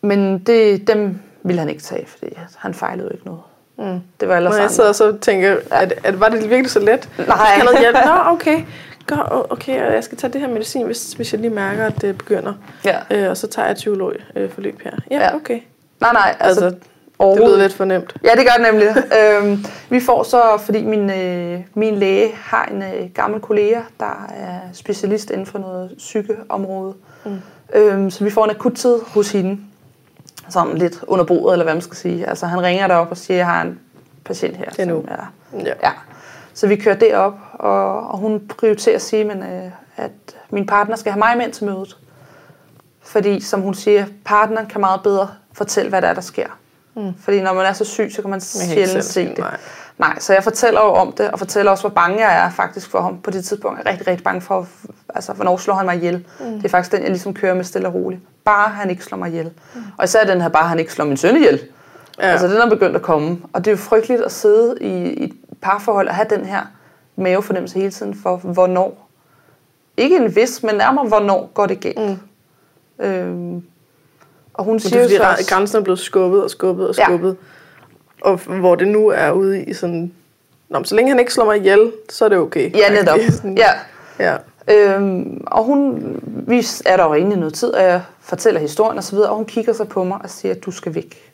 men 0.02 0.38
det, 0.38 0.88
dem 0.88 1.18
ville 1.42 1.60
han 1.60 1.68
ikke 1.68 1.82
tage, 1.82 2.06
fordi 2.06 2.38
han 2.56 2.74
fejlede 2.74 3.06
jo 3.06 3.12
ikke 3.12 3.26
noget. 3.26 3.42
Mm. 3.78 4.00
Det 4.20 4.28
var 4.28 4.36
ellers 4.36 4.52
Når 4.54 4.60
jeg 4.60 4.70
sidder 4.70 4.88
og 4.88 4.94
så 4.94 5.16
tænker, 5.20 5.56
at, 5.70 5.94
at 6.04 6.20
var 6.20 6.28
det 6.28 6.50
virkelig 6.50 6.70
så 6.70 6.80
let? 6.80 7.08
Nej. 7.18 7.36
Have 7.36 7.64
noget 7.64 7.80
hjælp? 7.80 7.96
Nå, 8.06 8.12
okay. 8.32 8.62
Godt, 9.06 9.52
okay, 9.52 9.86
og 9.86 9.94
jeg 9.94 10.04
skal 10.04 10.18
tage 10.18 10.32
det 10.32 10.40
her 10.40 10.48
medicin, 10.48 10.86
hvis, 10.86 11.12
hvis 11.12 11.32
jeg 11.32 11.40
lige 11.40 11.50
mærker, 11.50 11.86
at 11.86 12.00
det 12.00 12.18
begynder. 12.18 12.52
Ja. 12.84 12.96
Øh, 13.10 13.30
og 13.30 13.36
så 13.36 13.46
tager 13.46 13.66
jeg 13.66 13.72
et 13.72 13.76
psykologforløb 13.76 14.80
her. 14.84 14.90
Ja, 15.10 15.20
Ja. 15.20 15.34
okay. 15.34 15.60
Nej, 16.00 16.12
nej, 16.12 16.34
altså, 16.40 16.64
Altså, 16.64 16.78
det 17.20 17.38
lyder 17.46 17.58
lidt 17.58 17.72
for 17.72 17.84
nemt. 17.84 18.14
Ja, 18.24 18.30
det 18.30 18.46
gør 18.46 18.64
det 18.64 18.72
nemlig. 18.72 18.88
øhm, 19.20 19.64
vi 19.90 20.00
får 20.00 20.22
så, 20.22 20.42
fordi 20.64 20.84
min, 20.84 21.10
øh, 21.10 21.60
min 21.74 21.94
læge 21.94 22.32
har 22.34 22.64
en 22.64 22.82
øh, 22.82 23.10
gammel 23.14 23.40
kollega, 23.40 23.80
der 24.00 24.26
er 24.36 24.58
specialist 24.72 25.30
inden 25.30 25.46
for 25.46 25.58
noget 25.58 25.90
psykeområde. 25.98 26.94
Mm. 27.24 27.38
Øhm, 27.74 28.10
så 28.10 28.24
vi 28.24 28.30
får 28.30 28.44
en 28.44 28.50
akuttid 28.50 28.98
hos 29.06 29.32
hende, 29.32 29.58
sådan 30.48 30.78
lidt 30.78 31.04
under 31.06 31.24
bordet, 31.24 31.52
eller 31.52 31.64
hvad 31.64 31.74
man 31.74 31.82
skal 31.82 31.96
sige. 31.96 32.26
Altså 32.28 32.46
han 32.46 32.62
ringer 32.62 32.86
derop 32.86 33.10
og 33.10 33.16
siger, 33.16 33.34
at 33.34 33.38
jeg 33.38 33.46
har 33.46 33.62
en 33.62 33.80
patient 34.24 34.56
her. 34.56 34.70
Det 34.70 34.78
er 34.78 34.84
nu. 34.84 35.04
som 35.04 35.08
er, 35.10 35.60
Ja. 35.64 35.72
ja. 35.82 35.90
Så 36.54 36.66
vi 36.66 36.76
kører 36.76 36.96
derop, 36.96 37.34
og, 37.52 38.08
og 38.08 38.18
hun 38.18 38.48
prioriterer 38.58 38.94
at 38.96 39.02
sige, 39.02 39.24
men, 39.24 39.42
øh, 39.42 39.70
at 39.96 40.10
min 40.50 40.66
partner 40.66 40.96
skal 40.96 41.12
have 41.12 41.18
mig 41.18 41.36
med 41.36 41.44
ind 41.44 41.52
til 41.52 41.64
mødet. 41.64 41.96
Fordi, 43.02 43.40
som 43.40 43.60
hun 43.60 43.74
siger, 43.74 44.06
partneren 44.24 44.66
kan 44.66 44.80
meget 44.80 45.00
bedre 45.02 45.28
fortælle, 45.52 45.88
hvad 45.88 46.02
der 46.02 46.08
er, 46.08 46.14
der 46.14 46.20
sker. 46.20 46.46
Mm. 46.96 47.14
Fordi 47.20 47.42
når 47.42 47.52
man 47.52 47.66
er 47.66 47.72
så 47.72 47.84
syg, 47.84 48.12
så 48.14 48.22
kan 48.22 48.30
man 48.30 48.40
sjældent 48.40 49.04
se, 49.04 49.28
det. 49.28 49.38
nej. 49.38 49.56
Nej, 49.98 50.18
så 50.18 50.32
jeg 50.32 50.44
fortæller 50.44 50.80
jo 50.80 50.86
om 50.86 51.12
det, 51.12 51.30
og 51.30 51.38
fortæller 51.38 51.70
også, 51.70 51.82
hvor 51.82 51.90
bange 51.94 52.28
jeg 52.28 52.46
er 52.46 52.50
faktisk 52.50 52.90
for 52.90 53.00
ham 53.00 53.18
på 53.20 53.30
det 53.30 53.44
tidspunkt. 53.44 53.78
Jeg 53.78 53.86
er 53.86 53.90
rigtig, 53.90 54.06
rigtig 54.06 54.24
bange 54.24 54.40
for, 54.40 54.66
altså, 55.14 55.32
hvornår 55.32 55.56
slår 55.56 55.74
han 55.74 55.86
mig 55.86 55.96
ihjel. 55.96 56.26
Mm. 56.40 56.46
Det 56.46 56.64
er 56.64 56.68
faktisk 56.68 56.92
den, 56.92 57.02
jeg 57.02 57.10
ligesom 57.10 57.34
kører 57.34 57.54
med 57.54 57.64
stille 57.64 57.88
og 57.88 57.94
roligt. 57.94 58.20
Bare 58.44 58.68
han 58.68 58.90
ikke 58.90 59.04
slår 59.04 59.18
mig 59.18 59.28
ihjel. 59.28 59.50
Mm. 59.74 59.80
Og 59.98 60.04
især 60.04 60.24
den 60.24 60.40
her, 60.40 60.48
bare 60.48 60.68
han 60.68 60.78
ikke 60.78 60.92
slår 60.92 61.04
min 61.04 61.16
søn 61.16 61.36
ihjel. 61.36 61.60
Ja. 62.18 62.26
Altså, 62.26 62.46
den 62.48 62.56
er 62.56 62.68
begyndt 62.70 62.96
at 62.96 63.02
komme. 63.02 63.38
Og 63.52 63.64
det 63.64 63.66
er 63.66 63.72
jo 63.72 63.76
frygteligt 63.76 64.22
at 64.22 64.32
sidde 64.32 64.76
i, 64.80 65.08
i 65.08 65.24
et 65.24 65.32
parforhold 65.62 66.08
og 66.08 66.14
have 66.14 66.26
den 66.30 66.44
her 66.44 66.62
mavefornemmelse 67.16 67.78
hele 67.78 67.90
tiden 67.90 68.14
for, 68.22 68.36
hvornår. 68.36 69.08
Ikke 69.96 70.16
en 70.16 70.36
vis, 70.36 70.62
men 70.62 70.74
nærmere, 70.74 71.08
hvornår 71.08 71.50
går 71.54 71.66
det 71.66 71.80
galt. 71.80 71.98
Mm. 72.98 73.04
Øhm, 73.04 73.62
og 74.54 74.64
hun 74.64 74.72
Men 74.72 74.78
det 74.78 74.82
siger 74.82 74.98
er 74.98 75.02
jo 75.02 75.08
fordi, 75.08 75.16
så 75.16 75.30
også, 75.30 75.54
grænsen 75.54 75.78
er 75.78 75.82
blevet 75.82 75.98
skubbet 75.98 76.44
og 76.44 76.50
skubbet 76.50 76.88
og 76.88 76.94
Ja. 76.98 77.34
Og 78.24 78.36
hvor 78.36 78.74
det 78.74 78.88
nu 78.88 79.08
er 79.08 79.30
ude 79.30 79.64
i 79.64 79.72
sådan... 79.74 80.12
Nå, 80.68 80.84
så 80.84 80.94
længe 80.94 81.10
han 81.10 81.20
ikke 81.20 81.32
slår 81.32 81.44
mig 81.44 81.56
ihjel, 81.56 81.92
så 82.10 82.24
er 82.24 82.28
det 82.28 82.38
okay. 82.38 82.70
ja, 82.76 82.90
netop. 82.94 83.18
Sådan- 83.30 83.58
Ja. 83.58 83.70
ja. 84.18 84.36
Øhm, 84.74 85.44
og 85.46 85.64
hun, 85.64 86.02
vi 86.46 86.66
er 86.86 86.96
der 86.96 87.04
jo 87.04 87.14
i 87.14 87.22
noget 87.24 87.54
tid, 87.54 87.68
og 87.68 87.82
jeg 87.82 88.02
fortæller 88.20 88.60
historien 88.60 88.98
og 88.98 89.04
så 89.04 89.16
videre, 89.16 89.30
og 89.30 89.36
hun 89.36 89.44
kigger 89.44 89.72
så 89.72 89.84
på 89.84 90.04
mig 90.04 90.18
og 90.22 90.30
siger, 90.30 90.54
at 90.54 90.64
du 90.64 90.70
skal 90.70 90.94
væk. 90.94 91.32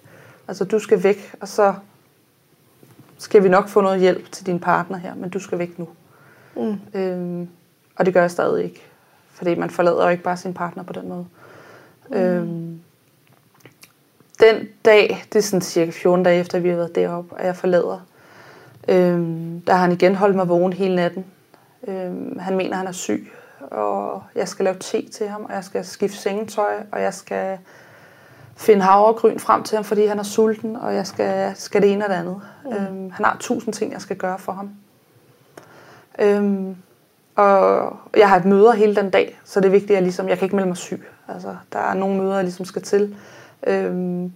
Altså, 0.49 0.64
du 0.64 0.78
skal 0.78 1.03
væk, 1.03 1.34
og 1.41 1.49
så 1.49 1.74
skal 3.18 3.43
vi 3.45 3.49
nok 3.49 3.68
få 3.68 3.80
noget 3.80 4.01
hjælp 4.01 4.32
til 4.32 4.47
din 4.47 4.59
partner 4.61 4.99
her, 4.99 5.14
men 5.14 5.30
du 5.30 5.38
skal 5.38 5.59
væk 5.59 5.78
nu. 5.78 5.88
Mm. 6.57 7.01
Øhm, 7.01 7.49
og 7.97 8.07
det 8.07 8.14
gør 8.14 8.20
jeg 8.20 8.30
stadig 8.30 8.64
ikke, 8.64 8.82
fordi 9.32 9.55
man 9.55 9.70
forlader 9.70 10.03
jo 10.05 10.09
ikke 10.09 10.22
bare 10.22 10.36
sin 10.36 10.55
partner 10.55 10.82
på 10.82 10.93
den 10.93 11.09
måde. 11.09 11.26
Mm. 12.11 12.16
Øhm, 12.16 12.80
den 14.41 14.68
dag, 14.84 15.24
det 15.32 15.38
er 15.38 15.43
sådan 15.43 15.61
cirka 15.61 15.91
14 15.91 16.24
dage 16.24 16.41
efter, 16.41 16.59
vi 16.59 16.68
har 16.68 16.76
været 16.76 16.95
deroppe, 16.95 17.34
og 17.34 17.47
jeg 17.47 17.57
forlader, 17.57 18.07
øhm, 18.88 19.61
der 19.61 19.72
har 19.72 19.80
han 19.80 19.93
igen 19.93 20.14
holdt 20.14 20.36
mig 20.36 20.49
vågen 20.49 20.72
hele 20.72 20.97
natten. 20.97 21.24
Øhm, 21.88 22.38
han 22.38 22.57
mener, 22.57 22.76
han 22.76 22.86
er 22.86 22.93
syg, 22.93 23.32
og 23.61 24.22
jeg 24.34 24.49
skal 24.49 24.64
lave 24.64 24.76
te 24.80 25.09
til 25.09 25.28
ham, 25.28 25.45
og 25.45 25.55
jeg 25.55 25.64
skal 25.64 25.84
skifte 25.84 26.16
sengetøj, 26.18 26.74
og 26.93 27.03
jeg 27.03 27.14
skal 27.14 27.59
finde 28.57 28.82
havregryn 28.82 29.38
frem 29.38 29.62
til 29.62 29.76
ham, 29.76 29.84
fordi 29.84 30.07
han 30.07 30.18
er 30.18 30.22
sulten, 30.22 30.76
og 30.76 30.95
jeg 30.95 31.07
skal, 31.07 31.53
skal 31.57 31.82
det 31.82 31.93
ene 31.93 32.05
og 32.05 32.11
det 32.11 32.16
andet. 32.16 32.41
Mm. 32.64 32.72
Øhm, 32.72 33.11
han 33.11 33.24
har 33.24 33.36
tusind 33.41 33.74
ting, 33.74 33.93
jeg 33.93 34.01
skal 34.01 34.16
gøre 34.16 34.38
for 34.38 34.53
ham. 34.53 34.70
Øhm, 36.18 36.76
og 37.36 37.97
jeg 38.16 38.28
har 38.28 38.36
et 38.36 38.45
møder 38.45 38.72
hele 38.72 38.97
den 38.97 39.11
dag, 39.11 39.41
så 39.45 39.61
det 39.61 39.66
er 39.66 39.70
vigtigt, 39.70 39.91
at 39.91 39.95
jeg, 39.95 40.03
ligesom, 40.03 40.28
jeg 40.28 40.38
kan 40.38 40.47
ikke 40.47 40.57
melde 40.57 40.68
mig 40.68 40.76
syg. 40.76 41.07
Altså, 41.28 41.57
der 41.72 41.78
er 41.78 41.95
nogle 41.95 42.18
møder, 42.18 42.34
jeg 42.34 42.45
ligesom 42.45 42.64
skal 42.64 42.82
til. 42.82 43.16
Øhm, 43.67 44.33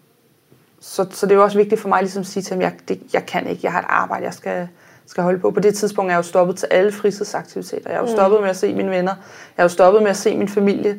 så, 0.80 1.06
så 1.10 1.26
det 1.26 1.32
er 1.32 1.36
jo 1.36 1.42
også 1.42 1.58
vigtigt 1.58 1.80
for 1.80 1.88
mig 1.88 2.00
ligesom 2.00 2.20
at 2.20 2.26
sige 2.26 2.42
til 2.42 2.54
ham, 2.54 2.62
jeg, 2.62 2.72
det, 2.88 3.00
jeg 3.12 3.26
kan 3.26 3.46
ikke, 3.46 3.60
jeg 3.62 3.72
har 3.72 3.80
et 3.80 3.86
arbejde, 3.88 4.24
jeg 4.24 4.34
skal, 4.34 4.68
skal 5.06 5.22
holde 5.22 5.38
på. 5.38 5.50
På 5.50 5.60
det 5.60 5.74
tidspunkt 5.74 6.10
er 6.10 6.14
jeg 6.14 6.18
jo 6.18 6.22
stoppet 6.22 6.56
til 6.56 6.68
alle 6.70 6.92
fritidsaktiviteter. 6.92 7.90
Jeg 7.90 7.96
er 7.96 8.00
jo 8.00 8.12
stoppet 8.12 8.40
med 8.40 8.50
at 8.50 8.56
se 8.56 8.74
mine 8.74 8.90
venner. 8.90 9.12
Jeg 9.56 9.62
er 9.62 9.64
jo 9.64 9.68
stoppet 9.68 10.02
med 10.02 10.10
at 10.10 10.16
se 10.16 10.36
min 10.36 10.48
familie. 10.48 10.90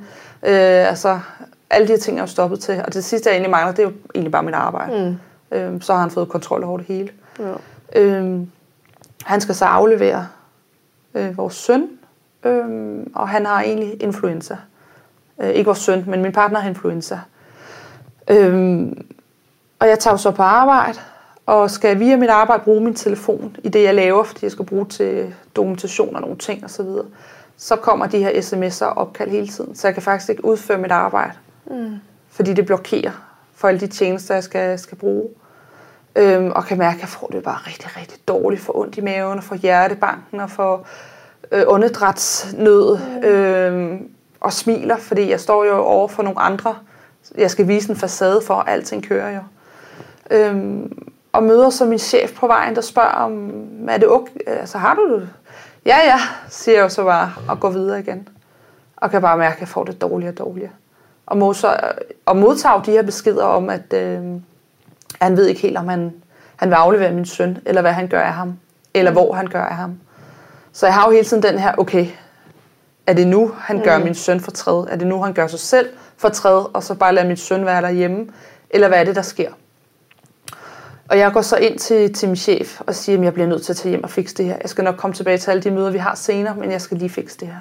Øh, 0.44 0.90
altså, 0.90 1.20
alle 1.70 1.88
de 1.88 1.92
her 1.92 2.00
ting 2.00 2.18
er 2.18 2.22
jeg 2.22 2.28
jo 2.28 2.32
stoppet 2.32 2.60
til. 2.60 2.82
Og 2.86 2.94
det 2.94 3.04
sidste, 3.04 3.30
jeg 3.30 3.34
egentlig 3.34 3.52
mangler, 3.52 3.72
det 3.72 3.80
er 3.80 3.88
jo 3.88 3.94
egentlig 4.16 4.32
bare 4.32 4.44
mit 4.44 4.54
arbejde. 4.54 5.18
Mm. 5.52 5.58
Øhm, 5.58 5.82
så 5.82 5.94
har 5.94 6.02
han 6.02 6.12
fået 6.12 6.30
kontrol 6.30 6.64
over 6.64 6.78
det 6.78 6.88
hele. 6.88 7.10
Ja. 7.40 7.54
Øhm, 8.02 8.52
han 9.24 9.42
skal 9.42 9.56
så 9.56 9.66
aflevere 9.66 10.28
øh, 11.14 11.38
vores 11.38 11.56
søn, 11.56 11.90
øhm, 12.44 13.12
og 13.16 13.30
han 13.30 13.46
har 13.46 13.62
egentlig 13.62 14.04
influenza. 14.04 14.58
Øh, 15.42 15.50
ikke 15.50 15.66
vores 15.66 15.80
søn, 15.80 16.04
men 16.08 16.22
min 16.22 16.32
partner 16.32 16.60
har 16.60 16.70
influenza. 16.70 17.20
Øhm, 18.28 19.06
og 19.80 19.88
jeg 19.88 20.00
tager 20.00 20.14
jo 20.14 20.18
så 20.18 20.32
på 20.32 20.42
arbejde, 20.42 21.00
og 21.46 21.72
skal 21.72 22.00
via 22.00 22.16
mit 22.18 22.30
arbejde 22.30 22.64
bruge 22.64 22.82
min 22.82 22.96
telefon 22.96 23.56
i 23.64 23.70
det, 23.70 23.84
jeg 23.84 23.96
laver, 23.96 24.24
fordi 24.24 24.44
jeg 24.44 24.52
skal 24.52 24.66
bruge 24.66 24.86
til 24.86 25.34
dokumentation 25.56 26.16
og 26.16 26.22
nogle 26.22 26.38
ting 26.38 26.66
osv. 26.66 26.86
Så, 26.86 27.04
så 27.58 27.76
kommer 27.76 28.08
de 28.08 28.20
her 28.20 28.32
sms'er 28.32 28.86
og 28.86 28.98
opkald 28.98 29.30
hele 29.30 29.48
tiden, 29.48 29.76
så 29.76 29.88
jeg 29.88 29.94
kan 29.94 30.04
faktisk 30.04 30.30
ikke 30.30 30.46
udføre 30.46 30.78
mit 30.78 30.92
arbejde. 30.92 31.34
Mm. 31.66 31.96
Fordi 32.30 32.54
det 32.54 32.66
blokerer 32.66 33.12
for 33.56 33.68
alle 33.68 33.80
de 33.80 33.88
tjenester, 33.88 34.34
jeg 34.34 34.44
skal, 34.44 34.80
skal 34.80 34.98
bruge. 34.98 35.30
Øhm, 36.16 36.52
og 36.52 36.66
kan 36.66 36.78
mærke, 36.78 36.96
at 36.96 37.02
jeg 37.02 37.10
får 37.10 37.28
det 37.28 37.44
bare 37.44 37.58
rigtig, 37.68 37.98
rigtig 37.98 38.20
dårligt. 38.28 38.62
For 38.62 38.78
ondt 38.78 38.98
i 38.98 39.02
maven, 39.02 39.38
og 39.38 39.44
for 39.44 39.56
hjertebanken, 39.56 40.40
og 40.40 40.50
for 40.50 40.86
øh, 41.52 41.64
åndedrætsnød. 41.68 42.98
Mm. 42.98 43.28
Øhm, 43.28 44.10
og 44.40 44.54
smiler, 44.54 44.98
fordi 44.98 45.30
jeg 45.30 45.40
står 45.40 45.66
jo 45.66 45.78
over 45.78 46.08
for 46.08 46.24
nogle 46.24 46.40
andre. 46.40 46.76
Jeg 47.38 47.52
skal 47.52 47.68
vise 47.68 47.90
en 47.90 47.96
facade 47.96 48.42
for, 48.42 48.54
at 48.54 48.74
alting 48.74 49.08
kører 49.08 49.36
jo. 49.36 49.42
Øhm, 50.32 51.10
og 51.34 51.44
møder 51.44 51.70
så 51.70 51.86
min 51.86 52.00
chef 52.00 52.34
på 52.36 52.48
vejen, 52.48 52.76
der 52.76 52.82
spørger 52.82 53.10
om, 53.10 53.52
er 53.90 53.98
det 53.98 54.10
okay? 54.10 54.32
Altså, 54.48 54.78
har 54.78 54.96
du 54.96 55.16
det? 55.16 55.30
Ja, 55.86 55.98
ja, 56.06 56.20
siger 56.50 56.76
jeg 56.76 56.84
jo 56.84 56.90
så 56.90 57.04
bare, 57.04 57.34
og 57.50 57.60
går 57.60 57.70
videre 57.70 58.00
igen. 58.00 58.28
Og 58.96 59.12
kan 59.12 59.22
bare 59.22 59.38
mærke, 59.38 59.54
at 59.54 59.60
jeg 59.60 59.68
får 59.68 59.84
det 59.84 60.02
dårligere 60.02 60.34
og 60.34 60.38
dårligere. 60.38 60.72
Og, 61.26 61.38
må 61.38 61.54
så, 61.54 61.80
og 62.26 62.38
modtager 62.38 62.82
de 62.82 62.92
her 62.92 63.02
beskeder 63.02 63.44
om, 63.44 63.70
at 63.70 63.94
øh, 63.94 64.24
han 65.22 65.38
ved 65.38 65.46
ikke 65.46 65.62
helt, 65.62 65.78
om 65.78 65.88
han, 65.88 66.14
han 66.56 66.70
vil 66.70 66.76
aflevere 66.76 67.12
min 67.12 67.26
søn, 67.26 67.58
eller 67.66 67.82
hvad 67.82 67.92
han 67.92 68.08
gør 68.08 68.22
af 68.22 68.34
ham, 68.34 68.60
eller 68.94 69.12
hvor 69.12 69.34
han 69.34 69.48
gør 69.48 69.64
af 69.64 69.76
ham. 69.76 70.00
Så 70.72 70.86
jeg 70.86 70.94
har 70.94 71.06
jo 71.06 71.12
hele 71.12 71.26
tiden 71.26 71.44
den 71.44 71.60
her, 71.60 71.76
okay, 71.78 72.08
er 73.08 73.14
det 73.14 73.28
nu, 73.28 73.52
han 73.58 73.84
gør 73.84 73.98
min 73.98 74.16
søn 74.16 74.40
fortræd? 74.40 74.88
Er 74.90 74.96
det 74.96 75.08
nu, 75.08 75.22
han 75.22 75.34
gør 75.34 75.48
sig 75.48 75.60
selv 75.60 75.90
fortræd, 76.18 76.76
og 76.76 76.84
så 76.84 76.96
bare 76.96 77.14
lade 77.14 77.28
min 77.28 77.38
søn 77.38 77.66
være 77.66 77.82
derhjemme? 77.82 78.28
Eller 78.70 78.88
hvad 78.88 79.00
er 79.00 79.04
det, 79.04 79.16
der 79.16 79.22
sker? 79.22 79.52
Og 81.10 81.18
jeg 81.18 81.32
går 81.34 81.42
så 81.42 81.58
ind 81.58 81.80
til, 81.80 82.14
til 82.14 82.30
min 82.30 82.36
chef 82.36 82.82
og 82.82 82.96
siger, 82.96 83.18
at 83.18 83.24
jeg 83.24 83.34
bliver 83.34 83.48
nødt 83.48 83.64
til 83.64 83.74
at 83.74 83.78
tage 83.78 83.90
hjem 83.90 84.04
og 84.04 84.10
fikse 84.10 84.36
det 84.36 84.46
her. 84.46 84.58
Jeg 84.62 84.70
skal 84.70 84.84
nok 84.84 84.96
komme 84.98 85.14
tilbage 85.14 85.38
til 85.38 85.52
alle 85.52 85.64
de 85.64 85.72
møder, 85.72 85.92
vi 85.92 85.98
har 85.98 86.16
senere, 86.16 86.56
men 86.56 86.72
jeg 86.72 86.82
skal 86.82 86.98
lige 86.98 87.10
fikse 87.10 87.40
det 87.40 87.48
her. 87.48 87.60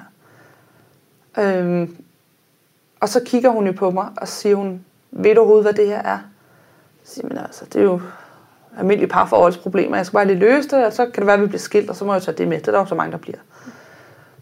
Øhm, 1.43 1.95
og 2.99 3.09
så 3.09 3.21
kigger 3.25 3.49
hun 3.49 3.67
jo 3.67 3.71
på 3.71 3.91
mig 3.91 4.07
og 4.17 4.27
siger 4.27 4.55
hun, 4.55 4.85
ved 5.11 5.35
du 5.35 5.41
overhovedet, 5.41 5.65
hvad 5.65 5.73
det 5.73 5.87
her 5.87 6.01
er? 6.01 6.09
Jeg 6.09 6.19
siger, 7.03 7.27
men 7.27 7.37
altså, 7.37 7.65
det 7.65 7.75
er 7.75 7.83
jo 7.83 8.01
almindelige 8.77 9.09
parforholdsproblemer. 9.09 9.95
Jeg 9.95 10.05
skal 10.05 10.17
bare 10.17 10.27
lige 10.27 10.39
løse 10.39 10.69
det, 10.69 10.85
og 10.85 10.93
så 10.93 11.05
kan 11.05 11.15
det 11.15 11.25
være, 11.25 11.35
at 11.35 11.41
vi 11.41 11.47
bliver 11.47 11.59
skilt, 11.59 11.89
og 11.89 11.95
så 11.95 12.05
må 12.05 12.13
jeg 12.13 12.21
tage 12.23 12.37
det 12.37 12.47
med. 12.47 12.59
Det 12.59 12.67
er 12.67 12.71
der 12.71 12.79
jo 12.79 12.85
så 12.85 12.95
mange, 12.95 13.11
der 13.11 13.17
bliver. 13.17 13.37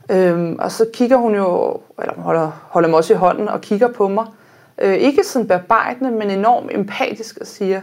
Øhm, 0.09 0.55
og 0.59 0.71
så 0.71 0.85
kigger 0.93 1.17
hun 1.17 1.35
jo, 1.35 1.79
eller 1.99 2.13
hun 2.15 2.23
holder, 2.23 2.51
holder 2.69 2.89
mig 2.89 2.97
også 2.97 3.13
i 3.13 3.17
hånden 3.17 3.49
og 3.49 3.61
kigger 3.61 3.87
på 3.87 4.07
mig, 4.07 4.25
Øh, 4.77 4.93
ikke 4.93 5.23
sådan 5.23 5.47
bearbejdende, 5.47 6.11
men 6.11 6.29
enormt 6.31 6.71
empatisk 6.73 7.37
og 7.41 7.47
siger, 7.47 7.81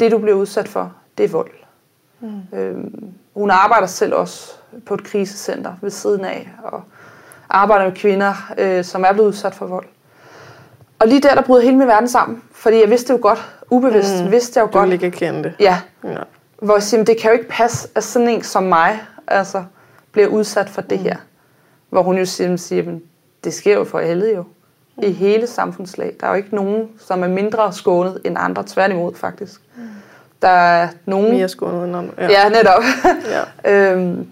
det 0.00 0.12
du 0.12 0.18
bliver 0.18 0.36
udsat 0.36 0.68
for, 0.68 0.92
det 1.18 1.24
er 1.24 1.28
vold. 1.28 1.50
Mm. 2.20 2.58
Øh, 2.58 2.76
hun 3.34 3.50
arbejder 3.50 3.86
selv 3.86 4.14
også 4.14 4.52
på 4.86 4.94
et 4.94 5.04
krisecenter 5.04 5.72
ved 5.82 5.90
siden 5.90 6.24
af, 6.24 6.50
og 6.64 6.82
arbejder 7.50 7.84
med 7.84 7.92
kvinder, 7.92 8.52
øh, 8.58 8.84
som 8.84 9.04
er 9.04 9.12
blevet 9.12 9.28
udsat 9.28 9.54
for 9.54 9.66
vold. 9.66 9.86
Og 10.98 11.08
lige 11.08 11.20
der, 11.20 11.34
der 11.34 11.42
bryder 11.42 11.62
hele 11.62 11.76
min 11.76 11.88
verden 11.88 12.08
sammen. 12.08 12.42
Fordi 12.52 12.80
jeg 12.80 12.90
vidste 12.90 13.12
jo 13.12 13.18
godt, 13.22 13.52
ubevidst 13.70 14.24
mm. 14.24 14.30
vidste 14.30 14.58
jeg 14.58 14.62
jo 14.62 14.66
Du 14.66 14.72
godt. 14.78 14.84
vil 14.86 14.92
ikke 14.92 15.06
erkende 15.06 15.42
det. 15.42 15.54
Ja, 15.60 15.78
Ja. 16.04 16.16
hvor 16.62 16.74
jeg 16.74 16.82
siger, 16.82 16.98
"Men 16.98 17.06
det 17.06 17.20
kan 17.20 17.30
jo 17.30 17.36
ikke 17.36 17.48
passe, 17.48 17.88
at 17.94 18.04
sådan 18.04 18.28
en 18.28 18.42
som 18.42 18.62
mig 18.62 19.00
altså, 19.28 19.64
bliver 20.12 20.28
udsat 20.28 20.70
for 20.70 20.80
det 20.82 20.98
her. 20.98 21.16
Hvor 21.90 22.02
hun 22.02 22.18
jo 22.18 22.24
siger, 22.24 22.56
siger 22.56 22.82
"Men 22.82 23.02
det 23.44 23.54
sker 23.54 23.74
jo 23.74 23.84
for 23.84 23.98
alle 23.98 24.34
jo. 24.36 24.44
I 25.02 25.10
hele 25.10 25.46
samfundslag. 25.46 26.14
Der 26.20 26.26
er 26.26 26.30
jo 26.30 26.36
ikke 26.36 26.54
nogen, 26.54 26.88
som 26.98 27.22
er 27.22 27.28
mindre 27.28 27.72
skånet 27.72 28.20
end 28.24 28.36
andre. 28.38 28.64
Tværtimod, 28.66 29.14
faktisk. 29.14 29.60
Der 30.42 30.48
er 30.48 30.88
nogen... 31.06 31.30
Mere 31.30 31.48
skånet 31.48 31.84
end 31.84 31.96
andre. 31.96 32.12
Ja, 32.18 32.30
ja 32.30 32.48
netop. 32.48 32.82
ja. 33.64 33.92
øhm, 33.92 34.26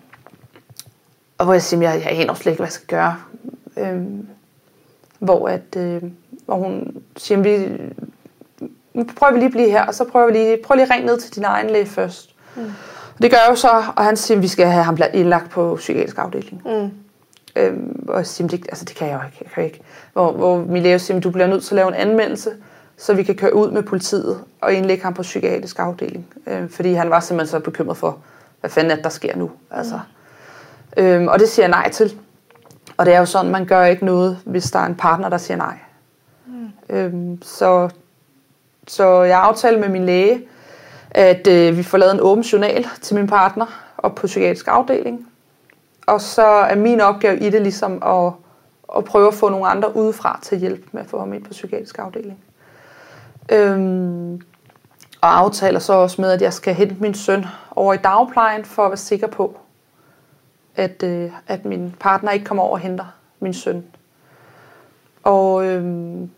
og 1.38 1.44
hvor 1.44 1.52
jeg 1.54 1.62
siger, 1.62 1.90
jeg, 1.90 2.02
jeg 2.04 2.20
aner 2.20 2.34
slet 2.34 2.52
ikke, 2.52 2.58
hvad 2.60 2.66
jeg 2.66 2.72
skal 2.72 2.86
gøre. 2.86 3.16
Øhm, 3.76 4.28
hvor, 5.18 5.48
at, 5.48 5.76
øh, 5.76 6.02
hvor 6.46 6.54
hun 6.54 7.02
siger, 7.16 7.40
vi, 7.40 7.68
nu 8.94 9.06
prøver 9.16 9.32
vi 9.32 9.38
lige 9.38 9.46
at 9.46 9.52
blive 9.52 9.70
her, 9.70 9.86
og 9.86 9.94
så 9.94 10.04
prøver 10.04 10.26
vi 10.26 10.32
lige, 10.32 10.58
prøv 10.64 10.74
lige 10.74 10.84
at 10.84 10.90
ringe 10.90 11.06
ned 11.06 11.20
til 11.20 11.34
din 11.34 11.44
egen 11.44 11.70
læge 11.70 11.86
først. 11.86 12.34
Mm. 12.56 12.72
Det 13.22 13.30
gør 13.30 13.38
jeg 13.38 13.50
jo 13.50 13.54
så, 13.56 13.68
og 13.96 14.04
han 14.04 14.16
siger, 14.16 14.38
at 14.38 14.42
vi 14.42 14.48
skal 14.48 14.66
have 14.66 14.84
ham 14.84 14.98
indlagt 15.14 15.50
på 15.50 15.74
psykiatrisk 15.76 16.18
afdeling. 16.18 16.62
Mm. 16.64 16.90
Øhm, 17.56 18.06
og 18.08 18.26
siger, 18.26 18.48
det, 18.48 18.66
altså, 18.68 18.84
det 18.84 18.96
kan 18.96 19.08
jeg 19.08 19.14
jo 19.14 19.26
ikke. 19.26 19.38
Jeg 19.42 19.50
kan 19.50 19.64
ikke. 19.64 19.80
Hvor, 20.12 20.32
hvor 20.32 20.58
min 20.58 20.82
læge 20.82 20.98
siger, 20.98 21.20
du 21.20 21.30
bliver 21.30 21.46
nødt 21.46 21.64
til 21.64 21.74
at 21.74 21.76
lave 21.76 21.88
en 21.88 21.94
anmeldelse, 21.94 22.50
så 22.96 23.14
vi 23.14 23.22
kan 23.22 23.34
køre 23.34 23.54
ud 23.54 23.70
med 23.70 23.82
politiet 23.82 24.40
og 24.60 24.72
indlægge 24.72 25.04
ham 25.04 25.14
på 25.14 25.22
psykiatrisk 25.22 25.78
afdeling. 25.78 26.26
Øhm, 26.46 26.68
fordi 26.68 26.92
han 26.92 27.10
var 27.10 27.20
simpelthen 27.20 27.50
så 27.50 27.64
bekymret 27.64 27.96
for, 27.96 28.18
hvad 28.60 28.70
fanden 28.70 28.90
er 28.90 28.94
det, 28.94 29.04
der 29.04 29.10
sker 29.10 29.36
nu. 29.36 29.50
Altså. 29.70 30.00
Øhm, 30.96 31.28
og 31.28 31.38
det 31.38 31.48
siger 31.48 31.64
jeg 31.64 31.70
nej 31.70 31.90
til. 31.90 32.18
Og 32.96 33.06
det 33.06 33.14
er 33.14 33.18
jo 33.18 33.26
sådan, 33.26 33.50
man 33.50 33.66
gør 33.66 33.84
ikke 33.84 34.04
noget, 34.04 34.38
hvis 34.44 34.70
der 34.70 34.78
er 34.78 34.86
en 34.86 34.94
partner, 34.94 35.28
der 35.28 35.38
siger 35.38 35.56
nej. 35.56 35.78
Mm. 36.46 36.96
Øhm, 36.96 37.42
så, 37.42 37.88
så 38.88 39.22
jeg 39.22 39.40
aftalte 39.40 39.80
med 39.80 39.88
min 39.88 40.06
læge, 40.06 40.42
at 41.10 41.46
øh, 41.46 41.76
vi 41.76 41.82
får 41.82 41.98
lavet 41.98 42.14
en 42.14 42.20
åben 42.20 42.44
journal 42.44 42.86
til 43.00 43.16
min 43.16 43.26
partner 43.26 43.66
op 43.98 44.14
på 44.14 44.26
psykiatrisk 44.26 44.68
afdeling. 44.68 45.28
Og 46.06 46.20
så 46.20 46.42
er 46.42 46.74
min 46.74 47.00
opgave 47.00 47.38
i 47.38 47.50
det 47.50 47.62
ligesom 47.62 48.02
at, 48.02 48.32
at 48.96 49.04
prøve 49.04 49.28
at 49.28 49.34
få 49.34 49.48
nogle 49.48 49.66
andre 49.66 49.96
udefra 49.96 50.38
til 50.42 50.58
hjælp 50.58 50.84
med 50.92 51.02
at 51.02 51.08
få 51.08 51.18
ham 51.18 51.32
ind 51.32 51.44
på 51.44 51.50
psykiatrisk 51.50 51.98
afdeling. 51.98 52.38
Øhm, 53.52 54.40
og 55.20 55.38
aftaler 55.38 55.78
så 55.78 55.92
også 55.92 56.20
med, 56.20 56.30
at 56.30 56.42
jeg 56.42 56.52
skal 56.52 56.74
hente 56.74 56.96
min 57.00 57.14
søn 57.14 57.46
over 57.70 57.94
i 57.94 57.96
dagplejen 57.96 58.64
for 58.64 58.84
at 58.84 58.90
være 58.90 58.96
sikker 58.96 59.26
på, 59.26 59.58
at, 60.76 61.02
øh, 61.02 61.30
at 61.46 61.64
min 61.64 61.94
partner 62.00 62.30
ikke 62.30 62.44
kommer 62.44 62.64
over 62.64 62.72
og 62.72 62.78
henter 62.78 63.14
min 63.40 63.54
søn. 63.54 63.84
Og 65.22 65.64
øhm, 65.66 66.30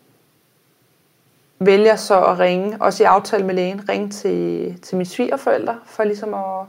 vælger 1.59 1.97
så 1.97 2.25
at 2.25 2.39
ringe, 2.39 2.77
også 2.81 3.03
i 3.03 3.07
aftale 3.07 3.47
med 3.47 3.55
lægen, 3.55 3.89
ringe 3.89 4.09
til, 4.09 4.79
til 4.83 4.97
mine 4.97 5.07
svigerforældre, 5.07 5.77
for 5.85 6.05
ligesom 6.05 6.35
at, 6.35 6.67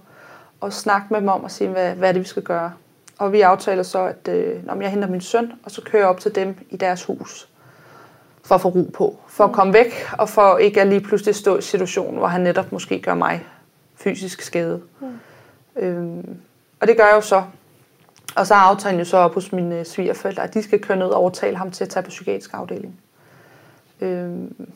at 0.63 0.73
snakke 0.73 1.07
med 1.09 1.21
dem 1.21 1.27
om 1.27 1.43
og 1.43 1.51
sige, 1.51 1.69
hvad, 1.69 1.95
hvad 1.95 2.09
er 2.09 2.13
det, 2.13 2.21
vi 2.21 2.27
skal 2.27 2.43
gøre. 2.43 2.71
Og 3.17 3.31
vi 3.31 3.41
aftaler 3.41 3.83
så, 3.83 3.99
at 3.99 4.27
øh, 4.29 4.65
når 4.65 4.81
jeg 4.81 4.91
henter 4.91 5.07
min 5.07 5.21
søn, 5.21 5.53
og 5.63 5.71
så 5.71 5.81
kører 5.81 6.01
jeg 6.01 6.09
op 6.09 6.19
til 6.19 6.35
dem 6.35 6.55
i 6.69 6.77
deres 6.77 7.03
hus, 7.03 7.49
for 8.43 8.55
at 8.55 8.61
få 8.61 8.69
ro 8.69 8.91
på, 8.93 9.19
for 9.27 9.43
at 9.43 9.51
komme 9.51 9.73
væk, 9.73 9.93
og 10.17 10.29
for 10.29 10.57
ikke 10.57 10.81
at 10.81 10.87
lige 10.87 11.01
pludselig 11.01 11.35
stå 11.35 11.53
i 11.53 11.55
en 11.55 11.61
situation, 11.61 12.17
hvor 12.17 12.27
han 12.27 12.41
netop 12.41 12.71
måske 12.71 13.01
gør 13.01 13.13
mig 13.13 13.45
fysisk 13.95 14.41
skade. 14.41 14.81
Mm. 14.99 15.07
Øhm, 15.75 16.37
og 16.79 16.87
det 16.87 16.97
gør 16.97 17.05
jeg 17.05 17.15
jo 17.15 17.21
så. 17.21 17.43
Og 18.35 18.47
så 18.47 18.53
er 18.53 18.57
aftalen 18.57 18.99
jo 18.99 19.05
så 19.05 19.17
op 19.17 19.33
hos 19.33 19.51
mine 19.51 19.85
svigerforældre, 19.85 20.43
at 20.43 20.53
de 20.53 20.63
skal 20.63 20.79
køre 20.79 20.97
ned 20.97 21.07
og 21.07 21.19
overtale 21.19 21.57
ham 21.57 21.71
til 21.71 21.83
at 21.83 21.89
tage 21.89 22.03
på 22.03 22.09
psykiatrisk 22.09 22.53
afdeling. 22.53 22.99
Øhm, 24.01 24.67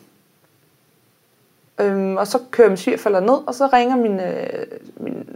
øhm, 1.80 2.18
og 2.18 2.28
så 2.28 2.40
kører 2.52 2.68
min 2.68 2.78
svigerforældre 2.78 3.22
ned, 3.22 3.48
og 3.48 3.56
så 3.56 3.70
ringer 3.74 3.96
min, 3.96 4.20
øh, 4.20 4.66
min, 4.98 5.30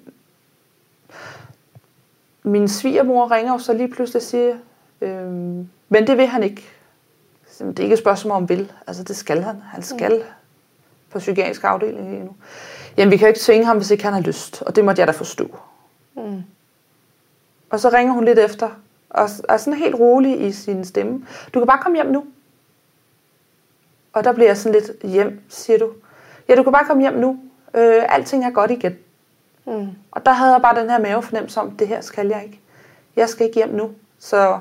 min 2.46 2.68
svigermor 2.68 3.32
ringer 3.32 3.52
jo 3.52 3.58
så 3.58 3.74
lige 3.74 3.88
pludselig 3.88 4.20
og 4.20 4.24
siger, 4.24 4.56
øhm, 5.02 5.70
men 5.89 6.08
det 6.08 6.18
vil 6.18 6.28
han 6.28 6.43
ikke. 6.43 6.70
Det 7.60 7.80
er 7.80 7.84
ikke 7.84 7.93
et 7.93 8.00
spørgsmål 8.00 8.36
om 8.36 8.50
vil, 8.50 8.72
altså 8.88 9.04
det 9.04 9.16
skal 9.16 9.41
han. 9.41 9.62
Han 9.62 9.84
skal 9.84 10.24
på 11.10 11.20
psykiatrisk 11.20 11.64
afdeling 11.64 12.10
lige 12.10 12.24
nu. 12.24 12.36
Jamen 12.98 13.12
vi 13.12 13.18
kan 13.18 13.26
jo 13.26 13.28
ikke 13.28 13.39
tvinge 13.39 13.66
ham, 13.66 13.78
hvis 13.78 13.91
ikke 13.91 14.04
han 14.04 14.14
har 14.14 14.22
lyst, 14.22 14.62
og 14.62 14.76
det 14.76 14.86
måtte 14.86 15.00
jeg 15.00 15.08
da 15.08 15.12
forstå. 15.12 15.58
Mm. 16.16 16.43
Og 17.70 17.80
så 17.80 17.89
ringer 17.89 18.14
hun 18.14 18.26
lidt 18.26 18.39
efter, 18.39 18.70
og 19.10 19.30
er 19.50 19.58
sådan 19.58 19.80
helt 19.80 19.96
rolig 19.96 20.48
i 20.48 20.52
sin 20.52 20.86
stemme. 20.86 21.26
Du 21.54 21.60
kan 21.60 21.68
bare 21.68 21.80
komme 21.82 21.98
hjem 21.98 22.12
nu. 22.12 22.26
Og 24.14 24.24
der 24.24 24.34
bliver 24.34 24.50
jeg 24.50 24.58
sådan 24.58 24.82
lidt, 24.82 25.12
hjem, 25.12 25.41
siger 25.50 25.80
du. 25.80 25.91
Ja, 26.50 26.56
du 26.56 26.64
kan 26.64 26.74
bare 26.74 26.86
komme 26.86 27.04
hjem 27.04 27.14
nu. 27.14 27.39
Øh, 27.74 28.04
alting 28.10 28.46
er 28.46 28.50
godt 28.52 28.72
igen. 28.72 28.96
Mm. 29.66 29.88
Og 30.11 30.26
der 30.26 30.32
havde 30.32 30.53
jeg 30.53 30.61
bare 30.61 30.82
den 30.82 30.89
her 30.89 30.99
mavefornemmelse 30.99 31.61
om, 31.61 31.72
det 31.72 31.88
her 31.88 32.01
skal 32.01 32.28
jeg 32.28 32.43
ikke. 32.45 32.59
Jeg 33.16 33.30
skal 33.30 33.45
ikke 33.45 33.55
hjem 33.55 33.70
nu. 33.70 33.91
Så, 34.20 34.59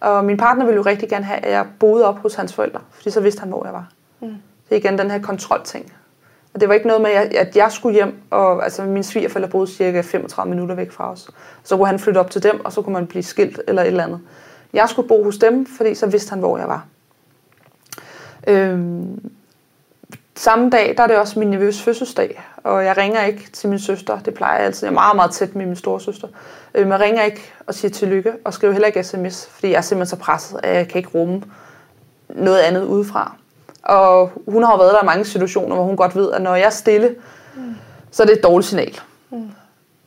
og 0.00 0.24
min 0.24 0.36
partner 0.36 0.64
ville 0.64 0.76
jo 0.76 0.82
rigtig 0.82 1.08
gerne 1.08 1.24
have, 1.24 1.38
at 1.38 1.52
jeg 1.52 1.66
boede 1.78 2.04
op 2.04 2.18
hos 2.18 2.34
hans 2.34 2.54
forældre, 2.54 2.80
fordi 2.90 3.10
så 3.10 3.20
vidste 3.20 3.40
han, 3.40 3.48
hvor 3.48 3.64
jeg 3.64 3.74
var. 3.74 3.88
Mm. 4.20 4.28
Det 4.68 4.76
er 4.76 4.76
igen 4.76 4.98
den 4.98 5.10
her 5.10 5.22
kontrolting. 5.22 5.92
Og 6.54 6.60
det 6.60 6.68
var 6.68 6.74
ikke 6.74 6.86
noget 6.86 7.02
med, 7.02 7.10
at 7.10 7.56
jeg 7.56 7.72
skulle 7.72 7.94
hjem, 7.94 8.14
og 8.30 8.64
altså, 8.64 8.84
mine 8.84 9.04
svigerforældre 9.04 9.50
boede 9.50 9.66
cirka 9.66 10.00
35 10.00 10.50
minutter 10.50 10.74
væk 10.74 10.92
fra 10.92 11.12
os. 11.12 11.30
Så 11.62 11.76
kunne 11.76 11.86
han 11.86 11.98
flytte 11.98 12.18
op 12.18 12.30
til 12.30 12.42
dem, 12.42 12.64
og 12.64 12.72
så 12.72 12.82
kunne 12.82 12.92
man 12.92 13.06
blive 13.06 13.22
skilt 13.22 13.60
eller 13.68 13.82
et 13.82 13.88
eller 13.88 14.04
andet. 14.04 14.20
Jeg 14.72 14.88
skulle 14.88 15.08
bo 15.08 15.24
hos 15.24 15.38
dem, 15.38 15.66
fordi 15.66 15.94
så 15.94 16.06
vidste 16.06 16.30
han, 16.30 16.38
hvor 16.38 16.58
jeg 16.58 16.68
var. 16.68 16.86
Øhm, 18.46 19.31
samme 20.42 20.70
dag, 20.70 20.94
der 20.96 21.02
er 21.02 21.06
det 21.06 21.16
også 21.16 21.38
min 21.38 21.50
nervøs 21.50 21.82
fødselsdag, 21.82 22.42
og 22.64 22.84
jeg 22.84 22.96
ringer 22.96 23.24
ikke 23.24 23.50
til 23.52 23.68
min 23.68 23.78
søster. 23.78 24.18
Det 24.18 24.34
plejer 24.34 24.56
jeg 24.56 24.66
altid. 24.66 24.86
Jeg 24.86 24.90
er 24.90 24.94
meget, 24.94 25.16
meget 25.16 25.30
tæt 25.30 25.54
med 25.54 25.66
min 25.66 25.76
store 25.76 26.00
søster. 26.00 26.28
Øhm, 26.74 26.90
jeg 26.90 27.00
ringer 27.00 27.22
ikke 27.22 27.52
og 27.66 27.74
siger 27.74 27.92
tillykke, 27.92 28.32
og 28.44 28.54
skriver 28.54 28.72
heller 28.72 28.86
ikke 28.86 29.04
sms, 29.04 29.46
fordi 29.46 29.70
jeg 29.70 29.76
er 29.76 29.80
simpelthen 29.80 30.18
så 30.18 30.24
presset, 30.24 30.60
at 30.62 30.76
jeg 30.76 30.88
kan 30.88 30.98
ikke 30.98 31.10
rumme 31.14 31.42
noget 32.28 32.58
andet 32.58 32.84
udefra. 32.84 33.36
Og 33.82 34.30
hun 34.48 34.62
har 34.62 34.76
været 34.76 34.92
der 34.92 35.02
i 35.02 35.06
mange 35.06 35.24
situationer, 35.24 35.74
hvor 35.74 35.84
hun 35.84 35.96
godt 35.96 36.16
ved, 36.16 36.32
at 36.32 36.42
når 36.42 36.54
jeg 36.54 36.66
er 36.66 36.70
stille, 36.70 37.14
mm. 37.56 37.74
så 38.10 38.22
er 38.22 38.26
det 38.26 38.38
et 38.38 38.44
dårligt 38.44 38.68
signal. 38.68 39.00
Mm. 39.30 39.50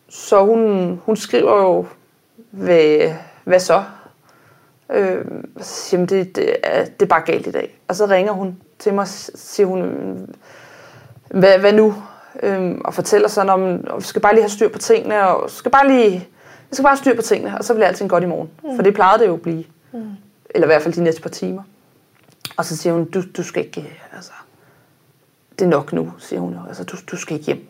Så 0.10 0.46
hun, 0.46 1.02
hun 1.06 1.16
skriver 1.16 1.62
jo, 1.62 1.86
hvad, 2.52 3.14
hvad 3.44 3.60
så? 3.60 3.84
Øh, 4.92 5.26
så 5.58 5.74
siger 5.74 6.00
hun, 6.00 6.08
det, 6.08 6.36
det, 6.36 6.56
er, 6.64 6.86
det 6.86 7.02
er 7.02 7.06
bare 7.06 7.22
galt 7.22 7.48
i 7.48 7.52
dag. 7.52 7.80
Og 7.88 7.96
så 7.96 8.06
ringer 8.06 8.32
hun 8.32 8.58
til 8.80 8.94
mig 8.94 9.02
og 9.02 9.08
siger 9.08 9.68
hun, 9.68 10.36
hvad, 11.30 11.60
hvad 11.60 11.74
nu? 11.74 11.96
Øhm, 12.44 12.82
og 12.86 12.94
fortæller 12.94 13.28
sådan 13.28 13.50
om, 13.50 13.64
at 13.64 13.98
vi 13.98 14.04
skal 14.04 14.22
bare 14.22 14.34
lige 14.34 14.44
have 14.44 14.50
styr 14.50 14.70
på 14.70 14.80
tingene, 14.80 15.28
og 15.28 15.50
skal 15.50 15.72
bare 15.72 15.88
lige, 15.88 16.20
vi 16.70 16.76
skal 16.76 16.84
bare 16.84 16.92
have 16.92 16.98
styr 16.98 17.16
på 17.16 17.22
tingene, 17.22 17.58
og 17.58 17.64
så 17.64 17.74
bliver 17.74 17.88
alting 17.88 18.10
godt 18.10 18.24
i 18.24 18.28
morgen. 18.28 18.50
Mm. 18.64 18.76
For 18.76 18.84
det 18.84 18.94
plejede 18.94 19.20
det 19.20 19.28
jo 19.28 19.34
at 19.34 19.42
blive. 19.42 19.64
Mm. 19.92 20.10
Eller 20.50 20.68
i 20.68 20.70
hvert 20.70 20.82
fald 20.82 20.94
de 20.94 21.04
næste 21.04 21.22
par 21.22 21.30
timer. 21.30 21.64
Og 22.58 22.66
så 22.66 22.78
siger 22.78 22.94
hun, 22.94 23.06
du, 23.06 23.22
du 23.38 23.44
skal 23.44 23.66
ikke, 23.66 24.00
altså, 24.16 24.32
det 25.60 25.66
er 25.66 25.70
nok 25.70 25.94
nu, 25.94 26.14
siger 26.18 26.40
hun. 26.40 26.58
Altså, 26.68 26.84
du, 26.84 26.98
du 27.12 27.18
skal 27.18 27.34
ikke 27.34 27.46
hjem. 27.46 27.68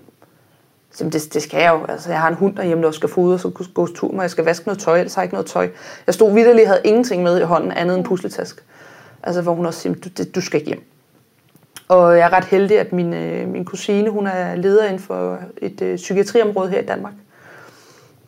Jamen, 1.00 1.14
det, 1.14 1.34
det 1.34 1.42
skal 1.42 1.62
jeg 1.62 1.74
jo. 1.74 1.86
Altså, 1.86 2.10
jeg 2.10 2.22
har 2.22 2.28
en 2.28 2.36
hund 2.36 2.56
derhjemme, 2.56 2.84
der 2.84 2.92
skal 2.92 3.10
fodre, 3.10 3.40
så 3.40 3.50
gå 3.74 3.88
tur 3.88 4.12
med. 4.12 4.22
Jeg 4.22 4.30
skal 4.30 4.46
vaske 4.46 4.68
noget 4.68 4.80
tøj, 4.80 4.98
ellers 4.98 5.16
har 5.16 5.22
jeg 5.22 5.26
ikke 5.26 5.34
noget 5.36 5.48
tøj. 5.48 5.70
Jeg 6.08 6.14
stod 6.14 6.34
vidderligt 6.34 6.66
og 6.66 6.70
havde 6.70 6.82
ingenting 6.86 7.24
med 7.24 7.40
i 7.40 7.44
hånden, 7.44 7.72
andet 7.72 7.98
end 7.98 8.06
pusletask. 8.06 8.64
Altså, 9.24 9.42
hvor 9.42 9.54
hun 9.54 9.66
også 9.66 9.80
siger, 9.80 9.96
du, 9.96 10.10
det, 10.10 10.36
du 10.36 10.42
skal 10.42 10.60
ikke 10.60 10.68
hjem. 10.68 10.84
Og 11.88 12.18
jeg 12.18 12.26
er 12.26 12.34
ret 12.34 12.46
heldig, 12.46 12.80
at 12.80 12.94
min, 12.94 13.14
øh, 13.14 13.48
min 13.48 13.66
kusine, 13.66 14.10
hun 14.10 14.28
er 14.28 14.56
leder 14.56 14.86
inden 14.86 15.00
for 15.00 15.40
et 15.58 15.82
øh, 15.82 15.96
psykiatriområde 15.96 16.70
her 16.70 16.80
i 16.80 16.86
Danmark. 16.86 17.14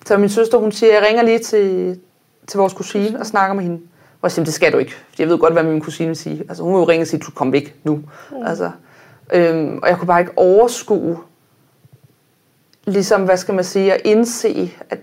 Så 0.05 0.17
min 0.17 0.29
søster, 0.29 0.57
hun 0.57 0.71
siger, 0.71 0.93
jeg 0.93 1.03
ringer 1.07 1.23
lige 1.23 1.39
til, 1.39 1.99
til 2.47 2.57
vores 2.57 2.73
kusine 2.73 3.19
og 3.19 3.25
snakker 3.25 3.53
med 3.53 3.63
hende. 3.63 3.77
Og 4.21 4.23
jeg 4.23 4.31
siger, 4.31 4.45
det 4.45 4.53
skal 4.53 4.73
du 4.73 4.77
ikke. 4.77 4.91
For 4.91 5.15
jeg 5.19 5.29
ved 5.29 5.37
godt, 5.37 5.53
hvad 5.53 5.63
min 5.63 5.81
kusine 5.81 6.07
vil 6.07 6.15
sige. 6.15 6.39
Altså, 6.49 6.63
hun 6.63 6.73
vil 6.73 6.79
jo 6.79 6.87
ringe 6.87 7.03
og 7.03 7.07
sige, 7.07 7.19
du 7.19 7.31
kom 7.31 7.51
væk 7.51 7.75
nu. 7.83 7.95
Mm. 7.95 8.45
Altså, 8.45 8.71
øhm, 9.33 9.79
og 9.83 9.89
jeg 9.89 9.97
kunne 9.97 10.07
bare 10.07 10.19
ikke 10.19 10.31
overskue, 10.35 11.17
ligesom, 12.87 13.23
hvad 13.23 13.37
skal 13.37 13.53
man 13.53 13.63
sige, 13.63 13.93
at 13.93 14.01
indse, 14.05 14.73
at 14.89 14.99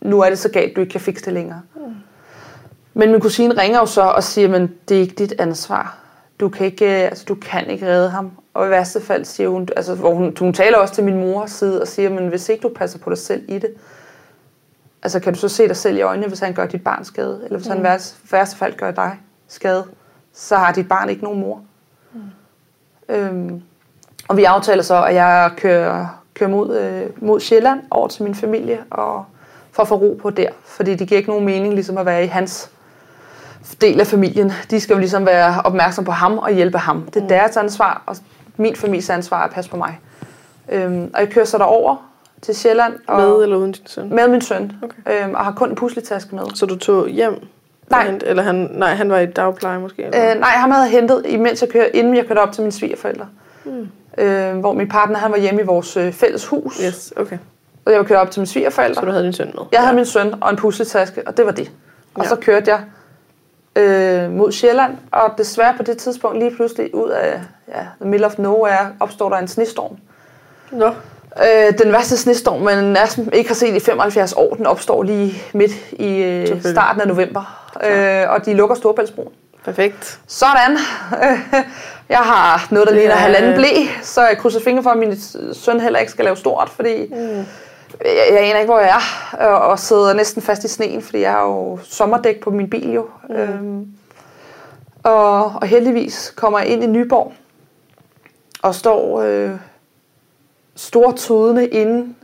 nu 0.00 0.20
er 0.20 0.28
det 0.28 0.38
så 0.38 0.48
galt, 0.48 0.76
du 0.76 0.80
ikke 0.80 0.90
kan 0.90 1.00
fikse 1.00 1.24
det 1.24 1.32
længere. 1.32 1.62
Mm. 1.74 1.80
Men 2.94 3.10
min 3.12 3.20
kusine 3.20 3.60
ringer 3.60 3.78
jo 3.78 3.86
så 3.86 4.02
og 4.02 4.22
siger, 4.24 4.48
men 4.48 4.74
det 4.88 4.96
er 4.96 5.00
ikke 5.00 5.14
dit 5.14 5.34
ansvar. 5.38 5.98
Du 6.40 6.48
kan 6.48 6.66
ikke, 6.66 6.86
altså, 6.86 7.24
du 7.28 7.34
kan 7.34 7.70
ikke 7.70 7.86
redde 7.86 8.10
ham. 8.10 8.30
Og 8.54 8.66
i 8.66 8.70
værste 8.70 9.00
fald 9.00 9.24
siger 9.24 9.48
hun, 9.48 9.68
altså, 9.76 9.94
hvor 9.94 10.14
hun, 10.14 10.36
hun 10.38 10.52
taler 10.52 10.78
også 10.78 10.94
til 10.94 11.04
min 11.04 11.20
mors 11.20 11.50
side 11.50 11.80
og 11.80 11.88
siger, 11.88 12.10
men 12.10 12.28
hvis 12.28 12.48
ikke 12.48 12.62
du 12.62 12.68
passer 12.68 12.98
på 12.98 13.10
dig 13.10 13.18
selv 13.18 13.44
i 13.48 13.58
det, 13.58 13.70
altså 15.02 15.20
kan 15.20 15.32
du 15.32 15.38
så 15.38 15.48
se 15.48 15.68
dig 15.68 15.76
selv 15.76 15.96
i 15.96 16.00
øjnene, 16.00 16.28
hvis 16.28 16.40
han 16.40 16.54
gør 16.54 16.66
dit 16.66 16.84
barn 16.84 17.04
skade, 17.04 17.40
eller 17.44 17.58
hvis 17.58 17.66
mm. 17.66 17.72
han 17.72 17.80
i 17.80 17.82
værste, 17.82 18.16
værste 18.32 18.56
fald 18.56 18.76
gør 18.76 18.90
dig 18.90 19.20
skade, 19.48 19.84
så 20.32 20.56
har 20.56 20.72
dit 20.72 20.88
barn 20.88 21.08
ikke 21.08 21.24
nogen 21.24 21.40
mor. 21.40 21.62
Øhm, 23.08 23.62
og 24.28 24.36
vi 24.36 24.44
aftaler 24.44 24.82
så, 24.82 25.04
at 25.04 25.14
jeg 25.14 25.50
kører, 25.56 26.17
kører 26.38 26.50
mod, 26.50 26.76
øh, 26.78 27.02
mod 27.16 27.40
Sjælland 27.40 27.80
over 27.90 28.08
til 28.08 28.22
min 28.22 28.34
familie 28.34 28.78
og 28.90 29.24
for 29.72 29.82
at 29.82 29.88
få 29.88 29.94
ro 29.94 30.18
på 30.22 30.30
der. 30.30 30.48
Fordi 30.64 30.94
det 30.94 31.08
giver 31.08 31.18
ikke 31.18 31.30
nogen 31.30 31.44
mening 31.44 31.74
ligesom 31.74 31.98
at 31.98 32.06
være 32.06 32.24
i 32.24 32.26
hans 32.26 32.70
del 33.80 34.00
af 34.00 34.06
familien. 34.06 34.52
De 34.70 34.80
skal 34.80 34.94
jo 34.94 34.98
ligesom 34.98 35.26
være 35.26 35.62
opmærksom 35.64 36.04
på 36.04 36.10
ham 36.12 36.38
og 36.38 36.50
hjælpe 36.52 36.78
ham. 36.78 37.02
Det 37.02 37.16
er 37.16 37.20
Mm. 37.22 37.28
deres 37.28 37.56
ansvar, 37.56 38.02
og 38.06 38.16
min 38.56 38.76
families 38.76 39.10
ansvar 39.10 39.44
at 39.44 39.50
passe 39.50 39.70
på 39.70 39.76
mig. 39.76 39.98
Øhm, 40.68 41.10
og 41.14 41.20
jeg 41.20 41.30
kører 41.30 41.44
så 41.44 41.58
derover 41.58 41.96
til 42.42 42.54
Sjælland 42.56 42.94
og 43.06 43.20
Med 43.20 43.42
eller 43.42 43.56
uden 43.56 43.72
din 43.72 43.86
søn? 43.86 44.14
med 44.14 44.28
min 44.28 44.40
søn. 44.40 44.72
Okay. 44.82 45.24
Øhm, 45.24 45.34
og 45.34 45.44
har 45.44 45.52
kun 45.52 45.68
en 45.68 45.74
pusletaske 45.74 46.34
med. 46.34 46.42
Så 46.54 46.66
du 46.66 46.78
tog 46.78 47.08
hjem? 47.08 47.46
Nej. 47.90 48.00
at 48.00 48.06
hente- 48.10 48.26
Eller 48.26 48.42
han, 48.42 48.54
nej, 48.72 48.94
han 48.94 49.10
var 49.10 49.18
i 49.18 49.26
dagpleje 49.26 49.78
måske? 49.78 50.02
Eller? 50.04 50.30
Øh, 50.34 50.40
nej, 50.40 50.50
ham 50.50 50.70
havde 50.70 50.88
hentet, 50.88 51.22
imens 51.28 51.62
jeg 51.62 51.68
kørte, 51.70 51.96
inden 51.96 52.16
jeg 52.16 52.26
kørte 52.26 52.38
op 52.38 52.52
til 52.52 52.62
mine 52.62 52.72
svigerforældre. 52.72 53.26
Mm. 53.64 53.88
Øh, 54.18 54.56
hvor 54.58 54.72
min 54.72 54.88
partner 54.88 55.18
han 55.18 55.30
var 55.32 55.38
hjemme 55.38 55.60
i 55.60 55.64
vores 55.64 55.96
øh, 55.96 56.12
fælles 56.12 56.46
hus. 56.46 56.76
Yes, 56.84 57.12
okay. 57.16 57.38
Og 57.84 57.92
jeg 57.92 58.00
var 58.00 58.06
kørt 58.06 58.18
op 58.18 58.30
til 58.30 58.40
mine 58.40 58.46
svigerforældre. 58.46 58.94
Så 59.00 59.06
du 59.06 59.10
havde 59.10 59.24
din 59.24 59.32
søn 59.32 59.52
med? 59.54 59.64
Jeg 59.72 59.80
havde 59.80 59.96
min 59.96 60.04
søn 60.06 60.34
og 60.40 60.50
en 60.50 60.56
pusletaske, 60.56 61.22
og 61.28 61.36
det 61.36 61.46
var 61.46 61.52
det. 61.52 61.70
Og 62.14 62.22
Ja. 62.24 62.28
så 62.28 62.36
kørte 62.36 62.70
jeg 62.70 62.80
øh, 63.76 64.30
mod 64.30 64.52
Sjælland, 64.52 64.92
og 65.12 65.30
desværre 65.38 65.74
på 65.76 65.82
det 65.82 65.98
tidspunkt 65.98 66.38
lige 66.38 66.56
pludselig 66.56 66.94
ud 66.94 67.10
af 67.10 67.40
ja, 67.68 67.80
the 68.00 68.10
middle 68.10 68.26
of 68.26 68.38
nowhere 68.38 68.88
opstår 69.00 69.28
der 69.28 69.36
en 69.36 69.48
snestorm. 69.48 69.96
Nå, 70.72 70.90
Øh, 71.42 71.78
den 71.78 71.92
værste 71.92 72.16
snestorm, 72.16 72.60
man 72.60 72.84
næsten 72.84 73.32
ikke 73.32 73.48
har 73.50 73.54
set 73.54 73.74
i 73.74 73.80
75 73.80 74.32
år, 74.32 74.54
den 74.54 74.66
opstår 74.66 75.02
lige 75.02 75.42
midt 75.54 75.72
i 75.92 76.16
øh, 76.22 76.62
starten 76.62 77.00
af 77.00 77.08
november. 77.08 77.68
Øh, 77.84 78.30
og 78.30 78.46
de 78.46 78.54
lukker 78.54 78.76
Storbæltsbroen. 78.76 79.28
Perfekt. 79.68 80.20
Sådan. 80.26 80.76
Jeg 82.08 82.18
har 82.18 82.68
noget, 82.70 82.88
der 82.88 82.94
ligner 82.94 83.14
Ja. 83.14 83.16
halvanden 83.20 83.54
blæ, 83.54 83.86
så 84.02 84.20
jeg 84.26 84.38
krydser 84.38 84.60
fingre 84.60 84.82
for, 84.82 84.90
at 84.90 84.98
min 84.98 85.16
søn 85.52 85.80
heller 85.80 85.98
ikke 85.98 86.12
skal 86.12 86.24
lave 86.24 86.36
stort, 86.36 86.68
fordi 86.68 87.06
mm. 87.06 87.16
jeg, 88.04 88.26
jeg 88.30 88.38
aner 88.38 88.58
ikke, 88.58 88.72
hvor 88.72 88.80
jeg 88.80 89.00
er, 89.38 89.46
og, 89.46 89.78
sidder 89.78 90.12
næsten 90.12 90.42
fast 90.42 90.64
i 90.64 90.68
sneen, 90.68 91.02
fordi 91.02 91.20
jeg 91.20 91.30
har 91.32 91.42
jo 91.42 91.78
sommerdæk 91.82 92.40
på 92.40 92.50
min 92.50 92.70
bil 92.70 92.92
jo. 92.92 93.06
Mm. 93.28 93.34
Øhm, 93.34 93.86
og, 95.02 95.44
og 95.44 95.66
heldigvis 95.66 96.32
kommer 96.36 96.58
jeg 96.58 96.68
ind 96.68 96.84
i 96.84 96.86
Nyborg, 96.86 97.32
og 98.62 98.74
står 98.74 99.22
øh, 99.22 99.50
stortudende 100.76 101.68
inde 101.68 102.14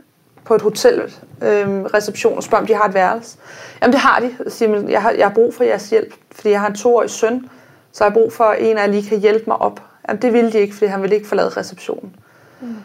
på 0.45 0.55
et 0.55 0.61
hotel 0.61 1.01
øh, 1.41 1.67
reception 1.69 2.37
og 2.37 2.43
spørger, 2.43 2.61
om 2.61 2.67
de 2.67 2.73
har 2.73 2.87
et 2.87 2.93
værelse. 2.93 3.37
Jamen 3.81 3.93
det 3.93 4.01
har 4.01 4.19
de. 4.19 4.31
Jeg 4.43 4.51
siger, 4.51 4.69
men 4.69 4.89
jeg 4.89 5.01
har, 5.01 5.11
jeg 5.11 5.27
har 5.27 5.33
brug 5.33 5.53
for 5.53 5.63
jeres 5.63 5.89
hjælp, 5.89 6.13
fordi 6.31 6.49
jeg 6.49 6.59
har 6.59 6.67
en 6.67 6.75
toårig 6.75 7.09
søn, 7.09 7.49
så 7.91 8.03
jeg 8.03 8.11
har 8.11 8.13
brug 8.13 8.33
for, 8.33 8.43
at 8.43 8.57
en 8.59 8.77
af 8.77 8.81
jer 8.81 8.91
lige 8.91 9.09
kan 9.09 9.19
hjælpe 9.19 9.43
mig 9.47 9.57
op. 9.57 9.81
Jamen 10.09 10.21
det 10.21 10.33
ville 10.33 10.51
de 10.51 10.59
ikke, 10.59 10.73
fordi 10.73 10.85
han 10.85 11.01
ville 11.01 11.15
ikke 11.15 11.27
forlade 11.27 11.49
receptionen. 11.49 12.15
Mm. 12.61 12.75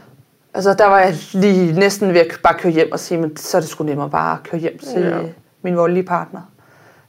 Altså 0.54 0.74
der 0.74 0.86
var 0.86 0.98
jeg 0.98 1.14
lige 1.32 1.72
næsten 1.72 2.14
ved 2.14 2.20
at 2.20 2.40
bare 2.42 2.54
køre 2.58 2.72
hjem 2.72 2.92
og 2.92 3.00
sige, 3.00 3.18
men 3.18 3.36
så 3.36 3.56
er 3.56 3.60
det 3.60 3.70
sgu 3.70 3.84
nemmere 3.84 4.10
bare 4.10 4.32
at 4.32 4.50
køre 4.50 4.60
hjem 4.60 4.78
til 4.78 5.02
ja. 5.02 5.18
min 5.62 5.76
voldelige 5.76 6.04
partner. 6.04 6.40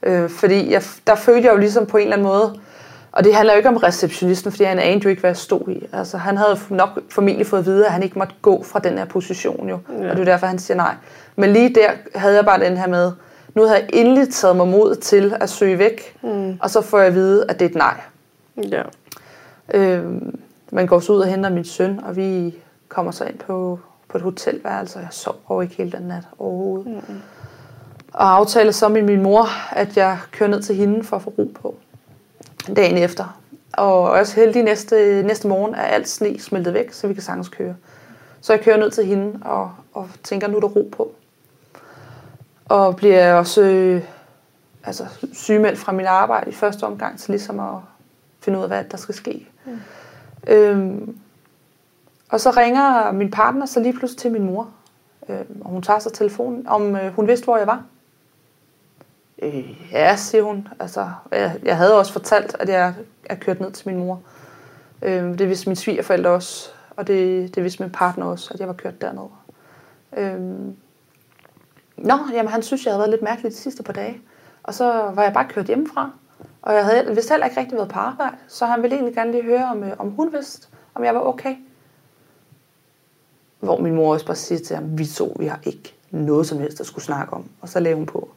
Øh, 0.03 0.29
fordi 0.29 0.71
jeg, 0.71 0.83
der 1.07 1.15
følte 1.15 1.47
jeg 1.47 1.53
jo 1.53 1.59
ligesom 1.59 1.85
på 1.85 1.97
en 1.97 2.03
eller 2.03 2.15
anden 2.15 2.27
måde, 2.27 2.59
og 3.11 3.23
det 3.23 3.35
handler 3.35 3.53
jo 3.53 3.57
ikke 3.57 3.69
om 3.69 3.77
receptionisten, 3.77 4.51
fordi 4.51 4.63
han 4.63 4.79
anede 4.79 5.03
jo 5.03 5.09
ikke, 5.09 5.19
hvad 5.19 5.29
jeg 5.29 5.37
stod 5.37 5.67
i. 5.67 5.87
Altså, 5.93 6.17
han 6.17 6.37
havde 6.37 6.59
nok 6.69 6.89
formentlig 7.09 7.47
fået 7.47 7.59
at 7.59 7.65
vide, 7.65 7.85
at 7.85 7.91
han 7.91 8.03
ikke 8.03 8.19
måtte 8.19 8.33
gå 8.41 8.63
fra 8.63 8.79
den 8.79 8.97
her 8.97 9.05
position 9.05 9.69
jo. 9.69 9.79
Ja. 9.89 10.09
Og 10.09 10.15
det 10.15 10.21
er 10.21 10.25
derfor, 10.25 10.47
han 10.47 10.59
siger 10.59 10.77
nej. 10.77 10.95
Men 11.35 11.53
lige 11.53 11.75
der 11.75 11.91
havde 12.15 12.35
jeg 12.35 12.45
bare 12.45 12.59
den 12.59 12.77
her 12.77 12.87
med, 12.87 13.11
nu 13.53 13.61
havde 13.61 13.79
jeg 13.79 13.89
endelig 13.93 14.33
taget 14.33 14.55
mig 14.55 14.67
mod 14.67 14.95
til 14.95 15.35
at 15.39 15.49
søge 15.49 15.77
væk, 15.77 16.17
mm. 16.23 16.57
og 16.61 16.69
så 16.69 16.81
får 16.81 16.97
jeg 16.97 17.07
at 17.07 17.13
vide, 17.13 17.45
at 17.49 17.59
det 17.59 17.65
er 17.65 17.69
et 17.69 17.75
nej. 17.75 18.01
Ja. 18.57 18.83
Øh, 19.73 20.05
man 20.71 20.87
går 20.87 20.99
så 20.99 21.13
ud 21.13 21.19
og 21.19 21.27
henter 21.27 21.49
min 21.49 21.65
søn, 21.65 21.99
og 22.03 22.15
vi 22.15 22.55
kommer 22.89 23.11
så 23.11 23.23
ind 23.23 23.37
på, 23.37 23.79
på 24.09 24.17
et 24.17 24.23
hotelværelse, 24.23 24.99
og 24.99 25.01
jeg 25.01 25.09
sov 25.11 25.63
ikke 25.63 25.75
hele 25.75 25.91
den 25.91 26.01
nat 26.01 26.23
overhovedet. 26.39 26.87
Mm. 26.87 27.21
Og 28.13 28.35
aftaler 28.35 28.71
så 28.71 28.89
med 28.89 29.01
min 29.01 29.23
mor, 29.23 29.45
at 29.75 29.97
jeg 29.97 30.17
kører 30.31 30.49
ned 30.49 30.61
til 30.61 30.75
hende 30.75 31.03
for 31.03 31.15
at 31.15 31.21
få 31.21 31.33
ro 31.37 31.51
på 31.61 31.75
dagen 32.67 32.97
efter. 32.97 33.41
Og 33.73 34.01
også 34.03 34.35
heldig 34.35 34.63
næste, 34.63 35.23
næste 35.23 35.47
morgen 35.47 35.75
er 35.75 35.81
alt 35.81 36.09
sne 36.09 36.39
smeltet 36.39 36.73
væk, 36.73 36.93
så 36.93 37.07
vi 37.07 37.13
kan 37.13 37.23
sagtens 37.23 37.49
køre. 37.49 37.75
Så 38.41 38.53
jeg 38.53 38.61
kører 38.61 38.77
ned 38.77 38.91
til 38.91 39.05
hende 39.05 39.39
og, 39.45 39.71
og 39.93 40.09
tænker, 40.23 40.47
nu 40.47 40.57
er 40.57 40.61
der 40.61 40.67
ro 40.67 40.89
på. 40.91 41.11
Og 42.65 42.95
bliver 42.95 43.33
også 43.33 43.61
øh, 43.61 44.01
altså, 44.83 45.05
sygemeldt 45.33 45.79
fra 45.79 45.91
mit 45.91 46.05
arbejde 46.05 46.49
i 46.49 46.53
første 46.53 46.83
omgang, 46.83 47.19
til 47.19 47.31
ligesom 47.31 47.59
at 47.59 47.75
finde 48.39 48.57
ud 48.59 48.63
af, 48.63 48.69
hvad 48.69 48.83
der 48.83 48.97
skal 48.97 49.15
ske. 49.15 49.47
Mm. 49.65 49.79
Øhm, 50.47 51.17
og 52.29 52.39
så 52.39 52.51
ringer 52.51 53.11
min 53.11 53.31
partner 53.31 53.65
så 53.65 53.79
lige 53.79 53.93
pludselig 53.93 54.19
til 54.19 54.31
min 54.31 54.43
mor. 54.43 54.69
Øhm, 55.29 55.61
og 55.61 55.69
hun 55.69 55.81
tager 55.81 55.99
så 55.99 56.09
telefonen, 56.09 56.67
om 56.67 56.95
øh, 56.95 57.13
hun 57.13 57.27
vidste, 57.27 57.43
hvor 57.43 57.57
jeg 57.57 57.67
var. 57.67 57.83
Øh, 59.41 59.91
ja, 59.91 60.15
siger 60.15 60.43
hun. 60.43 60.67
Altså, 60.79 61.09
jeg, 61.31 61.59
jeg 61.63 61.77
havde 61.77 61.97
også 61.97 62.13
fortalt, 62.13 62.55
at 62.59 62.69
jeg 62.69 62.93
er 63.25 63.35
kørt 63.35 63.59
ned 63.59 63.71
til 63.71 63.87
min 63.87 63.97
mor. 63.97 64.21
Øh, 65.01 65.39
det 65.39 65.49
vidste 65.49 65.69
min 65.69 65.75
svigerforældre 65.75 66.29
også, 66.29 66.69
og 66.95 67.07
det, 67.07 67.55
det 67.55 67.63
vidste 67.63 67.83
min 67.83 67.91
partner 67.91 68.25
også, 68.25 68.53
at 68.53 68.59
jeg 68.59 68.67
var 68.67 68.73
kørt 68.73 69.01
derned. 69.01 69.29
Øh, 70.17 70.39
nå, 71.97 72.17
jamen 72.33 72.51
han 72.51 72.63
synes, 72.63 72.85
jeg 72.85 72.93
havde 72.93 72.99
været 72.99 73.09
lidt 73.09 73.21
mærkelig 73.21 73.51
de 73.51 73.57
sidste 73.57 73.83
par 73.83 73.93
dage. 73.93 74.21
Og 74.63 74.73
så 74.73 74.85
var 75.13 75.23
jeg 75.23 75.33
bare 75.33 75.47
kørt 75.49 75.65
hjemmefra. 75.65 76.11
Og 76.61 76.73
jeg 76.73 76.85
havde 76.85 77.15
vist 77.15 77.29
heller 77.29 77.45
ikke 77.45 77.59
rigtig 77.59 77.77
været 77.77 77.89
på 77.89 77.99
arbejde, 77.99 78.35
så 78.47 78.65
han 78.65 78.81
ville 78.81 78.95
egentlig 78.95 79.15
gerne 79.15 79.31
lige 79.31 79.43
høre, 79.43 79.65
om, 79.65 79.83
øh, 79.83 79.91
om 79.99 80.09
hun 80.09 80.33
vidste, 80.33 80.67
om 80.95 81.03
jeg 81.03 81.15
var 81.15 81.21
okay. 81.21 81.55
Hvor 83.59 83.77
min 83.77 83.95
mor 83.95 84.13
også 84.13 84.25
bare 84.25 84.35
siger 84.35 84.59
til 84.59 84.75
ham, 84.75 84.97
vi 84.97 85.05
to, 85.05 85.35
vi 85.39 85.45
har 85.45 85.59
ikke 85.63 85.95
noget 86.11 86.47
som 86.47 86.59
helst 86.59 86.79
at 86.79 86.85
skulle 86.85 87.05
snakke 87.05 87.33
om. 87.33 87.49
Og 87.61 87.69
så 87.69 87.79
lagde 87.79 87.95
hun 87.95 88.05
på. 88.05 88.29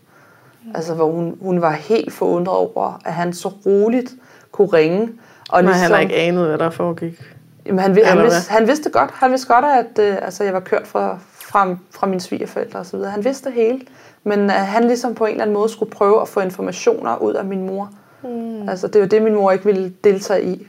Altså, 0.74 0.94
hvor 0.94 1.10
hun, 1.10 1.38
hun 1.40 1.60
var 1.60 1.70
helt 1.70 2.12
forundret 2.12 2.56
over, 2.56 3.00
at 3.04 3.12
han 3.12 3.32
så 3.32 3.48
roligt 3.66 4.14
kunne 4.52 4.68
ringe. 4.68 5.02
Og 5.48 5.56
Og 5.56 5.64
Nej, 5.64 5.72
han 5.72 5.90
har 5.90 5.98
ikke 5.98 6.14
anet, 6.14 6.46
hvad 6.46 6.58
der 6.58 6.70
foregik. 6.70 7.22
Jamen, 7.66 7.78
han, 7.78 7.90
han, 7.90 8.18
Eller 8.18 8.22
vidste, 8.22 8.52
han 8.52 8.66
vidste 8.66 8.90
godt. 8.90 9.10
Han 9.10 9.30
vidste 9.30 9.48
godt, 9.54 9.64
at 9.64 9.98
øh, 10.04 10.16
altså, 10.22 10.44
jeg 10.44 10.52
var 10.54 10.60
kørt 10.60 10.86
fra, 10.86 11.18
fra, 11.32 11.76
fra 11.90 12.06
mine 12.06 12.20
svigerforældre 12.20 12.78
og 12.78 12.86
så 12.86 12.96
videre. 12.96 13.10
Han 13.10 13.24
vidste 13.24 13.44
det 13.44 13.54
hele. 13.54 13.80
Men 14.24 14.50
at 14.50 14.66
han 14.66 14.84
ligesom 14.84 15.14
på 15.14 15.24
en 15.24 15.30
eller 15.30 15.42
anden 15.42 15.54
måde 15.54 15.68
skulle 15.68 15.90
prøve 15.90 16.20
at 16.20 16.28
få 16.28 16.40
informationer 16.40 17.16
ud 17.16 17.34
af 17.34 17.44
min 17.44 17.66
mor. 17.66 17.90
Mm. 18.22 18.68
Altså, 18.68 18.86
det 18.86 18.96
er 18.96 19.00
jo 19.00 19.06
det, 19.06 19.22
min 19.22 19.34
mor 19.34 19.52
ikke 19.52 19.64
ville 19.64 19.94
deltage 20.04 20.44
i. 20.44 20.66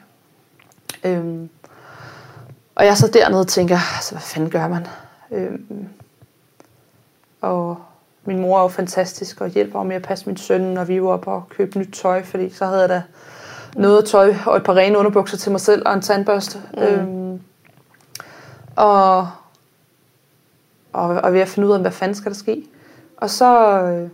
Øhm, 1.03 1.49
og 2.75 2.85
jeg 2.85 2.97
så 2.97 3.07
dernede 3.07 3.39
og 3.39 3.47
tænker, 3.47 3.77
altså, 3.95 4.11
hvad 4.11 4.21
fanden 4.21 4.49
gør 4.49 4.67
man? 4.67 4.87
Øhm, 5.31 5.87
og 7.41 7.77
min 8.25 8.39
mor 8.39 8.57
er 8.57 8.61
jo 8.61 8.67
fantastisk 8.67 9.41
og 9.41 9.47
hjælper 9.47 9.79
mig 9.79 9.87
med 9.87 9.95
at 9.95 10.01
passe 10.01 10.25
min 10.25 10.37
søn, 10.37 10.61
når 10.61 10.83
vi 10.83 11.03
var 11.03 11.09
oppe 11.09 11.31
og 11.31 11.49
købe 11.49 11.79
nyt 11.79 11.93
tøj, 11.93 12.23
fordi 12.23 12.49
så 12.49 12.65
havde 12.65 12.79
jeg 12.79 12.89
da 12.89 13.03
noget 13.75 14.05
tøj 14.05 14.35
og 14.45 14.57
et 14.57 14.63
par 14.63 14.75
rene 14.75 14.97
underbukser 14.97 15.37
til 15.37 15.51
mig 15.51 15.61
selv 15.61 15.83
og 15.85 15.93
en 15.93 16.01
tandbørste. 16.01 16.61
Mm. 16.73 16.83
Øhm, 16.83 17.41
og, 18.75 19.29
og, 20.93 21.07
og 21.07 21.33
ved 21.33 21.39
at 21.39 21.47
finde 21.47 21.67
ud 21.67 21.73
af, 21.73 21.79
hvad 21.79 21.91
fanden 21.91 22.15
skal 22.15 22.31
der 22.31 22.37
ske. 22.37 22.63
Og 23.17 23.29
så 23.29 23.81
øh, 23.81 24.09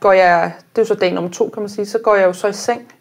går 0.00 0.12
jeg, 0.12 0.52
det 0.76 0.78
er 0.78 0.82
jo 0.82 0.86
så 0.86 0.94
dag 0.94 1.12
nummer 1.12 1.30
to, 1.30 1.48
kan 1.48 1.62
man 1.62 1.68
sige, 1.68 1.86
så 1.86 1.98
går 1.98 2.14
jeg 2.14 2.26
jo 2.26 2.32
så 2.32 2.48
i 2.48 2.52
seng 2.52 2.92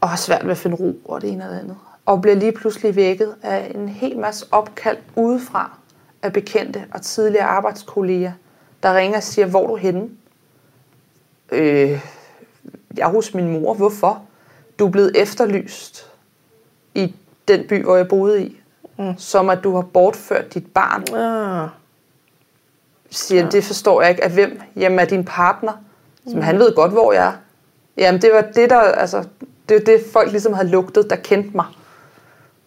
og 0.00 0.08
har 0.08 0.16
svært 0.16 0.44
ved 0.44 0.50
at 0.50 0.58
finde 0.58 0.76
ro 0.76 0.98
og 1.04 1.20
det 1.20 1.30
ene 1.30 1.44
og 1.44 1.50
det 1.50 1.58
andet. 1.58 1.76
Og 2.06 2.22
bliver 2.22 2.36
lige 2.36 2.52
pludselig 2.52 2.96
vækket 2.96 3.34
af 3.42 3.72
en 3.74 3.88
hel 3.88 4.18
masse 4.18 4.46
opkald 4.50 4.98
udefra 5.16 5.70
af 6.22 6.32
bekendte 6.32 6.84
og 6.92 7.02
tidligere 7.02 7.44
arbejdskolleger, 7.44 8.32
der 8.82 8.96
ringer 8.96 9.16
og 9.16 9.22
siger, 9.22 9.46
hvor 9.46 9.62
er 9.62 9.66
du 9.66 9.76
henne? 9.76 10.08
Øh, 11.52 12.00
jeg 12.96 13.02
er 13.02 13.08
hos 13.08 13.34
min 13.34 13.52
mor. 13.52 13.74
Hvorfor? 13.74 14.22
Du 14.78 14.86
er 14.86 14.90
blevet 14.90 15.22
efterlyst 15.22 16.10
i 16.94 17.14
den 17.48 17.66
by, 17.68 17.84
hvor 17.84 17.96
jeg 17.96 18.08
boede 18.08 18.42
i. 18.42 18.60
Mm. 18.98 19.18
Som 19.18 19.50
at 19.50 19.64
du 19.64 19.74
har 19.74 19.82
bortført 19.82 20.54
dit 20.54 20.66
barn. 20.66 21.14
Ah, 21.14 21.68
Siger, 23.10 23.42
ja. 23.42 23.48
det 23.48 23.64
forstår 23.64 24.02
jeg 24.02 24.10
ikke. 24.10 24.24
Af 24.24 24.30
hvem? 24.30 24.60
Jamen 24.76 24.98
af 24.98 25.08
din 25.08 25.24
partner. 25.24 25.72
Som 26.30 26.42
han 26.42 26.58
ved 26.58 26.74
godt, 26.74 26.92
hvor 26.92 27.12
jeg 27.12 27.26
er. 27.26 27.32
Jamen 27.96 28.22
det 28.22 28.30
var 28.32 28.40
det, 28.40 28.70
der, 28.70 28.78
altså, 28.78 29.24
det, 29.68 29.74
var 29.74 29.80
det 29.80 30.04
folk 30.12 30.30
ligesom 30.30 30.52
havde 30.52 30.68
lugtet, 30.68 31.10
der 31.10 31.16
kendte 31.16 31.50
mig. 31.54 31.64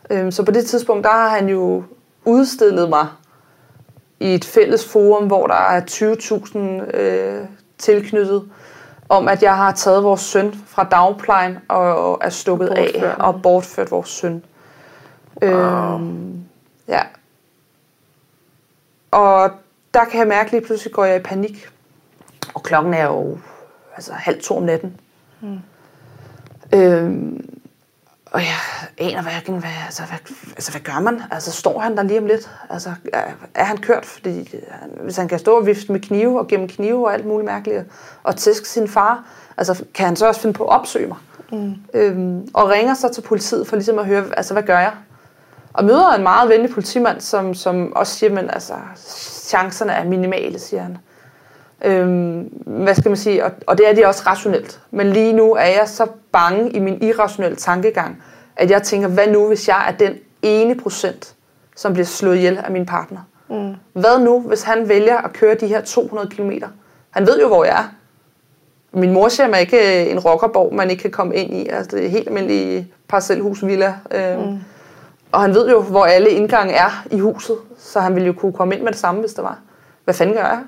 Øhm, 0.09 0.31
så 0.31 0.43
på 0.43 0.51
det 0.51 0.65
tidspunkt, 0.65 1.03
der 1.03 1.09
har 1.09 1.29
han 1.29 1.49
jo 1.49 1.83
udstillet 2.25 2.89
mig 2.89 3.07
i 4.19 4.33
et 4.33 4.45
fælles 4.45 4.91
forum, 4.91 5.27
hvor 5.27 5.47
der 5.47 5.55
er 5.55 5.81
20.000 6.91 6.97
øh, 6.97 7.45
tilknyttet, 7.77 8.49
om 9.09 9.27
at 9.27 9.43
jeg 9.43 9.57
har 9.57 9.71
taget 9.71 10.03
vores 10.03 10.21
søn 10.21 10.53
fra 10.67 10.83
dagplejen 10.83 11.57
og, 11.67 12.11
og 12.11 12.17
er 12.21 12.29
stukket 12.29 12.67
af 12.67 13.15
og 13.19 13.41
bortført 13.41 13.91
vores 13.91 14.09
søn. 14.09 14.43
Øhm, 15.41 16.43
ja. 16.87 17.01
Og 19.11 19.51
der 19.93 20.05
kan 20.05 20.19
jeg 20.19 20.27
mærke 20.27 20.51
lige 20.51 20.65
pludselig 20.65 20.93
går 20.93 21.05
jeg 21.05 21.15
i 21.15 21.23
panik. 21.23 21.69
Og 22.53 22.63
klokken 22.63 22.93
er 22.93 23.05
jo 23.05 23.37
altså 23.95 24.13
halv 24.13 24.41
to 24.41 24.57
om 24.57 24.63
natten. 24.63 24.99
Mm. 25.41 25.59
Øhm, 26.73 27.58
og 28.31 28.39
jeg 28.39 28.55
aner 28.97 29.21
hverken, 29.21 29.59
hvad, 29.59 29.69
altså, 29.85 30.03
hvad, 30.03 30.17
altså, 30.49 30.71
hvad 30.71 30.81
gør 30.81 30.99
man? 30.99 31.21
Altså, 31.31 31.51
står 31.51 31.79
han 31.79 31.97
der 31.97 32.03
lige 32.03 32.19
om 32.19 32.25
lidt? 32.25 32.49
Altså, 32.69 32.93
er, 33.55 33.63
han 33.63 33.77
kørt? 33.77 34.05
Fordi 34.05 34.55
han, 34.71 34.89
hvis 35.03 35.17
han 35.17 35.27
kan 35.27 35.39
stå 35.39 35.57
og 35.57 35.65
vifte 35.65 35.91
med 35.91 35.99
knive 35.99 36.39
og 36.39 36.47
gemme 36.47 36.67
knive 36.67 37.07
og 37.07 37.13
alt 37.13 37.25
muligt 37.25 37.45
mærkeligt, 37.45 37.83
og 38.23 38.35
tæske 38.35 38.67
sin 38.67 38.87
far, 38.87 39.23
altså, 39.57 39.83
kan 39.93 40.05
han 40.05 40.15
så 40.15 40.27
også 40.27 40.41
finde 40.41 40.53
på 40.53 40.63
at 40.63 40.69
opsøge 40.69 41.07
mig? 41.07 41.17
Mm. 41.51 41.75
Øhm, 41.93 42.47
og 42.53 42.69
ringer 42.69 42.93
så 42.93 43.09
til 43.13 43.21
politiet 43.21 43.67
for 43.67 43.75
ligesom 43.75 43.99
at 43.99 44.05
høre, 44.05 44.23
altså, 44.37 44.53
hvad 44.53 44.63
gør 44.63 44.79
jeg? 44.79 44.93
Og 45.73 45.85
møder 45.85 46.13
en 46.13 46.23
meget 46.23 46.49
venlig 46.49 46.71
politimand, 46.71 47.21
som, 47.21 47.53
som 47.53 47.93
også 47.95 48.15
siger, 48.15 48.37
at 48.37 48.49
altså, 48.53 48.73
chancerne 49.47 49.91
er 49.91 50.03
minimale, 50.03 50.59
siger 50.59 50.81
han. 50.81 50.97
Øhm, 51.85 52.41
hvad 52.65 52.95
skal 52.95 53.09
man 53.09 53.17
sige? 53.17 53.45
Og, 53.45 53.51
og 53.67 53.77
det 53.77 53.89
er 53.89 53.93
de 53.93 54.05
også 54.05 54.23
rationelt. 54.25 54.81
Men 54.91 55.09
lige 55.09 55.33
nu 55.33 55.53
er 55.53 55.65
jeg 55.65 55.83
så 55.85 56.07
bange 56.31 56.71
i 56.71 56.79
min 56.79 57.03
irrationelle 57.03 57.55
tankegang, 57.55 58.23
at 58.55 58.71
jeg 58.71 58.83
tænker, 58.83 59.07
hvad 59.07 59.27
nu, 59.27 59.47
hvis 59.47 59.67
jeg 59.67 59.85
er 59.87 59.91
den 59.91 60.13
ene 60.41 60.75
procent, 60.75 61.35
som 61.75 61.93
bliver 61.93 62.05
slået 62.05 62.35
ihjel 62.35 62.57
af 62.57 62.71
min 62.71 62.85
partner? 62.85 63.19
Mm. 63.49 63.73
Hvad 63.93 64.19
nu, 64.19 64.39
hvis 64.39 64.63
han 64.63 64.89
vælger 64.89 65.17
at 65.17 65.33
køre 65.33 65.55
de 65.55 65.67
her 65.67 65.81
200 65.81 66.29
km? 66.29 66.51
Han 67.09 67.27
ved 67.27 67.39
jo, 67.41 67.47
hvor 67.47 67.63
jeg 67.63 67.73
er. 67.79 67.95
Min 68.93 69.13
mor 69.13 69.27
siger 69.27 69.47
mig 69.47 69.61
ikke 69.61 70.09
en 70.09 70.19
rockerborg, 70.19 70.75
man 70.75 70.89
ikke 70.89 71.01
kan 71.01 71.11
komme 71.11 71.35
ind 71.35 71.53
i. 71.53 71.67
Altså, 71.67 71.97
det 71.97 72.05
er 72.05 72.09
helt 72.09 72.27
almindelig 72.27 72.93
parcelhus, 73.07 73.65
villa. 73.65 73.95
Øhm, 74.11 74.41
mm. 74.41 74.59
Og 75.31 75.41
han 75.41 75.53
ved 75.53 75.69
jo, 75.69 75.81
hvor 75.81 76.05
alle 76.05 76.29
indgange 76.29 76.73
er 76.73 77.05
i 77.11 77.19
huset, 77.19 77.57
så 77.77 77.99
han 77.99 78.15
ville 78.15 78.27
jo 78.27 78.33
kunne 78.33 78.53
komme 78.53 78.75
ind 78.75 78.83
med 78.83 78.91
det 78.91 78.99
samme, 78.99 79.21
hvis 79.21 79.33
der 79.33 79.41
var. 79.41 79.59
Hvad 80.03 80.13
fanden 80.13 80.35
gør 80.35 80.41
jeg? 80.43 80.59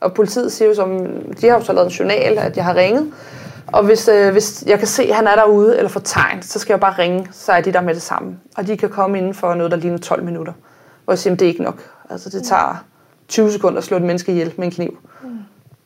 Og 0.00 0.14
politiet 0.14 0.52
siger 0.52 0.68
jo 0.68 0.74
som, 0.74 0.98
de 1.40 1.48
har 1.48 1.58
jo 1.58 1.64
så 1.64 1.72
lavet 1.72 1.86
en 1.86 1.92
journal, 1.92 2.38
at 2.38 2.56
jeg 2.56 2.64
har 2.64 2.74
ringet. 2.74 3.12
Og 3.72 3.84
hvis, 3.84 4.08
øh, 4.08 4.32
hvis 4.32 4.64
jeg 4.66 4.78
kan 4.78 4.88
se, 4.88 5.02
at 5.02 5.14
han 5.14 5.26
er 5.26 5.34
derude 5.34 5.76
eller 5.76 5.88
får 5.88 6.00
tegn, 6.00 6.42
så 6.42 6.58
skal 6.58 6.72
jeg 6.72 6.80
bare 6.80 6.98
ringe, 6.98 7.28
så 7.32 7.52
er 7.52 7.60
de 7.60 7.72
der 7.72 7.80
med 7.80 7.94
det 7.94 8.02
samme. 8.02 8.38
Og 8.56 8.66
de 8.66 8.76
kan 8.76 8.88
komme 8.88 9.18
inden 9.18 9.34
for 9.34 9.54
noget, 9.54 9.70
der 9.70 9.76
ligner 9.76 9.98
12 9.98 10.24
minutter. 10.24 10.52
Og 11.06 11.12
jeg 11.12 11.18
siger, 11.18 11.32
at 11.32 11.40
det 11.40 11.46
er 11.46 11.50
ikke 11.50 11.62
nok. 11.62 11.82
Altså 12.10 12.30
det 12.30 12.42
tager 12.42 12.84
20 13.28 13.52
sekunder 13.52 13.78
at 13.78 13.84
slå 13.84 13.96
et 13.96 14.02
menneske 14.02 14.32
ihjel 14.32 14.54
med 14.56 14.64
en 14.64 14.70
kniv. 14.70 14.98
Mm. 15.22 15.28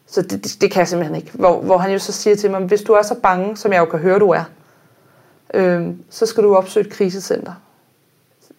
Så 0.07 0.23
det, 0.23 0.45
det, 0.45 0.57
det 0.61 0.71
kan 0.71 0.81
jeg 0.81 0.89
simpelthen 0.89 1.17
ikke. 1.17 1.31
Hvor, 1.35 1.61
hvor 1.61 1.79
han 1.79 1.93
jo 1.93 1.99
så 1.99 2.13
siger 2.13 2.37
til 2.37 2.51
mig, 2.51 2.61
hvis 2.61 2.83
du 2.83 2.93
er 2.93 3.03
så 3.03 3.15
bange, 3.15 3.57
som 3.57 3.73
jeg 3.73 3.79
jo 3.79 3.85
kan 3.85 3.99
høre, 3.99 4.19
du 4.19 4.31
er, 4.31 4.45
øh, 5.55 5.89
så 6.11 6.27
skal 6.27 6.43
du 6.43 6.57
opsøge 6.57 6.87
et 6.87 6.93
krisecenter. 6.93 7.53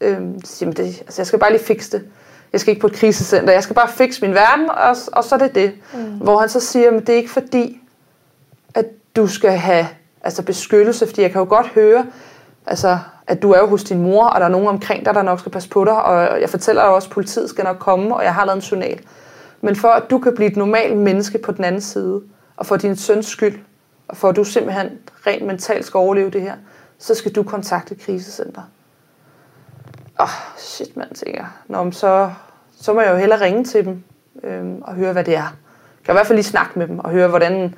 Øh, 0.01 0.21
så 0.43 0.55
siger, 0.55 0.71
det, 0.71 0.85
altså 0.85 1.21
jeg 1.21 1.27
skal 1.27 1.39
bare 1.39 1.51
lige 1.51 1.63
fikse 1.63 1.97
det 1.97 2.05
jeg 2.53 2.61
skal 2.61 2.71
ikke 2.71 2.81
på 2.81 2.87
et 2.87 2.93
krisecenter, 2.93 3.53
jeg 3.53 3.63
skal 3.63 3.75
bare 3.75 3.89
fikse 3.89 4.21
min 4.21 4.33
verden, 4.33 4.69
og, 4.69 4.95
og 5.13 5.23
så 5.23 5.35
er 5.35 5.39
det 5.39 5.55
det. 5.55 5.73
Mm. 5.93 5.99
Hvor 5.99 6.39
han 6.39 6.49
så 6.49 6.59
siger, 6.59 6.91
at 6.91 7.07
det 7.07 7.13
er 7.13 7.17
ikke 7.17 7.31
fordi, 7.31 7.81
at 8.75 8.85
du 9.15 9.27
skal 9.27 9.51
have 9.51 9.87
altså 10.23 10.43
beskyttelse, 10.43 11.07
fordi 11.07 11.21
jeg 11.21 11.31
kan 11.31 11.39
jo 11.39 11.47
godt 11.49 11.67
høre, 11.67 12.05
altså, 12.65 12.97
at 13.27 13.41
du 13.41 13.51
er 13.51 13.59
jo 13.59 13.65
hos 13.65 13.83
din 13.83 14.01
mor, 14.01 14.25
og 14.25 14.39
der 14.39 14.45
er 14.45 14.49
nogen 14.49 14.67
omkring 14.67 15.05
dig, 15.05 15.13
der 15.13 15.21
nok 15.21 15.39
skal 15.39 15.51
passe 15.51 15.69
på 15.69 15.85
dig, 15.85 16.03
og 16.03 16.41
jeg 16.41 16.49
fortæller 16.49 16.85
jo 16.85 16.95
også, 16.95 17.07
at 17.07 17.13
politiet 17.13 17.49
skal 17.49 17.63
nok 17.63 17.79
komme, 17.79 18.15
og 18.15 18.23
jeg 18.23 18.33
har 18.33 18.45
lavet 18.45 18.55
en 18.55 18.61
journal. 18.61 18.99
Men 19.61 19.75
for 19.75 19.87
at 19.87 20.03
du 20.09 20.19
kan 20.19 20.35
blive 20.35 20.51
et 20.51 20.57
normalt 20.57 20.97
menneske 20.97 21.37
på 21.37 21.51
den 21.51 21.63
anden 21.63 21.81
side, 21.81 22.21
og 22.57 22.65
for 22.65 22.77
din 22.77 22.95
søns 22.95 23.25
skyld, 23.25 23.59
og 24.07 24.17
for 24.17 24.29
at 24.29 24.35
du 24.35 24.43
simpelthen 24.43 24.89
rent 25.27 25.45
mentalt 25.45 25.85
skal 25.85 25.97
overleve 25.97 26.29
det 26.29 26.41
her, 26.41 26.55
så 26.99 27.15
skal 27.15 27.31
du 27.31 27.43
kontakte 27.43 27.95
krisecenter 27.95 28.61
åh, 30.19 30.23
oh, 30.23 30.29
shit 30.57 30.97
mand, 30.97 31.15
tænker 31.15 31.39
jeg. 31.41 31.47
Nå, 31.67 31.91
så, 31.91 32.29
så 32.81 32.93
må 32.93 33.01
jeg 33.01 33.11
jo 33.11 33.17
hellere 33.17 33.41
ringe 33.41 33.63
til 33.63 33.85
dem 33.85 34.03
øhm, 34.43 34.81
og 34.81 34.93
høre, 34.93 35.13
hvad 35.13 35.23
det 35.23 35.35
er. 35.35 35.37
Jeg 35.37 36.05
kan 36.05 36.13
i 36.13 36.15
hvert 36.15 36.27
fald 36.27 36.37
lige 36.37 36.45
snakke 36.45 36.79
med 36.79 36.87
dem 36.87 36.99
og 36.99 37.09
høre, 37.09 37.27
hvordan 37.27 37.75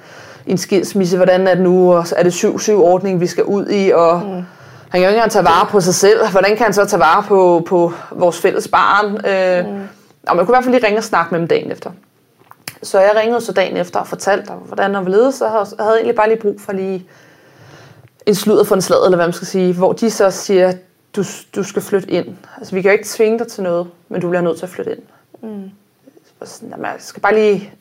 en 0.48 0.58
skilsmisse, 0.58 1.18
hvordan 1.18 1.48
er 1.48 1.54
det 1.56 1.64
nu, 1.64 1.94
og 1.94 2.06
er 2.16 2.24
det 2.24 2.44
7-7-ordning, 2.44 3.20
vi 3.20 3.28
skal 3.28 3.44
ud 3.44 3.70
i, 3.70 3.92
og 3.92 4.20
mm. 4.20 4.32
han 4.32 4.46
kan 4.92 5.02
jo 5.02 5.08
ikke 5.08 5.18
engang 5.18 5.32
tage 5.32 5.46
vare 5.46 5.68
på 5.70 5.82
sig 5.82 5.96
selv. 5.96 6.28
Hvordan 6.32 6.56
kan 6.56 6.64
han 6.64 6.74
så 6.74 6.86
tage 6.86 7.00
vare 7.00 7.24
på, 7.24 7.66
på 7.68 7.94
vores 8.12 8.42
fælles 8.42 8.68
barn? 8.68 9.06
Øh, 9.06 9.74
mm. 9.74 9.82
Og 10.28 10.36
man 10.36 10.46
kunne 10.46 10.54
i 10.54 10.56
hvert 10.56 10.64
fald 10.64 10.76
lige 10.76 10.86
ringe 10.86 11.00
og 11.00 11.04
snakke 11.04 11.32
med 11.32 11.40
dem 11.40 11.48
dagen 11.48 11.72
efter. 11.72 11.92
Så 12.84 13.00
jeg 13.00 13.12
ringede 13.16 13.42
så 13.42 13.52
dagen 13.52 13.78
efter 13.78 14.00
og 14.00 14.08
fortalte 14.08 14.48
dem, 14.48 14.58
hvordan 14.58 14.96
og 14.96 15.02
hvorledes, 15.02 15.36
så 15.36 15.48
havde 15.48 15.68
jeg 15.80 15.96
egentlig 15.96 16.16
bare 16.16 16.28
lige 16.28 16.42
brug 16.42 16.62
for 16.62 16.74
lige 16.74 17.08
en 18.26 18.36
sludder 18.36 18.64
for 18.64 18.76
en 18.76 18.82
slag, 18.82 19.06
eller 19.06 19.16
hvad 19.16 19.26
man 19.26 19.34
skal 19.34 19.48
sige, 19.48 19.74
hvor 19.74 19.94
de 19.94 20.12
så 20.12 20.32
siger, 20.32 20.74
du, 21.16 21.24
du 21.56 21.64
skal 21.64 21.82
flytte 21.82 22.12
ind. 22.12 22.28
Altså, 22.58 22.76
vi 22.76 22.82
kan 22.82 22.92
jo 22.92 22.94
ikke 22.94 23.08
tvinge 23.08 23.40
dig 23.40 23.48
til 23.48 23.64
noget, 23.64 23.88
men 24.10 24.22
du 24.22 24.30
bliver 24.30 24.42
nødt 24.42 24.58
til 24.58 24.66
at 24.66 24.70
flytte 24.70 24.92
ind. 24.92 25.02
Mm. 25.42 25.70
Sådan, 26.44 26.70
jamen, 26.70 26.86
jeg 26.86 26.96
skal 26.98 27.22
bare 27.22 27.36
lige, 27.36 27.74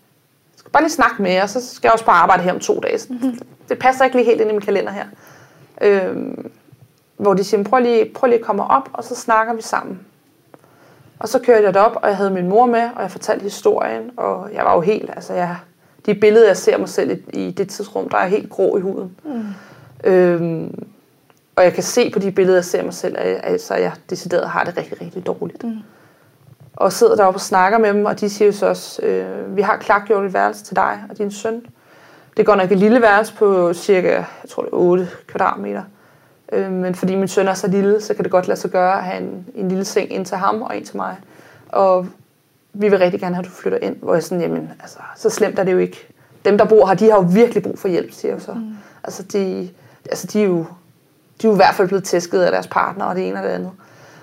skal 0.56 0.70
bare 0.70 0.82
lige 0.82 0.92
snakke 0.92 1.22
med 1.22 1.30
jer, 1.30 1.42
og 1.42 1.48
så 1.48 1.74
skal 1.74 1.88
jeg 1.88 1.92
også 1.92 2.04
bare 2.04 2.16
arbejde 2.16 2.42
her 2.42 2.52
om 2.52 2.60
to 2.60 2.80
dage. 2.80 3.06
Mm-hmm. 3.08 3.38
Det 3.68 3.78
passer 3.78 4.04
ikke 4.04 4.16
lige 4.16 4.26
helt 4.26 4.40
ind 4.40 4.50
i 4.50 4.52
min 4.52 4.60
kalender 4.60 4.92
her. 4.92 5.04
Øhm, 5.80 6.50
hvor 7.16 7.34
de 7.34 7.44
siger, 7.44 7.64
prøv 7.64 7.80
lige, 7.80 8.10
prøv 8.14 8.28
lige 8.28 8.38
at 8.38 8.44
komme 8.44 8.64
op, 8.64 8.88
og 8.92 9.04
så 9.04 9.14
snakker 9.14 9.54
vi 9.54 9.62
sammen. 9.62 10.00
Og 11.18 11.28
så 11.28 11.38
kørte 11.38 11.66
jeg 11.66 11.76
op, 11.76 11.96
og 12.02 12.08
jeg 12.08 12.16
havde 12.16 12.30
min 12.30 12.48
mor 12.48 12.66
med, 12.66 12.90
og 12.96 13.02
jeg 13.02 13.10
fortalte 13.10 13.42
historien, 13.42 14.10
og 14.16 14.50
jeg 14.54 14.64
var 14.64 14.74
jo 14.74 14.80
helt, 14.80 15.10
altså 15.10 15.32
jeg, 15.32 15.56
de 16.06 16.14
billeder, 16.14 16.46
jeg 16.46 16.56
ser 16.56 16.78
mig 16.78 16.88
selv 16.88 17.10
i, 17.10 17.46
i 17.46 17.50
det 17.50 17.68
tidsrum, 17.68 18.08
der 18.08 18.16
er 18.16 18.26
helt 18.26 18.50
grå 18.50 18.76
i 18.76 18.80
huden. 18.80 19.16
Mm. 19.24 19.44
Øhm, 20.10 20.86
og 21.56 21.64
jeg 21.64 21.72
kan 21.72 21.82
se 21.82 22.10
på 22.10 22.18
de 22.18 22.32
billeder, 22.32 22.56
jeg 22.56 22.64
ser 22.64 22.82
mig 22.82 22.94
selv, 22.94 23.16
at 23.18 23.40
altså, 23.42 23.74
jeg 23.74 23.92
decideret 24.10 24.48
har 24.48 24.64
det 24.64 24.76
rigtig, 24.76 25.00
rigtig 25.00 25.26
dårligt. 25.26 25.64
Mm. 25.64 25.78
Og 26.76 26.92
sidder 26.92 27.16
deroppe 27.16 27.36
og 27.36 27.40
snakker 27.40 27.78
med 27.78 27.94
dem, 27.94 28.04
og 28.04 28.20
de 28.20 28.30
siger 28.30 28.46
jo 28.46 28.52
så 28.52 28.66
også, 28.66 29.02
øh, 29.02 29.56
vi 29.56 29.62
har 29.62 29.76
klargjort 29.76 30.24
et 30.24 30.34
værelse 30.34 30.64
til 30.64 30.76
dig 30.76 31.04
og 31.10 31.18
din 31.18 31.30
søn. 31.30 31.66
Det 32.36 32.46
går 32.46 32.54
nok 32.54 32.72
et 32.72 32.78
lille 32.78 33.02
værelse 33.02 33.34
på 33.34 33.72
cirka, 33.72 34.08
jeg 34.08 34.50
tror 34.50 34.62
det 34.62 34.72
er 34.72 34.76
8 34.76 35.08
kvadratmeter. 35.26 35.82
Øh, 36.52 36.72
men 36.72 36.94
fordi 36.94 37.14
min 37.14 37.28
søn 37.28 37.48
er 37.48 37.54
så 37.54 37.66
lille, 37.66 38.00
så 38.00 38.14
kan 38.14 38.24
det 38.24 38.32
godt 38.32 38.48
lade 38.48 38.60
sig 38.60 38.70
gøre 38.70 38.96
at 38.96 39.04
have 39.04 39.22
en, 39.22 39.46
en 39.54 39.68
lille 39.68 39.84
seng 39.84 40.12
ind 40.12 40.26
til 40.26 40.36
ham 40.36 40.62
og 40.62 40.76
en 40.76 40.84
til 40.84 40.96
mig. 40.96 41.16
Og 41.68 42.06
vi 42.72 42.88
vil 42.88 42.98
rigtig 42.98 43.20
gerne 43.20 43.34
have, 43.34 43.44
at 43.44 43.50
du 43.50 43.54
flytter 43.54 43.78
ind. 43.78 43.96
Hvor 44.02 44.14
jeg 44.14 44.22
sådan, 44.22 44.42
jamen, 44.42 44.70
altså, 44.80 44.98
så 45.16 45.30
slemt 45.30 45.58
er 45.58 45.64
det 45.64 45.72
jo 45.72 45.78
ikke. 45.78 46.08
Dem, 46.44 46.58
der 46.58 46.64
bor 46.64 46.86
her, 46.86 46.94
de 46.94 47.10
har 47.10 47.16
jo 47.16 47.26
virkelig 47.32 47.62
brug 47.62 47.78
for 47.78 47.88
hjælp, 47.88 48.12
siger 48.12 48.32
jeg 48.32 48.42
så. 48.42 48.52
Mm. 48.52 48.76
Altså, 49.04 49.22
de, 49.22 49.70
altså, 50.10 50.26
de 50.26 50.42
er 50.42 50.46
jo 50.46 50.64
de 51.42 51.46
er 51.46 51.50
jo 51.50 51.52
i 51.52 51.56
hvert 51.56 51.74
fald 51.74 51.88
blevet 51.88 52.04
tæsket 52.04 52.40
af 52.40 52.50
deres 52.52 52.66
partner 52.66 53.04
og 53.04 53.16
det 53.16 53.28
ene 53.28 53.38
og 53.38 53.44
det 53.44 53.50
andet. 53.50 53.70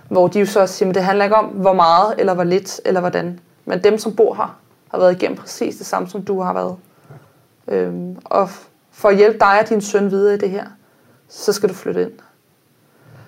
Hvor 0.09 0.27
de 0.27 0.39
jo 0.39 0.45
så 0.45 0.67
siger, 0.67 0.89
at 0.89 0.95
det 0.95 1.03
handler 1.03 1.25
ikke 1.25 1.35
om, 1.35 1.45
hvor 1.45 1.73
meget 1.73 2.13
eller 2.17 2.33
hvor 2.33 2.43
lidt 2.43 2.81
eller 2.85 2.99
hvordan. 2.99 3.39
Men 3.65 3.83
dem, 3.83 3.97
som 3.97 4.15
bor 4.15 4.33
her, 4.33 4.57
har 4.91 4.97
været 4.97 5.11
igennem 5.11 5.37
præcis 5.37 5.75
det 5.77 5.85
samme, 5.85 6.07
som 6.07 6.21
du 6.21 6.41
har 6.41 6.53
været. 6.53 6.75
Øhm, 7.67 8.17
og 8.25 8.49
for 8.91 9.09
at 9.09 9.17
hjælpe 9.17 9.39
dig 9.39 9.59
og 9.61 9.69
din 9.69 9.81
søn 9.81 10.11
videre 10.11 10.33
i 10.33 10.37
det 10.37 10.49
her, 10.49 10.65
så 11.29 11.53
skal 11.53 11.69
du 11.69 11.73
flytte 11.73 12.01
ind. 12.01 12.11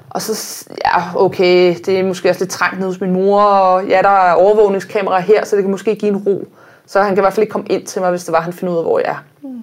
Og 0.09 0.21
så, 0.21 0.65
ja, 0.85 1.15
okay, 1.15 1.75
det 1.85 1.99
er 1.99 2.03
måske 2.03 2.29
også 2.29 2.41
lidt 2.41 2.51
trængt 2.51 2.79
ned 2.79 2.87
hos 2.87 3.01
min 3.01 3.11
mor, 3.11 3.41
og 3.41 3.85
ja, 3.87 4.01
der 4.01 4.09
er 4.09 4.33
overvågningskamera 4.33 5.19
her, 5.19 5.45
så 5.45 5.55
det 5.55 5.63
kan 5.63 5.71
måske 5.71 5.95
give 5.95 6.11
en 6.11 6.17
ro. 6.17 6.47
Så 6.85 6.99
han 6.99 7.09
kan 7.09 7.17
i 7.17 7.21
hvert 7.21 7.33
fald 7.33 7.43
ikke 7.43 7.51
komme 7.51 7.67
ind 7.67 7.85
til 7.85 8.01
mig, 8.01 8.09
hvis 8.09 8.23
det 8.23 8.31
var, 8.31 8.41
han 8.41 8.53
finder 8.53 8.73
ud 8.73 8.77
af, 8.77 8.83
hvor 8.83 8.99
jeg 8.99 9.09
er. 9.09 9.23
Mm. 9.41 9.61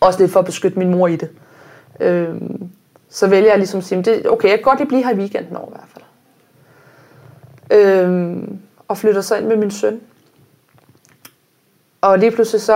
Også 0.00 0.18
lidt 0.18 0.32
for 0.32 0.40
at 0.40 0.46
beskytte 0.46 0.78
min 0.78 0.90
mor 0.90 1.08
i 1.08 1.16
det. 1.16 1.30
Øhm, 2.00 2.70
så 3.12 3.26
vælger 3.28 3.50
jeg 3.50 3.58
ligesom 3.58 3.78
at 3.78 3.84
sige, 3.84 4.02
det, 4.02 4.26
okay, 4.26 4.48
jeg 4.48 4.58
kan 4.58 4.64
godt 4.64 4.78
lige 4.78 4.88
blive 4.88 5.04
her 5.04 5.14
i 5.14 5.18
weekenden 5.18 5.56
over 5.56 5.68
i 5.68 5.72
hvert 5.72 5.88
fald. 5.88 6.04
Øhm, 7.80 8.58
og 8.88 8.98
flytter 8.98 9.20
så 9.20 9.36
ind 9.36 9.46
med 9.46 9.56
min 9.56 9.70
søn. 9.70 10.00
Og 12.00 12.18
lige 12.18 12.30
pludselig 12.30 12.60
så 12.60 12.74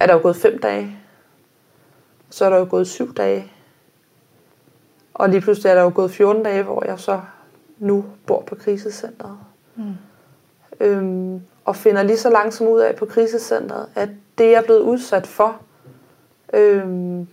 er 0.00 0.06
der 0.06 0.12
jo 0.12 0.20
gået 0.22 0.36
fem 0.36 0.58
dage. 0.58 0.98
Så 2.30 2.44
er 2.44 2.50
der 2.50 2.56
jo 2.56 2.66
gået 2.70 2.86
syv 2.86 3.14
dage. 3.14 3.52
Og 5.14 5.28
lige 5.28 5.40
pludselig 5.40 5.70
er 5.70 5.74
der 5.74 5.82
jo 5.82 5.92
gået 5.94 6.10
14 6.10 6.42
dage, 6.42 6.62
hvor 6.62 6.84
jeg 6.84 7.00
så 7.00 7.20
nu 7.78 8.04
bor 8.26 8.42
på 8.46 8.54
krisecenteret. 8.54 9.38
Mm. 9.76 9.94
Øhm, 10.80 11.40
og 11.64 11.76
finder 11.76 12.02
lige 12.02 12.18
så 12.18 12.30
langsomt 12.30 12.70
ud 12.70 12.80
af 12.80 12.96
på 12.96 13.06
krisecenteret, 13.06 13.86
at 13.94 14.08
det 14.38 14.44
jeg 14.44 14.52
er 14.52 14.62
blevet 14.62 14.80
udsat 14.80 15.26
for, 15.26 15.60
øhm, 16.52 17.28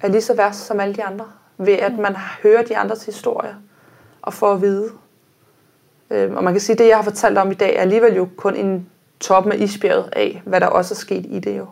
er 0.00 0.08
lige 0.08 0.22
så 0.22 0.34
værst 0.34 0.66
som 0.66 0.80
alle 0.80 0.94
de 0.94 1.04
andre. 1.04 1.24
Ved 1.58 1.74
at 1.74 1.98
man 1.98 2.16
hører 2.42 2.62
de 2.62 2.76
andres 2.76 3.06
historier 3.06 3.54
og 4.22 4.34
får 4.34 4.52
at 4.52 4.62
vide. 4.62 4.90
Øhm, 6.10 6.36
og 6.36 6.44
man 6.44 6.54
kan 6.54 6.60
sige, 6.60 6.74
at 6.74 6.78
det, 6.78 6.88
jeg 6.88 6.96
har 6.96 7.02
fortalt 7.02 7.38
om 7.38 7.50
i 7.50 7.54
dag, 7.54 7.76
er 7.76 7.80
alligevel 7.80 8.16
jo 8.16 8.28
kun 8.36 8.56
en 8.56 8.86
toppen 9.20 9.52
af 9.52 9.56
isbjerget 9.58 10.08
af, 10.12 10.42
hvad 10.44 10.60
der 10.60 10.66
også 10.66 10.94
er 10.94 10.96
sket 10.96 11.26
i 11.28 11.38
det 11.38 11.58
jo. 11.58 11.66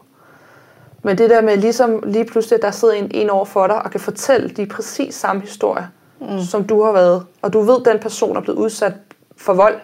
Men 1.02 1.18
det 1.18 1.30
der 1.30 1.40
med 1.40 1.56
ligesom 1.56 2.02
lige 2.06 2.24
pludselig, 2.24 2.56
at 2.56 2.62
der 2.62 2.70
sidder 2.70 2.94
en, 2.94 3.10
en 3.14 3.30
over 3.30 3.44
for 3.44 3.66
dig 3.66 3.82
og 3.82 3.90
kan 3.90 4.00
fortælle 4.00 4.48
de 4.48 4.66
præcis 4.66 5.14
samme 5.14 5.42
historier, 5.42 5.86
mm. 6.20 6.40
som 6.40 6.64
du 6.64 6.82
har 6.82 6.92
været, 6.92 7.26
og 7.42 7.52
du 7.52 7.60
ved, 7.60 7.76
at 7.80 7.92
den 7.92 7.98
person 7.98 8.36
er 8.36 8.40
blevet 8.40 8.58
udsat 8.58 8.92
for 9.36 9.54
vold, 9.54 9.76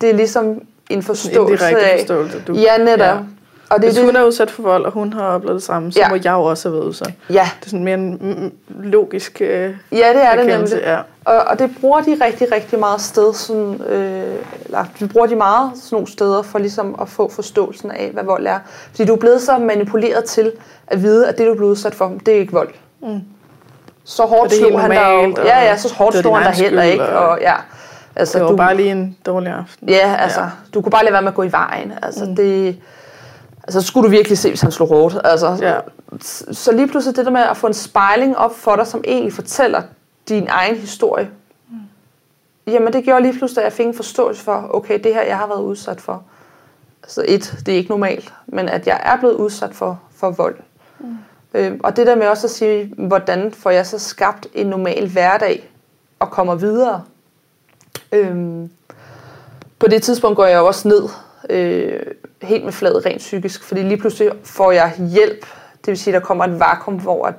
det 0.00 0.10
er 0.10 0.14
ligesom 0.14 0.62
en 0.90 1.02
forståelse 1.02 1.70
en 1.70 1.76
af... 1.76 1.98
forståelse, 1.98 2.42
du... 2.46 2.52
Ja, 2.52 2.78
netop. 2.78 3.00
Ja. 3.00 3.18
Og 3.70 3.82
det, 3.82 3.84
Hvis 3.88 3.98
hun 4.04 4.16
er 4.16 4.22
udsat 4.24 4.50
for 4.50 4.62
vold, 4.62 4.84
og 4.84 4.92
hun 4.92 5.12
har 5.12 5.22
oplevet 5.22 5.54
det 5.54 5.62
samme, 5.62 5.92
så 5.92 5.98
ja. 5.98 6.08
må 6.08 6.14
jeg 6.14 6.32
jo 6.32 6.42
også 6.42 6.68
have 6.68 6.76
været 6.78 6.86
udsat. 6.88 7.12
Ja. 7.30 7.48
Det 7.60 7.66
er 7.66 7.70
sådan 7.70 7.84
mere 7.84 7.94
en 7.94 8.52
logisk 8.68 9.38
øh, 9.40 9.74
Ja, 9.92 9.96
det 9.96 10.24
er 10.24 10.36
det 10.36 10.46
nemlig. 10.46 10.72
Ja. 10.82 10.98
Og, 11.24 11.34
og 11.46 11.58
det 11.58 11.70
bruger 11.80 12.00
de 12.00 12.16
rigtig, 12.24 12.52
rigtig 12.52 12.78
meget 12.78 13.00
sted, 13.00 13.34
sådan, 13.34 13.80
øh, 13.82 14.34
eller 14.64 14.84
vi 15.00 15.06
bruger 15.06 15.26
de 15.26 15.36
meget 15.36 15.70
sådan 15.74 15.94
nogle 15.96 16.08
steder 16.12 16.42
for 16.42 16.58
ligesom 16.58 16.96
at 17.00 17.08
få 17.08 17.30
forståelsen 17.30 17.90
af, 17.90 18.10
hvad 18.12 18.24
vold 18.24 18.46
er. 18.46 18.58
Fordi 18.90 19.04
du 19.04 19.14
er 19.14 19.18
blevet 19.18 19.42
så 19.42 19.58
manipuleret 19.58 20.24
til 20.24 20.52
at 20.86 21.02
vide, 21.02 21.28
at 21.28 21.38
det 21.38 21.46
du 21.46 21.52
er 21.52 21.56
blevet 21.56 21.70
udsat 21.70 21.94
for, 21.94 22.12
det 22.26 22.34
er 22.34 22.38
ikke 22.38 22.52
vold. 22.52 22.70
Mm. 23.02 23.20
så 24.04 24.22
hårdt 24.22 24.50
det 24.50 24.58
slog 24.58 24.80
han 24.80 24.90
normalt, 24.90 25.38
og 25.38 25.46
Ja, 25.46 25.58
ja, 25.64 25.76
så 25.76 25.94
hårdt 25.94 26.12
det 26.14 26.20
slog 26.22 26.36
han 26.38 26.46
egen 26.46 26.56
heller 26.56 26.82
ikke. 26.82 27.04
og- 27.08 27.28
Og, 27.28 27.38
ja, 27.40 27.54
altså, 28.16 28.38
Det 28.38 28.44
var 28.44 28.50
du, 28.50 28.56
bare 28.56 28.76
lige 28.76 28.90
en 28.90 29.16
dårlig 29.26 29.52
aften. 29.52 29.88
Ja, 29.88 30.16
altså, 30.18 30.40
ja. 30.40 30.46
du 30.74 30.80
kunne 30.82 30.90
bare 30.90 31.04
lade 31.04 31.12
være 31.12 31.22
med 31.22 31.28
at 31.28 31.34
gå 31.34 31.42
i 31.42 31.52
vejen. 31.52 31.92
Altså, 32.02 32.24
mm. 32.24 32.36
det, 32.36 32.76
altså, 33.70 33.80
så 33.80 33.86
skulle 33.86 34.04
du 34.06 34.10
virkelig 34.10 34.38
se, 34.38 34.48
hvis 34.48 34.60
han 34.60 34.72
slog 34.72 34.88
hårdt. 34.88 35.16
Altså, 35.24 35.58
Ja. 35.60 35.78
så, 36.20 36.44
så 36.52 36.72
lige 36.72 36.88
pludselig 36.88 37.16
det 37.16 37.24
der 37.26 37.32
med 37.32 37.40
at 37.40 37.56
få 37.56 37.66
en 37.66 37.74
spejling 37.74 38.36
op 38.36 38.56
for 38.56 38.76
dig, 38.76 38.86
som 38.86 39.04
egentlig 39.06 39.32
fortæller 39.32 39.82
din 40.28 40.46
egen 40.48 40.76
historie. 40.76 41.30
Mm. 41.68 41.76
Jamen, 42.66 42.92
det 42.92 43.04
gjorde 43.04 43.22
lige 43.22 43.38
pludselig, 43.38 43.62
at 43.62 43.64
jeg 43.64 43.72
fik 43.72 43.86
en 43.86 43.94
forståelse 43.94 44.42
for, 44.42 44.70
okay, 44.70 45.00
det 45.04 45.14
her, 45.14 45.22
jeg 45.22 45.38
har 45.38 45.46
været 45.46 45.60
udsat 45.62 46.00
for. 46.00 46.22
Altså 47.02 47.24
et, 47.28 47.58
det 47.66 47.74
er 47.74 47.78
ikke 47.78 47.90
normalt, 47.90 48.32
men 48.46 48.68
at 48.68 48.86
jeg 48.86 49.00
er 49.04 49.16
blevet 49.16 49.34
udsat 49.34 49.74
for, 49.74 50.00
for 50.16 50.30
vold. 50.30 50.56
Mm. 51.00 51.16
Øh, 51.54 51.78
og 51.84 51.96
det 51.96 52.06
der 52.06 52.14
med 52.14 52.26
også 52.26 52.46
at 52.46 52.50
sige, 52.50 52.94
hvordan 52.98 53.52
får 53.52 53.70
jeg 53.70 53.86
så 53.86 53.98
skabt 53.98 54.46
en 54.54 54.66
normal 54.66 55.08
hverdag 55.08 55.70
og 56.18 56.30
kommer 56.30 56.54
videre. 56.54 57.02
Øhm, 58.12 58.70
på 59.78 59.86
det 59.88 60.02
tidspunkt 60.02 60.36
går 60.36 60.44
jeg 60.46 60.58
jo 60.58 60.66
også 60.66 60.88
ned 60.88 61.02
øh, 61.50 62.00
helt 62.42 62.64
med 62.64 62.72
fladet 62.72 63.06
rent 63.06 63.18
psykisk, 63.18 63.62
fordi 63.64 63.82
lige 63.82 63.96
pludselig 63.96 64.32
får 64.44 64.72
jeg 64.72 64.92
hjælp. 65.12 65.40
Det 65.80 65.86
vil 65.86 65.98
sige, 65.98 66.14
der 66.14 66.20
kommer 66.20 66.44
et 66.44 66.60
vakuum, 66.60 66.94
hvor 66.94 67.26
at 67.26 67.34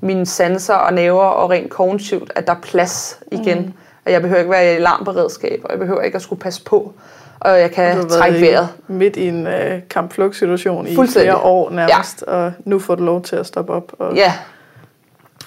mine 0.00 0.26
sanser 0.26 0.74
og 0.74 0.92
nerver 0.94 1.22
og 1.24 1.50
rent 1.50 1.70
kognitivt, 1.70 2.32
at 2.34 2.46
der 2.46 2.52
er 2.54 2.60
plads 2.62 3.20
igen. 3.32 3.58
Mm. 3.58 3.72
At 4.04 4.12
jeg 4.12 4.22
behøver 4.22 4.38
ikke 4.40 4.50
være 4.50 4.64
i 4.64 4.76
alarmberedskab, 4.76 5.60
og 5.64 5.70
jeg 5.70 5.78
behøver 5.78 6.02
ikke 6.02 6.16
at 6.16 6.22
skulle 6.22 6.40
passe 6.40 6.64
på, 6.64 6.92
og 7.40 7.60
jeg 7.60 7.68
Du 7.70 7.74
kan 7.74 7.96
været 7.96 8.08
trække 8.08 8.38
i- 8.38 8.42
vejret. 8.42 8.68
midt 8.88 9.16
i 9.16 9.28
en 9.28 9.46
øh, 9.46 9.80
kampflugt-situation 9.90 10.86
i 10.86 10.94
Fuldstændig. 10.94 11.26
flere 11.32 11.42
år 11.44 11.70
nærmest, 11.70 12.24
ja. 12.26 12.32
og 12.32 12.52
nu 12.64 12.78
får 12.78 12.94
du 12.94 13.04
lov 13.04 13.22
til 13.22 13.36
at 13.36 13.46
stoppe 13.46 13.72
op 13.72 13.92
og 13.98 14.14
Ja, 14.14 14.32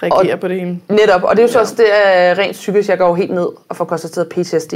reagere 0.04 0.38
på 0.38 0.48
det 0.48 0.60
hele. 0.60 0.80
Netop, 0.90 1.24
og 1.24 1.36
det 1.36 1.40
er 1.44 1.48
jo 1.48 1.52
så 1.52 1.58
Ja. 1.60 1.62
også 1.62 1.76
det 1.78 1.86
er 2.06 2.38
rent 2.38 2.52
psykisk, 2.56 2.90
jeg 2.90 2.98
går 2.98 3.16
helt 3.16 3.32
ned 3.34 3.48
og 3.70 3.76
får 3.76 3.86
konstateret 3.86 4.30
PTSD. 4.30 4.74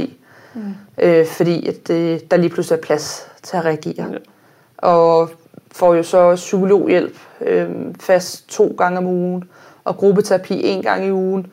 Mm. 0.56 0.74
Øh, 0.98 1.26
fordi 1.26 1.66
at 1.66 1.88
det, 1.88 2.30
der 2.30 2.36
lige 2.36 2.50
pludselig 2.50 2.76
er 2.76 2.82
plads 2.82 3.28
til 3.42 3.56
at 3.56 3.64
reagere. 3.64 4.06
Ja. 4.12 4.18
Og 4.78 5.30
får 5.72 5.94
jo 5.94 6.02
så 6.02 6.34
psykologhjælp 6.34 7.16
øh, 7.40 7.68
fast 8.00 8.48
to 8.48 8.74
gange 8.78 8.98
om 8.98 9.06
ugen, 9.06 9.44
og 9.84 9.96
gruppeterapi 9.96 10.64
en 10.64 10.82
gang 10.82 11.06
i 11.06 11.12
ugen. 11.12 11.46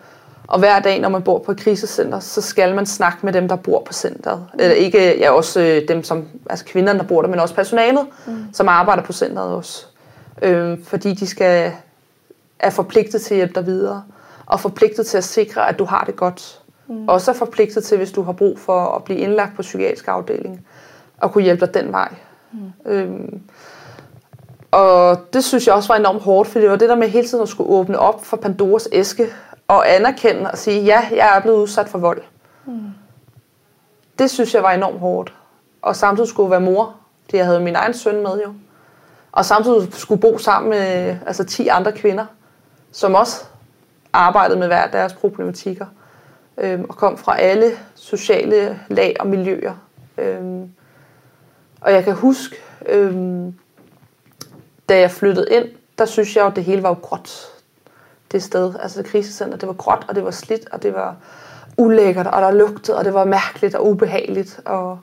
Og 0.48 0.60
hver 0.60 0.80
dag, 0.80 1.00
når 1.00 1.10
man 1.10 1.22
bor 1.22 1.40
på 1.40 1.52
et 1.52 1.60
krisecenter, 1.60 2.20
så 2.20 2.42
skal 2.42 2.76
man 2.76 2.86
snakke 2.86 3.18
med 3.24 3.34
dem, 3.34 3.48
der 3.48 3.56
bor 3.56 3.84
på 3.86 3.94
centret. 3.94 4.46
Eller 4.60 4.76
ikke 4.76 5.20
ja, 5.20 5.32
også 5.32 5.60
øh, 5.60 5.88
dem, 5.88 6.04
som, 6.04 6.28
altså 6.50 6.66
kvinderne, 6.66 7.00
der 7.00 7.06
bor 7.06 7.22
der, 7.22 7.30
men 7.30 7.40
også 7.40 7.56
personalet, 7.56 8.08
mm. 8.28 8.46
som 8.54 8.68
arbejder 8.68 9.04
på 9.04 9.14
centret 9.14 9.48
også. 9.48 9.86
Øh, 10.42 10.78
fordi 10.84 11.14
de 11.14 11.28
skal 11.28 11.72
er 12.60 12.70
forpligtet 12.70 13.22
til 13.22 13.34
at 13.34 13.38
hjælpe 13.38 13.54
dig 13.56 13.66
videre, 13.66 14.04
og 14.46 14.60
forpligtet 14.60 15.06
til 15.06 15.18
at 15.18 15.24
sikre, 15.24 15.70
at 15.70 15.80
du 15.80 15.86
har 15.86 16.04
det 16.04 16.16
godt. 16.16 16.60
Mm. 16.88 17.08
Også 17.08 17.32
er 17.32 17.36
forpligtet 17.36 17.84
til, 17.84 17.98
hvis 17.98 18.12
du 18.12 18.22
har 18.22 18.32
brug 18.32 18.60
for 18.60 18.96
at 18.96 19.04
blive 19.04 19.20
indlagt 19.20 19.56
på 19.56 19.62
psykiatrisk 19.62 20.08
afdeling, 20.08 20.66
og 21.18 21.32
kunne 21.32 21.44
hjælpe 21.44 21.66
dig 21.66 21.74
den 21.74 21.92
vej. 21.92 22.14
Mm. 22.52 22.92
Øhm, 22.92 23.42
og 24.72 25.18
det 25.34 25.44
synes 25.44 25.68
jeg 25.68 25.76
også 25.76 25.94
var 25.94 26.00
enormt 26.00 26.22
hårdt, 26.22 26.50
for 26.50 26.60
det 26.60 26.70
var 26.70 26.76
det 26.76 26.90
der 26.90 26.96
med 26.96 27.08
hele 27.10 27.28
tiden 27.28 27.42
at 27.42 27.50
skulle 27.50 27.70
åbne 27.70 28.00
op 28.00 28.26
for 28.26 28.38
Pandoras 28.38 28.90
æske, 28.92 29.28
og 29.68 29.96
anerkende 29.96 30.52
og 30.52 30.58
sige, 30.58 30.82
ja, 30.82 31.08
jeg 31.12 31.38
er 31.38 31.42
blevet 31.42 31.58
udsat 31.58 31.90
for 31.90 31.98
vold. 31.98 32.22
Mm. 32.66 32.82
Det 34.20 34.30
synes 34.30 34.54
jeg 34.54 34.64
var 34.64 34.72
enormt 34.72 35.00
hårdt. 35.00 35.34
Og 35.82 35.96
samtidig 35.96 36.30
skulle 36.30 36.52
være 36.52 36.62
mor, 36.62 36.96
fordi 37.24 37.38
jeg 37.38 37.46
havde 37.46 37.60
min 37.60 37.76
egen 37.76 37.94
søn 37.94 38.24
med 38.24 38.42
jo. 38.46 38.54
Og 39.32 39.46
samtidig 39.46 39.94
skulle 39.94 40.22
bo 40.22 40.38
sammen 40.38 40.70
med 40.70 41.18
altså 41.26 41.44
10 41.44 41.68
andre 41.68 41.92
kvinder, 41.92 42.26
som 42.92 43.16
også 43.16 43.44
arbejdede 44.14 44.60
med 44.60 44.68
hver 44.68 44.88
deres 44.88 45.14
problematikker. 45.14 45.86
Øhm, 46.58 46.86
og 46.90 46.96
kom 46.96 47.18
fra 47.18 47.40
alle 47.40 47.72
sociale 47.96 48.80
lag 48.90 49.16
og 49.20 49.28
miljøer. 49.28 49.74
Øhm, 50.18 50.70
og 51.82 51.94
jeg 51.94 52.04
kan 52.04 52.14
huske, 52.14 52.56
øhm, 52.86 53.54
da 54.90 55.00
jeg 55.00 55.12
flyttede 55.12 55.48
ind, 55.52 55.66
der 55.98 56.06
synes 56.06 56.36
jeg 56.36 56.42
jo, 56.42 56.48
at 56.48 56.56
det 56.56 56.64
hele 56.64 56.84
var 56.84 56.90
jo 56.90 56.98
gråt. 57.02 57.50
Det 58.32 58.44
sted, 58.44 58.74
altså 58.80 59.02
det 59.02 59.12
krisecenter, 59.12 59.58
det 59.58 59.68
var 59.68 59.74
gråt, 59.74 60.06
og 60.08 60.16
det 60.16 60.24
var 60.24 60.32
slidt, 60.32 60.70
og 60.72 60.84
det 60.84 60.94
var 60.94 61.16
ulækkert, 61.78 62.28
og 62.28 62.42
der 62.42 62.52
lugtede, 62.52 62.98
og 62.98 63.06
det 63.06 63.14
var 63.14 63.26
mærkeligt 63.26 63.76
og 63.76 63.88
ubehageligt, 63.88 64.60
og, 64.66 65.00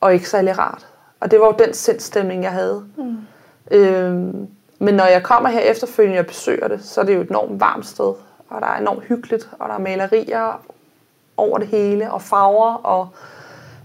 og 0.00 0.14
ikke 0.14 0.28
særlig 0.28 0.58
rart. 0.58 0.86
Og 1.20 1.30
det 1.30 1.40
var 1.40 1.46
jo 1.46 1.54
den 1.58 1.74
sindstemning, 1.74 2.42
jeg 2.42 2.52
havde. 2.52 2.84
Mm. 2.96 3.16
Øhm, 3.70 4.48
men 4.78 4.94
når 4.94 5.04
jeg 5.04 5.22
kommer 5.22 5.48
her 5.48 5.60
efterfølgende 5.60 6.20
og 6.20 6.26
besøger 6.26 6.68
det, 6.68 6.84
så 6.84 7.00
er 7.00 7.04
det 7.04 7.14
jo 7.14 7.20
et 7.20 7.28
enormt 7.28 7.60
varmt 7.60 7.86
sted, 7.86 8.14
og 8.50 8.60
der 8.60 8.66
er 8.66 8.80
enormt 8.80 9.04
hyggeligt, 9.04 9.48
og 9.58 9.68
der 9.68 9.74
er 9.74 9.78
malerier 9.78 10.62
over 11.36 11.58
det 11.58 11.66
hele, 11.66 12.12
og 12.12 12.22
farver, 12.22 12.74
og 12.74 13.08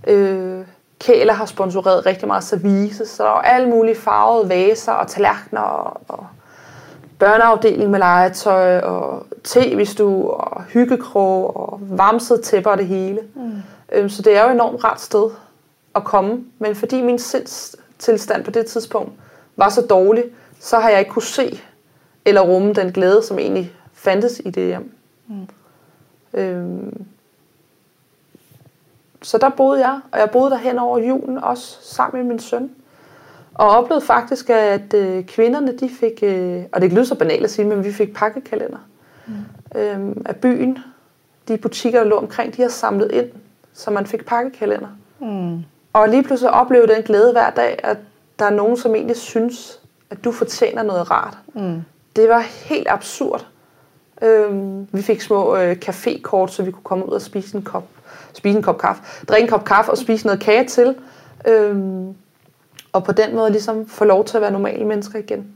øh, 0.07 0.65
Kæler 0.99 1.34
har 1.34 1.45
sponsoreret 1.45 2.06
rigtig 2.06 2.27
meget 2.27 2.44
service, 2.44 3.06
så 3.06 3.23
der 3.23 3.30
er 3.30 3.34
alle 3.34 3.69
mulige 3.69 3.95
farvede 3.95 4.49
vaser 4.49 4.91
og 4.91 5.07
tallerkener, 5.07 5.61
og, 5.61 6.02
og 6.07 6.27
børneafdeling 7.19 7.91
med 7.91 7.99
legetøj, 7.99 8.80
og 8.80 9.26
tv-stue, 9.44 10.34
og 10.34 10.64
hyggekrog, 10.64 11.57
og 11.57 11.80
varmsede 11.81 12.41
tæpper 12.41 12.72
og 12.72 12.77
det 12.77 12.88
hele. 12.88 13.19
Mm. 13.35 13.52
Øhm, 13.91 14.10
så 14.10 14.22
det 14.22 14.38
er 14.38 14.44
jo 14.44 14.49
et 14.49 14.53
enormt 14.53 14.84
rart 14.84 15.02
sted 15.02 15.30
at 15.95 16.03
komme, 16.03 16.44
men 16.60 16.76
fordi 16.76 17.02
min 17.02 17.19
sindstilstand 17.19 18.44
på 18.44 18.52
det 18.52 18.65
tidspunkt 18.65 19.11
var 19.56 19.69
så 19.69 19.81
dårlig, 19.81 20.23
så 20.60 20.80
har 20.80 20.90
jeg 20.90 20.99
ikke 20.99 21.11
kunne 21.11 21.23
se 21.23 21.61
eller 22.26 22.41
rumme 22.41 22.73
den 22.73 22.91
glæde, 22.91 23.23
som 23.23 23.40
egentlig 23.40 23.73
fandtes 24.04 24.42
i 24.46 24.50
det 24.50 24.68
hjem. 24.68 24.92
Mm. 25.28 25.48
Øhm, 26.34 27.06
så 29.22 29.38
der 29.38 29.50
boede 29.50 29.88
jeg, 29.88 30.00
og 30.12 30.20
jeg 30.20 30.32
boede 30.32 30.52
der 30.52 30.58
hen 30.58 30.80
over 30.80 30.98
julen 30.98 31.38
også 31.38 31.78
sammen 31.82 32.22
med 32.22 32.28
min 32.30 32.40
søn. 32.40 32.72
Og 33.54 33.70
oplevede 33.70 34.06
faktisk, 34.06 34.50
at 34.50 34.94
øh, 34.94 35.24
kvinderne, 35.26 35.78
de 35.78 35.90
fik, 35.90 36.24
øh, 36.24 36.64
og 36.72 36.82
det 36.82 36.94
lyder 36.94 37.04
så 37.04 37.16
banalt 37.16 37.44
at 37.44 37.52
sige, 37.52 37.66
men 37.66 37.84
vi 37.84 37.92
fik 37.92 38.14
pakkekalender 38.14 38.78
mm. 39.28 39.80
øhm, 39.80 40.22
af 40.26 40.36
byen. 40.36 40.80
De 41.48 41.58
butikker, 41.58 42.00
der 42.00 42.10
lå 42.10 42.16
omkring, 42.16 42.56
de 42.58 42.62
har 42.62 42.70
samlet 42.70 43.12
ind, 43.12 43.30
så 43.74 43.92
man 43.92 44.06
fik 44.06 44.26
pakkekalender. 44.26 44.88
Mm. 45.20 45.64
Og 45.94 46.10
lige 46.10 46.24
pludselig 46.24 46.52
opleve 46.52 46.88
den 46.88 47.04
glæde 47.04 47.32
hver 47.32 47.50
dag, 47.50 47.80
at 47.84 47.98
der 48.40 48.46
er 48.46 48.50
nogen, 48.50 48.78
som 48.78 48.96
egentlig 48.96 49.18
synes, 49.18 49.80
at 50.10 50.24
du 50.24 50.32
fortjener 50.32 50.84
noget 50.84 51.12
rart. 51.12 51.38
Mm. 51.54 51.82
Det 52.16 52.30
var 52.30 52.40
helt 52.40 52.88
absurd. 52.90 53.48
Øhm, 54.24 54.88
vi 54.91 55.02
fik 55.02 55.22
små 55.22 55.56
øh, 55.56 55.76
cafékort, 55.86 56.48
så 56.48 56.64
vi 56.64 56.72
kunne 56.72 56.84
komme 56.84 57.06
ud 57.06 57.12
og 57.12 57.22
spise 57.22 57.56
en 57.58 57.64
kop, 57.64 57.84
spise 58.34 58.58
en 58.58 58.64
kop 58.64 58.78
kaffe, 58.78 59.04
drikke 59.30 59.44
en 59.44 59.50
kop 59.50 59.66
kaffe 59.66 59.91
og 59.91 59.98
spise 59.98 60.26
noget 60.26 60.41
kage 60.41 60.68
til. 60.68 60.95
Øhm, 61.48 62.16
og 62.94 63.04
på 63.04 63.12
den 63.12 63.36
måde 63.36 63.52
ligesom 63.52 63.88
få 63.88 64.06
lov 64.06 64.26
til 64.26 64.38
at 64.38 64.41
være 64.41 64.52
normale 64.52 64.86
mennesker 64.86 65.20
igen. 65.20 65.48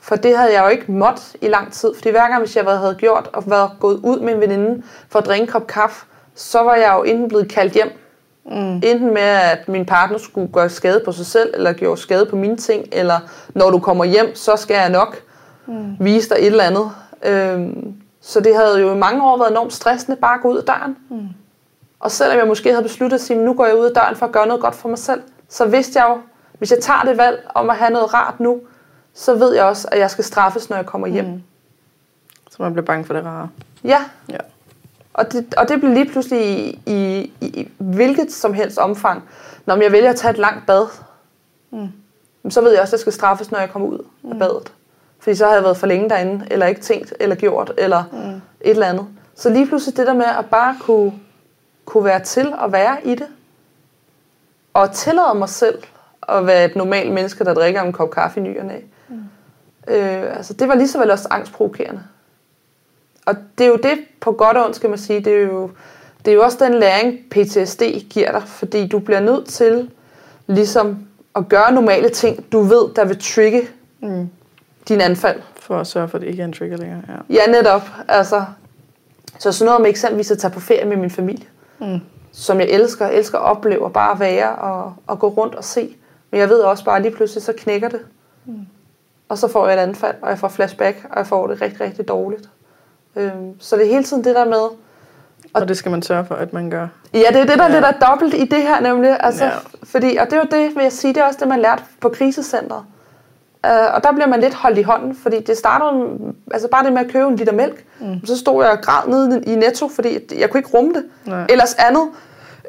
For 0.00 0.16
det 0.16 0.36
havde 0.36 0.52
jeg 0.54 0.64
jo 0.64 0.68
ikke 0.68 0.92
måttet 0.92 1.36
i 1.40 1.48
lang 1.48 1.72
tid. 1.72 1.94
Fordi 1.94 2.10
hver 2.10 2.28
gang, 2.28 2.38
hvis 2.38 2.56
jeg 2.56 2.64
havde 2.64 2.94
gjort 2.94 3.30
og 3.32 3.42
været 3.46 3.70
gået 3.80 4.00
ud 4.02 4.20
med 4.20 4.34
en 4.34 4.40
veninde 4.40 4.82
for 5.08 5.18
at 5.18 5.26
drikke 5.26 5.42
en 5.42 5.48
kop 5.50 5.66
kaffe, 5.66 6.06
så 6.34 6.62
var 6.62 6.74
jeg 6.74 6.94
jo 6.98 7.02
enten 7.02 7.28
blevet 7.28 7.48
kaldt 7.48 7.72
hjem. 7.72 7.88
Mm. 8.44 8.74
Enten 8.74 9.14
med, 9.14 9.22
at 9.22 9.68
min 9.68 9.86
partner 9.86 10.18
skulle 10.18 10.52
gøre 10.52 10.68
skade 10.68 11.02
på 11.04 11.12
sig 11.12 11.26
selv, 11.26 11.54
eller 11.54 11.72
gjorde 11.72 12.00
skade 12.00 12.26
på 12.26 12.36
mine 12.36 12.56
ting, 12.56 12.84
eller 12.92 13.18
når 13.54 13.70
du 13.70 13.78
kommer 13.78 14.04
hjem, 14.04 14.34
så 14.34 14.56
skal 14.56 14.74
jeg 14.74 14.90
nok 14.90 15.16
mm. 15.66 15.96
vise 16.00 16.28
dig 16.28 16.36
et 16.38 16.46
eller 16.46 16.64
andet. 16.64 16.90
Øhm, 17.24 17.94
så 18.20 18.40
det 18.40 18.56
havde 18.56 18.80
jo 18.80 18.94
i 18.94 18.98
mange 18.98 19.22
år 19.22 19.38
været 19.38 19.50
enormt 19.50 19.72
stressende 19.72 20.16
bare 20.16 20.34
at 20.34 20.40
gå 20.40 20.48
ud 20.48 20.56
af 20.58 20.64
døren. 20.64 20.96
Mm. 21.10 21.28
Og 22.00 22.10
selvom 22.10 22.38
jeg 22.38 22.46
måske 22.46 22.70
havde 22.70 22.82
besluttet 22.82 23.14
at 23.14 23.20
sige, 23.20 23.44
nu 23.44 23.54
går 23.54 23.66
jeg 23.66 23.76
ud 23.76 23.84
af 23.84 23.94
døren 23.94 24.16
for 24.16 24.26
at 24.26 24.32
gøre 24.32 24.46
noget 24.46 24.62
godt 24.62 24.74
for 24.74 24.88
mig 24.88 24.98
selv, 24.98 25.22
så 25.48 25.66
vidste 25.66 25.98
jeg 26.00 26.06
jo, 26.10 26.20
hvis 26.58 26.70
jeg 26.70 26.78
tager 26.80 27.02
det 27.02 27.18
valg 27.18 27.46
om 27.54 27.70
at 27.70 27.76
have 27.76 27.90
noget 27.90 28.14
rart 28.14 28.40
nu, 28.40 28.60
så 29.14 29.34
ved 29.34 29.54
jeg 29.54 29.64
også, 29.64 29.88
at 29.92 29.98
jeg 29.98 30.10
skal 30.10 30.24
straffes, 30.24 30.70
når 30.70 30.76
jeg 30.76 30.86
kommer 30.86 31.06
hjem. 31.06 31.24
Mm. 31.24 31.42
Så 32.50 32.62
man 32.62 32.72
bliver 32.72 32.86
bange 32.86 33.04
for 33.04 33.14
det 33.14 33.24
rare. 33.24 33.48
Ja, 33.84 34.04
Ja. 34.28 34.38
og 35.14 35.32
det, 35.32 35.54
og 35.56 35.68
det 35.68 35.80
blev 35.80 35.92
lige 35.92 36.10
pludselig 36.10 36.40
i, 36.46 36.80
i, 36.86 37.18
i, 37.40 37.46
i 37.46 37.68
hvilket 37.78 38.32
som 38.32 38.54
helst 38.54 38.78
omfang. 38.78 39.22
Når 39.66 39.82
jeg 39.82 39.92
vælger 39.92 40.10
at 40.10 40.16
tage 40.16 40.30
et 40.30 40.38
langt 40.38 40.66
bad, 40.66 40.86
mm. 41.70 42.50
så 42.50 42.60
ved 42.60 42.70
jeg 42.72 42.80
også, 42.80 42.90
at 42.90 42.92
jeg 42.92 43.00
skal 43.00 43.12
straffes, 43.12 43.50
når 43.50 43.58
jeg 43.58 43.70
kommer 43.70 43.88
ud 43.88 43.98
mm. 44.22 44.32
af 44.32 44.38
badet. 44.38 44.72
Fordi 45.20 45.36
så 45.36 45.46
har 45.46 45.54
jeg 45.54 45.62
været 45.62 45.76
for 45.76 45.86
længe 45.86 46.10
derinde, 46.10 46.46
eller 46.50 46.66
ikke 46.66 46.80
tænkt, 46.80 47.14
eller 47.20 47.36
gjort, 47.36 47.72
eller 47.78 48.04
mm. 48.12 48.18
et 48.28 48.40
eller 48.60 48.86
andet. 48.86 49.06
Så 49.34 49.50
lige 49.50 49.66
pludselig 49.66 49.96
det 49.96 50.06
der 50.06 50.14
med 50.14 50.26
at 50.38 50.46
bare 50.50 50.76
kunne, 50.80 51.12
kunne 51.84 52.04
være 52.04 52.20
til 52.20 52.52
at 52.64 52.72
være 52.72 52.96
i 53.04 53.14
det, 53.14 53.26
og 54.74 54.92
tillade 54.92 55.34
mig 55.34 55.48
selv 55.48 55.82
at 56.28 56.46
være 56.46 56.64
et 56.64 56.76
normalt 56.76 57.12
menneske, 57.12 57.44
der 57.44 57.54
drikker 57.54 57.82
en 57.82 57.92
kop 57.92 58.10
kaffe 58.10 58.40
i 58.40 58.42
ny 58.42 58.58
og 58.58 58.66
næ. 58.66 58.76
Mm. 59.08 59.14
Øh, 59.88 60.36
altså, 60.36 60.52
det 60.52 60.68
var 60.68 60.74
lige 60.74 60.88
så 60.88 60.98
vel 60.98 61.10
også 61.10 61.28
angstprovokerende. 61.30 62.02
Og 63.26 63.34
det 63.58 63.64
er 63.64 63.68
jo 63.68 63.76
det, 63.76 63.98
på 64.20 64.32
godt 64.32 64.56
og 64.56 64.64
ondt 64.64 64.76
skal 64.76 64.90
man 64.90 64.98
sige, 64.98 65.20
det 65.20 65.34
er 65.34 65.40
jo, 65.40 65.70
det 66.24 66.30
er 66.30 66.34
jo 66.34 66.42
også 66.42 66.58
den 66.60 66.74
læring, 66.74 67.18
PTSD 67.30 67.82
giver 68.10 68.32
dig, 68.32 68.42
fordi 68.46 68.86
du 68.86 68.98
bliver 68.98 69.20
nødt 69.20 69.46
til 69.46 69.90
ligesom 70.46 71.06
at 71.36 71.48
gøre 71.48 71.72
normale 71.72 72.08
ting, 72.08 72.52
du 72.52 72.60
ved, 72.60 72.94
der 72.96 73.04
vil 73.04 73.18
trigge 73.20 73.68
Mm. 74.02 74.28
Din 74.88 75.00
anfald. 75.00 75.40
For 75.60 75.78
at 75.80 75.86
sørge 75.86 76.08
for, 76.08 76.18
at 76.18 76.22
det 76.22 76.28
ikke 76.28 76.40
er 76.40 76.44
en 76.46 76.52
trigger 76.52 76.76
længere. 76.76 77.02
Ja. 77.08 77.34
Ja, 77.34 77.50
netop. 77.52 77.82
Altså, 78.08 78.44
så 79.38 79.52
sådan 79.52 79.66
noget 79.66 79.80
med 79.80 79.90
eksempelvis 79.90 80.30
at 80.30 80.38
tage 80.38 80.50
på 80.52 80.60
ferie 80.60 80.84
med 80.84 80.96
min 80.96 81.10
familie, 81.10 81.46
Mm. 81.78 82.00
som 82.32 82.60
jeg 82.60 82.68
elsker. 82.68 83.06
Elsker 83.06 83.38
at 83.38 83.44
opleve 83.44 83.84
og 83.84 83.92
bare 83.92 84.20
være 84.20 84.50
og, 84.56 84.94
og 85.06 85.18
gå 85.18 85.28
rundt 85.28 85.54
og 85.54 85.64
se. 85.64 85.96
Men 86.30 86.40
jeg 86.40 86.48
ved 86.48 86.58
også 86.58 86.84
bare, 86.84 86.96
at 86.96 87.02
lige 87.02 87.14
pludselig 87.14 87.42
så 87.42 87.52
knækker 87.58 87.88
det. 87.88 88.00
Mm. 88.44 88.66
Og 89.28 89.38
så 89.38 89.48
får 89.48 89.68
jeg 89.68 89.76
et 89.76 89.82
anfald, 89.82 90.14
og 90.22 90.30
jeg 90.30 90.38
får 90.38 90.48
flashback, 90.48 91.06
og 91.10 91.18
jeg 91.18 91.26
får 91.26 91.46
det 91.46 91.62
rigtig, 91.62 91.80
rigtig 91.80 92.08
dårligt. 92.08 92.48
Øhm, 93.16 93.60
så 93.60 93.76
det 93.76 93.84
er 93.86 93.90
hele 93.90 94.04
tiden 94.04 94.24
det 94.24 94.34
der 94.34 94.44
med, 94.44 94.68
Og 95.54 95.68
det 95.68 95.76
skal 95.76 95.90
man 95.90 96.02
sørge 96.02 96.24
for, 96.24 96.34
at 96.34 96.52
man 96.52 96.70
gør. 96.70 96.88
Ja, 97.14 97.18
det 97.28 97.36
er 97.36 97.44
det, 97.44 97.48
der 97.58 97.64
Ja. 97.64 97.68
er 97.68 97.72
lidt 97.72 97.84
af 97.84 97.94
dobbelt 97.94 98.34
i 98.34 98.44
det 98.44 98.62
her 98.62 98.80
nemlig. 98.80 99.16
Altså, 99.20 99.44
Ja. 99.44 99.50
ja. 99.50 99.56
fordi, 99.82 100.16
og 100.16 100.26
det 100.26 100.32
er 100.32 100.36
jo 100.36 100.46
det, 100.50 100.76
vil 100.76 100.82
jeg 100.82 100.92
sige, 100.92 101.14
det 101.14 101.20
er 101.20 101.26
også 101.26 101.38
det, 101.40 101.48
man 101.48 101.60
lærte 101.60 101.82
på 102.00 102.08
krisecentret. 102.08 102.82
Uh, 103.66 103.94
og 103.94 104.02
der 104.04 104.12
bliver 104.12 104.26
man 104.26 104.40
lidt 104.40 104.54
holdt 104.54 104.78
i 104.78 104.82
hånden, 104.82 105.16
fordi 105.22 105.40
det 105.40 105.56
starter 105.56 106.08
altså 106.52 106.68
bare 106.68 106.84
det 106.84 106.92
med 106.92 107.00
at 107.04 107.12
købe 107.12 107.28
en 107.28 107.36
liter 107.36 107.52
mælk. 107.52 107.84
Mm. 108.00 108.26
Så 108.26 108.38
stod 108.38 108.64
jeg 108.64 108.72
og 108.72 108.78
græd 108.82 109.08
nede 109.08 109.42
i 109.46 109.54
Netto, 109.54 109.88
fordi 109.94 110.18
jeg 110.40 110.50
kunne 110.50 110.58
ikke 110.58 110.70
rumme 110.76 110.92
det. 110.94 111.04
Nej. 111.26 111.46
Ellers 111.48 111.74
andet. 111.74 112.02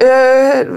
Øh, 0.02 0.76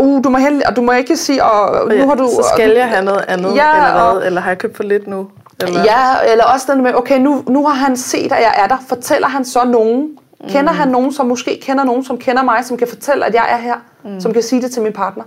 uh, 0.00 0.24
du 0.24 0.28
må 0.28 0.38
hellere, 0.38 0.68
og 0.68 0.76
du 0.76 0.82
må 0.82 0.92
ikke 0.92 1.16
sige, 1.16 1.44
og 1.44 1.88
nu 1.98 2.08
har 2.08 2.14
du... 2.14 2.26
så 2.28 2.50
skal 2.54 2.70
jeg 2.70 2.88
have 2.88 3.04
noget 3.04 3.24
andet, 3.28 3.54
Ja, 3.56 3.74
eller 3.76 3.92
hvad? 3.92 4.02
og- 4.20 4.26
Eller 4.26 4.40
har 4.40 4.50
jeg 4.50 4.58
købt 4.58 4.76
for 4.76 4.82
lidt 4.82 5.06
nu? 5.06 5.28
Eller? 5.62 5.80
Ja, 5.84 6.32
eller 6.32 6.44
også 6.44 6.72
den 6.72 6.82
med, 6.82 6.94
okay, 6.94 7.18
nu, 7.18 7.42
nu 7.48 7.66
har 7.66 7.74
han 7.74 7.96
set, 7.96 8.32
at 8.32 8.40
jeg 8.42 8.54
er 8.58 8.66
der. 8.66 8.76
Fortæller 8.88 9.28
han 9.28 9.44
så 9.44 9.64
nogen? 9.64 10.08
Kender 10.48 10.72
Mm. 10.72 10.78
han 10.78 10.88
nogen, 10.88 11.12
som 11.12 11.26
måske 11.26 11.60
kender 11.62 11.84
nogen, 11.84 12.04
som 12.04 12.18
kender 12.18 12.42
mig, 12.42 12.64
som 12.64 12.76
kan 12.76 12.88
fortælle, 12.88 13.26
at 13.26 13.34
jeg 13.34 13.46
er 13.50 13.56
her? 13.56 13.74
Mm. 14.04 14.20
Som 14.20 14.32
kan 14.32 14.42
sige 14.42 14.62
det 14.62 14.70
til 14.70 14.82
min 14.82 14.92
partner? 14.92 15.24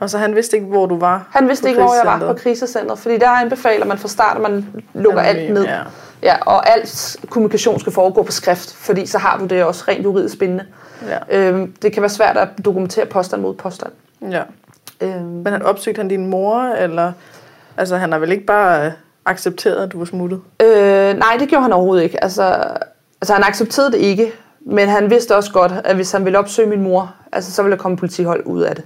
Og 0.00 0.10
så 0.10 0.18
han 0.18 0.34
vidste 0.34 0.56
ikke, 0.56 0.68
hvor 0.68 0.86
du 0.86 0.98
var? 0.98 1.26
Han 1.30 1.48
vidste 1.48 1.68
ikke, 1.68 1.82
hvor 1.82 1.94
jeg 1.94 2.20
var 2.20 2.32
på 2.32 2.38
krisecentret? 2.38 2.98
fordi 2.98 3.18
der 3.18 3.28
anbefaler 3.28 3.86
man 3.86 3.98
fra 3.98 4.08
start, 4.08 4.36
at 4.36 4.42
man 4.42 4.66
lukker 4.94 5.20
alt 5.20 5.38
Anonym, 5.38 5.54
ned. 5.54 5.64
ja. 5.64 5.78
Ja, 6.22 6.36
og 6.46 6.70
alt 6.70 7.16
kommunikation 7.30 7.80
skal 7.80 7.92
foregå 7.92 8.22
på 8.22 8.32
skrift, 8.32 8.74
fordi 8.74 9.06
så 9.06 9.18
har 9.18 9.38
du 9.38 9.44
det 9.46 9.64
også 9.64 9.84
rent 9.88 10.04
juridisk 10.04 10.38
bindende. 10.38 10.64
Ja. 11.08 11.38
Øhm, 11.38 11.72
det 11.82 11.92
kan 11.92 12.02
være 12.02 12.10
svært 12.10 12.36
at 12.36 12.48
dokumentere 12.64 13.06
påstand 13.06 13.42
mod 13.42 13.54
påstand. 13.54 13.92
ja. 14.30 14.42
Øhm, 15.00 15.22
Men 15.24 15.46
han 15.46 15.62
opsøgte 15.62 15.98
han 15.98 16.08
din 16.08 16.26
mor, 16.26 16.62
eller... 16.62 17.12
Altså, 17.76 17.96
han 17.96 18.12
har 18.12 18.18
vel 18.18 18.32
ikke 18.32 18.46
bare 18.46 18.92
accepteret, 19.26 19.76
at 19.82 19.92
du 19.92 19.98
var 19.98 20.04
smuttet? 20.04 20.40
øh, 20.62 21.18
nej, 21.18 21.36
det 21.38 21.48
gjorde 21.48 21.62
han 21.62 21.72
overhovedet 21.72 22.04
ikke. 22.04 22.24
Altså, 22.24 22.42
altså, 23.20 23.34
han 23.34 23.42
accepterede 23.44 23.92
det 23.92 23.98
ikke, 23.98 24.32
men 24.60 24.88
han 24.88 25.10
vidste 25.10 25.36
også 25.36 25.52
godt, 25.52 25.72
at 25.84 25.96
hvis 25.96 26.12
han 26.12 26.24
ville 26.24 26.38
opsøge 26.38 26.68
min 26.68 26.82
mor, 26.82 27.14
altså, 27.32 27.52
så 27.52 27.62
ville 27.62 27.76
der 27.76 27.82
komme 27.82 27.96
politihold 27.96 28.42
ud 28.46 28.62
af 28.62 28.74
det. 28.74 28.84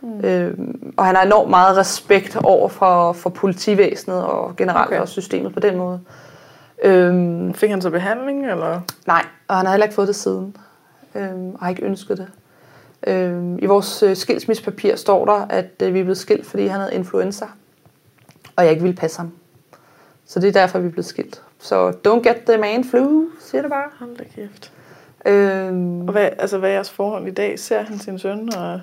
Mm. 0.00 0.20
Øhm, 0.24 0.92
og 0.96 1.04
han 1.06 1.16
har 1.16 1.22
enormt 1.22 1.50
meget 1.50 1.76
respekt 1.76 2.36
over 2.44 2.68
for, 2.68 3.12
for 3.12 3.30
politivæsenet 3.30 4.22
og 4.24 4.56
generelt 4.56 4.86
Okay. 4.86 5.00
også 5.00 5.12
systemet 5.12 5.54
på 5.54 5.60
den 5.60 5.76
måde. 5.76 6.00
Øhm, 6.84 7.54
Fik 7.54 7.70
han 7.70 7.82
så 7.82 7.90
behandling, 7.90 8.50
eller? 8.50 8.80
Nej, 9.06 9.24
og 9.48 9.56
han 9.56 9.66
har 9.66 9.72
heller 9.72 9.84
ikke 9.84 9.94
fået 9.94 10.08
det 10.08 10.16
siden. 10.16 10.56
Øhm, 11.14 11.50
og 11.54 11.58
har 11.60 11.68
ikke 11.68 11.82
ønsket 11.84 12.18
det. 12.18 12.28
Øhm, 13.06 13.58
I 13.58 13.66
vores 13.66 14.02
øh, 14.02 14.16
skilsmissepapir 14.16 14.96
står 14.96 15.24
der, 15.24 15.46
at 15.50 15.70
øh, 15.82 15.94
vi 15.94 15.98
er 15.98 16.04
blevet 16.04 16.18
skilt, 16.18 16.46
fordi 16.46 16.66
han 16.66 16.80
havde 16.80 16.94
influenza. 16.94 17.46
Og 18.56 18.64
jeg 18.64 18.70
ikke 18.70 18.82
ville 18.82 18.96
passe 18.96 19.18
ham. 19.18 19.32
Så 20.26 20.40
det 20.40 20.48
er 20.48 20.52
derfor, 20.52 20.78
vi 20.78 20.86
er 20.86 20.90
blevet 20.90 21.04
skilt. 21.06 21.42
Så 21.58 21.90
don't 22.08 22.28
get 22.28 22.36
the 22.48 22.56
man 22.58 22.84
flu, 22.84 23.24
siger 23.40 23.62
det 23.62 23.70
bare. 23.70 23.84
Hold 23.98 24.16
da 24.16 24.24
kæft. 24.34 24.72
Øhm, 25.26 26.00
Og 26.00 26.12
hvad, 26.12 26.28
altså, 26.38 26.58
hvad 26.58 26.68
er 26.70 26.74
jeres 26.74 26.90
forhold 26.90 27.28
i 27.28 27.30
dag? 27.30 27.58
Ser 27.58 27.82
han 27.82 27.98
sin 27.98 28.18
søn, 28.18 28.50
og 28.56 28.80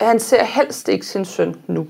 han 0.00 0.20
ser 0.20 0.44
helst 0.44 0.88
ikke 0.88 1.06
sin 1.06 1.24
søn 1.24 1.56
nu. 1.66 1.86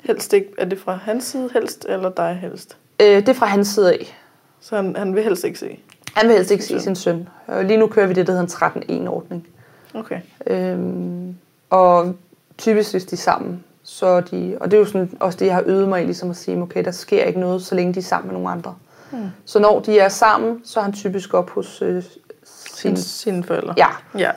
helst 0.00 0.32
ikke... 0.32 0.48
Er 0.58 0.64
det 0.64 0.78
fra 0.78 0.94
hans 0.94 1.24
side 1.24 1.50
helst, 1.52 1.86
eller 1.88 2.10
dig 2.10 2.38
helst? 2.40 2.76
Øh, 3.00 3.06
det 3.06 3.28
er 3.28 3.32
fra 3.32 3.46
hans 3.46 3.68
side 3.68 3.92
af. 3.92 4.16
Så 4.60 4.76
han, 4.76 4.96
han 4.96 5.14
vil 5.14 5.22
helst 5.22 5.44
ikke 5.44 5.58
se. 5.58 5.78
Han 6.14 6.28
vil 6.28 6.36
helst 6.36 6.50
ikke 6.50 6.64
Sin 6.64 6.78
se 6.78 6.84
sin 6.84 6.96
søn. 6.96 7.28
Og 7.46 7.64
lige 7.64 7.76
nu 7.76 7.86
kører 7.86 8.06
vi 8.06 8.14
det, 8.14 8.26
der 8.26 8.32
hedder 8.32 8.72
en 8.88 9.06
13-1-ordning. 9.06 9.46
Okay. 9.94 10.20
Øhm, 10.46 11.36
og 11.70 12.14
typisk 12.58 12.90
hvis 12.90 13.04
de 13.04 13.14
er 13.14 13.18
sammen, 13.18 13.64
så 13.82 14.20
de, 14.20 14.56
og 14.60 14.70
det 14.70 14.76
er 14.76 14.80
jo 14.80 14.86
sådan, 14.86 15.16
også 15.20 15.38
det, 15.38 15.46
jeg 15.46 15.54
har 15.54 15.62
øvet 15.66 15.88
mig 15.88 16.02
i, 16.02 16.04
ligesom 16.04 16.30
at 16.30 16.36
sige, 16.36 16.62
okay, 16.62 16.84
der 16.84 16.90
sker 16.90 17.24
ikke 17.24 17.40
noget, 17.40 17.62
så 17.62 17.74
længe 17.74 17.94
de 17.94 17.98
er 17.98 18.02
sammen 18.02 18.26
med 18.26 18.34
nogle 18.34 18.50
andre. 18.50 18.74
Hmm. 19.10 19.28
Så 19.44 19.58
når 19.58 19.80
de 19.80 19.98
er 19.98 20.08
sammen, 20.08 20.60
så 20.64 20.80
er 20.80 20.84
han 20.84 20.92
typisk 20.92 21.34
op 21.34 21.50
hos 21.50 21.82
øh, 21.82 22.02
Sin, 22.44 22.96
sin, 22.96 22.96
sine 22.96 23.44
forældre. 23.44 23.74
ja, 23.76 23.86
Ja. 24.18 24.30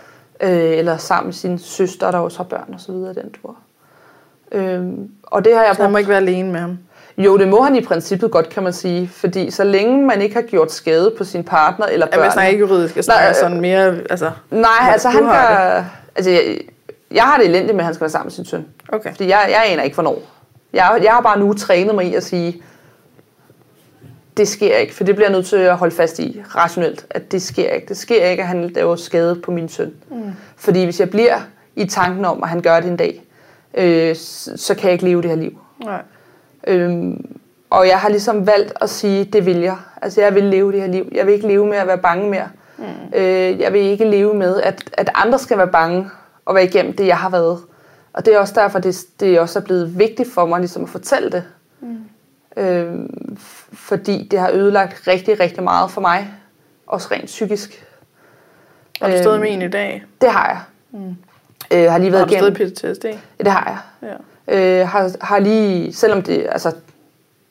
Øh, 0.44 0.49
eller 0.78 0.98
sammen 0.98 1.28
med 1.28 1.34
sin 1.34 1.60
søster, 1.60 2.11
der 2.11 2.18
også 2.18 2.38
har 2.38 2.44
børn 2.44 2.74
og 2.74 2.80
så 2.80 2.91
videre 2.91 3.14
den 3.14 3.32
tur. 3.41 3.56
Øhm, 4.52 5.10
og 5.24 5.45
det 5.45 5.56
har 5.56 5.64
jeg 5.64 5.76
Så 5.76 5.82
han 5.82 5.91
må 5.91 5.98
ikke 5.98 6.10
være 6.10 6.18
alene 6.18 6.52
med 6.52 6.60
ham. 6.60 6.78
Jo, 7.18 7.38
det 7.38 7.48
må 7.48 7.61
han 7.61 7.76
i 7.76 7.82
princippet 7.82 8.32
godt, 8.32 8.49
kan 8.49 8.64
man 8.64 8.74
sige. 8.74 9.07
Fordi 9.14 9.52
så 9.52 9.64
længe 9.64 10.06
man 10.06 10.22
ikke 10.22 10.36
har 10.36 10.41
gjort 10.41 10.72
skade 10.72 11.14
på 11.18 11.24
sin 11.24 11.44
partner 11.44 11.86
eller 11.86 12.07
Ja, 12.11 12.18
men 12.18 12.24
jeg 12.24 12.28
børn. 12.28 12.32
snakker 12.34 12.52
ikke 12.52 12.60
juridisk. 12.61 12.95
Jeg 12.95 13.03
snakker 13.03 13.24
Nej, 13.24 13.30
øh, 13.30 13.36
sådan 13.36 13.61
mere... 13.61 13.98
Altså, 14.10 14.32
Nej, 14.52 14.70
altså 14.91 15.10
han 15.10 15.26
har 15.26 15.74
gør... 15.74 15.84
Altså, 16.15 16.32
jeg, 16.32 16.57
jeg 17.11 17.24
har 17.24 17.38
det 17.38 17.45
elendigt 17.45 17.76
med, 17.76 17.80
at 17.80 17.86
han 17.86 17.94
skal 17.94 18.02
være 18.02 18.10
sammen 18.11 18.26
med 18.26 18.32
sin 18.32 18.45
søn. 18.45 18.65
okay. 18.90 19.10
Fordi 19.11 19.30
jeg, 19.30 19.48
jeg 19.49 19.64
aner 19.72 19.84
ikke, 19.84 19.94
hvornår. 19.94 20.22
Jeg, 20.74 20.99
jeg 21.03 21.11
har 21.11 21.22
bare 21.22 21.40
nu 21.40 21.53
trænet 21.53 21.95
mig 21.95 22.06
i 22.06 22.15
at 22.15 22.24
sige, 22.24 22.61
det 24.38 24.47
sker 24.47 24.76
ikke, 24.76 24.93
for 24.95 25.03
det 25.03 25.15
bliver 25.15 25.27
jeg 25.27 25.35
nødt 25.35 25.45
til 25.45 25.55
at 25.55 25.77
holde 25.77 25.95
fast 25.95 26.19
i 26.19 26.41
rationelt, 26.55 27.05
at 27.10 27.31
det 27.31 27.41
sker 27.41 27.69
ikke. 27.69 27.88
Det 27.88 27.97
sker 27.97 28.26
ikke, 28.26 28.43
at 28.43 28.47
han 28.47 28.69
laver 28.69 28.95
skade 28.95 29.35
på 29.35 29.51
min 29.51 29.69
søn. 29.69 29.93
Mm. 30.10 30.31
Fordi 30.55 30.84
hvis 30.84 30.99
jeg 30.99 31.10
bliver 31.10 31.39
i 31.76 31.85
tanken 31.85 32.26
om, 32.26 32.43
at 32.43 32.49
han 32.49 32.61
gør 32.61 32.80
det 32.80 32.89
en 32.89 32.97
dag, 32.97 33.23
øh, 33.73 34.15
så, 34.15 34.76
kan 34.76 34.84
jeg 34.84 34.93
ikke 34.93 35.05
leve 35.05 35.22
det 35.22 35.30
her 35.30 35.38
liv. 35.38 35.57
Nej. 35.84 36.01
Øhm, 36.68 37.38
og 37.69 37.88
jeg 37.88 37.99
har 37.99 38.10
ligesom 38.10 38.47
valgt 38.47 38.73
at 38.81 38.89
sige, 38.89 39.23
det 39.23 39.45
vil 39.45 39.57
jeg. 39.57 39.77
Altså 40.01 40.22
jeg 40.22 40.35
vil 40.35 40.43
leve 40.43 40.72
det 40.72 40.81
her 40.81 40.88
liv. 40.88 41.10
Jeg 41.11 41.26
vil 41.26 41.34
ikke 41.34 41.47
leve 41.47 41.65
med 41.65 41.77
at 41.77 41.88
være 41.88 41.97
bange 41.97 42.30
mere. 42.30 42.49
Mm. 42.77 42.84
Øh, 43.15 43.60
jeg 43.60 43.73
vil 43.73 43.81
ikke 43.81 44.05
leve 44.05 44.34
med, 44.34 44.61
at, 44.61 44.84
at 44.93 45.10
andre 45.15 45.39
skal 45.39 45.57
være 45.57 45.68
bange 45.68 46.10
og 46.45 46.55
være 46.55 46.64
igennem 46.64 46.95
det, 46.95 47.07
jeg 47.07 47.18
har 47.18 47.30
været. 47.30 47.60
Og 48.14 48.26
det 48.26 48.34
er 48.35 48.39
også 48.39 48.53
derfor, 48.55 48.80
det, 48.80 49.05
det 49.19 49.39
også 49.39 49.60
er 49.60 49.64
blevet 49.64 49.99
vigtigt 49.99 50.34
for 50.34 50.45
mig 50.45 50.60
ligesom 50.60 50.84
at 50.84 50.89
fortælle 50.89 51.30
det. 51.30 51.43
F- 52.57 53.75
fordi 53.75 54.27
det 54.31 54.39
har 54.39 54.49
ødelagt 54.53 55.07
rigtig, 55.07 55.39
rigtig 55.39 55.63
meget 55.63 55.91
for 55.91 56.01
mig. 56.01 56.34
Også 56.88 57.07
rent 57.11 57.25
psykisk. 57.25 57.85
Har 59.01 59.09
du 59.09 59.17
stået 59.21 59.34
Øhm, 59.34 59.41
med 59.43 59.51
en 59.53 59.61
i 59.61 59.67
dag? 59.69 60.03
Det 60.21 60.31
har 60.31 60.47
jeg. 60.47 60.59
Mm. 60.91 61.15
Øh, 61.73 61.91
har 61.91 61.97
lige 61.97 62.11
Har 62.11 62.17
været 62.17 62.30
du 62.30 62.34
igennem. 62.34 62.55
stadig 62.75 62.93
PTSD? 62.95 63.05
Ja, 63.05 63.43
det 63.43 63.51
har 63.51 63.84
jeg. 64.01 64.09
Ja. 64.47 64.81
Øh, 64.81 64.88
har, 64.88 65.11
har 65.21 65.39
lige, 65.39 65.93
selvom 65.93 66.21
det, 66.21 66.47
altså, 66.51 66.71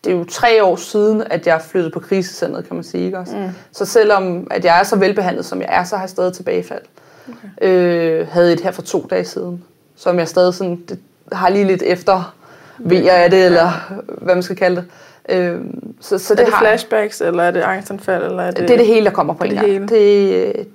det 0.04 0.12
er 0.12 0.16
jo 0.16 0.24
tre 0.24 0.64
år 0.64 0.76
siden, 0.76 1.22
at 1.30 1.46
jeg 1.46 1.60
flyttede 1.62 1.92
på 1.92 2.00
krisecentret, 2.00 2.66
kan 2.66 2.74
man 2.76 2.84
sige. 2.84 3.04
Ikke 3.04 3.18
også? 3.18 3.36
Mm. 3.36 3.48
Så 3.72 3.84
selvom 3.84 4.46
at 4.50 4.64
jeg 4.64 4.78
er 4.80 4.82
så 4.82 4.96
velbehandlet, 4.96 5.44
som 5.44 5.60
jeg 5.60 5.68
er, 5.70 5.84
så 5.84 5.96
har 5.96 6.02
jeg 6.02 6.10
stadig 6.10 6.32
tilbagefald. 6.34 6.82
Okay. 7.28 7.66
Øh, 7.68 8.28
havde 8.28 8.52
et 8.52 8.60
her 8.60 8.70
for 8.70 8.82
to 8.82 9.06
dage 9.10 9.24
siden, 9.24 9.64
som 9.96 10.18
jeg 10.18 10.28
stadig 10.28 10.54
sådan, 10.54 10.82
det, 10.88 10.98
har 11.32 11.48
lige 11.48 11.64
lidt 11.64 11.82
efter 11.82 12.34
ved 12.78 13.08
af 13.08 13.30
det, 13.30 13.44
eller 13.44 13.92
hvad 14.06 14.34
man 14.34 14.42
skal 14.42 14.56
kalde 14.56 14.76
det. 14.76 14.84
Øh, 15.28 15.60
så, 16.00 16.18
så 16.18 16.34
Er 16.34 16.36
det 16.36 16.54
har 16.54 16.60
flashbacks, 16.60 17.20
eller 17.20 17.42
er 17.42 17.50
det 17.50 17.60
angstanfald, 17.60 18.24
eller 18.24 18.42
er 18.42 18.50
det... 18.50 18.68
Det 18.68 18.70
er 18.70 18.76
det 18.78 18.86
hele, 18.86 19.06
der 19.06 19.12
kommer 19.12 19.34
på 19.34 19.44
Det 19.44 19.52
en 19.52 19.58
det 19.58 19.78
gang. 19.78 19.88
Det, 19.88 20.66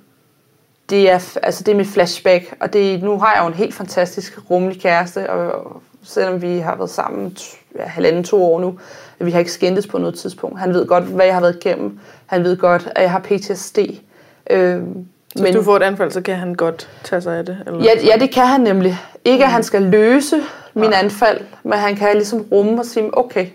det, 0.90 1.10
er, 1.10 1.38
altså 1.42 1.64
det 1.64 1.72
er 1.72 1.76
mit 1.76 1.86
flashback, 1.86 2.54
og 2.60 2.72
det, 2.72 3.02
nu 3.02 3.18
har 3.18 3.32
jeg 3.34 3.42
jo 3.42 3.46
en 3.48 3.54
helt 3.54 3.74
fantastisk 3.74 4.38
rummelig 4.50 4.82
kæreste, 4.82 5.30
og, 5.30 5.64
og 5.64 5.82
selvom 6.02 6.42
vi 6.42 6.58
har 6.58 6.76
været 6.76 6.90
sammen 6.90 7.36
ja, 7.78 7.82
halvanden, 7.84 8.24
to 8.24 8.44
år 8.44 8.60
nu, 8.60 8.78
vi 9.18 9.30
har 9.30 9.38
ikke 9.38 9.52
skændtes 9.52 9.86
på 9.86 9.98
noget 9.98 10.14
tidspunkt. 10.14 10.60
Han 10.60 10.74
ved 10.74 10.86
godt, 10.86 11.04
hvad 11.04 11.26
jeg 11.26 11.34
har 11.34 11.40
været 11.40 11.56
igennem. 11.64 11.98
Han 12.26 12.44
ved 12.44 12.56
godt, 12.56 12.88
at 12.94 13.02
jeg 13.02 13.10
har 13.10 13.18
PTSD. 13.18 13.78
Øhm, 14.50 15.06
Så 15.36 15.42
hvis 15.42 15.54
du 15.54 15.62
får 15.62 15.76
et 15.76 15.82
anfald, 15.82 16.10
så 16.10 16.20
kan 16.20 16.36
han 16.36 16.54
godt 16.54 16.88
tage 17.04 17.20
sig 17.20 17.38
af 17.38 17.46
det? 17.46 17.58
Eller? 17.66 17.84
Ja, 17.84 17.90
ja, 18.04 18.16
det 18.20 18.30
kan 18.30 18.46
han 18.46 18.60
nemlig. 18.60 18.98
Ikke 19.24 19.44
at 19.44 19.50
han 19.50 19.62
skal 19.62 19.82
løse 19.82 20.36
min 20.78 20.92
anfald, 20.92 21.40
men 21.62 21.78
han 21.78 21.96
kan 21.96 22.08
ligesom 22.14 22.40
rumme 22.52 22.80
og 22.80 22.86
sige, 22.86 23.18
okay, 23.18 23.46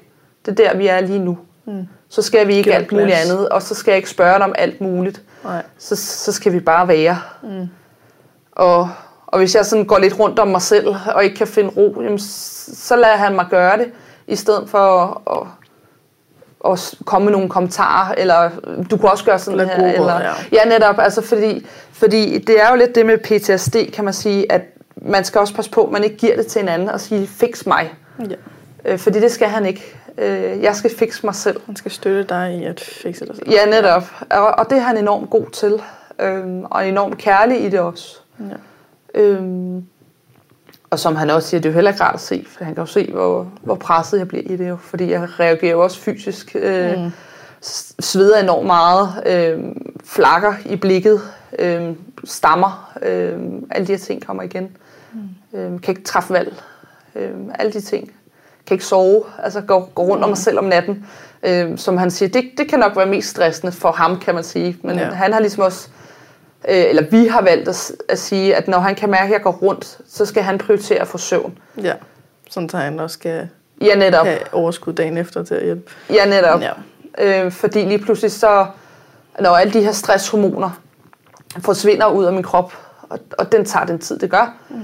det 0.46 0.60
er 0.60 0.70
der, 0.70 0.78
vi 0.78 0.88
er 0.88 1.00
lige 1.00 1.20
nu. 1.20 1.38
Mm. 1.66 1.88
Så 2.10 2.22
skal 2.22 2.48
vi 2.48 2.54
ikke 2.56 2.64
Giv 2.70 2.72
dig 2.72 2.80
alt 2.80 2.92
muligt 2.92 3.08
plads. 3.08 3.30
andet, 3.32 3.50
og 3.50 3.62
så 3.62 3.76
skal 3.76 3.92
jeg 3.92 3.98
ikke 3.98 4.10
spørge 4.10 4.34
dig 4.36 4.44
om 4.44 4.56
alt 4.58 4.82
muligt. 4.82 5.22
Nej. 5.44 5.64
Så, 5.78 5.96
så 5.96 6.32
skal 6.32 6.54
vi 6.54 6.60
bare 6.60 6.88
være. 6.88 7.18
Mm. 7.44 7.68
Og, 8.52 8.90
og 9.28 9.40
hvis 9.40 9.56
jeg 9.56 9.66
sådan 9.66 9.86
går 9.86 9.98
lidt 10.00 10.20
rundt 10.20 10.40
om 10.40 10.48
mig 10.48 10.62
selv, 10.62 10.96
og 11.16 11.24
ikke 11.24 11.36
kan 11.36 11.48
finde 11.48 11.70
ro, 11.78 12.02
jamen, 12.04 12.20
så 12.74 12.96
lader 12.96 13.16
han 13.16 13.36
mig 13.36 13.46
gøre 13.50 13.78
det, 13.78 13.88
i 14.28 14.36
stedet 14.36 14.70
for 14.70 14.78
at, 15.32 15.38
at, 15.38 16.72
at 16.74 16.94
komme 17.06 17.26
med 17.26 17.32
nogle 17.32 17.50
kommentarer, 17.50 18.14
eller 18.18 18.50
du 18.92 18.98
kunne 18.98 19.12
også 19.12 19.26
gøre 19.26 19.40
sådan 19.40 19.60
Eller 19.60 19.74
her. 19.74 19.82
gode 19.82 19.94
eller, 19.96 20.20
ja. 20.22 20.32
ja, 20.52 20.66
netop. 20.66 20.96
Altså 21.00 21.22
fordi, 21.22 21.66
fordi 21.92 22.38
det 22.38 22.62
er 22.62 22.70
jo 22.70 22.76
lidt 22.76 22.96
det 22.96 23.06
med 23.06 23.18
PTSD, 23.18 23.92
kan 23.94 24.04
man 24.04 24.14
sige, 24.14 24.52
at 24.52 24.62
man 24.96 25.24
skal 25.24 25.40
også 25.40 25.56
passe 25.56 25.72
på, 25.72 25.84
at 25.84 25.92
man 25.92 26.04
ikke 26.04 26.18
giver 26.18 26.36
det 26.36 26.48
til 26.48 26.62
en 26.62 26.68
anden 26.68 26.90
og 26.90 27.02
sige, 27.02 27.28
fix 27.28 27.66
mig. 27.66 27.94
Ja. 28.20 28.36
Øh, 28.86 29.00
fordi 29.00 29.20
det 29.20 29.32
skal 29.32 29.48
han 29.48 29.66
ikke. 29.66 29.96
Øh, 30.18 30.64
jeg 30.64 30.76
skal 30.76 30.92
fikse 30.98 31.26
mig 31.26 31.36
selv. 31.36 31.62
Han 31.66 31.76
skal 31.76 31.92
støtte 31.92 32.24
dig 32.24 32.54
i 32.54 32.64
at 32.64 32.80
fikse 32.80 33.26
dig 33.26 33.36
selv. 33.36 33.52
Ja, 33.52 33.66
netop. 33.66 34.04
Og, 34.32 34.48
og 34.48 34.70
det 34.70 34.78
er 34.78 34.82
han 34.82 34.98
enormt 34.98 35.30
god 35.30 35.46
til. 35.52 35.82
Øhm, 36.20 36.64
og 36.64 36.88
enormt 36.88 37.18
kærlig 37.18 37.66
i 37.66 37.70
det 37.70 37.80
også. 37.80 38.18
Ja. 38.40 39.22
Øhm, 39.22 39.86
og 40.90 41.00
som 41.00 41.16
han 41.16 41.30
også 41.30 41.50
siger, 41.50 41.62
det 41.62 41.70
er 41.70 41.72
jo 41.72 41.76
heller 41.76 41.92
ikke 41.92 42.04
rart 42.04 42.16
at 42.16 42.22
se, 42.22 42.46
for 42.48 42.64
han 42.64 42.76
kan 42.76 42.82
jo 42.82 42.86
se, 42.86 43.12
hvor, 43.12 43.52
hvor 43.62 43.76
presset 43.76 44.18
jeg 44.18 44.28
bliver 44.28 44.44
i 44.44 44.56
det 44.56 44.70
jo, 44.70 44.78
fordi 44.82 45.12
jeg 45.12 45.40
reagerer 45.40 45.72
jo 45.72 45.84
også 45.84 46.00
fysisk. 46.00 46.56
Øh, 46.60 47.00
mm. 47.00 47.12
sveder 48.00 48.40
enormt 48.40 48.68
meget, 48.68 49.24
øh, 49.26 49.64
flakker 50.04 50.54
i 50.66 50.76
blikket, 50.76 51.22
øh, 51.60 51.90
stammer, 52.24 52.94
øh, 53.02 53.40
alle 53.72 53.88
de 53.88 53.92
her 53.92 54.00
ting 54.00 54.26
kommer 54.26 54.44
igen. 54.44 54.78
Mm. 55.54 55.60
Øh, 55.60 55.82
kan 55.82 55.92
ikke 55.92 56.04
træffe 56.04 56.34
valg, 56.34 56.54
øh, 57.16 57.32
alle 57.60 57.74
de 57.74 57.82
ting. 57.82 58.12
Kan 58.68 58.76
ikke 58.76 58.86
sove, 58.86 59.24
altså 59.44 59.62
går, 59.62 59.92
går 59.96 60.04
rundt 60.04 60.24
om 60.24 60.30
mig 60.30 60.38
selv 60.38 60.58
om 60.60 60.64
natten. 60.66 61.06
Øh, 61.44 61.78
som 61.78 61.98
han 61.98 62.12
siger, 62.12 62.30
det, 62.30 62.52
det 62.58 62.70
kan 62.70 62.80
nok 62.80 62.96
være 62.96 63.06
mest 63.06 63.30
stressende 63.30 63.72
for 63.72 63.92
ham, 63.92 64.20
kan 64.20 64.36
man 64.36 64.44
sige. 64.44 64.78
Men 64.84 64.98
Ja. 64.98 65.06
han 65.06 65.34
har 65.34 65.40
ligesom 65.40 65.64
også 65.64 65.88
øh, 66.70 66.76
eller 66.90 67.04
vi 67.12 67.28
har 67.28 67.42
valgt 67.42 67.68
at, 67.70 67.92
at 68.10 68.20
sige, 68.20 68.56
at 68.56 68.68
når 68.68 68.80
han 68.80 68.96
kan 68.96 69.10
mærke, 69.10 69.26
at 69.26 69.32
jeg 69.32 69.42
går 69.42 69.52
rundt, 69.52 69.98
så 70.08 70.26
skal 70.26 70.44
han 70.44 70.58
prioritere 70.58 71.00
at 71.00 71.08
få 71.08 71.18
søvn. 71.18 71.58
Ja. 71.84 71.94
Sådan 72.50 72.70
så 72.70 72.78
han 72.78 73.00
også 73.00 73.14
skal 73.14 73.50
Ja, 73.82 73.96
netop. 73.96 74.26
have 74.26 74.40
overskud 74.52 74.94
dagen 74.94 75.18
efter 75.18 75.44
til 75.44 75.56
at 75.56 75.64
hjælpe. 75.64 75.92
Ja, 76.10 76.26
netop. 76.26 76.62
Ja. 76.62 76.72
Øh, 77.46 77.52
fordi 77.52 77.80
lige 77.86 78.00
pludselig 78.00 78.32
så, 78.32 78.66
når 79.40 79.50
alle 79.50 79.74
de 79.74 79.82
her 79.82 79.92
stresshormoner 79.92 80.70
forsvinder 81.60 82.08
ud 82.08 82.26
af 82.26 82.34
min 82.34 82.44
krop, 82.44 82.74
og, 83.10 83.20
og 83.38 83.52
den 83.52 83.66
tager 83.66 83.86
den 83.86 84.00
tid, 84.00 84.20
det 84.20 84.32
gør, 84.32 84.54
mm. 84.70 84.82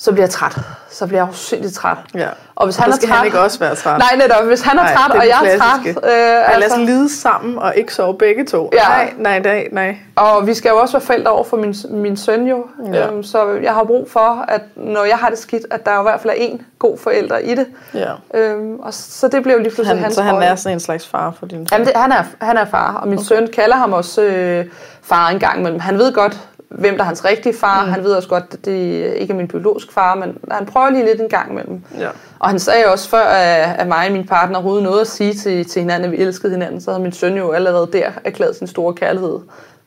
Så 0.00 0.12
bliver 0.12 0.24
jeg 0.24 0.30
træt. 0.30 0.58
Så 0.90 1.06
bliver 1.06 1.24
jeg 1.24 1.34
sindssygt 1.34 1.74
træt. 1.74 1.96
Ja. 2.14 2.28
Og 2.54 2.66
hvis 2.66 2.76
Og 2.76 2.84
han 2.84 2.92
er 2.92 2.96
træt... 2.96 3.10
han 3.10 3.26
ikke 3.26 3.40
også 3.40 3.58
være 3.58 3.74
træt. 3.74 3.98
Nej, 3.98 4.16
netop. 4.16 4.44
Hvis 4.44 4.62
han 4.62 4.78
er 4.78 4.82
Nej, 4.82 4.94
træt, 4.94 5.10
er 5.10 5.20
og 5.20 5.26
jeg 5.26 5.54
er 5.54 5.58
træt... 5.58 5.80
klassiske. 5.82 6.06
Øh, 6.06 6.12
Ej, 6.12 6.58
lad 6.58 6.72
os 6.72 6.78
lide 6.78 7.20
sammen 7.20 7.58
og 7.58 7.76
ikke 7.76 7.94
sove 7.94 8.18
begge 8.18 8.44
to. 8.44 8.70
Ja. 8.72 8.88
Nej, 8.88 9.12
nej, 9.18 9.38
nej, 9.38 9.68
nej. 9.72 9.96
Og 10.16 10.46
vi 10.46 10.54
skal 10.54 10.68
jo 10.68 10.76
også 10.76 10.98
være 10.98 11.06
forældre 11.06 11.30
over 11.30 11.44
for 11.44 11.56
min, 11.56 11.74
min 11.90 12.16
søn 12.16 12.46
jo. 12.46 12.66
Ja. 12.92 13.06
Øhm, 13.06 13.22
så 13.22 13.58
jeg 13.62 13.74
har 13.74 13.84
brug 13.84 14.10
for, 14.10 14.44
at 14.48 14.60
når 14.76 15.04
jeg 15.04 15.16
har 15.16 15.28
det 15.28 15.38
skidt, 15.38 15.62
at 15.70 15.86
der 15.86 16.00
i 16.00 16.02
hvert 16.02 16.20
fald 16.20 16.30
er 16.30 16.36
en 16.38 16.62
god 16.78 16.98
forælder 16.98 17.38
i 17.38 17.54
det. 17.54 17.66
Ja. 17.94 18.12
Øhm, 18.34 18.76
og 18.80 18.94
så 18.94 19.28
det 19.28 19.42
blev 19.42 19.54
jo 19.54 19.60
lige 19.62 19.74
pludselig 19.74 19.96
Han, 19.96 20.02
hans 20.02 20.14
så 20.14 20.22
han 20.22 20.42
er 20.42 20.54
sådan 20.54 20.76
en 20.76 20.80
slags 20.80 21.06
far 21.06 21.34
for 21.38 21.46
din 21.46 21.68
Jamen, 21.72 21.86
det, 21.86 21.96
han, 21.96 22.12
er, 22.12 22.24
han 22.40 22.56
er 22.56 22.64
far, 22.64 22.94
og 22.94 23.08
min 23.08 23.18
okay. 23.18 23.26
søn 23.26 23.48
kalder 23.52 23.76
ham 23.76 23.92
også 23.92 24.22
øh, 24.22 24.64
far 25.02 25.28
en 25.28 25.38
gang 25.38 25.58
imellem. 25.58 25.80
Han 25.80 25.98
ved 25.98 26.12
godt, 26.12 26.40
hvem 26.68 26.94
der 26.94 27.00
er 27.02 27.06
hans 27.06 27.24
rigtige 27.24 27.54
far. 27.54 27.84
Mm. 27.84 27.90
Han 27.90 28.04
ved 28.04 28.12
også 28.12 28.28
godt, 28.28 28.44
at 28.52 28.64
det 28.64 29.14
ikke 29.14 29.32
er 29.32 29.36
min 29.36 29.48
biologiske 29.48 29.92
far, 29.92 30.14
men 30.14 30.38
han 30.50 30.66
prøver 30.66 30.90
lige 30.90 31.04
lidt 31.04 31.20
en 31.20 31.28
gang 31.28 31.50
imellem. 31.50 31.82
Ja. 31.98 32.08
Og 32.38 32.48
han 32.48 32.58
sagde 32.58 32.86
også 32.86 33.08
før, 33.08 33.24
at, 33.24 33.86
mig 33.86 34.06
og 34.06 34.12
min 34.12 34.26
partner 34.26 34.56
overhovedet 34.56 34.84
noget 34.84 35.00
at 35.00 35.06
sige 35.06 35.34
til, 35.34 35.64
til 35.68 35.82
hinanden, 35.82 36.04
at 36.04 36.18
vi 36.18 36.22
elskede 36.22 36.52
hinanden, 36.52 36.80
så 36.80 36.90
havde 36.90 37.02
min 37.02 37.12
søn 37.12 37.36
jo 37.36 37.50
allerede 37.50 37.88
der 37.92 38.10
erklæret 38.24 38.56
sin 38.56 38.66
store 38.66 38.94
kærlighed. 38.94 39.38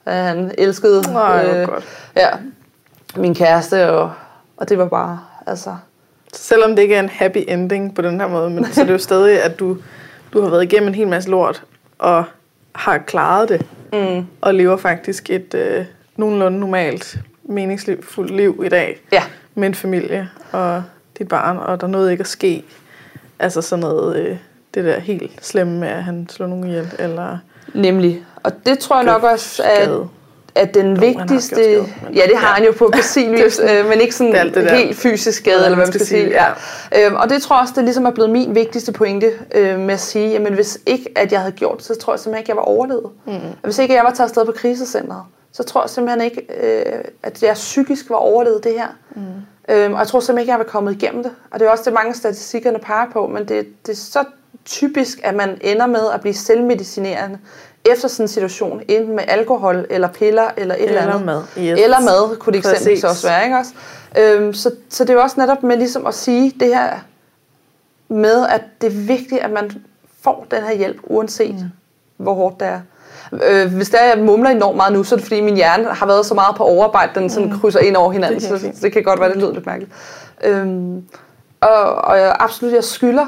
At 0.06 0.16
han 0.16 0.52
elskede 0.58 1.02
Nej, 1.14 1.46
hvor 1.46 1.66
godt. 1.66 1.84
ja, 2.16 2.30
min 3.16 3.36
kæreste, 3.36 3.90
og, 3.92 4.12
og 4.58 4.70
det 4.70 4.78
var 4.78 4.88
bare, 4.88 5.20
altså... 5.48 5.76
Selvom 6.34 6.76
det 6.76 6.82
ikke 6.82 6.96
er 6.96 7.00
en 7.00 7.10
happy 7.10 7.46
ending 7.48 7.96
på 7.96 8.02
den 8.02 8.20
her 8.20 8.28
måde, 8.28 8.50
men 8.50 8.66
så 8.66 8.82
er 8.82 8.86
det 8.86 8.94
jo 8.94 8.98
stadig, 8.98 9.44
at 9.44 9.60
du, 9.60 9.78
du 10.34 10.42
har 10.42 10.50
været 10.50 10.64
igennem 10.64 10.88
en 10.88 10.96
hel 10.96 11.08
masse 11.08 11.30
lort, 11.30 11.64
og 12.00 12.24
har 12.76 12.98
klaret 12.98 13.50
det, 13.50 13.66
Mm, 13.94 14.26
og 14.42 14.54
lever 14.54 14.78
faktisk 14.78 15.30
et 15.30 15.54
øh, 15.54 15.86
nogenlunde 16.22 16.60
normalt, 16.60 17.18
meningsfuldt 17.44 18.32
liv 18.36 18.64
i 18.66 18.70
dag, 18.70 19.02
ja, 19.12 19.24
med 19.56 19.68
en 19.68 19.76
familie 19.76 20.30
og 20.52 20.84
dit 21.18 21.28
barn, 21.28 21.58
og 21.58 21.82
der 21.82 21.88
nåede 21.88 22.12
ikke 22.12 22.22
at 22.22 22.28
ske, 22.28 22.64
altså 23.40 23.62
sådan 23.62 23.82
noget, 23.82 24.16
øh, 24.18 24.38
det 24.74 24.86
der 24.86 25.00
helt 25.00 25.32
slemme 25.46 25.80
med, 25.80 25.88
at 25.88 26.04
han 26.04 26.28
slår 26.30 26.48
nogen 26.48 26.68
ihjel, 26.68 26.92
eller 27.00 27.38
nemlig. 27.74 28.24
Og 28.44 28.52
det 28.66 28.80
tror 28.80 28.96
jeg 28.96 29.06
nok 29.06 29.24
også, 29.24 29.64
at, 29.64 29.90
at 30.56 30.74
den 30.74 30.98
har 30.98 31.06
vigtigste... 31.06 31.56
skade, 31.56 31.86
men- 32.06 32.14
ja, 32.14 32.22
det 32.30 32.38
har 32.38 32.48
ja. 32.48 32.54
han 32.54 32.64
jo 32.66 32.72
på, 32.78 32.92
sin 33.02 33.32
vis, 33.32 33.60
øh, 33.60 33.90
men 33.90 34.02
ikke 34.02 34.16
sådan 34.16 34.34
Det 34.48 34.56
det 34.56 34.64
der. 34.64 34.76
helt 34.76 34.98
fysisk 34.98 35.38
skade, 35.38 35.56
eller 35.66 35.76
hvad 35.76 35.86
man 35.86 35.94
skal 35.94 36.06
sige. 36.06 36.30
Ja. 36.30 36.46
Øhm, 37.06 37.16
og 37.16 37.30
det 37.30 37.42
tror 37.42 37.56
jeg 37.56 37.62
også, 37.62 37.74
det 37.76 37.84
ligesom 37.84 38.06
er 38.06 38.12
blevet 38.12 38.30
min 38.30 38.56
vigtigste 38.56 38.92
pointe 38.92 39.32
øh, 39.56 39.80
med 39.80 39.94
at 39.94 40.00
sige, 40.00 40.30
jamen 40.30 40.54
hvis 40.54 40.80
ikke, 40.86 41.10
at 41.16 41.32
jeg 41.32 41.40
havde 41.40 41.52
gjort 41.52 41.78
det, 41.78 41.86
så 41.86 41.96
tror 41.96 42.14
jeg 42.14 42.20
simpelthen 42.20 42.42
ikke, 42.42 42.50
jeg 42.50 42.58
var 42.58 42.64
overlevet. 42.64 43.10
Mm. 43.28 43.34
Hvis 43.64 43.80
ikke 43.80 43.94
jeg 43.94 44.04
var 44.04 44.10
taget 44.12 44.28
afsted 44.30 44.46
på 44.46 44.52
krisecentret, 44.52 45.24
så 45.52 45.64
tror 45.64 45.82
jeg 45.84 45.90
simpelthen 45.90 46.22
ikke, 46.22 46.46
øh, 46.64 47.04
at 47.24 47.44
jeg 47.44 47.54
psykisk 47.54 48.10
var 48.10 48.16
overlevet 48.16 48.64
det 48.64 48.74
her. 48.74 48.88
Mm. 49.16 49.22
Øhm, 49.70 49.94
og 49.94 50.00
jeg 50.00 50.08
tror 50.08 50.20
simpelthen 50.20 50.40
ikke, 50.40 50.52
jeg 50.52 50.60
var 50.60 50.66
kommet 50.66 51.04
igennem 51.04 51.24
det. 51.24 51.32
Og 51.52 51.60
det 51.60 51.66
er 51.66 51.72
også 51.72 51.84
det, 51.84 51.94
mange 51.94 52.14
statistikkerne 52.14 52.80
peger 52.80 53.10
på, 53.14 53.28
men 53.28 53.48
det, 53.48 53.68
det 53.86 53.92
er 53.92 53.96
så 53.96 54.24
typisk, 54.66 55.20
at 55.24 55.36
man 55.36 55.58
ender 55.62 55.86
med 55.88 56.12
at 56.14 56.22
blive 56.22 56.34
selvmedicinerende 56.34 57.40
efter 57.86 58.08
sådan 58.08 58.24
en 58.24 58.28
situation, 58.28 58.82
enten 58.88 59.16
med 59.16 59.24
alkohol 59.28 59.86
eller 59.90 60.08
piller 60.08 60.50
eller 60.58 60.76
et 60.76 60.84
eller, 60.84 61.02
Eller 61.02 61.14
andet. 61.14 61.26
mad, 61.26 61.44
yes. 61.60 61.80
Eller 61.80 62.00
mad, 62.00 62.38
kunne 62.38 62.54
det 62.54 62.60
eksempelvis 62.60 63.04
også 63.04 63.28
være. 63.28 63.44
Ikke 63.44 63.58
også? 63.58 63.74
Øhm, 64.18 64.54
så, 64.54 64.72
så 64.90 65.04
det 65.04 65.10
er 65.10 65.14
jo 65.14 65.22
også 65.22 65.40
netop 65.40 65.64
med 65.64 65.78
ligesom 65.78 66.06
at 66.06 66.14
sige 66.14 66.54
det 66.60 66.68
her 66.68 67.00
med, 68.08 68.48
at 68.48 68.62
det 68.82 68.88
er 68.88 68.98
vigtigt, 69.08 69.42
at 69.42 69.52
man 69.52 69.72
får 70.22 70.48
den 70.52 70.64
her 70.64 70.74
hjælp, 70.74 70.98
uanset 71.04 71.56
mm. 71.56 71.70
hvor 72.18 72.34
hårdt 72.34 72.60
det 72.60 72.68
er. 72.68 72.82
Øh, 73.34 73.74
hvis 73.74 73.90
der 73.90 73.98
jeg 74.04 74.24
mumler 74.24 74.50
enormt 74.50 74.78
meget 74.78 74.94
nu, 74.94 75.04
så 75.04 75.16
er 75.16 75.18
det 75.18 75.28
fordi 75.28 75.42
min 75.42 75.56
hjerne 75.56 75.88
har 75.88 76.06
været 76.06 76.26
så 76.26 76.34
meget 76.34 76.56
på 76.56 76.64
overarbejde, 76.64 77.12
den 77.20 77.30
sådan 77.30 77.60
krydser 77.62 77.80
ind 77.80 77.96
over 77.96 78.12
hinanden, 78.12 78.40
Det 78.40 78.60
så 78.60 78.70
det 78.82 78.94
kan 78.94 79.04
godt 79.04 79.20
være, 79.20 79.30
det 79.30 79.38
lyder 79.38 79.54
lidt 79.54 79.66
mærkeligt. 79.66 79.92
Øhm, 80.44 81.04
og, 81.62 81.96
og 81.96 82.18
jeg, 82.18 82.36
absolut, 82.40 82.74
jeg 82.74 82.84
skylder 82.84 83.26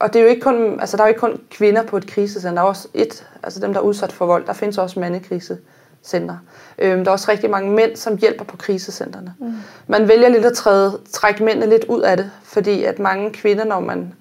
og 0.00 0.12
det 0.12 0.18
er 0.18 0.22
jo 0.22 0.28
ikke 0.28 0.42
kun, 0.42 0.80
altså 0.80 0.96
der 0.96 1.02
er 1.02 1.06
jo 1.06 1.08
ikke 1.08 1.20
kun 1.20 1.40
kvinder 1.50 1.82
på 1.82 1.96
et 1.96 2.06
krisecenter, 2.06 2.54
der 2.54 2.62
er 2.62 2.68
også 2.68 2.88
et, 2.94 3.26
altså 3.42 3.60
dem, 3.60 3.72
der 3.72 3.80
er 3.80 3.84
udsat 3.84 4.12
for 4.12 4.26
vold, 4.26 4.46
der 4.46 4.52
findes 4.52 4.78
også 4.78 5.00
mandekrisecenter. 5.00 6.36
Øhm, 6.78 7.04
der 7.04 7.10
er 7.10 7.12
også 7.12 7.30
rigtig 7.30 7.50
mange 7.50 7.70
mænd, 7.70 7.96
som 7.96 8.16
hjælper 8.16 8.44
på 8.44 8.56
krisecentrene. 8.56 9.34
Mm. 9.38 9.54
Man 9.86 10.08
vælger 10.08 10.28
lidt 10.28 10.44
at 10.44 10.52
træde, 10.52 10.98
trække 11.10 11.44
mændene 11.44 11.66
lidt 11.66 11.84
ud 11.84 12.00
af 12.00 12.16
det, 12.16 12.30
fordi 12.44 12.84
at 12.84 12.98
mange 12.98 13.32
kvinder, 13.32 13.64
når 13.64 13.80
man 13.80 14.12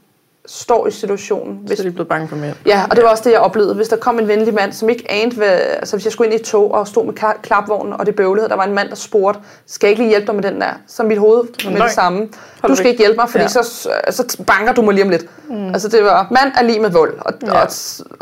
står 0.46 0.88
i 0.88 0.92
situationen, 0.92 1.60
Så 1.62 1.68
hvis, 1.68 1.80
er 1.80 1.84
de 1.84 1.92
blevet 1.92 2.08
bange 2.08 2.28
for 2.28 2.36
mænd. 2.36 2.56
Ja, 2.66 2.84
og 2.90 2.96
det 2.96 3.04
var 3.04 3.10
også 3.10 3.24
det, 3.24 3.32
jeg 3.32 3.40
oplevede. 3.40 3.76
Hvis 3.76 3.88
der 3.88 3.96
kom 3.96 4.20
en 4.20 4.28
venlig 4.28 4.54
mand, 4.54 4.74
som 4.74 4.90
ikke 4.90 5.12
anede, 5.12 5.36
hvad, 5.36 5.48
altså 5.50 5.96
hvis 5.96 6.06
jeg 6.06 6.12
skulle 6.14 6.26
ind 6.32 6.34
i 6.34 6.42
et 6.42 6.46
tog 6.46 6.72
og 6.72 6.88
stod 6.88 7.06
med 7.06 7.14
kla- 7.24 7.42
klapvognen, 7.42 7.94
og 7.94 8.06
det 8.06 8.16
bøvlede, 8.16 8.50
der 8.50 8.56
var 8.56 8.64
en 8.64 8.74
mand, 8.74 8.90
der 8.90 8.96
spurgte, 8.96 9.40
skal 9.66 9.88
jeg 9.88 9.92
ikke 9.92 10.02
lige 10.04 10.10
hjælpe 10.10 10.28
dig 10.28 10.36
med 10.36 10.44
den 10.44 10.62
der? 10.62 10.70
Så 10.88 11.04
mit 11.04 11.18
hoved 11.18 11.44
med 11.70 11.78
Nej. 11.78 11.86
det 11.86 11.96
samme. 11.96 12.30
Du 12.68 12.76
skal 12.76 12.88
ikke 12.90 13.00
hjælpe 13.04 13.16
mig, 13.16 13.30
fordi 13.30 13.44
Ja. 13.44 13.48
så, 13.48 13.90
så 14.10 14.44
banker 14.48 14.74
du 14.74 14.82
mig 14.82 14.94
lige 14.94 15.04
om 15.04 15.10
lidt. 15.10 15.26
Mm. 15.50 15.68
Altså 15.68 15.88
det 15.88 16.04
var, 16.04 16.28
mand 16.32 16.52
er 16.58 16.64
lige 16.64 16.80
med 16.80 16.90
vold. 16.90 17.14
Og, 17.20 17.34
Ja. 17.44 17.52
og 17.62 17.68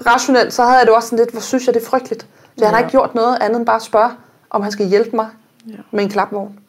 rationelt, 0.06 0.54
så 0.54 0.64
havde 0.64 0.78
jeg 0.78 0.86
det 0.88 0.96
også 0.96 1.08
sådan 1.10 1.20
lidt, 1.20 1.32
hvor 1.32 1.42
synes 1.42 1.66
jeg, 1.68 1.74
det 1.74 1.82
er 1.84 1.86
frygteligt. 1.88 2.28
Så 2.58 2.66
han 2.66 2.74
har 2.74 2.80
Ja. 2.80 2.86
ikke 2.86 2.92
gjort 2.92 3.16
noget 3.16 3.38
andet 3.42 3.58
end 3.58 3.66
bare 3.66 3.76
at 3.76 3.82
spørge, 3.82 4.10
om 4.50 4.62
han 4.62 4.72
skal 4.72 4.86
hjælpe 4.86 5.16
mig 5.16 5.28
Ja. 5.68 5.74
med 5.92 6.04
en 6.04 6.10
klapvogn. 6.10 6.60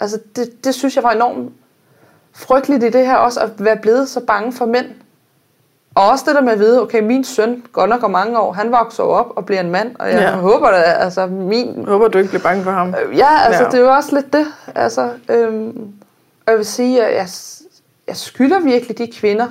Altså 0.00 0.18
det, 0.36 0.64
det 0.64 0.74
synes 0.74 0.96
jeg 0.96 1.04
var 1.04 1.10
enormt 1.10 1.52
frygteligt 2.34 2.84
i 2.84 2.90
det 2.90 3.06
her 3.06 3.16
også, 3.16 3.40
at 3.40 3.50
være 3.58 3.76
blevet 3.76 4.08
så 4.08 4.20
bange 4.20 4.52
for 4.52 4.66
mænd. 4.66 4.86
Og 5.94 6.08
også 6.10 6.24
det 6.28 6.34
der 6.34 6.40
med 6.40 6.52
at 6.52 6.58
vide, 6.58 6.82
okay, 6.82 7.02
min 7.02 7.24
søn, 7.24 7.62
godt 7.72 7.90
nok 7.90 8.02
om 8.02 8.10
mange 8.10 8.38
år, 8.38 8.52
han 8.52 8.72
vokser 8.72 9.02
op 9.02 9.32
og 9.36 9.46
bliver 9.46 9.60
en 9.60 9.70
mand, 9.70 9.96
og 9.98 10.08
jeg 10.12 10.20
Ja. 10.20 10.30
håber 10.30 10.70
da, 10.70 10.76
altså 10.82 11.26
min... 11.26 11.74
Jeg 11.76 11.84
håber, 11.86 12.08
du 12.08 12.18
ikke 12.18 12.30
bliver 12.30 12.42
bange 12.42 12.62
for 12.64 12.70
ham. 12.70 12.94
Øh, 13.04 13.18
Ja, 13.18 13.28
altså 13.46 13.62
ja. 13.62 13.68
det 13.70 13.74
er 13.74 13.80
jo 13.80 13.92
også 13.94 14.14
lidt 14.14 14.32
det. 14.32 14.46
Altså, 14.74 15.10
øhm, 15.28 15.68
og 16.46 16.50
jeg 16.50 16.56
vil 16.56 16.66
sige, 16.66 17.04
at 17.04 17.16
jeg, 17.16 17.28
jeg 18.08 18.16
skylder 18.16 18.60
virkelig 18.60 18.98
de 18.98 19.06
kvinder 19.12 19.46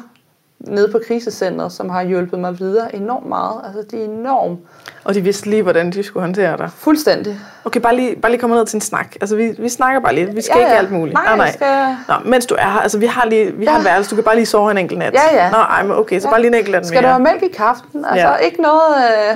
nede 0.68 0.88
på 0.92 1.00
krisecentret, 1.08 1.72
som 1.72 1.90
har 1.90 2.04
hjulpet 2.04 2.40
mig 2.40 2.60
videre 2.60 2.96
enormt 2.96 3.26
meget. 3.26 3.62
Altså 3.66 3.82
de 3.92 4.02
er 4.02 4.06
enormt 4.06 4.60
Og 5.04 5.14
de 5.14 5.22
vidste 5.22 5.50
lige, 5.50 5.62
hvordan 5.64 5.92
de 5.92 6.04
skulle 6.04 6.22
håndtere 6.22 6.58
dig. 6.58 6.70
fuldstændig. 6.78 7.40
Okay, 7.66 7.80
bare 7.80 7.96
lige, 7.96 8.16
bare 8.16 8.32
lige 8.32 8.42
komme 8.42 8.56
ned 8.56 8.66
til 8.66 8.78
en 8.78 8.82
snak. 8.82 9.16
Altså, 9.22 9.36
vi, 9.36 9.56
vi 9.60 9.70
snakker 9.70 10.00
bare 10.02 10.16
lidt. 10.16 10.36
Vi 10.36 10.42
skal 10.42 10.54
Ja, 10.56 10.60
ikke 10.60 10.72
ja. 10.72 10.78
alt 10.78 10.92
muligt. 10.92 11.14
Nej, 11.14 11.24
Ah, 11.34 11.38
jeg 11.40 11.54
skal- 11.54 11.96
Nå, 12.08 12.30
mens 12.30 12.46
du 12.46 12.56
er 12.56 12.70
her, 12.72 12.80
altså 12.80 12.98
vi 12.98 13.06
har 13.06 13.26
lige, 13.26 13.52
vi 13.52 13.66
har 13.66 13.78
Ja. 13.78 13.84
værelse, 13.84 14.10
du 14.12 14.16
kan 14.16 14.24
bare 14.24 14.36
lige 14.36 14.46
sove 14.46 14.72
en 14.72 14.78
enkelt 14.78 15.00
nat. 15.00 15.14
Ja, 15.14 15.44
ja. 15.44 15.52
Nå, 15.52 15.58
ej, 15.58 15.84
men 15.84 15.92
okay, 15.98 16.20
så 16.20 16.28
Ja. 16.28 16.32
bare 16.32 16.42
lige 16.42 16.48
en 16.48 16.54
enkelt 16.54 16.76
nat 16.76 16.88
Skal 16.88 17.02
mere. 17.02 17.10
være 17.12 17.20
mælk 17.20 17.44
i 17.44 17.48
kaften? 17.58 18.06
Altså 18.06 18.28
Ja. 18.28 18.32
ja. 18.32 18.38
ikke 18.38 18.62
noget... 18.62 18.82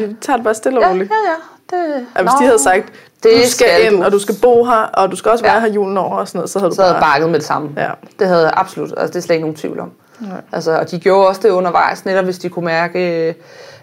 Øh... 0.02 0.10
Vi 0.10 0.16
tager 0.22 0.38
det 0.38 0.44
bare 0.44 0.54
stille 0.54 0.78
og 0.80 0.82
Ja, 0.82 0.88
ja, 0.88 0.94
roligt. 0.94 1.12
ja. 1.12 1.78
Det... 1.78 2.06
Ja, 2.16 2.22
hvis 2.22 2.32
Nå. 2.34 2.38
de 2.40 2.46
havde 2.46 2.60
sagt, 2.60 2.86
Det 3.24 3.32
du 3.32 3.38
skal, 3.38 3.50
skal 3.50 3.68
ind, 3.94 3.98
du. 4.00 4.04
og 4.06 4.12
du 4.12 4.20
skal 4.20 4.36
bo 4.42 4.64
her, 4.66 4.74
og 4.94 5.12
du 5.12 5.16
skal 5.16 5.32
også 5.32 5.44
være 5.44 5.54
Ja. 5.54 5.60
her 5.60 5.68
julen 5.68 5.98
over 5.98 6.18
og 6.18 6.28
sådan 6.28 6.38
noget, 6.40 6.50
så 6.50 6.60
havde 6.60 6.70
du 6.70 6.76
så 6.76 6.82
havde 6.82 6.94
bare... 6.94 7.12
bakket 7.14 7.30
med 7.30 7.40
det 7.40 7.48
samme. 7.48 7.70
Ja. 7.78 7.90
Det 8.20 8.28
havde 8.28 8.42
jeg 8.44 8.54
absolut. 8.56 8.90
Altså, 8.98 9.08
det 9.08 9.16
er 9.16 9.20
slet 9.20 9.36
ikke 9.36 9.44
nogen 9.44 9.56
tvivl 9.56 9.80
om. 9.80 9.92
Nej. 10.20 10.42
Altså, 10.52 10.80
og 10.80 10.92
de 10.92 11.00
gjorde 11.00 11.28
også 11.28 11.42
det 11.44 11.50
undervejs, 11.50 12.06
netop 12.06 12.26
hvis 12.26 12.40
de 12.40 12.50
kunne 12.50 12.66
mærke... 12.66 13.28
øh, 13.30 13.34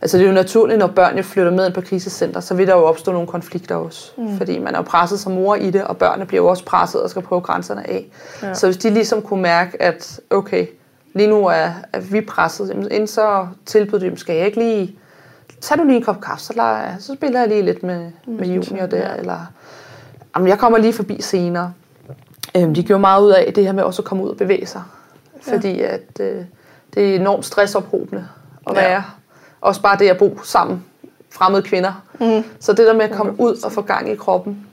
Altså, 0.03 0.19
det 0.19 0.25
er 0.25 0.29
jo 0.29 0.35
naturligt, 0.35 0.79
når 0.79 0.87
børn 0.87 1.17
jo 1.17 1.23
flytter 1.23 1.53
med 1.53 1.67
ind 1.67 1.75
på 1.75 1.81
krisecenter, 1.81 2.41
så 2.41 2.55
vil 2.55 2.67
der 2.67 2.77
jo 2.77 2.85
opstå 2.85 3.13
nogle 3.13 3.27
konflikter 3.29 3.75
også. 3.75 4.13
Mm. 4.19 4.37
Fordi 4.37 4.59
man 4.59 4.75
er 4.75 4.79
jo 4.79 4.83
presset 4.83 5.21
som 5.21 5.33
mor 5.33 5.55
i 5.55 5.71
det, 5.71 5.85
og 5.85 5.97
børnene 5.97 6.27
bliver 6.27 6.43
jo 6.43 6.49
også 6.49 6.65
presset 6.65 7.03
og 7.03 7.11
skal 7.11 7.23
prøve 7.23 7.41
grænserne 7.41 7.91
af. 7.91 8.07
Ja. 8.43 8.55
Så 8.55 8.67
hvis 8.67 8.77
de 8.77 8.91
ligesom 8.91 9.23
kunne 9.23 9.43
mærke, 9.43 9.83
at 9.83 10.21
okay, 10.31 10.67
lige 11.15 11.29
nu 11.29 11.47
er, 11.47 11.71
er 11.93 12.01
vi 12.01 12.21
presset, 12.21 12.69
jamen, 12.69 12.89
inden 12.91 13.07
så 13.07 13.47
tilbyder 13.67 13.99
de 13.99 14.07
dem, 14.07 14.17
skal 14.17 14.37
jeg 14.37 14.47
ikke 14.47 14.59
lige... 14.59 14.97
Tag 15.61 15.79
du 15.79 15.85
lige 15.85 15.97
en 15.97 16.03
kop 16.03 16.21
kaffe, 16.21 16.45
så, 16.45 16.53
jeg, 16.57 16.97
så 16.99 17.15
spiller 17.15 17.41
jeg 17.41 17.49
lige 17.49 17.63
lidt 17.63 17.83
med, 17.83 18.11
med 18.27 18.49
junior 18.49 18.87
der, 18.87 18.99
ja. 18.99 19.15
eller... 19.15 19.39
Jamen, 20.37 20.49
jeg 20.49 20.59
kommer 20.59 20.79
lige 20.79 20.93
forbi 20.93 21.23
senere. 21.23 21.73
Øhm, 22.57 22.75
de 22.75 22.83
gjorde 22.83 23.01
meget 23.01 23.23
ud 23.23 23.31
af 23.31 23.53
det 23.55 23.65
her 23.65 23.73
med 23.73 23.83
også 23.83 24.03
at 24.03 24.07
komme 24.07 24.25
ud 24.25 24.29
og 24.29 24.37
bevæge 24.37 24.67
sig. 24.67 24.83
Fordi 25.43 25.81
at 25.81 26.21
øh, 26.21 26.45
det 26.95 27.11
er 27.11 27.17
enormt 27.17 27.45
stressophobende 27.45 28.29
at 28.67 28.77
Ja. 28.77 28.81
være. 28.89 29.05
Også 29.61 29.83
bare 29.83 29.99
det 29.99 30.09
at 30.09 30.19
bo 30.19 30.39
sammen, 30.45 30.85
fremmede 31.31 31.63
kvinder. 31.63 32.03
Mm. 32.21 32.45
Så 32.61 32.73
det 32.73 32.87
der 32.87 32.93
med 32.95 33.05
at 33.05 33.11
komme 33.11 33.41
ud 33.41 33.65
og 33.65 33.73
få 33.73 33.83
gang 33.83 34.09
i 34.09 34.17
kroppen, 34.17 34.67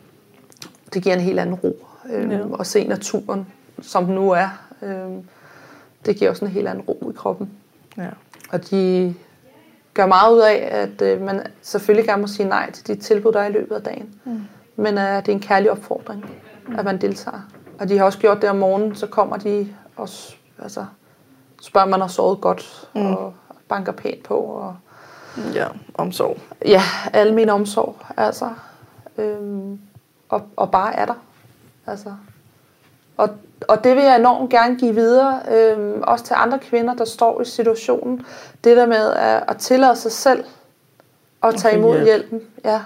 det 0.94 1.04
giver 1.04 1.16
en 1.16 1.22
helt 1.22 1.40
anden 1.40 1.56
ro. 1.56 1.86
Øhm, 2.14 2.32
Ja. 2.32 2.38
ja. 2.38 2.44
Og 2.52 2.66
se 2.66 2.88
naturen, 2.88 3.48
som 3.82 4.06
den 4.06 4.16
nu 4.16 4.32
er, 4.32 4.48
øhm, 4.82 5.24
det 6.06 6.16
giver 6.16 6.30
også 6.30 6.46
en 6.46 6.52
helt 6.52 6.68
anden 6.68 6.84
ro 6.84 7.10
i 7.10 7.14
kroppen. 7.18 7.50
Ja. 7.98 8.08
Og 8.52 8.70
de 8.70 9.14
gør 9.94 10.06
meget 10.06 10.34
ud 10.34 10.40
af, 10.40 10.70
at 10.72 11.02
øh, 11.02 11.22
man 11.22 11.42
selvfølgelig 11.62 12.06
gerne 12.08 12.22
må 12.22 12.28
sige 12.28 12.50
nej 12.50 12.72
til 12.72 12.88
de 12.88 12.96
tilbud, 12.96 13.32
der 13.32 13.40
er 13.40 13.48
i 13.48 13.52
løbet 13.52 13.76
af 13.76 13.82
dagen. 13.82 14.10
Mm. 14.26 14.42
Men 14.76 14.98
øh, 14.98 15.04
det 15.18 15.28
er 15.28 15.34
en 15.34 15.40
kærlig 15.40 15.72
opfordring, 15.72 16.26
mm. 16.68 16.76
at 16.80 16.86
man 16.86 17.02
deltager. 17.02 17.42
Og 17.80 17.90
de 17.90 17.98
har 17.98 18.06
også 18.06 18.20
gjort 18.20 18.42
det 18.42 18.50
om 18.50 18.56
morgenen, 18.56 18.96
så 18.96 19.08
kommer 19.08 19.38
de 19.38 19.68
og 19.96 20.10
altså, 20.64 20.86
spørger, 21.62 21.88
man 21.88 22.02
har 22.02 22.08
sovet 22.08 22.42
godt, 22.42 22.90
mm. 22.96 23.14
og 23.14 23.34
banker 23.70 23.92
pænt 23.92 24.24
på. 24.24 24.36
Og, 24.38 24.76
Ja, 25.54 25.68
omsorg. 25.94 26.38
ja, 26.66 26.82
al 27.14 27.34
min 27.34 27.50
omsorg, 27.50 27.96
altså. 28.18 28.50
Øhm, 29.18 29.80
og, 30.30 30.42
og 30.56 30.72
bare 30.72 30.96
er 30.96 31.06
der. 31.06 31.14
Altså. 31.88 32.14
Og, 33.18 33.30
og 33.68 33.84
det 33.84 33.96
vil 33.96 34.04
jeg 34.04 34.20
enormt 34.20 34.50
gerne 34.50 34.80
give 34.80 34.96
videre, 34.96 35.40
øhm, 35.52 36.02
også 36.04 36.26
til 36.26 36.36
andre 36.38 36.60
kvinder, 36.60 36.94
der 36.94 37.06
står 37.06 37.42
i 37.42 37.46
situationen. 37.46 38.26
Det 38.64 38.78
der 38.78 38.86
med 38.86 39.14
at, 39.14 39.44
at 39.48 39.58
tillade 39.58 39.96
sig 39.96 40.12
selv 40.12 40.44
at 41.44 41.56
tage 41.56 41.78
imod 41.78 41.94
hjælp. 42.04 42.06
hjælpen. 42.30 42.42
Ja, 42.66 42.82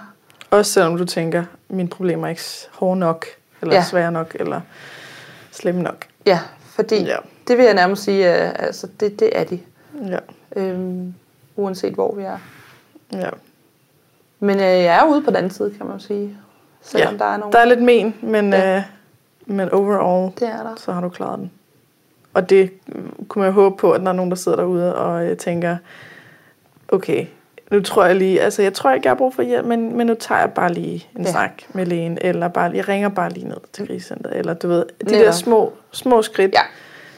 Også 0.50 0.72
selvom 0.72 0.96
du 0.96 1.04
tænker, 1.04 1.44
mine 1.68 1.88
problemer 1.88 2.26
er 2.26 2.30
ikke 2.30 2.42
hårde 2.72 3.00
nok, 3.00 3.26
eller 3.62 3.74
ja. 3.74 3.82
svære 3.84 4.12
nok, 4.12 4.36
eller 4.40 4.60
slemme 5.50 5.82
nok. 5.82 6.06
ja 6.26 6.40
fordi 6.64 7.04
Ja. 7.04 7.16
Det 7.48 7.58
vil 7.58 7.64
jeg 7.64 7.74
nærmest 7.74 8.02
sige, 8.02 8.28
at 8.28 8.66
altså, 8.66 8.86
det, 9.00 9.20
det 9.20 9.38
er 9.38 9.44
de. 9.44 9.58
Ja, 10.08 10.18
Øhm, 10.56 11.14
uanset 11.56 11.94
hvor 11.94 12.14
vi 12.14 12.22
er. 12.22 12.38
ja. 13.12 13.30
Men 14.40 14.56
øh, 14.56 14.62
jeg 14.62 14.98
er 14.98 15.04
ude 15.10 15.22
på 15.22 15.30
den 15.30 15.36
anden 15.36 15.50
side, 15.50 15.70
kan 15.76 15.86
man 15.86 15.96
jo 15.96 16.02
sige. 16.02 16.36
Selvom 16.82 17.12
Ja, 17.12 17.18
der 17.18 17.24
er 17.24 17.36
nogle... 17.36 17.52
Der 17.52 17.58
er 17.58 17.64
lidt 17.64 17.82
men, 17.82 18.14
men, 18.22 18.52
Ja. 18.52 18.76
øh, 18.76 18.82
men 19.46 19.68
overall, 19.70 20.32
Det 20.40 20.48
er 20.48 20.62
der. 20.62 20.74
så 20.76 20.92
har 20.92 21.00
du 21.00 21.08
klaret 21.08 21.38
den. 21.38 21.50
Og 22.34 22.50
det 22.50 22.70
mm, 22.86 23.26
kunne 23.28 23.40
man 23.44 23.48
jo 23.54 23.60
håbe 23.62 23.76
på, 23.76 23.92
at 23.92 24.00
der 24.00 24.08
er 24.08 24.12
nogen, 24.12 24.30
der 24.30 24.36
sidder 24.36 24.56
derude 24.58 24.96
og 24.96 25.26
øh, 25.26 25.36
tænker, 25.36 25.76
okay, 26.88 27.26
nu 27.70 27.80
tror 27.82 28.04
jeg 28.04 28.16
lige, 28.16 28.40
altså 28.40 28.62
jeg 28.62 28.72
tror 28.74 28.92
ikke, 28.92 29.06
jeg 29.06 29.10
har 29.10 29.16
brug 29.18 29.34
for 29.34 29.42
hjælp, 29.42 29.66
men, 29.66 29.96
men 29.96 30.06
nu 30.06 30.14
tager 30.14 30.38
jeg 30.40 30.52
bare 30.52 30.72
lige 30.72 31.08
en 31.16 31.22
Ja. 31.22 31.26
ja. 31.26 31.30
snak 31.32 31.52
med 31.72 31.86
lægen, 31.86 32.18
eller 32.20 32.48
bare, 32.48 32.70
jeg 32.74 32.88
ringer 32.88 33.08
bare 33.08 33.30
lige 33.30 33.48
ned 33.48 33.56
til 33.72 33.86
krisecenteret, 33.86 34.36
eller 34.38 34.54
du 34.54 34.68
ved, 34.68 34.84
de 35.00 35.04
Netop. 35.04 35.24
der 35.24 35.32
små, 35.32 35.72
små 35.92 36.22
skridt, 36.22 36.54
Ja. 36.54 36.60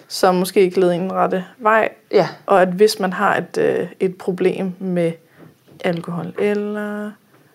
Som 0.09 0.35
måske 0.35 0.61
ikke 0.61 0.81
leder 0.81 0.93
i 0.93 0.99
den 0.99 1.13
rette 1.13 1.45
vej, 1.59 1.89
Ja, 2.13 2.29
og 2.47 2.63
at 2.63 2.69
hvis 2.69 3.01
man 3.01 3.13
har 3.13 3.37
et, 3.37 3.59
øh, 3.59 3.89
et 4.01 4.17
problem 4.19 4.73
med 4.79 5.13
alkohol, 5.85 6.35
eller 6.39 7.11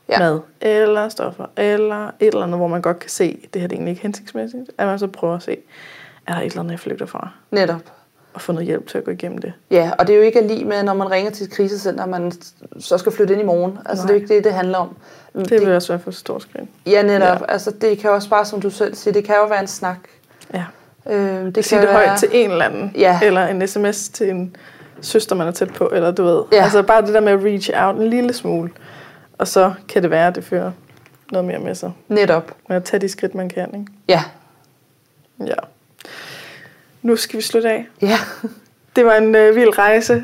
Ja. 0.10 0.20
mad, 0.20 0.40
eller 0.62 1.10
stoffer, 1.10 1.46
eller 1.58 2.08
et 2.08 2.14
eller 2.20 2.44
andet, 2.44 2.58
hvor 2.60 2.68
man 2.68 2.82
godt 2.82 3.00
kan 3.00 3.10
se, 3.10 3.40
at 3.44 3.54
det 3.54 3.62
her 3.62 3.68
det 3.68 3.76
er 3.76 3.78
egentlig 3.78 3.92
ikke 3.92 4.02
hensigtsmæssigt, 4.02 4.72
at 4.78 4.88
man 4.88 5.00
så 5.00 5.08
prøver 5.08 5.36
at 5.36 5.44
se, 5.44 5.58
er 6.28 6.34
der 6.34 6.40
et 6.42 6.46
eller 6.46 6.60
andet, 6.60 6.72
jeg 6.72 6.80
flygter 6.80 7.06
fra, 7.06 7.30
netop. 7.52 7.82
og 8.34 8.42
få 8.42 8.52
noget 8.52 8.66
hjælp 8.68 8.88
til 8.88 8.98
at 8.98 9.04
gå 9.04 9.12
igennem 9.12 9.38
det. 9.38 9.54
Ja, 9.72 9.92
og 10.00 10.08
det 10.08 10.14
er 10.14 10.18
jo 10.18 10.24
ikke 10.24 10.42
lige 10.48 10.66
med, 10.66 10.84
når 10.84 10.94
man 10.94 11.12
ringer 11.12 11.32
til 11.32 11.46
et 11.46 11.52
krisecenter, 11.54 12.06
man 12.06 12.32
så 12.80 12.98
skal 12.98 13.12
flytte 13.12 13.34
ind 13.34 13.42
i 13.42 13.46
morgen. 13.46 13.78
Altså, 13.86 14.06
Nej. 14.06 14.08
det 14.08 14.16
er 14.16 14.20
jo 14.20 14.22
ikke 14.24 14.36
det, 14.36 14.44
det 14.44 14.54
handler 14.54 14.78
om. 14.78 14.96
Det 15.36 15.52
vil 15.52 15.70
også 15.76 15.94
være 15.94 16.00
for 16.00 16.10
et 16.10 16.16
stort 16.16 16.42
skridt. 16.42 16.70
Ja, 16.86 17.02
netop. 17.02 17.40
Ja. 17.42 17.46
Altså, 17.52 17.72
det 17.82 17.98
kan 17.98 18.10
også 18.10 18.30
bare, 18.30 18.46
som 18.46 18.62
du 18.62 18.70
selv 18.70 18.96
siger, 18.96 19.14
det 19.14 19.24
kan 19.26 19.36
jo 19.36 19.46
være 19.46 19.62
en 19.62 19.68
snak. 19.68 19.98
Ja. 20.54 20.64
Øh, 21.10 21.56
det 21.56 21.66
Sige 21.66 21.80
kan 21.80 21.88
det 21.88 21.96
være... 21.96 22.08
højt 22.08 22.20
til 22.20 22.30
en 22.32 22.52
eller 22.52 22.66
anden, 22.66 22.92
Ja. 22.96 23.20
eller 23.24 23.48
en 23.48 23.68
sms 23.68 24.10
til 24.10 24.30
en 24.30 24.56
søster, 25.02 25.36
man 25.36 25.48
er 25.48 25.52
tæt 25.52 25.74
på, 25.74 25.90
eller 25.94 26.12
du 26.12 26.24
ved. 26.24 26.44
Ja. 26.52 26.64
Altså 26.64 26.82
bare 26.84 27.02
det 27.06 27.14
der 27.14 27.20
med 27.20 27.32
at 27.32 27.44
reach 27.44 27.72
out 27.76 27.96
en 27.96 28.08
lille 28.10 28.34
smule, 28.34 28.70
og 29.38 29.48
så 29.48 29.74
kan 29.90 30.02
det 30.04 30.12
være, 30.12 30.28
at 30.28 30.36
det 30.36 30.44
fører 30.44 30.72
noget 31.32 31.46
mere 31.46 31.60
med 31.60 31.76
sig. 31.76 31.92
Netop. 32.08 32.52
Med 32.70 32.78
at 32.78 32.84
tage 32.84 33.02
de 33.02 33.10
skridt, 33.10 33.36
man 33.36 33.50
kan, 33.50 33.70
ikke? 33.74 33.86
Ja. 34.08 34.24
Ja. 35.48 35.54
Nu 37.02 37.16
skal 37.16 37.38
vi 37.38 37.42
slutte 37.42 37.70
af. 37.70 37.88
Ja. 38.02 38.18
Det 38.96 39.06
var 39.06 39.14
en 39.16 39.36
øh, 39.36 39.56
vild 39.56 39.78
rejse. 39.78 40.24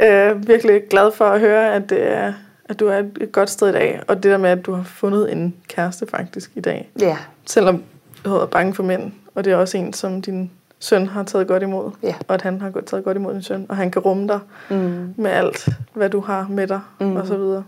Øh, 0.00 0.48
virkelig 0.48 0.82
glad 0.90 1.12
for 1.12 1.24
at 1.24 1.40
høre, 1.40 1.74
at, 1.74 1.90
det 1.90 2.08
er, 2.12 2.32
at 2.64 2.80
du 2.80 2.86
er 2.88 2.98
et, 2.98 3.18
et 3.20 3.32
godt 3.32 3.50
sted 3.50 3.68
i 3.68 3.72
dag. 3.72 4.00
Og 4.08 4.16
det 4.22 4.30
der 4.32 4.36
med, 4.38 4.50
at 4.50 4.66
du 4.66 4.72
har 4.72 4.84
fundet 4.84 5.32
en 5.32 5.54
kæreste 5.68 6.06
faktisk 6.06 6.50
i 6.54 6.60
dag. 6.60 6.90
Ja. 7.00 7.16
Selvom 7.46 7.82
du 8.24 8.30
har 8.30 8.36
været 8.36 8.50
bange 8.50 8.74
for 8.74 8.82
mænd. 8.82 9.12
Og 9.34 9.44
det 9.44 9.52
er 9.52 9.56
også 9.56 9.78
en, 9.78 9.92
som 9.92 10.22
din 10.22 10.50
søn 10.78 11.06
har 11.06 11.22
taget 11.22 11.48
godt 11.48 11.62
imod. 11.62 11.90
Ja. 12.02 12.14
Og 12.28 12.34
at 12.34 12.42
han 12.42 12.60
har 12.60 12.70
godt- 12.70 12.86
taget 12.86 13.04
godt 13.04 13.16
imod 13.16 13.32
din 13.34 13.42
søn. 13.42 13.66
Og 13.68 13.76
han 13.76 13.90
kan 13.90 14.02
rumme 14.02 14.28
dig 14.28 14.40
Mm. 14.70 15.14
med 15.16 15.30
alt, 15.30 15.68
hvad 15.94 16.10
du 16.10 16.20
har 16.20 16.46
med 16.50 16.66
dig. 16.66 16.80
Mm. 17.00 17.16
Og 17.16 17.26
så 17.26 17.36
videre. 17.36 17.64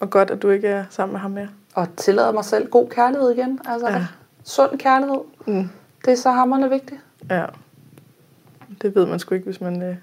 Og 0.00 0.10
godt, 0.10 0.30
at 0.30 0.42
du 0.42 0.50
ikke 0.50 0.68
er 0.68 0.84
sammen 0.90 1.12
med 1.12 1.20
ham 1.20 1.30
mere. 1.30 1.48
Og 1.74 1.88
tillade 1.96 2.32
mig 2.32 2.44
selv 2.44 2.68
god 2.70 2.88
kærlighed 2.88 3.30
igen. 3.30 3.60
Altså, 3.68 3.88
ja. 3.88 4.06
Sund 4.44 4.78
kærlighed. 4.78 5.20
Mm. 5.46 5.68
Det 6.04 6.12
er 6.12 6.16
så 6.16 6.30
hammerende 6.30 6.70
vigtigt. 6.70 7.00
Ja. 7.30 7.44
Det 8.82 8.94
ved 8.94 9.06
man 9.06 9.18
sgu 9.18 9.34
ikke, 9.34 9.44
hvis 9.44 9.60
man, 9.60 9.82
øh, 9.82 9.96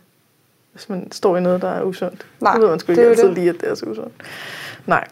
hvis 0.72 0.90
man 0.90 1.12
står 1.12 1.38
i 1.38 1.42
noget, 1.42 1.62
der 1.62 1.70
er 1.70 1.84
usundt. 1.84 2.26
Nej, 2.42 2.54
det 2.54 2.62
ved 2.62 2.70
man 2.70 2.80
sgu 2.80 2.92
det 2.92 2.98
ikke 2.98 3.10
altid 3.10 3.24
det. 3.28 3.34
lige, 3.34 3.50
at 3.50 3.62
det 3.62 3.70
er 3.70 3.76
så 3.76 3.86
usundt. 3.86 4.14
Nej. 4.86 5.08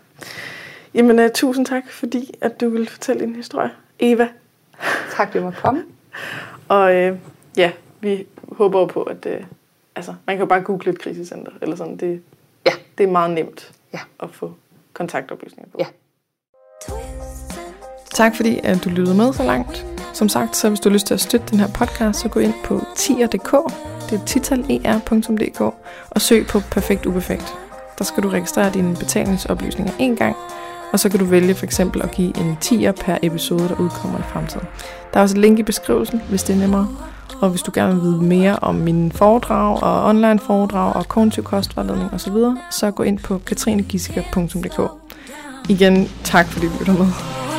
Jamen, 0.93 1.19
uh, 1.19 1.25
tusind 1.33 1.65
tak, 1.65 1.83
fordi 1.89 2.31
at 2.41 2.61
du 2.61 2.69
ville 2.69 2.87
fortælle 2.87 3.25
din 3.25 3.35
historie. 3.35 3.71
Eva. 3.99 4.27
Tak, 5.17 5.33
det 5.33 5.43
må 5.43 5.51
komme. 5.51 5.83
Og 6.67 6.95
øh, 6.95 7.17
ja, 7.57 7.71
vi 8.01 8.27
håber 8.51 8.79
jo 8.79 8.85
på, 8.85 9.03
at 9.03 9.25
øh, 9.25 9.43
altså, 9.95 10.13
man 10.27 10.35
kan 10.35 10.39
jo 10.39 10.45
bare 10.45 10.61
google 10.61 10.91
et 10.91 10.99
krisecenter. 10.99 11.51
Eller 11.61 11.75
sådan. 11.75 11.97
Det, 11.97 12.21
Ja. 12.65 12.71
det 12.97 13.03
er 13.03 13.11
meget 13.11 13.31
nemt 13.31 13.71
Ja. 13.93 13.99
at 14.19 14.29
få 14.31 14.53
kontaktoplysninger 14.93 15.71
på. 15.71 15.77
Ja. 15.79 15.85
Tak 18.13 18.35
fordi 18.35 18.59
at 18.63 18.83
du 18.83 18.89
lyttede 18.89 19.17
med 19.17 19.33
så 19.33 19.43
langt. 19.43 19.85
Som 20.13 20.29
sagt, 20.29 20.55
så 20.55 20.69
hvis 20.69 20.79
du 20.79 20.89
har 20.89 20.93
lyst 20.93 21.07
til 21.07 21.13
at 21.13 21.19
støtte 21.21 21.47
den 21.51 21.59
her 21.59 21.67
podcast, 21.67 22.19
så 22.19 22.29
gå 22.29 22.39
ind 22.39 22.53
på 22.63 22.81
tier.dk, 22.95 23.51
det 24.09 24.19
er 24.21 24.25
titaler.dk, 24.25 25.61
og 26.09 26.21
søg 26.21 26.47
på 26.47 26.59
Perfekt 26.71 27.05
Uperfekt. 27.05 27.53
Der 27.97 28.03
skal 28.03 28.23
du 28.23 28.29
registrere 28.29 28.71
dine 28.73 28.95
betalingsoplysninger 28.95 29.93
en 29.99 30.15
gang, 30.15 30.35
og 30.91 30.99
så 30.99 31.09
kan 31.09 31.19
du 31.19 31.25
vælge 31.25 31.55
for 31.55 31.65
eksempel 31.65 32.01
at 32.01 32.11
give 32.11 32.37
en 32.37 32.57
10'er 32.63 32.91
per 32.91 33.17
episode, 33.21 33.69
der 33.69 33.75
udkommer 33.79 34.19
i 34.19 34.23
fremtiden. 34.33 34.67
Der 35.13 35.19
er 35.19 35.21
også 35.23 35.35
et 35.35 35.41
link 35.41 35.59
i 35.59 35.63
beskrivelsen, 35.63 36.21
hvis 36.29 36.43
det 36.43 36.55
er 36.55 36.59
nemmere. 36.59 36.87
Og 37.41 37.49
hvis 37.49 37.61
du 37.61 37.71
gerne 37.73 37.93
vil 37.93 38.03
vide 38.03 38.21
mere 38.21 38.59
om 38.61 38.75
mine 38.75 39.11
foredrag 39.11 39.83
og 39.83 40.05
online 40.09 40.39
foredrag 40.39 40.95
og 40.95 41.07
kognitiv 41.07 41.43
kostvejledning 41.43 42.13
osv., 42.13 42.33
så 42.71 42.91
gå 42.91 43.03
ind 43.03 43.19
på 43.19 43.41
katrinegissiker.dk. 43.45 44.91
Igen, 45.69 46.09
tak 46.23 46.47
fordi 46.47 46.65
du 46.67 46.73
lytter 46.79 46.93
med. 46.93 47.50